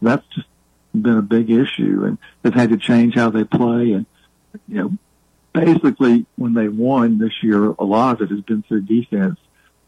that's 0.02 0.26
just 0.36 0.48
been 0.94 1.18
a 1.18 1.22
big 1.22 1.50
issue. 1.50 2.04
And 2.06 2.18
they've 2.42 2.54
had 2.54 2.70
to 2.70 2.78
change 2.78 3.16
how 3.16 3.30
they 3.30 3.46
play. 3.46 3.94
And 3.94 4.06
you 4.68 4.76
know, 4.76 4.98
basically, 5.54 6.26
when 6.36 6.54
they 6.54 6.68
won 6.68 7.20
this 7.20 7.42
year, 7.42 7.68
a 7.80 7.84
lot 7.86 8.16
of 8.16 8.30
it 8.30 8.36
has 8.36 8.42
been 8.42 8.64
through 8.64 8.82
defense. 8.82 9.40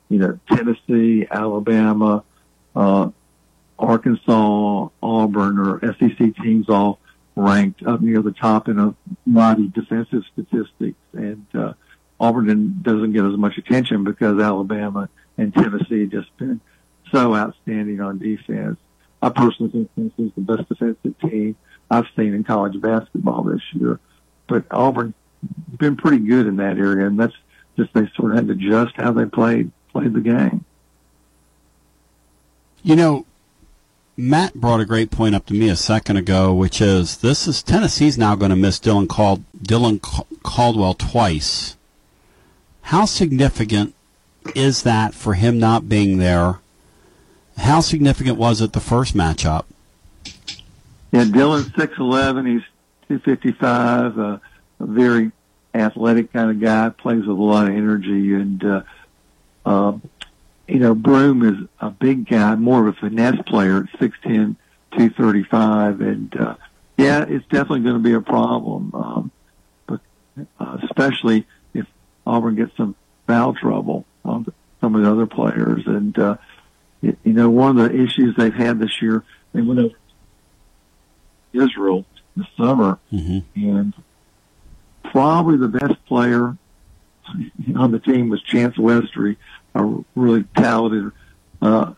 You 0.10 0.20
know, 0.20 0.40
Tennessee, 0.50 1.28
Alabama, 1.30 2.24
uh, 2.74 3.10
Arkansas, 3.80 4.90
Auburn, 5.02 5.60
or 5.60 5.80
SEC 6.00 6.36
teams 6.36 6.70
all 6.70 7.00
ranked 7.36 7.84
up 7.84 8.02
near 8.02 8.22
the 8.22 8.32
top 8.32 8.68
in 8.68 8.80
a 8.80 8.96
mighty 9.26 9.68
defensive 9.68 10.24
statistics. 10.34 10.98
And 11.14 11.46
uh, 11.54 11.74
Auburn 12.20 12.80
doesn't 12.82 13.14
get 13.14 13.26
as 13.26 13.38
much 13.38 13.58
attention 13.58 14.04
because 14.04 14.40
Alabama 14.40 15.10
and 15.38 15.54
Tennessee 15.54 16.08
just 16.08 16.36
been 16.38 16.60
so 17.12 17.36
outstanding 17.36 18.02
on 18.02 18.18
defense. 18.18 18.78
I 19.22 19.30
personally 19.30 19.72
think 19.72 19.96
Tennessee's 19.96 20.32
the 20.36 20.42
best 20.42 20.70
defensive 20.70 21.20
team 21.20 21.56
I've 21.90 22.06
seen 22.16 22.34
in 22.34 22.44
college 22.44 22.80
basketball 22.82 23.44
this 23.44 23.62
year. 23.74 24.00
But 24.48 24.66
Auburn 24.72 25.14
been 25.78 25.96
pretty 25.96 26.20
good 26.20 26.48
in 26.48 26.58
that 26.58 26.78
area, 26.78 27.06
and 27.06 27.20
that's 27.20 27.36
just 27.78 27.94
they 27.94 28.10
sort 28.16 28.32
of 28.32 28.38
had 28.38 28.48
to 28.48 28.54
adjust 28.54 28.96
how 28.96 29.12
they 29.12 29.26
played 29.26 29.72
played 29.92 30.14
the 30.14 30.22
game. 30.22 30.66
You 32.84 32.96
know, 32.96 33.26
Matt 34.20 34.56
brought 34.56 34.80
a 34.80 34.86
great 34.86 35.12
point 35.12 35.36
up 35.36 35.46
to 35.46 35.54
me 35.54 35.70
a 35.70 35.76
second 35.76 36.18
ago, 36.18 36.52
which 36.52 36.82
is 36.82 37.18
this 37.18 37.48
is 37.48 37.62
Tennessee's 37.62 38.18
now 38.18 38.34
going 38.34 38.50
to 38.50 38.56
miss 38.56 38.80
Dylan 38.80 39.08
Cald, 39.08 39.44
Dylan 39.56 40.02
Caldwell 40.42 40.96
twice. 40.96 41.78
How 42.82 43.06
significant 43.06 43.94
is 44.56 44.82
that 44.82 45.14
for 45.14 45.36
him 45.36 45.60
not 45.60 45.88
being 45.88 46.18
there? 46.18 46.60
How 47.58 47.80
significant 47.80 48.38
was 48.38 48.60
it 48.60 48.74
the 48.74 48.80
first 48.80 49.16
matchup? 49.16 49.66
Yeah, 51.12 51.26
Dylan's 51.26 51.74
six 51.76 51.98
eleven. 52.00 52.48
He's 52.48 52.64
two 53.08 53.20
fifty 53.20 53.52
five. 53.52 54.18
Uh, 54.18 54.40
a 54.80 54.86
very 54.86 55.32
athletic 55.76 56.34
kind 56.34 56.50
of 56.50 56.60
guy. 56.60 56.90
Plays 56.90 57.20
with 57.20 57.38
a 57.38 57.42
lot 57.42 57.68
of 57.68 57.76
energy, 57.76 58.34
and 58.34 58.64
uh, 58.64 58.82
uh, 59.64 59.94
you 60.68 60.80
know, 60.80 60.94
Broome 60.94 61.44
is 61.44 61.68
a 61.80 61.90
big 61.90 62.28
guy, 62.28 62.56
more 62.56 62.88
of 62.88 62.96
a 62.96 63.00
finesse 63.00 63.42
player 63.46 63.84
at 63.84 64.00
six 64.00 64.18
ten, 64.22 64.58
two 64.98 65.10
thirty 65.10 65.44
five, 65.44 66.02
and 66.02 66.36
uh, 66.40 66.56
yeah, 66.98 67.26
it's 67.28 67.46
definitely 67.46 67.82
going 67.82 67.96
to 67.96 68.04
be 68.04 68.14
a 68.14 68.22
problem. 68.22 68.92
Um, 68.94 69.32
but 69.88 70.02
uh, 70.60 70.78
especially 70.84 71.48
if 71.74 71.86
Auburn 72.26 72.56
gets 72.56 72.76
some 72.76 72.96
foul 73.28 73.54
trouble 73.54 74.06
on 74.26 74.46
some 74.82 74.96
of 74.96 75.04
the 75.04 75.12
other 75.12 75.26
players, 75.26 75.84
and 75.86 76.18
uh, 76.20 76.38
you 77.02 77.16
know, 77.26 77.50
one 77.50 77.78
of 77.80 77.90
the 77.90 78.04
issues 78.04 78.36
they've 78.36 78.54
had 78.54 78.80
this 78.80 79.02
year, 79.02 79.24
they 79.54 79.62
went 79.62 79.80
over 79.80 79.96
Israel 81.54 82.06
this 82.36 82.48
summer, 82.58 83.00
mm-hmm. 83.12 83.40
and 83.56 83.94
probably 85.06 85.58
the 85.58 85.68
best 85.68 86.06
player 86.06 86.58
on 87.76 87.92
the 87.92 88.00
team 88.00 88.30
was 88.30 88.42
Chance 88.44 88.78
Westry, 88.78 89.38
a 89.78 90.04
really 90.16 90.44
talented 90.56 91.12
uh, 91.62 91.94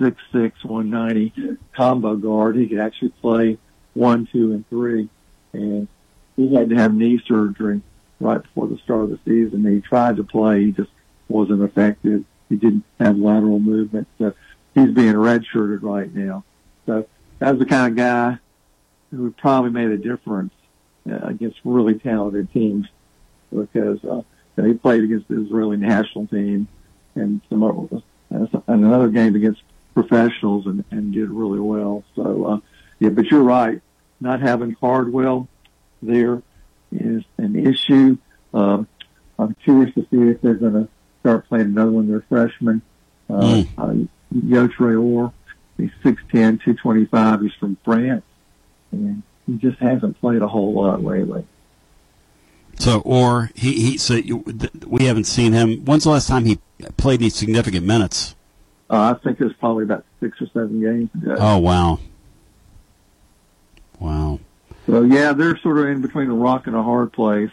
six 0.00 0.20
six 0.32 0.62
one 0.64 0.90
ninety 0.90 1.32
combo 1.76 2.16
guard. 2.16 2.56
He 2.56 2.68
could 2.68 2.80
actually 2.80 3.10
play 3.20 3.58
one, 3.94 4.28
two, 4.30 4.52
and 4.52 4.68
three, 4.68 5.08
and 5.52 5.88
he 6.36 6.54
had 6.54 6.70
to 6.70 6.76
have 6.76 6.94
knee 6.94 7.20
surgery 7.26 7.82
right 8.18 8.42
before 8.42 8.68
the 8.68 8.78
start 8.78 9.04
of 9.04 9.10
the 9.10 9.20
season. 9.24 9.64
He 9.64 9.80
tried 9.80 10.16
to 10.16 10.24
play, 10.24 10.64
he 10.66 10.72
just 10.72 10.90
wasn't 11.28 11.62
effective. 11.62 12.24
He 12.48 12.56
didn't 12.56 12.84
have 12.98 13.16
lateral 13.16 13.60
movement, 13.60 14.08
so 14.18 14.34
he's 14.74 14.90
being 14.90 15.14
redshirted 15.14 15.82
right 15.82 16.12
now. 16.12 16.44
So 16.86 17.06
that's 17.38 17.58
the 17.58 17.66
kind 17.66 17.92
of 17.92 17.96
guy 17.96 18.38
who 19.10 19.30
probably 19.32 19.70
made 19.70 19.90
a 19.90 19.96
difference 19.96 20.52
uh, 21.10 21.18
against 21.22 21.58
really 21.64 21.94
talented 21.94 22.52
teams 22.52 22.86
because 23.52 24.04
uh, 24.04 24.22
he 24.62 24.74
played 24.74 25.04
against 25.04 25.28
the 25.28 25.42
Israeli 25.42 25.76
national 25.76 26.26
team 26.26 26.68
and 27.20 27.40
some 27.48 27.62
and 28.30 28.84
another 28.84 29.08
game 29.08 29.34
against 29.34 29.62
professionals 29.94 30.66
and, 30.66 30.84
and 30.90 31.12
did 31.12 31.30
really 31.30 31.60
well. 31.60 32.04
So 32.16 32.44
uh, 32.46 32.58
yeah, 32.98 33.10
but 33.10 33.26
you're 33.26 33.42
right. 33.42 33.80
Not 34.20 34.40
having 34.40 34.74
Cardwell 34.74 35.48
there 36.02 36.42
is 36.92 37.22
an 37.38 37.66
issue. 37.66 38.16
Um, 38.52 38.88
I'm 39.38 39.54
curious 39.64 39.94
to 39.94 40.02
see 40.10 40.30
if 40.30 40.40
they're 40.40 40.54
going 40.54 40.72
to 40.74 40.88
start 41.20 41.48
playing 41.48 41.66
another 41.66 41.90
one. 41.90 42.08
They're 42.08 42.24
freshmen. 42.28 42.82
Uh, 43.28 43.40
mm. 43.40 43.68
uh, 43.78 44.06
Yohan 44.34 44.72
Traore, 44.72 45.32
he's 45.76 45.90
6'10", 46.02 46.30
225. 46.30 47.40
He's 47.42 47.52
from 47.54 47.76
France. 47.84 48.24
And 48.92 49.22
he 49.46 49.54
just 49.54 49.78
hasn't 49.78 50.20
played 50.20 50.42
a 50.42 50.48
whole 50.48 50.74
lot 50.74 51.02
lately. 51.02 51.44
So, 52.80 53.00
or 53.04 53.50
he, 53.54 53.74
he 53.74 53.98
so 53.98 54.14
you, 54.14 54.42
we 54.86 55.04
haven't 55.04 55.24
seen 55.24 55.52
him. 55.52 55.84
When's 55.84 56.04
the 56.04 56.10
last 56.10 56.28
time 56.28 56.46
he 56.46 56.58
played 56.96 57.20
any 57.20 57.28
significant 57.28 57.84
minutes? 57.84 58.34
Uh, 58.88 59.14
I 59.14 59.22
think 59.22 59.38
it 59.38 59.44
was 59.44 59.52
probably 59.52 59.84
about 59.84 60.06
six 60.18 60.40
or 60.40 60.46
seven 60.46 60.80
games 60.80 61.10
ago. 61.14 61.36
Oh 61.38 61.58
wow, 61.58 61.98
wow. 63.98 64.40
So 64.86 65.02
yeah, 65.02 65.34
they're 65.34 65.58
sort 65.58 65.76
of 65.76 65.88
in 65.88 66.00
between 66.00 66.30
a 66.30 66.34
rock 66.34 66.66
and 66.66 66.74
a 66.74 66.82
hard 66.82 67.12
place. 67.12 67.50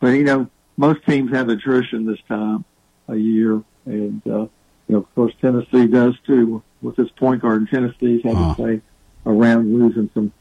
But 0.00 0.08
you 0.08 0.24
know, 0.24 0.48
most 0.78 1.04
teams 1.04 1.32
have 1.32 1.50
attrition 1.50 2.06
this 2.06 2.20
time 2.26 2.64
a 3.08 3.16
year, 3.16 3.62
and 3.84 4.22
uh, 4.26 4.38
you 4.38 4.48
know, 4.88 4.98
of 5.00 5.14
course, 5.14 5.34
Tennessee 5.42 5.86
does 5.86 6.14
too 6.26 6.62
with 6.80 6.96
this 6.96 7.10
point 7.10 7.42
guard. 7.42 7.60
And 7.60 7.68
Tennessee's 7.68 8.22
had 8.24 8.32
to 8.32 8.54
play 8.54 8.80
around 9.26 9.78
losing 9.78 10.08
some 10.14 10.32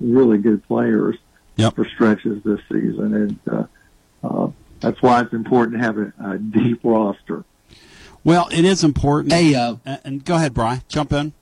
really 0.00 0.38
good 0.38 0.66
players 0.66 1.18
yep. 1.56 1.74
for 1.74 1.84
stretches 1.84 2.42
this 2.44 2.60
season, 2.70 3.14
and 3.14 3.38
uh, 3.50 3.66
uh, 4.22 4.50
that's 4.80 5.00
why 5.02 5.20
it's 5.22 5.32
important 5.32 5.78
to 5.78 5.84
have 5.84 5.98
a, 5.98 6.12
a 6.24 6.38
deep 6.38 6.80
roster. 6.84 7.44
Well, 8.24 8.48
it 8.50 8.64
is 8.64 8.84
important. 8.84 9.32
Hey, 9.32 9.54
uh, 9.54 9.76
and 10.04 10.24
go 10.24 10.34
ahead, 10.36 10.54
Brian. 10.54 10.82
Jump 10.88 11.12
in. 11.12 11.32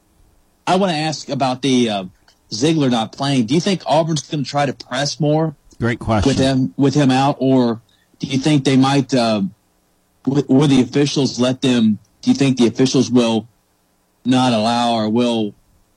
I 0.67 0.77
want 0.77 0.91
to 0.91 0.97
ask 0.97 1.29
about 1.29 1.63
the 1.63 1.89
uh, 1.91 2.05
Zeigler 2.51 2.91
not 2.91 3.13
playing. 3.13 3.47
Do 3.47 3.55
you 3.55 3.61
think 3.61 3.83
Auburn's 3.87 4.29
going 4.29 4.45
to 4.45 4.51
try 4.51 4.67
to 4.67 4.73
press 4.73 5.21
more? 5.21 5.57
Great 5.79 5.99
question. 5.99 6.29
With 6.29 6.39
him, 6.39 6.75
with 6.77 6.95
him 6.95 7.11
out, 7.11 7.37
or 7.41 7.81
do 8.19 8.27
you 8.27 8.39
think 8.39 8.65
they 8.65 8.77
might? 8.77 9.13
Uh, 9.13 9.43
will 10.27 10.69
the 10.69 10.81
officials 10.81 11.39
let 11.41 11.61
them? 11.61 11.99
Do 12.23 12.31
you 12.31 12.35
think 12.35 12.57
the 12.57 12.67
officials 12.67 13.11
will 13.11 13.49
not 14.25 14.53
allow 14.53 14.95
or 14.95 15.09
will 15.11 15.55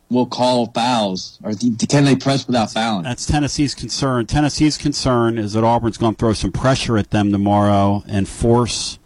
will 0.10 0.26
call 0.26 0.68
fouls, 0.68 1.40
or 1.44 1.54
can 1.54 2.06
they 2.06 2.16
press 2.16 2.48
without 2.48 2.72
fouling? 2.72 3.04
That's 3.04 3.26
Tennessee's 3.26 3.76
concern. 3.76 4.26
Tennessee's 4.26 4.78
concern 4.78 5.38
is 5.38 5.54
that 5.54 5.64
Auburn's 5.64 5.98
going 5.98 6.16
to 6.16 6.18
throw 6.18 6.34
some 6.34 6.52
pressure 6.52 6.98
at 6.98 7.12
them 7.12 7.32
tomorrow 7.32 8.04
and 8.08 8.28
force 8.28 9.00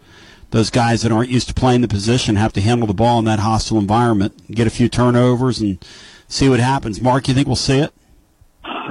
those 0.50 0.70
guys 0.70 1.02
that 1.02 1.10
aren't 1.10 1.30
used 1.30 1.48
to 1.48 1.54
playing 1.54 1.80
the 1.80 1.88
position 1.88 2.36
have 2.36 2.52
to 2.52 2.60
handle 2.60 2.86
the 2.86 2.94
ball 2.94 3.18
in 3.18 3.24
that 3.24 3.40
hostile 3.40 3.78
environment, 3.78 4.50
get 4.50 4.66
a 4.66 4.70
few 4.70 4.88
turnovers, 4.88 5.60
and 5.60 5.84
see 6.28 6.48
what 6.48 6.60
happens. 6.60 7.00
Mark, 7.00 7.26
you 7.26 7.34
think 7.34 7.46
we'll 7.46 7.56
see 7.56 7.78
it? 7.78 7.92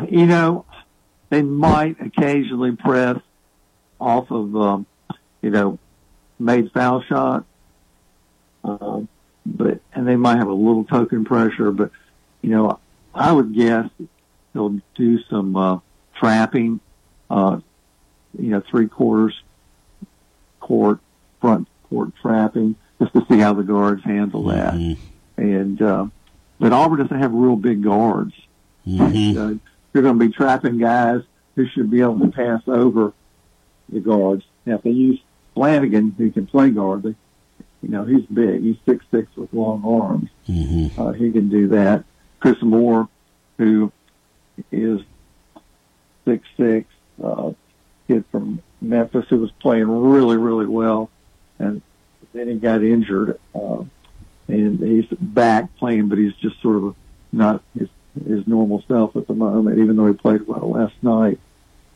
You 0.09 0.25
know, 0.25 0.65
they 1.29 1.43
might 1.43 2.01
occasionally 2.01 2.75
press 2.75 3.19
off 3.99 4.31
of, 4.31 4.55
um, 4.55 4.85
you 5.41 5.51
know, 5.51 5.77
made 6.39 6.71
foul 6.71 7.03
shot. 7.03 7.45
Um, 8.63 9.07
but 9.45 9.79
and 9.93 10.07
they 10.07 10.15
might 10.15 10.37
have 10.37 10.47
a 10.47 10.53
little 10.53 10.83
token 10.83 11.25
pressure, 11.25 11.71
but 11.71 11.91
you 12.41 12.49
know, 12.49 12.79
I 13.13 13.31
would 13.31 13.53
guess 13.53 13.89
they'll 14.53 14.79
do 14.95 15.19
some 15.29 15.55
uh, 15.55 15.79
trapping, 16.15 16.79
uh, 17.29 17.59
you 18.37 18.49
know, 18.49 18.61
three 18.69 18.87
quarters 18.87 19.39
court, 20.59 20.99
front 21.41 21.67
court 21.89 22.09
trapping, 22.21 22.75
just 22.99 23.13
to 23.13 23.25
see 23.29 23.39
how 23.39 23.53
the 23.53 23.63
guards 23.63 24.03
handle 24.03 24.43
that. 24.45 24.73
Mm-hmm. 24.73 25.41
And 25.41 25.81
uh, 25.81 26.05
but 26.59 26.71
Auburn 26.71 26.99
doesn't 26.99 27.19
have 27.19 27.33
real 27.33 27.55
big 27.55 27.83
guards. 27.83 28.33
Mm-hmm. 28.87 29.01
And, 29.01 29.37
uh, 29.37 29.63
they're 29.91 30.03
going 30.03 30.17
to 30.17 30.25
be 30.27 30.31
trapping 30.31 30.77
guys 30.77 31.21
who 31.55 31.67
should 31.67 31.91
be 31.91 32.01
able 32.01 32.19
to 32.19 32.31
pass 32.31 32.61
over 32.67 33.13
the 33.89 33.99
guards. 33.99 34.45
Now, 34.65 34.75
if 34.75 34.83
they 34.83 34.91
use 34.91 35.19
Flanigan, 35.55 36.15
who 36.15 36.31
can 36.31 36.47
play 36.47 36.69
guard, 36.69 37.03
they, 37.03 37.15
you 37.81 37.89
know, 37.89 38.05
he's 38.05 38.25
big. 38.27 38.61
He's 38.61 38.77
six 38.85 39.03
six 39.11 39.27
with 39.35 39.51
long 39.51 39.83
arms. 39.83 40.29
Mm-hmm. 40.47 41.01
Uh, 41.01 41.11
he 41.11 41.31
can 41.31 41.49
do 41.49 41.67
that. 41.69 42.05
Chris 42.41 42.61
Moore, 42.61 43.07
who 43.57 43.91
is 44.71 44.99
six 46.25 46.45
six, 46.57 46.87
uh, 47.23 47.51
kid 48.07 48.25
from 48.31 48.61
Memphis 48.81 49.25
who 49.29 49.37
was 49.37 49.51
playing 49.51 49.87
really 49.87 50.37
really 50.37 50.65
well, 50.65 51.09
and 51.59 51.81
then 52.33 52.47
he 52.47 52.55
got 52.55 52.83
injured, 52.83 53.39
uh, 53.55 53.83
and 54.47 54.79
he's 54.79 55.05
back 55.19 55.75
playing, 55.77 56.09
but 56.09 56.17
he's 56.17 56.33
just 56.35 56.59
sort 56.61 56.83
of 56.83 56.95
not 57.31 57.61
his 57.77 57.87
his 58.27 58.45
normal 58.47 58.83
self 58.87 59.15
at 59.15 59.27
the 59.27 59.33
moment, 59.33 59.79
even 59.79 59.95
though 59.95 60.07
he 60.07 60.13
played 60.13 60.45
well 60.47 60.71
last 60.71 60.95
night. 61.01 61.39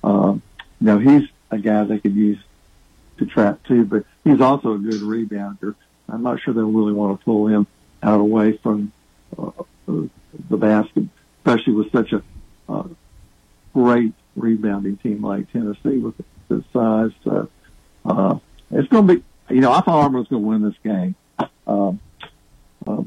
Um, 0.03 0.41
now 0.79 0.99
he's 0.99 1.27
a 1.51 1.57
guy 1.57 1.83
they 1.83 1.99
could 1.99 2.15
use 2.15 2.39
to 3.17 3.25
trap 3.25 3.63
too, 3.63 3.83
but 3.83 4.05
he's 4.23 4.41
also 4.41 4.73
a 4.73 4.77
good 4.77 5.01
rebounder. 5.01 5.75
I'm 6.07 6.21
not 6.21 6.39
sure 6.39 6.53
they'll 6.53 6.71
really 6.71 6.93
want 6.93 7.19
to 7.19 7.25
pull 7.25 7.47
him 7.47 7.65
out 8.03 8.19
away 8.19 8.57
from 8.57 8.91
uh, 9.37 9.51
the 9.87 10.57
basket, 10.57 11.05
especially 11.39 11.73
with 11.73 11.91
such 11.91 12.13
a 12.13 12.23
uh, 12.67 12.83
great 13.73 14.13
rebounding 14.35 14.97
team 14.97 15.23
like 15.23 15.51
Tennessee 15.51 15.97
with 15.97 16.15
the 16.47 16.63
size. 16.73 17.11
So, 17.23 17.49
uh, 18.05 18.37
it's 18.71 18.87
going 18.89 19.07
to 19.07 19.15
be, 19.15 19.23
you 19.49 19.61
know, 19.61 19.71
I 19.71 19.81
thought 19.81 20.05
Auburn 20.05 20.19
was 20.19 20.27
going 20.27 20.41
to 20.41 20.47
win 20.47 20.61
this 20.63 20.75
game 20.83 21.15
um, 21.67 21.99
uh, 22.85 23.03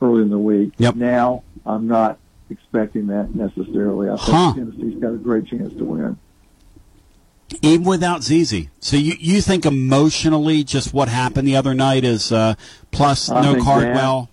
early 0.00 0.22
in 0.22 0.30
the 0.30 0.38
week. 0.38 0.72
Yep. 0.78 0.96
Now 0.96 1.44
I'm 1.66 1.86
not 1.86 2.18
expecting 2.50 3.08
that 3.08 3.34
necessarily. 3.34 4.08
I 4.08 4.16
think 4.16 4.28
Huh. 4.28 4.54
Tennessee's 4.54 5.00
got 5.00 5.12
a 5.12 5.18
great 5.18 5.46
chance 5.46 5.74
to 5.74 5.84
win. 5.84 6.18
Even 7.62 7.86
without 7.86 8.22
ZZ. 8.22 8.66
So 8.80 8.96
you, 8.96 9.14
you 9.18 9.40
think 9.40 9.64
emotionally 9.64 10.64
just 10.64 10.92
what 10.92 11.08
happened 11.08 11.48
the 11.48 11.56
other 11.56 11.74
night 11.74 12.04
is 12.04 12.30
uh, 12.30 12.54
plus 12.90 13.30
I 13.30 13.40
no 13.40 13.62
Cardwell? 13.62 14.30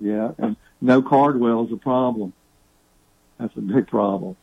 Yeah, 0.00 0.32
and 0.38 0.56
no 0.80 1.02
Cardwell 1.02 1.66
is 1.66 1.72
a 1.72 1.76
problem. 1.76 2.32
That's 3.38 3.56
a 3.56 3.60
big 3.60 3.86
problem. 3.88 4.36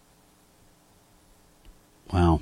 Wow. 2.11 2.41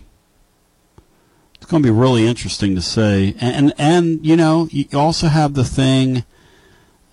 It's 1.55 1.65
going 1.65 1.81
to 1.81 1.87
be 1.87 1.97
really 1.97 2.27
interesting 2.27 2.75
to 2.75 2.81
see. 2.81 3.35
And, 3.39 3.73
and, 3.77 4.25
you 4.25 4.35
know, 4.35 4.67
you 4.69 4.85
also 4.93 5.27
have 5.27 5.53
the 5.53 5.63
thing 5.63 6.25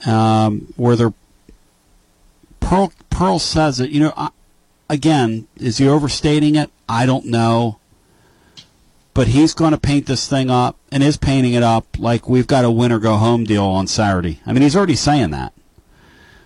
um, 0.06 0.72
where 0.76 0.96
they're. 0.96 1.14
Pearl, 2.58 2.92
Pearl 3.10 3.38
says 3.38 3.80
it. 3.80 3.90
You 3.90 4.00
know, 4.00 4.12
I, 4.16 4.30
again, 4.88 5.46
is 5.56 5.78
he 5.78 5.88
overstating 5.88 6.56
it? 6.56 6.70
I 6.88 7.06
don't 7.06 7.26
know. 7.26 7.78
But 9.14 9.28
he's 9.28 9.54
going 9.54 9.72
to 9.72 9.78
paint 9.78 10.06
this 10.06 10.28
thing 10.28 10.50
up 10.50 10.76
and 10.90 11.02
is 11.02 11.16
painting 11.16 11.52
it 11.52 11.62
up 11.62 11.86
like 11.98 12.28
we've 12.28 12.46
got 12.46 12.64
a 12.64 12.70
win 12.70 12.92
or 12.92 12.98
go 12.98 13.16
home 13.16 13.44
deal 13.44 13.64
on 13.64 13.86
Saturday. 13.86 14.40
I 14.46 14.52
mean, 14.52 14.62
he's 14.62 14.76
already 14.76 14.96
saying 14.96 15.30
that. 15.30 15.52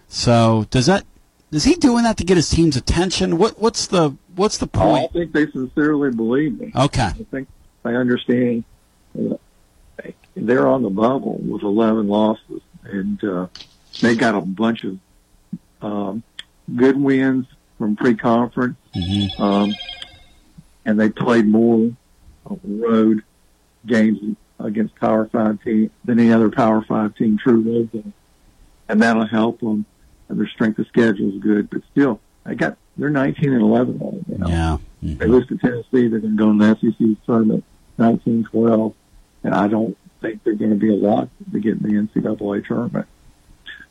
So 0.09 0.67
does 0.71 0.87
that 0.87 1.05
is 1.51 1.65
he 1.65 1.75
doing 1.75 2.05
that 2.05 2.17
to 2.17 2.25
get 2.25 2.37
his 2.37 2.51
team's 2.51 2.77
attention? 2.77 3.39
What 3.39 3.61
what's 3.61 3.87
the 3.87 4.17
what's 4.35 4.59
the 4.59 4.67
point? 4.67 5.11
I 5.11 5.13
think 5.13 5.33
they 5.33 5.51
sincerely 5.51 6.11
believe 6.11 6.59
me. 6.59 6.73
Okay. 6.75 7.03
I 7.03 7.27
think 7.31 7.49
they 7.83 7.97
understand 7.97 8.65
they're 10.35 10.67
on 10.67 10.83
the 10.83 10.91
bubble 10.91 11.39
with 11.39 11.63
11 11.63 12.09
losses, 12.09 12.61
and 12.83 13.23
uh, 13.23 13.47
they 14.01 14.17
got 14.17 14.35
a 14.35 14.41
bunch 14.41 14.85
of 14.85 14.99
um, 15.81 16.23
good 16.75 17.01
wins 17.01 17.47
from 17.79 17.97
pre-conference, 17.97 18.77
um, 19.39 19.75
and 20.85 20.99
they 20.99 21.11
played 21.11 21.47
more 21.47 21.93
road 22.65 23.23
games 23.87 24.37
against 24.59 24.95
Power 24.97 25.27
Five 25.27 25.63
team 25.63 25.91
than 26.05 26.19
any 26.19 26.33
other 26.33 26.51
Power 26.51 26.83
Five 26.83 27.15
team 27.17 27.39
true 27.39 27.61
road 27.61 27.93
game, 27.93 28.13
and 28.89 29.01
that'll 29.03 29.27
help 29.27 29.61
them. 29.61 29.87
Their 30.37 30.49
strength 30.49 30.79
of 30.79 30.87
schedule 30.87 31.35
is 31.35 31.43
good, 31.43 31.71
but 31.71 31.83
still, 31.91 32.21
they 32.45 32.55
got 32.55 32.77
they're 32.97 33.11
19 33.11 33.53
and 33.53 33.63
11 33.63 33.99
right 33.99 34.39
now. 34.39 34.81
Yeah. 35.01 35.15
They 35.17 35.27
lose 35.27 35.47
to 35.49 35.59
Tennessee, 35.59 36.09
they're 36.09 36.21
going 36.21 36.37
to 36.37 36.37
go 36.37 36.51
in 36.51 36.59
the 36.59 36.77
SEC 36.81 37.27
tournament 37.27 37.65
19-12, 37.99 38.95
and 39.43 39.55
I 39.55 39.69
don't 39.69 39.97
think 40.21 40.43
they're 40.45 40.55
going 40.55 40.71
to 40.71 40.77
be 40.77 40.91
a 40.91 40.97
lot 40.97 41.29
to 41.53 41.61
get 41.61 41.75
in 41.75 41.83
the 41.83 42.21
NCAA 42.21 42.67
tournament. 42.67 43.07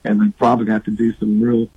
And 0.04 0.20
they 0.20 0.30
probably 0.38 0.66
got 0.66 0.86
to 0.86 0.92
do 0.92 1.14
some 1.18 1.42
real 1.42 1.70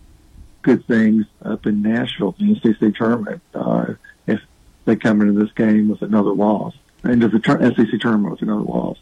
good 0.62 0.86
things 0.86 1.26
up 1.44 1.66
in 1.66 1.82
Nashville 1.82 2.34
in 2.38 2.54
the 2.54 2.60
SEC 2.60 2.94
tournament 2.94 3.40
uh, 3.54 3.94
if 4.26 4.40
they 4.84 4.96
come 4.96 5.20
into 5.20 5.38
this 5.38 5.52
game 5.52 5.88
with 5.88 6.02
another 6.02 6.32
loss, 6.32 6.74
into 7.04 7.28
the 7.28 7.38
tur- 7.38 7.74
SEC 7.74 8.00
tournament 8.00 8.32
with 8.32 8.42
another 8.42 8.62
loss. 8.62 8.98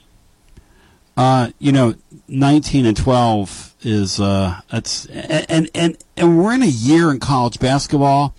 Uh, 1.16 1.50
you 1.58 1.72
know, 1.72 1.94
19 2.28 2.86
and 2.86 2.96
12 2.96 3.73
is 3.84 4.20
uh 4.20 4.60
that's 4.70 5.06
and 5.06 5.68
and 5.74 5.96
and 6.16 6.38
we're 6.38 6.52
in 6.54 6.62
a 6.62 6.66
year 6.66 7.10
in 7.10 7.20
college 7.20 7.58
basketball 7.58 8.34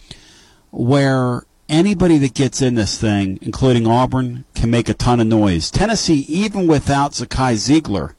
where 0.72 1.44
anybody 1.70 2.18
that 2.20 2.34
gets 2.34 2.62
in 2.62 2.76
this 2.76 3.00
thing, 3.00 3.40
including 3.42 3.88
Auburn, 3.88 4.46
can 4.56 4.70
make 4.70 4.90
a 4.90 4.94
ton 4.94 5.20
of 5.20 5.28
noise. 5.28 5.72
Tennessee, 5.72 6.26
even 6.28 6.68
without 6.68 7.14
Zakai 7.14 7.54
Zeigler, 7.56 8.14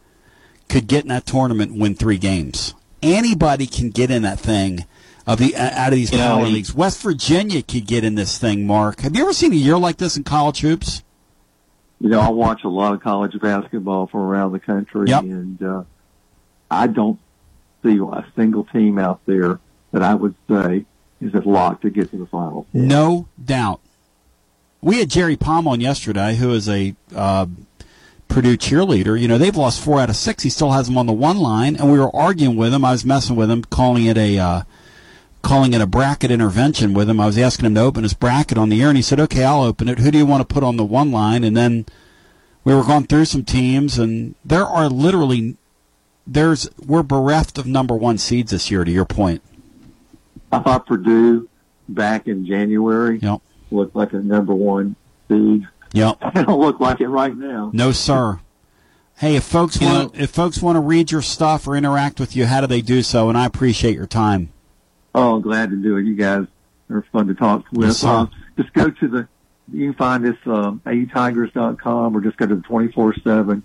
could 0.69 0.86
get 0.86 1.03
in 1.05 1.09
that 1.09 1.27
tournament 1.27 1.73
and 1.73 1.81
win 1.81 1.94
three 1.94 2.19
games. 2.19 2.74
Anybody 3.03 3.66
can 3.66 3.90
get 3.90 4.11
in 4.11 4.23
that 4.23 4.40
thing 4.40 4.85
of 5.27 5.39
the 5.39 5.55
uh, 5.55 5.70
out 5.73 5.89
of 5.89 5.94
these 5.97 6.12
You 6.12 6.19
power 6.19 6.44
he- 6.47 6.53
leagues. 6.53 6.74
West 6.74 7.03
Virginia 7.03 7.62
could 7.62 7.86
get 7.86 8.05
in 8.05 8.15
this 8.15 8.39
thing. 8.39 8.66
Mark, 8.66 9.01
have 9.01 9.15
you 9.15 9.23
ever 9.23 9.32
seen 9.32 9.53
a 9.53 9.57
year 9.57 9.77
like 9.78 9.98
this 9.98 10.16
in 10.16 10.24
college 10.24 10.61
hoops? 10.61 11.03
you 11.98 12.11
know, 12.11 12.20
I 12.20 12.28
watch 12.28 12.62
a 12.65 12.69
lot 12.69 12.93
of 12.93 13.01
college 13.03 13.40
basketball 13.40 14.07
from 14.07 14.20
around 14.20 14.53
the 14.53 14.61
country, 14.61 15.09
Yep. 15.09 15.23
and 15.23 15.62
uh, 15.62 15.82
I 16.70 16.86
don't 16.86 17.18
see 17.82 17.98
a 17.98 18.24
single 18.34 18.64
team 18.64 18.98
out 18.98 19.20
there 19.26 19.60
that 19.93 20.02
I 20.02 20.14
would 20.14 20.34
say 20.48 20.84
is 21.20 21.34
at 21.34 21.47
lock 21.47 21.80
to 21.82 21.90
get 21.90 22.10
to 22.10 22.18
the 22.18 22.26
finals. 22.26 22.66
No 22.72 23.28
doubt. 23.43 23.80
We 24.82 24.98
had 24.98 25.09
Jerry 25.09 25.36
Palm 25.36 25.66
on 25.66 25.80
yesterday, 25.80 26.36
who 26.36 26.52
is 26.52 26.68
a 26.68 26.94
uh, 27.14 27.47
Purdue 28.28 28.56
cheerleader. 28.56 29.18
You 29.18 29.28
know, 29.28 29.38
they've 29.38 29.56
lost 29.56 29.82
four 29.82 30.01
out 30.01 30.10
of 30.10 30.16
six. 30.16 30.43
He 30.43 30.51
still 30.51 30.72
has 30.72 30.86
them 30.86 30.98
on 30.98 31.06
the 31.06 31.12
one 31.12 31.38
line, 31.38 31.76
and 31.76 31.90
we 31.90 31.98
were 31.98 32.14
arguing 32.14 32.56
with 32.56 32.74
him. 32.74 32.84
I 32.84 32.93
was 32.93 33.05
messing 33.05 33.36
with 33.36 33.51
him, 33.51 33.64
calling 33.64 34.05
it 34.05 34.18
a 34.18 34.38
uh, 34.38 34.62
calling 35.43 35.72
it 35.72 35.80
a 35.80 35.86
bracket 35.86 36.30
intervention 36.30 36.93
with 36.93 37.09
him. 37.09 37.20
I 37.20 37.26
was 37.26 37.38
asking 37.38 37.66
him 37.66 37.74
to 37.76 37.80
open 37.80 38.02
his 38.02 38.14
bracket 38.14 38.59
on 38.59 38.68
the 38.68 38.82
air, 38.82 38.88
and 38.88 38.97
he 38.97 39.02
said, 39.02 39.20
"Okay, 39.20 39.44
I'll 39.44 39.62
open 39.62 39.88
it. 39.88 40.01
Who 40.01 40.10
do 40.10 40.18
you 40.18 40.26
want 40.26 40.47
to 40.47 40.52
put 40.52 40.64
on 40.64 40.76
the 40.76 40.84
one 40.84 41.10
line?" 41.10 41.44
And 41.44 41.56
then 41.56 41.86
we 42.64 42.74
were 42.74 42.84
going 42.84 43.06
through 43.06 43.26
some 43.26 43.44
teams, 43.44 43.98
and 43.98 44.34
there 44.44 44.66
are 44.66 44.88
literally 44.88 45.56
there's 46.27 46.69
we're 46.85 47.03
bereft 47.03 47.59
of 47.59 47.66
number 47.66 47.94
one 47.94 48.19
seeds 48.19 48.51
this 48.51 48.70
year. 48.70 48.85
To 48.85 48.90
your 48.90 49.05
point, 49.05 49.43
I 50.53 50.59
thought 50.61 50.86
Purdue 50.86 51.48
back 51.89 52.27
in 52.27 52.47
January 52.47 53.19
Yep. 53.20 53.40
looked 53.70 53.94
like 53.97 54.12
a 54.12 54.19
number 54.19 54.55
one 54.55 54.97
seed. 55.28 55.66
Yep. 55.93 56.19
They 56.35 56.43
don't 56.44 56.61
look 56.61 56.81
like 56.81 57.01
it 57.01 57.09
right 57.09 57.36
now. 57.36 57.70
No, 57.73 57.93
sir. 57.93 58.40
Hey, 59.19 59.36
if 59.36 59.44
folks 59.44 59.81
You 59.81 59.86
want 59.86 60.16
if 60.16 60.31
folks 60.31 60.61
want 60.61 60.77
to 60.77 60.81
read 60.81 61.11
your 61.11 61.23
stuff 61.23 61.66
or 61.66 61.74
interact 61.77 62.20
with 62.20 62.36
you, 62.36 62.47
how 62.47 62.61
do 62.61 62.66
they 62.66 62.82
do 62.82 63.03
so? 63.03 63.28
And 63.28 63.39
I 63.39 63.47
appreciate 63.47 63.94
your 63.94 64.07
time. 64.07 64.51
Oh, 65.15 65.39
glad 65.39 65.70
to 65.70 65.77
do 65.77 65.97
it. 65.97 66.05
You 66.05 66.15
guys 66.15 66.47
are 66.90 67.03
fun 67.12 67.27
to 67.28 67.35
talk 67.35 67.65
with. 67.73 67.86
Yes, 67.86 67.98
sir. 67.98 68.09
Uh, 68.09 68.27
just 68.59 68.73
go 68.74 68.90
to 68.90 69.09
the, 69.09 69.28
you 69.73 69.86
can 69.90 69.94
find 69.94 70.27
us, 70.27 70.36
um, 70.44 70.82
autigers.com 70.85 72.15
or 72.16 72.20
just 72.20 72.36
go 72.36 72.47
to 72.47 72.57
the 72.57 72.61
24-7 72.62 73.62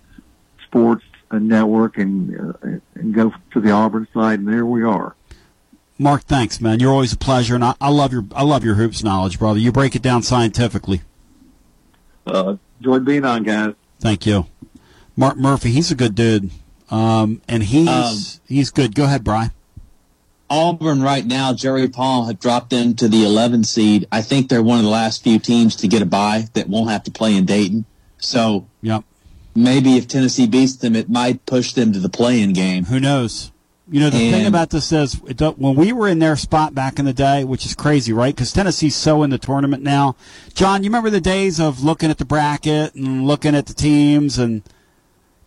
sports 0.65 1.03
uh, 1.31 1.39
network 1.39 1.97
and, 1.97 2.37
uh, 2.39 2.79
and 2.95 3.13
go 3.13 3.33
to 3.51 3.59
the 3.61 3.71
Auburn 3.71 4.07
side, 4.13 4.39
and 4.39 4.47
there 4.47 4.65
we 4.65 4.83
are. 4.83 5.15
Mark, 5.97 6.23
thanks, 6.23 6.59
man. 6.59 6.79
You're 6.79 6.91
always 6.91 7.13
a 7.13 7.17
pleasure, 7.17 7.55
and 7.55 7.63
I, 7.63 7.75
I 7.79 7.89
love 7.89 8.11
your 8.11 8.25
I 8.35 8.43
love 8.43 8.63
your 8.63 8.75
hoops 8.75 9.03
knowledge, 9.03 9.37
brother. 9.37 9.59
You 9.59 9.71
break 9.71 9.95
it 9.95 10.01
down 10.01 10.23
scientifically. 10.23 11.01
Uh, 12.25 12.55
enjoyed 12.79 13.05
being 13.05 13.23
on, 13.25 13.43
guys. 13.43 13.73
Thank 13.99 14.25
you, 14.25 14.47
Mark 15.15 15.37
Murphy. 15.37 15.71
He's 15.71 15.91
a 15.91 15.95
good 15.95 16.15
dude, 16.15 16.49
um, 16.89 17.41
and 17.47 17.61
he's 17.63 17.87
Um, 17.87 18.41
he's 18.47 18.71
good. 18.71 18.95
Go 18.95 19.03
ahead, 19.03 19.23
Bry. 19.23 19.51
Auburn 20.49 21.01
right 21.01 21.25
now, 21.25 21.53
Jerry 21.53 21.87
Palm 21.87 22.27
had 22.27 22.37
dropped 22.39 22.71
them 22.71 22.93
to 22.95 23.07
the 23.07 23.23
11 23.23 23.63
seed. 23.63 24.05
I 24.11 24.21
think 24.21 24.49
they're 24.49 24.61
one 24.61 24.79
of 24.79 24.83
the 24.83 24.91
last 24.91 25.23
few 25.23 25.39
teams 25.39 25.77
to 25.77 25.87
get 25.87 26.01
a 26.01 26.05
bye 26.05 26.47
that 26.55 26.67
won't 26.67 26.89
have 26.89 27.03
to 27.03 27.11
play 27.11 27.35
in 27.37 27.45
Dayton. 27.45 27.85
So 28.17 28.67
Yep. 28.81 29.05
Maybe 29.55 29.97
if 29.97 30.07
Tennessee 30.07 30.47
beats 30.47 30.75
them, 30.75 30.95
it 30.95 31.09
might 31.09 31.45
push 31.45 31.73
them 31.73 31.93
to 31.93 31.99
the 31.99 32.09
play-in 32.09 32.53
game. 32.53 32.85
Who 32.85 32.99
knows? 32.99 33.51
You 33.89 33.99
know, 33.99 34.09
the 34.09 34.31
thing 34.31 34.47
about 34.47 34.69
this 34.69 34.93
is, 34.93 35.19
when 35.19 35.75
we 35.75 35.91
were 35.91 36.07
in 36.07 36.19
their 36.19 36.37
spot 36.37 36.73
back 36.73 36.97
in 36.97 37.03
the 37.03 37.11
day, 37.11 37.43
which 37.43 37.65
is 37.65 37.75
crazy, 37.75 38.13
right? 38.13 38.33
Because 38.33 38.53
Tennessee's 38.53 38.95
so 38.95 39.21
in 39.21 39.31
the 39.31 39.37
tournament 39.37 39.83
now. 39.83 40.15
John, 40.53 40.83
you 40.83 40.89
remember 40.89 41.09
the 41.09 41.19
days 41.19 41.59
of 41.59 41.83
looking 41.83 42.09
at 42.09 42.17
the 42.17 42.23
bracket 42.23 42.95
and 42.95 43.27
looking 43.27 43.53
at 43.53 43.65
the 43.65 43.73
teams, 43.73 44.37
and 44.37 44.61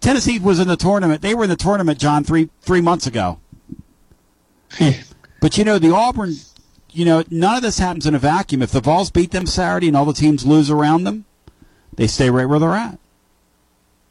Tennessee 0.01 0.39
was 0.39 0.61
in 0.61 0.69
the 0.69 0.77
tournament. 0.77 1.23
They 1.23 1.35
were 1.35 1.45
in 1.45 1.51
the 1.51 1.57
tournament, 1.57 1.99
John, 1.99 2.23
three 2.23 2.51
three 2.61 2.83
months 2.83 3.07
ago. 3.07 3.41
but 5.41 5.57
you 5.57 5.65
know, 5.65 5.79
the 5.79 5.95
Auburn, 5.95 6.35
you 6.91 7.07
know, 7.07 7.25
none 7.31 7.57
of 7.57 7.63
this 7.63 7.79
happens 7.79 8.05
in 8.05 8.15
a 8.15 8.19
vacuum. 8.19 8.61
If 8.61 8.73
the 8.73 8.81
Vols 8.81 9.11
beat 9.11 9.31
them 9.31 9.47
Saturday 9.47 9.89
and 9.89 9.97
all 9.97 10.05
the 10.05 10.13
teams 10.13 10.45
lose 10.45 10.71
around 10.71 11.05
them, 11.05 11.25
they 11.95 12.07
stay 12.07 12.29
right 12.29 12.47
where 12.47 12.59
they're 12.59 12.71
at. 12.73 12.99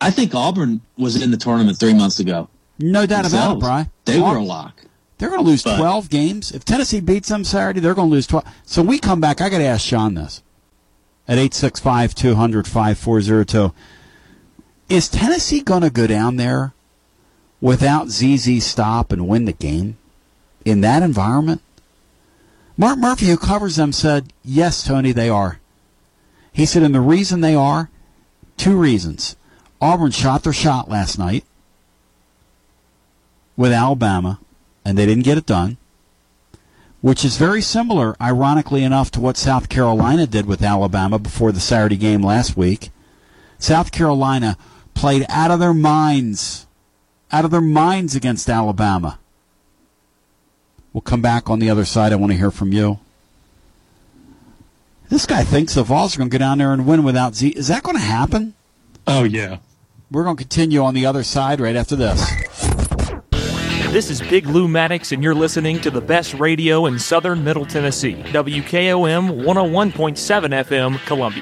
I 0.04 0.12
think 0.12 0.36
Auburn 0.36 0.82
was 0.98 1.22
in 1.22 1.32
the 1.32 1.38
tournament 1.38 1.80
three 1.80 1.94
months 1.94 2.20
ago. 2.20 2.50
No 2.80 3.06
doubt 3.06 3.22
about 3.22 3.28
it, 3.28 3.32
Themselves. 3.32 3.60
Bry. 3.62 3.90
They 4.06 4.20
were 4.20 4.38
a 4.38 4.44
lock. 4.44 4.82
They're 5.18 5.30
going 5.30 5.42
to 5.44 5.48
lose 5.50 5.64
But- 5.64 5.78
12 5.78 6.10
games. 6.10 6.52
If 6.52 6.66
Tennessee 6.66 7.00
beats 7.00 7.30
them 7.30 7.44
Saturday, 7.44 7.80
they're 7.80 7.94
going 7.94 8.10
to 8.10 8.14
lose 8.16 8.28
12. 8.28 8.44
So 8.66 8.82
we 8.82 9.00
come 9.00 9.22
back, 9.22 9.40
I 9.40 9.50
got 9.50 9.60
to 9.60 9.64
ask 9.64 9.86
Sean 9.86 10.16
this 10.16 10.42
at 11.28 11.38
865 11.38 12.14
200 12.14 12.68
5402. 12.68 13.74
Is 14.90 15.08
Tennessee 15.08 15.62
going 15.62 15.82
to 15.84 15.90
go 15.90 16.08
down 16.08 16.36
there 16.36 16.74
without 17.62 18.10
ZZ 18.10 18.64
stop 18.66 19.12
and 19.14 19.28
win 19.28 19.46
the 19.46 19.54
game 19.54 19.98
in 20.66 20.82
that 20.82 21.02
environment? 21.04 21.62
Mark 22.76 22.98
Murphy, 22.98 23.28
who 23.28 23.38
covers 23.38 23.76
them, 23.78 23.94
said, 23.94 24.34
Yes, 24.44 24.84
Tony, 24.84 25.12
they 25.12 25.30
are. 25.30 25.60
He 26.52 26.66
said, 26.66 26.84
and 26.84 26.94
the 26.94 27.02
reason 27.02 27.42
they 27.42 27.56
are, 27.56 27.90
two 28.58 28.76
reasons. 28.78 29.36
Auburn 29.84 30.12
shot 30.12 30.44
their 30.44 30.54
shot 30.54 30.90
last 30.90 31.20
night 31.20 31.44
with 33.58 33.74
Alabama, 33.74 34.40
and 34.86 34.98
they 34.98 35.06
didn't 35.06 35.26
get 35.26 35.38
it 35.38 35.46
done, 35.46 35.76
which 37.02 37.26
is 37.26 37.36
very 37.36 37.62
similar, 37.62 38.16
ironically 38.22 38.82
enough, 38.82 39.12
to 39.12 39.20
what 39.20 39.36
South 39.36 39.68
Carolina 39.68 40.26
did 40.26 40.46
with 40.46 40.64
Alabama 40.64 41.20
before 41.20 41.52
the 41.52 41.60
Saturday 41.60 41.98
game 41.98 42.24
last 42.24 42.56
week. 42.56 42.92
South 43.60 43.92
Carolina 43.92 44.58
played 44.94 45.26
out 45.28 45.52
of 45.52 45.60
their 45.60 45.74
minds, 45.74 46.66
out 47.30 47.44
of 47.44 47.52
their 47.52 47.60
minds 47.60 48.16
against 48.16 48.48
Alabama. 48.48 49.20
We'll 50.94 51.02
come 51.02 51.22
back 51.22 51.50
on 51.50 51.60
the 51.60 51.70
other 51.70 51.84
side. 51.84 52.14
I 52.14 52.16
want 52.16 52.32
to 52.32 52.38
hear 52.38 52.52
from 52.52 52.72
you. 52.72 53.00
This 55.10 55.26
guy 55.26 55.44
thinks 55.44 55.74
the 55.74 55.84
Vols 55.84 56.16
are 56.16 56.20
going 56.20 56.30
to 56.30 56.38
go 56.38 56.40
down 56.40 56.60
there 56.60 56.72
and 56.72 56.88
win 56.88 57.04
without 57.04 57.36
Z. 57.36 57.50
Is 57.50 57.68
that 57.68 57.84
going 57.84 57.98
to 57.98 58.02
happen? 58.02 58.54
Oh, 59.06 59.26
yeah. 59.26 59.58
We're 60.14 60.24
going 60.24 60.38
to 60.38 60.44
continue 60.44 60.84
on 60.84 60.94
the 60.94 61.08
other 61.08 61.24
side 61.24 61.60
right 61.60 61.76
after 61.76 61.96
this. 61.96 62.24
This 63.92 64.12
is 64.12 64.22
Big 64.22 64.46
Lou 64.46 64.68
Maddox, 64.68 65.12
and 65.12 65.24
you're 65.24 65.34
listening 65.34 65.82
to 65.82 65.90
the 65.90 66.02
best 66.02 66.36
radio 66.36 66.86
in 66.86 67.00
southern 67.00 67.44
Middle 67.44 67.66
Tennessee. 67.66 68.14
WKOM 68.28 69.44
101.7 69.44 70.66
FM, 70.66 71.04
Columbia. 71.08 71.42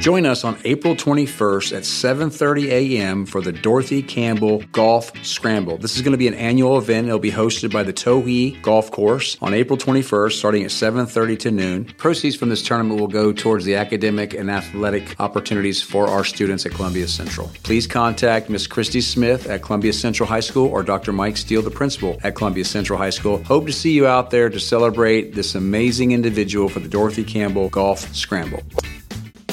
Join 0.00 0.24
us 0.24 0.44
on 0.44 0.56
April 0.64 0.94
21st 0.94 1.76
at 1.76 1.82
7:30 1.82 2.68
a.m. 2.68 3.26
for 3.26 3.40
the 3.40 3.50
Dorothy 3.50 4.02
Campbell 4.02 4.62
Golf 4.70 5.10
Scramble. 5.24 5.78
This 5.78 5.96
is 5.96 6.02
going 6.02 6.12
to 6.12 6.18
be 6.18 6.28
an 6.28 6.34
annual 6.34 6.78
event. 6.78 7.08
It'll 7.08 7.18
be 7.18 7.32
hosted 7.32 7.72
by 7.72 7.82
the 7.82 7.92
Towhee 7.92 8.62
Golf 8.62 8.92
Course 8.92 9.36
on 9.40 9.52
April 9.52 9.76
21st, 9.76 10.38
starting 10.38 10.62
at 10.62 10.70
7:30 10.70 11.38
to 11.40 11.50
noon. 11.50 11.84
Proceeds 11.96 12.36
from 12.36 12.50
this 12.50 12.62
tournament 12.62 13.00
will 13.00 13.08
go 13.08 13.32
towards 13.32 13.64
the 13.64 13.74
academic 13.74 14.32
and 14.32 14.48
athletic 14.48 15.18
opportunities 15.18 15.82
for 15.82 16.06
our 16.06 16.22
students 16.22 16.64
at 16.66 16.72
Columbia 16.72 17.08
Central. 17.08 17.50
Please 17.64 17.88
contact 17.88 18.48
Miss 18.48 18.68
Christy 18.68 19.00
Smith 19.00 19.48
at 19.48 19.62
Columbia 19.62 19.92
Central 19.92 20.28
High 20.28 20.40
School 20.40 20.68
or 20.68 20.84
Dr. 20.84 21.12
Mike 21.12 21.36
Steele, 21.36 21.62
the 21.62 21.70
principal 21.70 22.16
at 22.22 22.36
Columbia 22.36 22.64
Central 22.64 22.96
High 22.96 23.10
School. 23.10 23.42
Hope 23.44 23.66
to 23.66 23.72
see 23.72 23.90
you 23.90 24.06
out 24.06 24.30
there 24.30 24.50
to 24.50 24.60
celebrate 24.60 25.34
this 25.34 25.56
amazing 25.56 26.12
individual 26.12 26.68
for 26.68 26.78
the 26.78 26.88
Dorothy 26.88 27.24
Campbell 27.24 27.70
Golf 27.70 28.14
Scramble. 28.14 28.62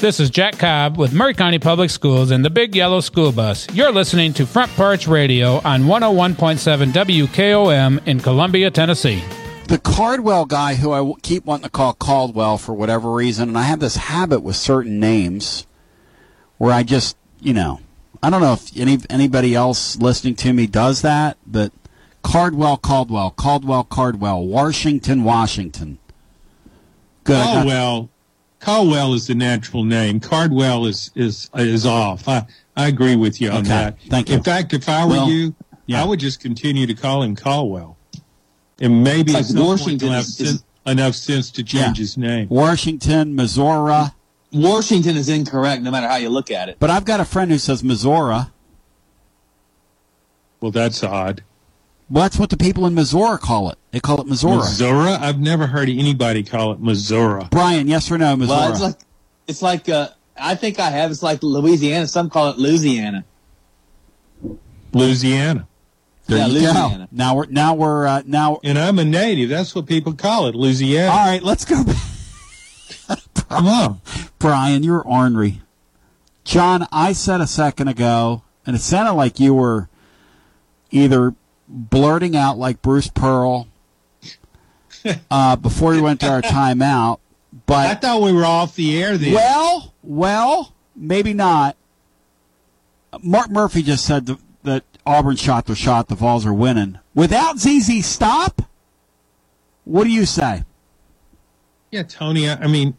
This 0.03 0.19
is 0.19 0.29
Jack 0.29 0.57
Cobb 0.57 0.97
with 0.97 1.13
Maury 1.13 1.33
County 1.33 1.59
Public 1.59 1.89
Schools 1.89 2.31
and 2.31 2.43
the 2.43 2.49
Big 2.49 2.75
Yellow 2.75 2.99
School 2.99 3.31
Bus. 3.31 3.73
You're 3.73 3.93
listening 3.93 4.33
to 4.33 4.45
Front 4.45 4.69
Porch 4.73 5.07
Radio 5.07 5.61
on 5.63 5.83
101.7 5.83 6.91
WKOM 6.91 8.05
in 8.05 8.19
Columbia, 8.19 8.69
Tennessee. 8.69 9.23
The 9.69 9.77
Cardwell 9.77 10.43
guy 10.43 10.75
who 10.75 10.91
I 10.91 11.13
keep 11.21 11.45
wanting 11.45 11.63
to 11.63 11.69
call 11.69 11.93
Caldwell 11.93 12.57
for 12.57 12.73
whatever 12.73 13.13
reason, 13.13 13.47
and 13.47 13.57
I 13.57 13.61
have 13.61 13.79
this 13.79 13.95
habit 13.95 14.41
with 14.41 14.57
certain 14.57 14.99
names 14.99 15.65
where 16.57 16.73
I 16.73 16.83
just, 16.83 17.15
you 17.39 17.53
know, 17.53 17.79
I 18.21 18.29
don't 18.29 18.41
know 18.41 18.51
if 18.51 18.75
any 18.77 18.97
anybody 19.09 19.55
else 19.55 19.95
listening 19.95 20.35
to 20.35 20.51
me 20.51 20.67
does 20.67 21.01
that, 21.03 21.37
but 21.47 21.71
Cardwell, 22.23 22.75
Caldwell, 22.75 23.31
Caldwell, 23.31 23.85
Cardwell, 23.85 24.45
Washington, 24.45 25.23
Washington. 25.23 25.97
Good. 27.23 27.37
I 27.37 27.45
got- 27.45 27.53
Caldwell, 27.53 28.09
Caldwell 28.67 29.13
is 29.13 29.27
the 29.27 29.35
natural 29.35 29.83
name. 29.83 30.19
Cardwell 30.21 30.85
is 30.85 31.11
is 31.15 31.49
is 31.55 31.85
off. 31.85 32.27
I 32.29 32.45
I 32.77 32.87
agree 32.87 33.17
with 33.17 33.41
you 33.41 33.49
on 33.49 33.57
Okay, 33.57 33.67
that. 33.69 33.97
thank 34.09 34.29
you. 34.29 34.35
In 34.35 34.43
fact, 34.43 34.73
if 34.73 34.87
I 34.87 35.03
were 35.03 35.09
Well, 35.11 35.29
you, 35.29 35.53
I 35.93 36.05
would 36.05 36.19
just 36.21 36.39
continue 36.39 36.87
to 36.87 36.93
call 36.93 37.23
him 37.23 37.35
Caldwell, 37.35 37.97
and 38.79 39.03
maybe 39.03 39.33
like 39.33 39.41
at 39.41 39.45
some 39.47 39.57
point 39.57 39.69
Washington 39.81 40.07
he'll 40.07 40.15
have 40.15 40.23
is- 40.25 40.39
is- 40.39 40.49
sen- 40.59 40.59
enough 40.93 41.15
sense 41.15 41.51
to 41.51 41.63
change 41.63 41.97
his 41.97 42.17
name. 42.17 42.47
Washington, 42.49 43.35
Missouri. 43.35 44.05
Washington 44.53 45.17
is 45.17 45.27
incorrect 45.27 45.81
no 45.81 45.91
matter 45.91 46.07
how 46.07 46.15
you 46.15 46.29
look 46.29 46.49
at 46.49 46.69
it. 46.69 46.77
But 46.79 46.89
I've 46.89 47.05
got 47.05 47.19
a 47.19 47.25
friend 47.25 47.51
who 47.51 47.57
says 47.57 47.83
Missouri. 47.83 48.43
Well, 50.61 50.71
that's 50.71 51.03
odd. 51.03 51.43
Well, 52.13 52.21
that's 52.21 52.37
what 52.37 52.51
the 52.51 52.57
people 52.57 52.85
in 52.85 52.93
Missouri 52.93 53.39
call 53.39 53.71
it. 53.71 53.79
They 53.89 53.99
call 53.99 54.21
it 54.21 54.27
Missouri. 54.27 54.57
Missouri? 54.57 55.09
I've 55.09 55.39
never 55.39 55.65
heard 55.65 55.89
anybody 55.89 56.43
call 56.43 56.71
it 56.71 56.79
Missouri. 56.79 57.47
Brian, 57.49 57.87
yes 57.87 58.11
or 58.11 58.19
no, 58.19 58.35
Missouri? 58.35 58.55
Well, 58.55 58.71
it's 58.71 58.81
like 58.81 58.95
it's 59.47 59.61
like 59.63 59.89
uh, 59.89 60.09
I 60.37 60.53
think 60.53 60.77
I 60.79 60.91
have. 60.91 61.09
It's 61.09 61.23
like 61.23 61.41
Louisiana. 61.41 62.05
Some 62.05 62.29
call 62.29 62.51
it 62.51 62.59
Louisiana. 62.59 63.25
Louisiana. 64.91 65.67
there 66.27 66.37
yeah, 66.37 66.45
you 66.45 66.53
Louisiana. 66.53 67.07
go. 67.11 67.17
Now 67.17 67.35
we're 67.35 67.47
now 67.47 67.73
we're 67.73 68.05
uh, 68.05 68.21
now. 68.27 68.59
And 68.63 68.77
I'm 68.77 68.99
a 68.99 69.05
native. 69.05 69.49
That's 69.49 69.73
what 69.73 69.87
people 69.87 70.13
call 70.13 70.45
it, 70.45 70.53
Louisiana. 70.53 71.11
All 71.11 71.25
right, 71.25 71.41
let's 71.41 71.65
go. 71.65 71.83
Come 73.49 73.65
on. 73.65 74.01
Brian, 74.37 74.83
you're 74.83 75.01
ornery. 75.01 75.63
John, 76.43 76.87
I 76.91 77.13
said 77.13 77.41
a 77.41 77.47
second 77.47 77.87
ago, 77.87 78.43
and 78.67 78.75
it 78.75 78.83
sounded 78.83 79.13
like 79.13 79.39
you 79.39 79.55
were 79.55 79.89
either 80.91 81.33
blurting 81.73 82.35
out 82.35 82.57
like 82.57 82.81
Bruce 82.81 83.09
Pearl 83.09 83.67
uh, 85.29 85.55
before 85.55 85.91
we 85.91 86.01
went 86.01 86.21
to 86.21 86.29
our 86.29 86.41
timeout. 86.43 87.19
But 87.65 87.87
I 87.87 87.95
thought 87.95 88.21
we 88.21 88.31
were 88.31 88.45
off 88.45 88.75
the 88.75 89.01
air 89.01 89.17
then. 89.17 89.33
Well, 89.33 89.93
well, 90.01 90.73
maybe 90.95 91.33
not. 91.33 91.75
Mark 93.21 93.51
Murphy 93.51 93.83
just 93.83 94.05
said 94.05 94.25
th- 94.27 94.39
that 94.63 94.83
Auburn 95.05 95.35
shot 95.35 95.65
their 95.65 95.75
shot. 95.75 96.07
The 96.07 96.15
Vols 96.15 96.45
are 96.45 96.53
winning 96.53 96.99
without 97.13 97.59
ZZ 97.59 98.05
Stop. 98.05 98.63
What 99.83 100.05
do 100.05 100.09
you 100.09 100.25
say? 100.25 100.63
Yeah, 101.91 102.03
Tony. 102.03 102.49
I 102.49 102.55
I 102.55 102.67
mean, 102.67 102.95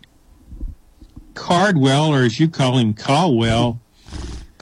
Cardwell, 1.34 2.14
or 2.14 2.22
as 2.22 2.38
you 2.38 2.48
call 2.48 2.78
him, 2.78 2.94
Caldwell, 2.94 3.80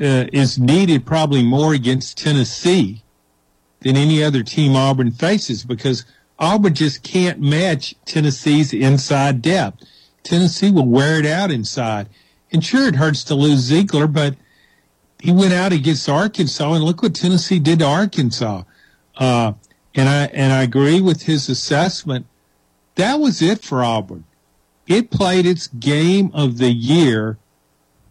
uh, 0.01 0.27
is 0.33 0.59
needed 0.59 1.05
probably 1.05 1.43
more 1.43 1.75
against 1.75 2.17
Tennessee 2.17 3.02
than 3.83 3.97
any 3.97 4.23
other 4.23 4.43
team 4.43 4.77
Auburn 4.77 5.11
faces 5.11 5.65
because 5.65 6.05
Auburn 6.39 6.75
just 6.75 7.03
can't 7.03 7.41
match 7.41 7.95
Tennessee's 8.05 8.73
inside 8.73 9.43
depth. 9.43 9.85
Tennessee 10.23 10.71
will 10.71 10.87
wear 10.87 11.19
it 11.19 11.27
out 11.27 11.51
inside. 11.51 12.09
And 12.53 12.65
sure, 12.65 12.89
it 12.89 12.97
hurts 12.97 13.25
to 13.25 13.35
lose 13.35 13.71
Zeigler, 13.71 14.13
but 14.13 14.37
he 15.19 15.33
went 15.33 15.53
out 15.53 15.73
against 15.73 16.09
Arkansas, 16.09 16.73
and 16.73 16.85
look 16.85 17.03
what 17.03 17.15
Tennessee 17.15 17.59
did 17.59 17.79
to 17.79 17.87
Arkansas. 17.87 18.65
Uh, 19.17 19.53
and 19.95 20.09
I 20.09 20.25
and 20.27 20.53
I 20.53 20.63
agree 20.63 21.01
with 21.01 21.23
his 21.23 21.49
assessment. 21.49 22.27
That 22.97 23.21
was 23.21 23.41
it 23.41 23.63
for 23.63 23.85
Auburn. 23.85 24.25
It 24.87 25.11
played 25.11 25.47
its 25.47 25.69
game 25.69 26.31
of 26.35 26.59
the 26.59 26.73
year 26.73 27.39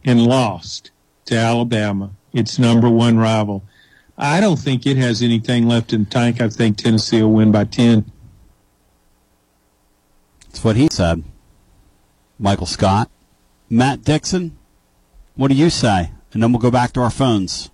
and 0.06 0.26
lost 0.26 0.92
to 1.26 1.36
Alabama, 1.36 2.12
its 2.34 2.58
number 2.58 2.90
one 2.90 3.18
rival. 3.18 3.64
I 4.24 4.40
don't 4.40 4.58
think 4.58 4.86
it 4.86 4.98
has 4.98 5.24
anything 5.24 5.68
left 5.68 5.94
in 5.94 6.04
the 6.04 6.10
tank. 6.10 6.42
I 6.42 6.48
think 6.48 6.78
Tennessee 6.78 7.24
will 7.24 7.32
win 7.32 7.52
by 7.52 7.64
10. 7.64 8.06
That's 10.46 10.64
what 10.64 10.76
he 10.76 10.90
said. 10.92 11.24
Michael 12.38 12.68
Scott. 12.68 13.10
Matt 13.68 14.04
Dixon, 14.04 14.58
what 15.36 15.48
do 15.48 15.56
you 15.56 15.72
say? 15.72 16.12
And 16.34 16.44
then 16.44 16.52
we'll 16.52 16.62
go 16.62 16.70
back 16.70 16.94
to 16.94 17.02
our 17.02 17.10
phones. 17.10 17.72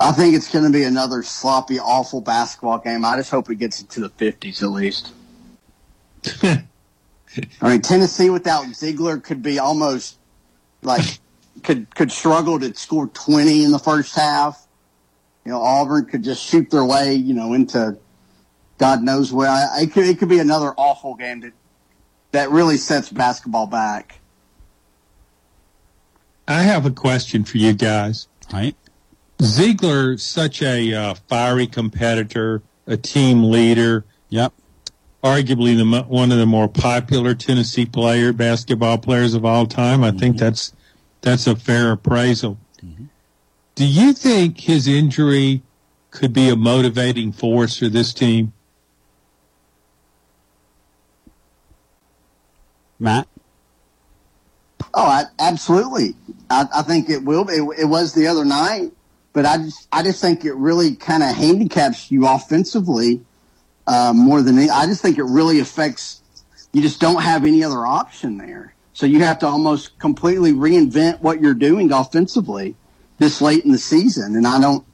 I 0.00 0.10
think 0.12 0.34
it's 0.34 0.50
going 0.50 0.64
to 0.64 0.70
be 0.70 0.82
another 0.82 1.22
sloppy, 1.22 1.78
awful 1.78 2.20
basketball 2.20 2.78
game. 2.78 3.04
I 3.04 3.16
just 3.16 3.30
hope 3.30 3.48
it 3.50 3.56
gets 3.56 3.80
into 3.80 4.00
the 4.00 4.10
50s 4.10 4.60
at 4.62 4.70
least. 4.70 5.12
I 6.42 7.68
mean, 7.68 7.80
Tennessee 7.80 8.28
without 8.28 8.64
Zeigler 8.66 9.22
could 9.22 9.42
be 9.42 9.60
almost 9.60 10.16
like 10.82 11.20
could 11.66 11.94
could 11.94 12.10
struggle 12.10 12.58
to 12.60 12.72
score 12.74 13.08
20 13.08 13.64
in 13.64 13.72
the 13.72 13.78
first 13.78 14.14
half. 14.14 14.66
You 15.44 15.52
know, 15.52 15.60
Auburn 15.60 16.06
could 16.06 16.24
just 16.24 16.42
shoot 16.42 16.70
their 16.70 16.84
way, 16.84 17.14
you 17.14 17.34
know, 17.34 17.52
into 17.52 17.98
God 18.78 19.02
knows 19.02 19.32
where. 19.32 19.50
I, 19.50 19.82
it 19.82 19.92
could 19.92 20.04
it 20.04 20.18
could 20.18 20.28
be 20.28 20.38
another 20.38 20.72
awful 20.76 21.14
game 21.14 21.40
that 21.40 21.52
that 22.32 22.50
really 22.50 22.76
sets 22.76 23.10
basketball 23.10 23.66
back. 23.66 24.20
I 26.48 26.62
have 26.62 26.86
a 26.86 26.90
question 26.90 27.44
for 27.44 27.58
you 27.58 27.72
guys. 27.72 28.28
Right. 28.52 28.76
Zeigler, 29.38 30.18
such 30.18 30.62
a 30.62 30.94
uh, 30.94 31.14
fiery 31.28 31.66
competitor, 31.66 32.62
a 32.86 32.96
team 32.96 33.50
leader. 33.50 34.04
Yep. 34.28 34.52
Arguably 35.24 35.76
the 35.76 36.02
one 36.04 36.30
of 36.30 36.38
the 36.38 36.46
more 36.46 36.68
popular 36.68 37.34
Tennessee 37.34 37.86
player 37.86 38.32
basketball 38.32 38.98
players 38.98 39.34
of 39.34 39.44
all 39.44 39.66
time. 39.66 40.04
I 40.04 40.12
think 40.12 40.38
that's 40.38 40.72
that's 41.26 41.48
a 41.48 41.56
fair 41.56 41.90
appraisal. 41.90 42.56
Do 43.74 43.84
you 43.84 44.12
think 44.12 44.60
his 44.60 44.86
injury 44.86 45.60
could 46.12 46.32
be 46.32 46.48
a 46.48 46.54
motivating 46.54 47.32
force 47.32 47.76
for 47.76 47.88
this 47.88 48.14
team? 48.14 48.52
Matt? 53.00 53.26
Oh, 54.94 55.02
I, 55.02 55.24
absolutely. 55.40 56.14
I, 56.48 56.68
I 56.72 56.82
think 56.82 57.10
it 57.10 57.24
will. 57.24 57.44
Be. 57.44 57.54
It, 57.54 57.80
it 57.80 57.84
was 57.86 58.14
the 58.14 58.28
other 58.28 58.44
night, 58.44 58.92
but 59.32 59.44
I 59.44 59.58
just 59.58 59.88
I 59.90 60.04
just 60.04 60.20
think 60.20 60.44
it 60.44 60.54
really 60.54 60.94
kind 60.94 61.24
of 61.24 61.34
handicaps 61.34 62.08
you 62.08 62.28
offensively 62.28 63.20
uh, 63.88 64.12
more 64.14 64.42
than 64.42 64.58
any, 64.58 64.70
I 64.70 64.86
just 64.86 65.02
think 65.02 65.18
it 65.18 65.24
really 65.24 65.58
affects. 65.58 66.22
You 66.72 66.82
just 66.82 67.00
don't 67.00 67.22
have 67.22 67.44
any 67.44 67.64
other 67.64 67.84
option 67.84 68.38
there, 68.38 68.75
so 68.96 69.04
you 69.04 69.20
have 69.20 69.38
to 69.40 69.46
almost 69.46 69.98
completely 69.98 70.54
reinvent 70.54 71.20
what 71.20 71.42
you're 71.42 71.52
doing 71.52 71.92
offensively 71.92 72.76
this 73.18 73.42
late 73.42 73.62
in 73.62 73.70
the 73.70 73.76
season. 73.76 74.36
And 74.36 74.46
I 74.46 74.58
don't, 74.58 74.86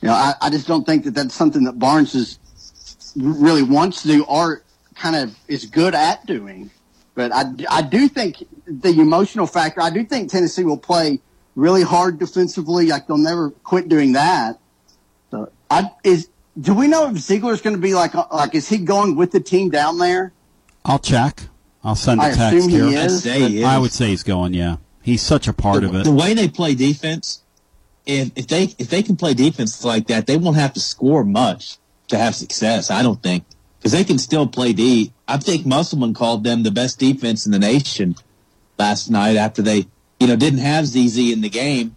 you 0.00 0.08
know, 0.08 0.14
I, 0.14 0.32
I 0.40 0.48
just 0.48 0.66
don't 0.66 0.86
think 0.86 1.04
that 1.04 1.10
that's 1.10 1.34
something 1.34 1.64
that 1.64 1.78
Barnes 1.78 2.14
is 2.14 2.38
really 3.14 3.62
wants 3.62 4.00
to 4.00 4.08
do 4.08 4.24
or 4.24 4.62
kind 4.94 5.14
of 5.14 5.36
is 5.46 5.66
good 5.66 5.94
at 5.94 6.24
doing. 6.24 6.70
But 7.14 7.32
I, 7.34 7.44
I 7.68 7.82
do 7.82 8.08
think 8.08 8.42
the 8.66 8.98
emotional 8.98 9.46
factor. 9.46 9.82
I 9.82 9.90
do 9.90 10.02
think 10.02 10.30
Tennessee 10.30 10.64
will 10.64 10.78
play 10.78 11.20
really 11.54 11.82
hard 11.82 12.18
defensively. 12.18 12.86
Like 12.86 13.08
they'll 13.08 13.18
never 13.18 13.50
quit 13.50 13.90
doing 13.90 14.12
that. 14.12 14.58
So 15.30 15.52
I 15.70 15.90
is. 16.02 16.30
Do 16.58 16.72
we 16.72 16.88
know 16.88 17.10
if 17.10 17.16
Zeigler's 17.16 17.60
going 17.60 17.76
to 17.76 17.82
be 17.82 17.92
like 17.92 18.14
like 18.14 18.54
is 18.54 18.70
he 18.70 18.78
going 18.78 19.16
with 19.16 19.32
the 19.32 19.40
team 19.40 19.68
down 19.68 19.98
there? 19.98 20.32
I'll 20.82 20.98
check. 20.98 21.42
I'll 21.86 21.94
send 21.94 22.20
a 22.20 22.24
I 22.24 22.30
text 22.32 22.56
assume 22.58 22.68
he 22.70 22.76
here. 22.76 22.86
is, 23.06 23.14
I'd 23.26 23.30
say 23.30 23.48
he 23.48 23.64
I 23.64 23.78
would 23.78 23.92
say 23.92 24.08
he's 24.08 24.22
going. 24.24 24.52
Yeah, 24.54 24.76
he's 25.02 25.22
such 25.22 25.46
a 25.48 25.52
part 25.52 25.82
the, 25.82 25.88
of 25.88 25.94
it. 25.94 26.04
The 26.04 26.12
way 26.12 26.34
they 26.34 26.48
play 26.48 26.74
defense, 26.74 27.42
if 28.04 28.32
if 28.36 28.48
they 28.48 28.64
if 28.78 28.88
they 28.90 29.02
can 29.02 29.16
play 29.16 29.34
defense 29.34 29.84
like 29.84 30.08
that, 30.08 30.26
they 30.26 30.36
won't 30.36 30.56
have 30.56 30.72
to 30.74 30.80
score 30.80 31.24
much 31.24 31.78
to 32.08 32.18
have 32.18 32.34
success. 32.34 32.90
I 32.90 33.02
don't 33.02 33.22
think 33.22 33.44
because 33.78 33.92
they 33.92 34.04
can 34.04 34.18
still 34.18 34.46
play 34.46 34.72
D. 34.72 35.12
I 35.28 35.36
think 35.38 35.64
Musselman 35.64 36.12
called 36.12 36.42
them 36.44 36.64
the 36.64 36.70
best 36.72 36.98
defense 36.98 37.46
in 37.46 37.52
the 37.52 37.58
nation 37.58 38.16
last 38.78 39.08
night 39.10 39.36
after 39.36 39.62
they 39.62 39.86
you 40.18 40.26
know 40.26 40.36
didn't 40.36 40.58
have 40.60 40.86
ZZ 40.86 41.18
in 41.32 41.40
the 41.40 41.48
game 41.48 41.94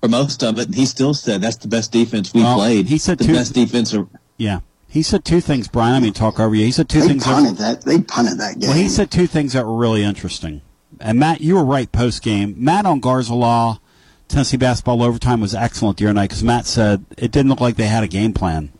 for 0.00 0.08
most 0.08 0.42
of 0.42 0.58
it, 0.58 0.66
and 0.66 0.74
he 0.74 0.84
still 0.86 1.14
said 1.14 1.40
that's 1.42 1.56
the 1.56 1.68
best 1.68 1.92
defense 1.92 2.34
we 2.34 2.42
Well, 2.42 2.56
played. 2.56 2.86
he 2.86 2.98
said 2.98 3.18
the 3.18 3.24
two- 3.24 3.34
best 3.34 3.52
defense. 3.54 3.94
Are, 3.94 4.06
Yeah, 4.36 4.60
he 4.88 5.02
said 5.02 5.24
two 5.24 5.40
things, 5.40 5.68
Brian. 5.68 5.94
I 5.94 6.00
mean, 6.00 6.12
talk 6.14 6.40
over 6.40 6.54
you. 6.54 6.64
He 6.64 6.72
said 6.72 6.88
two 6.88 7.00
They 7.02 7.08
things. 7.08 7.24
punted 7.24 7.56
that. 7.58 7.82
They 7.82 8.00
punted 8.00 8.38
that 8.38 8.58
game. 8.58 8.70
Well, 8.70 8.78
he 8.78 8.88
said 8.88 9.10
two 9.10 9.26
things 9.26 9.52
that 9.52 9.66
were 9.66 9.76
really 9.76 10.02
interesting. 10.02 10.62
And 11.00 11.18
Matt, 11.18 11.40
you 11.40 11.54
were 11.56 11.64
right 11.64 11.90
post 11.92 12.22
game. 12.22 12.54
Matt 12.56 12.86
on 12.86 12.98
Garza 13.00 13.34
Law, 13.34 13.80
Tennessee 14.28 14.56
basketball 14.56 15.02
overtime 15.02 15.40
was 15.40 15.54
excellent 15.54 15.98
the 15.98 16.06
other 16.06 16.14
night 16.14 16.30
because 16.30 16.42
Matt 16.42 16.66
said 16.66 17.04
it 17.16 17.30
didn't 17.30 17.50
look 17.50 17.60
like 17.60 17.76
they 17.76 17.86
had 17.86 18.02
a 18.02 18.08
game 18.08 18.32
plan. 18.32 18.72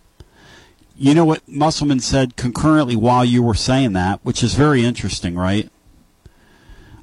You 0.96 1.14
know 1.14 1.24
what 1.24 1.46
Musselman 1.46 2.00
said 2.00 2.36
concurrently 2.36 2.96
while 2.96 3.24
you 3.24 3.42
were 3.42 3.54
saying 3.54 3.92
that, 3.92 4.18
which 4.24 4.42
is 4.42 4.54
very 4.54 4.84
interesting, 4.84 5.36
right? 5.36 5.70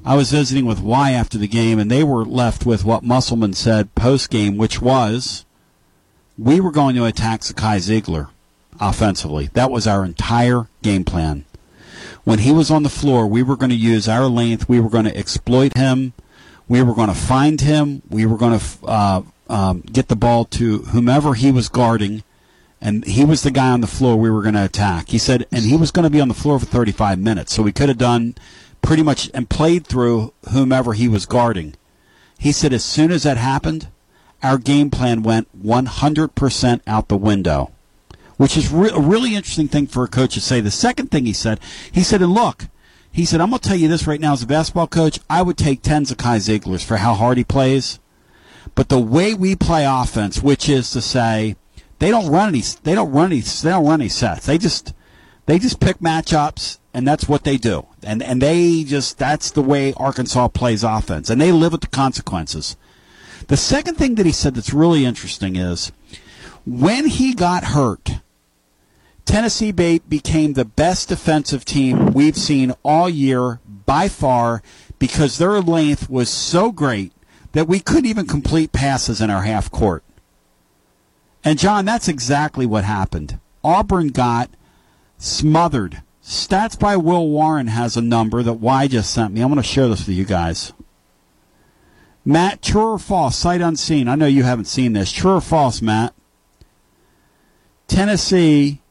I 0.04 0.16
was 0.16 0.32
visiting 0.32 0.66
with 0.66 0.82
Y 0.82 1.12
after 1.12 1.38
the 1.38 1.48
game, 1.48 1.80
and 1.80 1.90
they 1.90 2.04
were 2.04 2.26
left 2.26 2.66
with 2.66 2.84
what 2.84 3.04
Musselman 3.04 3.54
said 3.54 3.96
post 3.96 4.30
game, 4.30 4.58
which 4.58 4.82
was 4.82 5.46
we 6.38 6.60
were 6.60 6.72
going 6.72 6.96
to 6.96 7.06
attack 7.06 7.42
Zakai 7.42 7.78
Zeigler 7.78 8.30
offensively. 8.80 9.50
That 9.54 9.72
was 9.72 9.88
our 9.88 10.04
entire 10.06 10.68
game 10.82 11.04
plan 11.04 11.46
when 12.26 12.40
he 12.40 12.52
was 12.52 12.70
on 12.70 12.84
the 12.84 12.90
floor, 12.90 13.26
we 13.28 13.44
were 13.44 13.56
going 13.56 13.70
to 13.70 13.76
use 13.76 14.10
our 14.10 14.26
length. 14.26 14.68
We 14.68 14.80
were 14.80 14.90
going 14.90 15.06
to 15.06 15.16
exploit 15.16 15.78
him. 15.78 16.14
We 16.68 16.82
were 16.82 16.96
going 16.96 17.08
to 17.10 17.16
find 17.16 17.62
him. 17.62 18.02
We 18.10 18.26
were 18.26 18.38
going 18.38 18.60
to 18.60 18.66
uh, 18.86 19.22
um, 19.48 19.82
get 19.82 20.08
the 20.08 20.16
ball 20.16 20.46
to 20.46 20.80
whomever 20.80 21.36
he 21.36 21.52
was 21.52 21.70
guarding, 21.70 22.24
and 22.82 23.06
he 23.06 23.24
was 23.24 23.44
the 23.44 23.52
guy 23.52 23.70
on 23.70 23.82
the 23.82 23.88
floor 23.88 24.18
we 24.18 24.32
were 24.32 24.42
going 24.42 24.56
to 24.56 24.66
attack. 24.66 25.10
He 25.10 25.20
said, 25.20 25.46
and 25.52 25.66
he 25.66 25.78
was 25.78 25.92
going 25.92 26.04
to 26.04 26.10
be 26.10 26.20
on 26.20 26.28
the 26.28 26.34
floor 26.34 26.60
for 26.60 26.66
35 26.66 27.20
minutes, 27.20 27.54
so 27.54 27.62
we 27.62 27.72
could 27.72 27.90
have 27.90 28.00
done 28.00 28.36
pretty 28.82 29.04
much 29.04 29.30
and 29.34 29.48
played 29.48 29.86
through 29.86 30.34
whomever 30.52 30.94
he 30.94 31.08
was 31.08 31.28
guarding. 31.28 31.76
He 32.40 32.52
said, 32.52 32.74
as 32.74 32.84
soon 32.84 33.12
as 33.12 33.24
that 33.24 33.38
happened, 33.38 33.88
our 34.42 34.58
game 34.58 34.90
plan 34.90 35.22
went 35.22 35.48
100% 35.64 36.82
out 36.88 37.08
the 37.08 37.18
window 37.18 37.72
which 38.38 38.58
is 38.58 38.72
re- 38.72 38.92
a 38.94 39.00
really 39.00 39.36
interesting 39.36 39.68
thing 39.68 39.88
for 39.88 40.04
a 40.04 40.08
coach 40.08 40.34
to 40.34 40.42
say. 40.42 40.62
The 40.62 40.72
second 40.72 41.12
thing 41.12 41.26
he 41.26 41.34
said, 41.34 41.60
he 41.92 42.04
said, 42.04 42.22
and 42.22 42.34
look, 42.34 42.68
he 43.12 43.26
said, 43.26 43.40
I'm 43.40 43.50
going 43.50 43.60
to 43.60 43.68
tell 43.68 43.78
you 43.78 43.88
this 43.88 44.08
right 44.08 44.20
now 44.20 44.34
as 44.34 44.44
a 44.44 44.48
basketball 44.48 44.88
coach, 44.88 45.20
I 45.30 45.42
would 45.42 45.58
take 45.58 45.82
10 45.82 46.06
Zakai 46.06 46.38
Zeiglers 46.38 46.84
for 46.84 46.98
how 46.98 47.14
hard 47.14 47.38
he 47.38 47.44
plays. 47.44 48.00
But 48.76 48.90
the 48.90 49.00
way 49.00 49.34
we 49.34 49.56
play 49.56 49.86
offense, 49.86 50.44
which 50.44 50.68
is 50.68 50.92
to 50.92 51.02
say, 51.02 51.56
they 52.00 52.12
don't 52.12 52.30
run 52.30 52.50
any, 52.50 52.62
they 52.84 52.94
don't 52.94 53.12
run 53.12 53.32
any, 53.32 53.40
they 53.40 53.70
don't 53.70 53.86
run 53.86 54.02
any 54.02 54.10
sets. 54.10 54.46
They 54.46 54.58
just, 54.58 54.94
they 55.46 55.60
just 55.60 55.80
pick 55.80 56.00
matchups, 56.00 56.80
and 56.94 57.08
that's 57.08 57.30
what 57.30 57.46
they 57.46 57.56
do. 57.56 57.88
And 58.04 58.22
and 58.22 58.42
they 58.42 58.84
just, 58.84 59.18
that's 59.18 59.52
the 59.52 59.62
way 59.62 59.94
Arkansas 59.94 60.50
plays 60.50 60.84
offense, 60.84 61.30
and 61.30 61.40
they 61.40 61.54
live 61.54 61.72
with 61.72 61.82
the 61.82 61.88
consequences. 61.88 62.76
The 63.48 63.58
second 63.58 63.96
thing 63.96 64.16
that 64.16 64.26
he 64.26 64.32
said 64.32 64.56
that's 64.56 64.74
really 64.74 65.06
interesting 65.06 65.56
is 65.56 65.92
when 66.66 67.08
he 67.08 67.34
got 67.34 67.64
hurt, 67.64 68.10
Tennessee 69.26 69.72
Bay 69.72 70.00
became 70.00 70.54
the 70.54 70.66
best 70.66 71.10
defensive 71.10 71.66
team 71.66 72.14
we've 72.14 72.38
seen 72.38 72.74
all 72.84 73.10
year 73.10 73.60
by 73.86 74.08
far 74.08 74.62
because 75.00 75.38
their 75.38 75.60
length 75.62 76.10
was 76.10 76.30
so 76.30 76.72
great 76.72 77.12
that 77.52 77.68
we 77.68 77.80
couldn't 77.80 78.06
even 78.06 78.28
complete 78.28 78.72
passes 78.72 79.22
in 79.22 79.30
our 79.30 79.44
half 79.44 79.72
court. 79.72 80.04
And 81.44 81.60
John, 81.60 81.86
that's 81.86 82.08
exactly 82.08 82.66
what 82.66 82.84
happened. 82.84 83.40
Auburn 83.64 84.10
got 84.10 84.50
smothered. 85.18 86.02
Stats 86.24 86.78
by 86.78 86.98
Will 86.98 87.28
Warren 87.30 87.68
has 87.68 87.96
a 87.96 88.02
number 88.02 88.42
that 88.42 88.54
Y 88.54 88.88
just 88.88 89.12
sent 89.12 89.34
me. 89.34 89.42
I'm 89.42 89.50
going 89.50 89.62
to 89.62 89.68
share 89.68 89.88
this 89.88 90.08
with 90.08 90.16
you 90.16 90.26
guys. 90.26 90.74
Matt, 92.24 92.64
true 92.64 92.94
or 92.94 93.00
false? 93.00 93.36
Sight 93.36 93.62
unseen. 93.62 94.08
I 94.08 94.16
know 94.16 94.26
you 94.26 94.44
haven't 94.44 94.66
seen 94.66 94.94
this. 94.94 95.12
True 95.12 95.34
or 95.34 95.42
false, 95.42 95.82
Matt? 95.82 96.16
Tennessee 97.88 98.82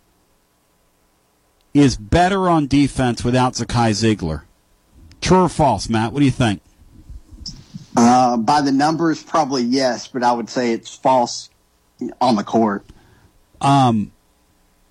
is 1.74 1.96
better 1.96 2.48
on 2.48 2.68
defense 2.68 3.24
without 3.24 3.55
Zakai 3.55 3.90
Zeigler. 3.90 4.42
True 5.20 5.42
or 5.42 5.48
false, 5.48 5.88
Matt? 5.88 6.12
What 6.12 6.20
do 6.20 6.24
you 6.24 6.30
think? 6.30 6.62
Uh, 7.96 8.36
by 8.36 8.60
the 8.60 8.72
numbers, 8.72 9.22
probably 9.22 9.62
yes, 9.62 10.09
but 10.09 10.22
I 10.22 10.32
would 10.32 10.48
say 10.48 10.72
it's 10.72 10.94
false 10.94 11.51
on 12.20 12.36
the 12.36 12.44
court. 12.44 12.84
Um, 13.60 14.12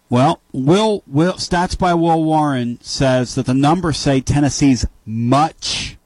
well, 0.10 0.42
Will 0.52 1.04
Will 1.08 1.34
stats 1.34 1.78
by 1.78 1.94
Will 1.94 2.24
Warren 2.24 2.80
says 2.82 3.36
that 3.36 3.46
the 3.46 3.54
numbers 3.54 3.98
say 3.98 4.22
Tennessee's 4.22 4.86
much 5.06 5.98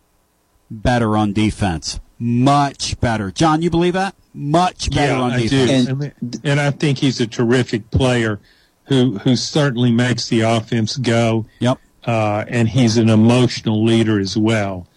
better 0.70 1.18
on 1.18 1.34
defense. 1.34 2.00
Much 2.20 3.00
better. 3.00 3.32
John, 3.32 3.62
you 3.62 3.70
believe 3.70 3.94
that? 3.94 4.16
Much 4.34 4.90
better 4.90 5.14
yeah, 5.14 5.22
on 5.22 5.32
I 5.32 5.42
defense. 5.42 5.88
do. 5.88 6.12
And, 6.22 6.42
and 6.44 6.60
I 6.60 6.72
think 6.72 6.98
he's 6.98 7.22
a 7.22 7.28
terrific 7.28 7.92
player 7.92 8.40
who 8.88 9.18
who 9.20 9.36
certainly 9.36 9.92
makes 9.92 10.28
the 10.30 10.42
offense 10.42 10.98
go. 10.98 11.46
Yep. 11.60 11.80
Uh, 12.06 12.46
and 12.48 12.70
he's 12.70 12.98
an 12.98 13.10
emotional 13.10 13.84
leader 13.84 14.20
as 14.20 14.38
well. 14.38 14.88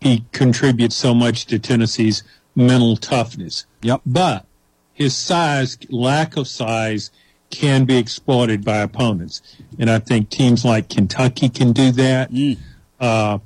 He 0.00 0.24
contributes 0.32 0.94
so 0.96 1.14
much 1.14 1.46
to 1.46 1.58
Tennessee's 1.58 2.22
mental 2.54 2.96
toughness. 2.96 3.64
Yep. 3.82 4.02
But 4.04 4.46
his 4.92 5.16
size, 5.16 5.78
lack 5.88 6.36
of 6.36 6.46
size, 6.46 7.10
can 7.50 7.84
be 7.86 7.96
exploited 7.96 8.64
by 8.64 8.78
opponents, 8.78 9.40
and 9.78 9.88
I 9.88 9.98
think 9.98 10.28
teams 10.28 10.64
like 10.64 10.88
Kentucky 10.90 11.48
can 11.48 11.72
do 11.72 11.90
that. 11.92 12.30
Mm. 12.30 12.58
Uh, 13.00 13.38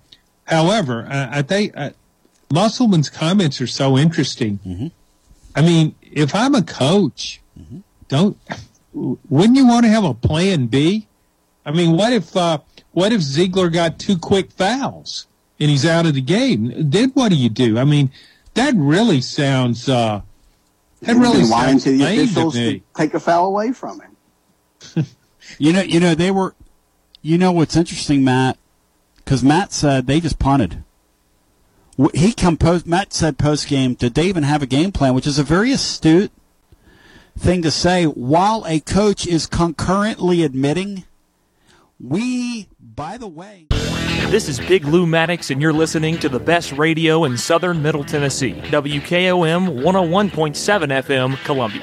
however, 0.44 1.06
I, 1.08 1.38
I 1.38 1.42
think 1.42 1.72
uh, 1.76 1.90
Musselman's 2.52 3.08
comments 3.08 3.60
are 3.60 3.66
so 3.68 3.96
interesting. 3.96 4.58
Mm-hmm. 4.66 4.86
I 5.54 5.62
mean, 5.62 5.94
if 6.02 6.34
I'm 6.34 6.54
a 6.54 6.62
coach, 6.62 7.38
Mm-hmm. 7.60 7.80
don't 8.08 8.38
wouldn't 8.92 9.56
you 9.56 9.66
want 9.66 9.84
to 9.84 9.90
have 9.90 10.04
a 10.04 10.14
plan 10.14 10.66
B? 10.66 11.08
I 11.64 11.70
mean, 11.70 11.96
what 11.96 12.12
if 12.12 12.36
uh, 12.36 12.58
what 12.92 13.12
if 13.12 13.20
Zeigler 13.20 13.72
got 13.72 13.98
two 13.98 14.18
quick 14.18 14.50
fouls 14.50 15.26
and 15.58 15.70
he's 15.70 15.86
out 15.86 16.06
of 16.06 16.14
the 16.14 16.20
game? 16.20 16.72
Then 16.76 17.10
what 17.10 17.30
do 17.30 17.36
you 17.36 17.48
do? 17.48 17.78
I 17.78 17.84
mean, 17.84 18.10
that 18.54 18.74
really 18.76 19.20
sounds 19.20 19.88
uh, 19.88 20.22
that 21.00 21.16
really 21.16 21.40
Been 21.40 21.50
lying 21.50 21.78
sounds 21.78 21.84
to 21.84 21.98
the 21.98 22.04
officials 22.04 22.54
to 22.54 22.78
to 22.78 22.84
take 22.94 23.14
a 23.14 23.20
foul 23.20 23.46
away 23.46 23.72
from 23.72 24.00
him. 24.00 25.06
You 25.58 25.72
know, 25.72 25.82
you 25.82 26.00
know 26.00 26.14
they 26.14 26.30
were. 26.30 26.54
You 27.20 27.38
know 27.38 27.52
what's 27.52 27.76
interesting, 27.76 28.24
Matt? 28.24 28.58
Because 29.16 29.44
Matt 29.44 29.72
said 29.72 30.06
they 30.06 30.20
just 30.20 30.38
punted. 30.38 30.82
He 32.14 32.32
composed. 32.32 32.86
Matt 32.86 33.12
said 33.12 33.38
post 33.38 33.68
game, 33.68 33.94
did 33.94 34.14
they 34.14 34.26
even 34.26 34.42
have 34.42 34.62
a 34.62 34.66
game 34.66 34.92
plan? 34.92 35.14
Which 35.14 35.26
is 35.26 35.38
a 35.38 35.44
very 35.44 35.72
astute 35.72 36.32
thing 37.38 37.62
to 37.62 37.70
say. 37.70 38.04
While 38.04 38.64
a 38.66 38.80
coach 38.80 39.26
is 39.26 39.46
concurrently 39.46 40.42
admitting, 40.42 41.04
we, 42.00 42.68
by 42.80 43.16
the 43.18 43.28
way. 43.28 43.66
This 44.30 44.48
is 44.48 44.58
Big 44.60 44.84
Lou 44.84 45.06
Maddox, 45.06 45.50
and 45.50 45.60
you're 45.60 45.72
listening 45.72 46.18
to 46.18 46.28
the 46.28 46.40
best 46.40 46.72
radio 46.72 47.24
in 47.24 47.36
southern 47.36 47.82
Middle 47.82 48.04
Tennessee. 48.04 48.54
WKOM 48.54 49.82
101.7 49.82 51.02
FM, 51.02 51.36
Columbia. 51.44 51.82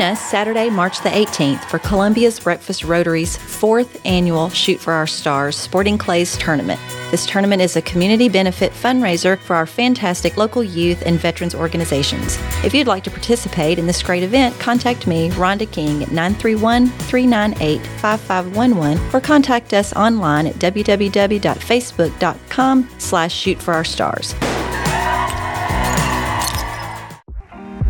Join 0.00 0.12
us 0.12 0.30
Saturday, 0.30 0.70
March 0.70 1.02
the 1.02 1.10
18th 1.10 1.66
for 1.66 1.78
Columbia's 1.78 2.40
Breakfast 2.40 2.84
Rotary's 2.84 3.36
fourth 3.36 4.00
annual 4.06 4.48
Shoot 4.48 4.80
for 4.80 4.94
Our 4.94 5.06
Stars 5.06 5.56
Sporting 5.56 5.98
Clays 5.98 6.38
Tournament. 6.38 6.80
This 7.10 7.26
tournament 7.26 7.60
is 7.60 7.76
a 7.76 7.82
community 7.82 8.30
benefit 8.30 8.72
fundraiser 8.72 9.38
for 9.38 9.54
our 9.54 9.66
fantastic 9.66 10.38
local 10.38 10.64
youth 10.64 11.02
and 11.04 11.20
veterans 11.20 11.54
organizations. 11.54 12.38
If 12.64 12.72
you'd 12.72 12.86
like 12.86 13.04
to 13.04 13.10
participate 13.10 13.78
in 13.78 13.86
this 13.86 14.02
great 14.02 14.22
event, 14.22 14.58
contact 14.58 15.06
me, 15.06 15.28
Rhonda 15.32 15.70
King, 15.70 16.02
at 16.02 16.12
931 16.12 16.88
398 16.88 17.86
5511 18.00 19.14
or 19.14 19.20
contact 19.20 19.74
us 19.74 19.92
online 19.92 20.46
at 20.46 20.54
www.facebook.com 20.54 22.88
slash 22.96 23.34
shoot 23.34 23.60
for 23.60 23.74
our 23.74 23.84
stars. 23.84 24.34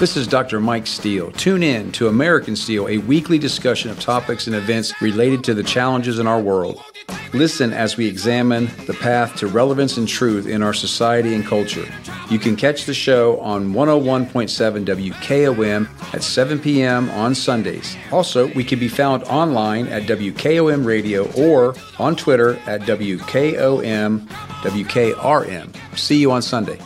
This 0.00 0.16
is 0.16 0.26
Dr. 0.26 0.60
Mike 0.60 0.86
Steele. 0.86 1.30
Tune 1.32 1.62
in 1.62 1.92
to 1.92 2.08
American 2.08 2.56
Steel, 2.56 2.88
a 2.88 2.96
weekly 2.96 3.38
discussion 3.38 3.90
of 3.90 4.00
topics 4.00 4.46
and 4.46 4.56
events 4.56 4.94
related 5.02 5.44
to 5.44 5.52
the 5.52 5.62
challenges 5.62 6.18
in 6.18 6.26
our 6.26 6.40
world. 6.40 6.82
Listen 7.34 7.74
as 7.74 7.98
we 7.98 8.06
examine 8.06 8.70
the 8.86 8.94
path 8.94 9.36
to 9.36 9.46
relevance 9.46 9.98
and 9.98 10.08
truth 10.08 10.46
in 10.46 10.62
our 10.62 10.72
society 10.72 11.34
and 11.34 11.44
culture. 11.44 11.84
You 12.30 12.38
can 12.38 12.56
catch 12.56 12.86
the 12.86 12.94
show 12.94 13.38
on 13.40 13.74
101.7 13.74 14.86
WKOM 14.86 16.14
at 16.14 16.22
7 16.22 16.58
p.m. 16.58 17.10
on 17.10 17.34
Sundays. 17.34 17.94
Also, 18.10 18.46
we 18.54 18.64
can 18.64 18.78
be 18.78 18.88
found 18.88 19.22
online 19.24 19.86
at 19.88 20.04
WKOM 20.04 20.86
Radio 20.86 21.30
or 21.32 21.74
on 21.98 22.16
Twitter 22.16 22.54
at 22.66 22.80
WKOM 22.80 24.26
WKRM. 24.62 25.98
See 25.98 26.16
you 26.16 26.32
on 26.32 26.40
Sunday. 26.40 26.78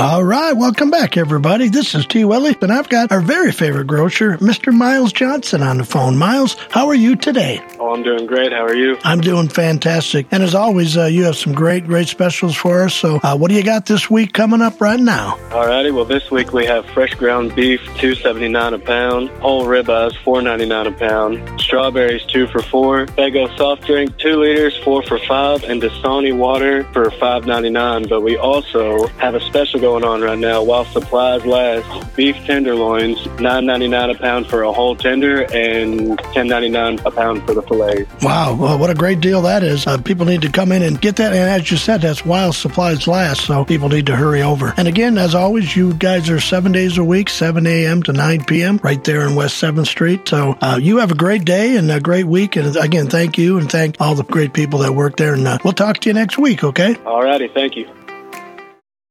All 0.00 0.24
right, 0.24 0.54
welcome 0.54 0.88
back, 0.90 1.18
everybody. 1.18 1.68
This 1.68 1.94
is 1.94 2.06
T. 2.06 2.24
Welly, 2.24 2.56
and 2.62 2.72
I've 2.72 2.88
got 2.88 3.12
our 3.12 3.20
very 3.20 3.52
favorite 3.52 3.86
grocer, 3.86 4.38
Mr. 4.38 4.72
Miles 4.72 5.12
Johnson, 5.12 5.62
on 5.62 5.76
the 5.76 5.84
phone. 5.84 6.16
Miles, 6.16 6.56
how 6.70 6.88
are 6.88 6.94
you 6.94 7.16
today? 7.16 7.62
Oh, 7.78 7.92
I'm 7.92 8.02
doing 8.02 8.24
great. 8.24 8.50
How 8.50 8.64
are 8.64 8.74
you? 8.74 8.96
I'm 9.04 9.20
doing 9.20 9.50
fantastic. 9.50 10.26
And 10.30 10.42
as 10.42 10.54
always, 10.54 10.96
uh, 10.96 11.04
you 11.04 11.24
have 11.24 11.36
some 11.36 11.52
great, 11.52 11.86
great 11.86 12.08
specials 12.08 12.56
for 12.56 12.84
us. 12.84 12.94
So, 12.94 13.20
uh, 13.22 13.36
what 13.36 13.50
do 13.50 13.54
you 13.54 13.62
got 13.62 13.84
this 13.84 14.08
week 14.08 14.32
coming 14.32 14.62
up 14.62 14.80
right 14.80 14.98
now? 14.98 15.38
All 15.52 15.66
righty. 15.66 15.90
Well, 15.90 16.06
this 16.06 16.30
week 16.30 16.54
we 16.54 16.64
have 16.64 16.86
fresh 16.86 17.12
ground 17.12 17.54
beef, 17.54 17.82
two 17.98 18.14
seventy 18.14 18.48
nine 18.48 18.72
a 18.72 18.78
pound. 18.78 19.28
Whole 19.42 19.66
ribeyes, 19.66 20.16
four 20.24 20.40
ninety 20.40 20.64
nine 20.64 20.86
a 20.86 20.92
pound. 20.92 21.60
Strawberries, 21.60 22.24
two 22.24 22.46
for 22.46 22.62
four. 22.62 23.04
Faygo 23.04 23.54
soft 23.58 23.84
drink, 23.84 24.16
two 24.16 24.36
liters, 24.36 24.78
four 24.78 25.02
for 25.02 25.18
five, 25.18 25.62
and 25.64 25.82
Dasani 25.82 26.34
water 26.34 26.84
for 26.94 27.10
five 27.10 27.44
ninety 27.44 27.68
nine. 27.68 28.08
But 28.08 28.22
we 28.22 28.38
also 28.38 29.08
have 29.18 29.34
a 29.34 29.40
special 29.42 29.89
going 29.90 30.04
on 30.04 30.20
right 30.20 30.38
now 30.38 30.62
while 30.62 30.84
supplies 30.84 31.44
last. 31.44 32.14
Beef 32.14 32.36
tenderloins, 32.44 33.26
nine 33.40 33.66
ninety 33.66 33.88
nine 33.88 34.08
a 34.08 34.14
pound 34.14 34.46
for 34.46 34.62
a 34.62 34.72
whole 34.72 34.94
tender, 34.94 35.42
and 35.52 36.16
ten 36.32 36.46
ninety 36.46 36.68
nine 36.68 37.00
a 37.04 37.10
pound 37.10 37.44
for 37.44 37.54
the 37.54 37.62
fillet. 37.62 38.06
Wow, 38.22 38.54
well, 38.54 38.78
what 38.78 38.88
a 38.88 38.94
great 38.94 39.20
deal 39.20 39.42
that 39.42 39.64
is. 39.64 39.88
Uh, 39.88 39.98
people 39.98 40.26
need 40.26 40.42
to 40.42 40.52
come 40.52 40.70
in 40.70 40.82
and 40.82 41.00
get 41.00 41.16
that. 41.16 41.32
And 41.32 41.50
as 41.50 41.70
you 41.72 41.76
said, 41.76 42.02
that's 42.02 42.24
while 42.24 42.52
supplies 42.52 43.08
last, 43.08 43.46
so 43.46 43.64
people 43.64 43.88
need 43.88 44.06
to 44.06 44.14
hurry 44.14 44.42
over. 44.42 44.74
And 44.76 44.86
again, 44.86 45.18
as 45.18 45.34
always, 45.34 45.74
you 45.74 45.92
guys 45.94 46.30
are 46.30 46.38
seven 46.38 46.70
days 46.70 46.96
a 46.96 47.02
week, 47.02 47.28
7 47.28 47.66
a.m. 47.66 48.04
to 48.04 48.12
9 48.12 48.44
p.m., 48.44 48.78
right 48.84 49.02
there 49.02 49.26
in 49.26 49.34
West 49.34 49.60
7th 49.60 49.88
Street. 49.88 50.28
So 50.28 50.56
uh, 50.60 50.78
you 50.80 50.98
have 50.98 51.10
a 51.10 51.16
great 51.16 51.44
day 51.44 51.76
and 51.76 51.90
a 51.90 52.00
great 52.00 52.26
week. 52.26 52.54
And 52.54 52.76
again, 52.76 53.08
thank 53.08 53.38
you 53.38 53.58
and 53.58 53.68
thank 53.68 53.96
all 54.00 54.14
the 54.14 54.22
great 54.22 54.52
people 54.52 54.78
that 54.80 54.92
work 54.92 55.16
there. 55.16 55.34
And 55.34 55.48
uh, 55.48 55.58
we'll 55.64 55.72
talk 55.72 55.98
to 55.98 56.08
you 56.08 56.14
next 56.14 56.38
week, 56.38 56.62
okay? 56.62 56.94
All 57.04 57.22
righty, 57.22 57.48
thank 57.48 57.74
you. 57.76 57.90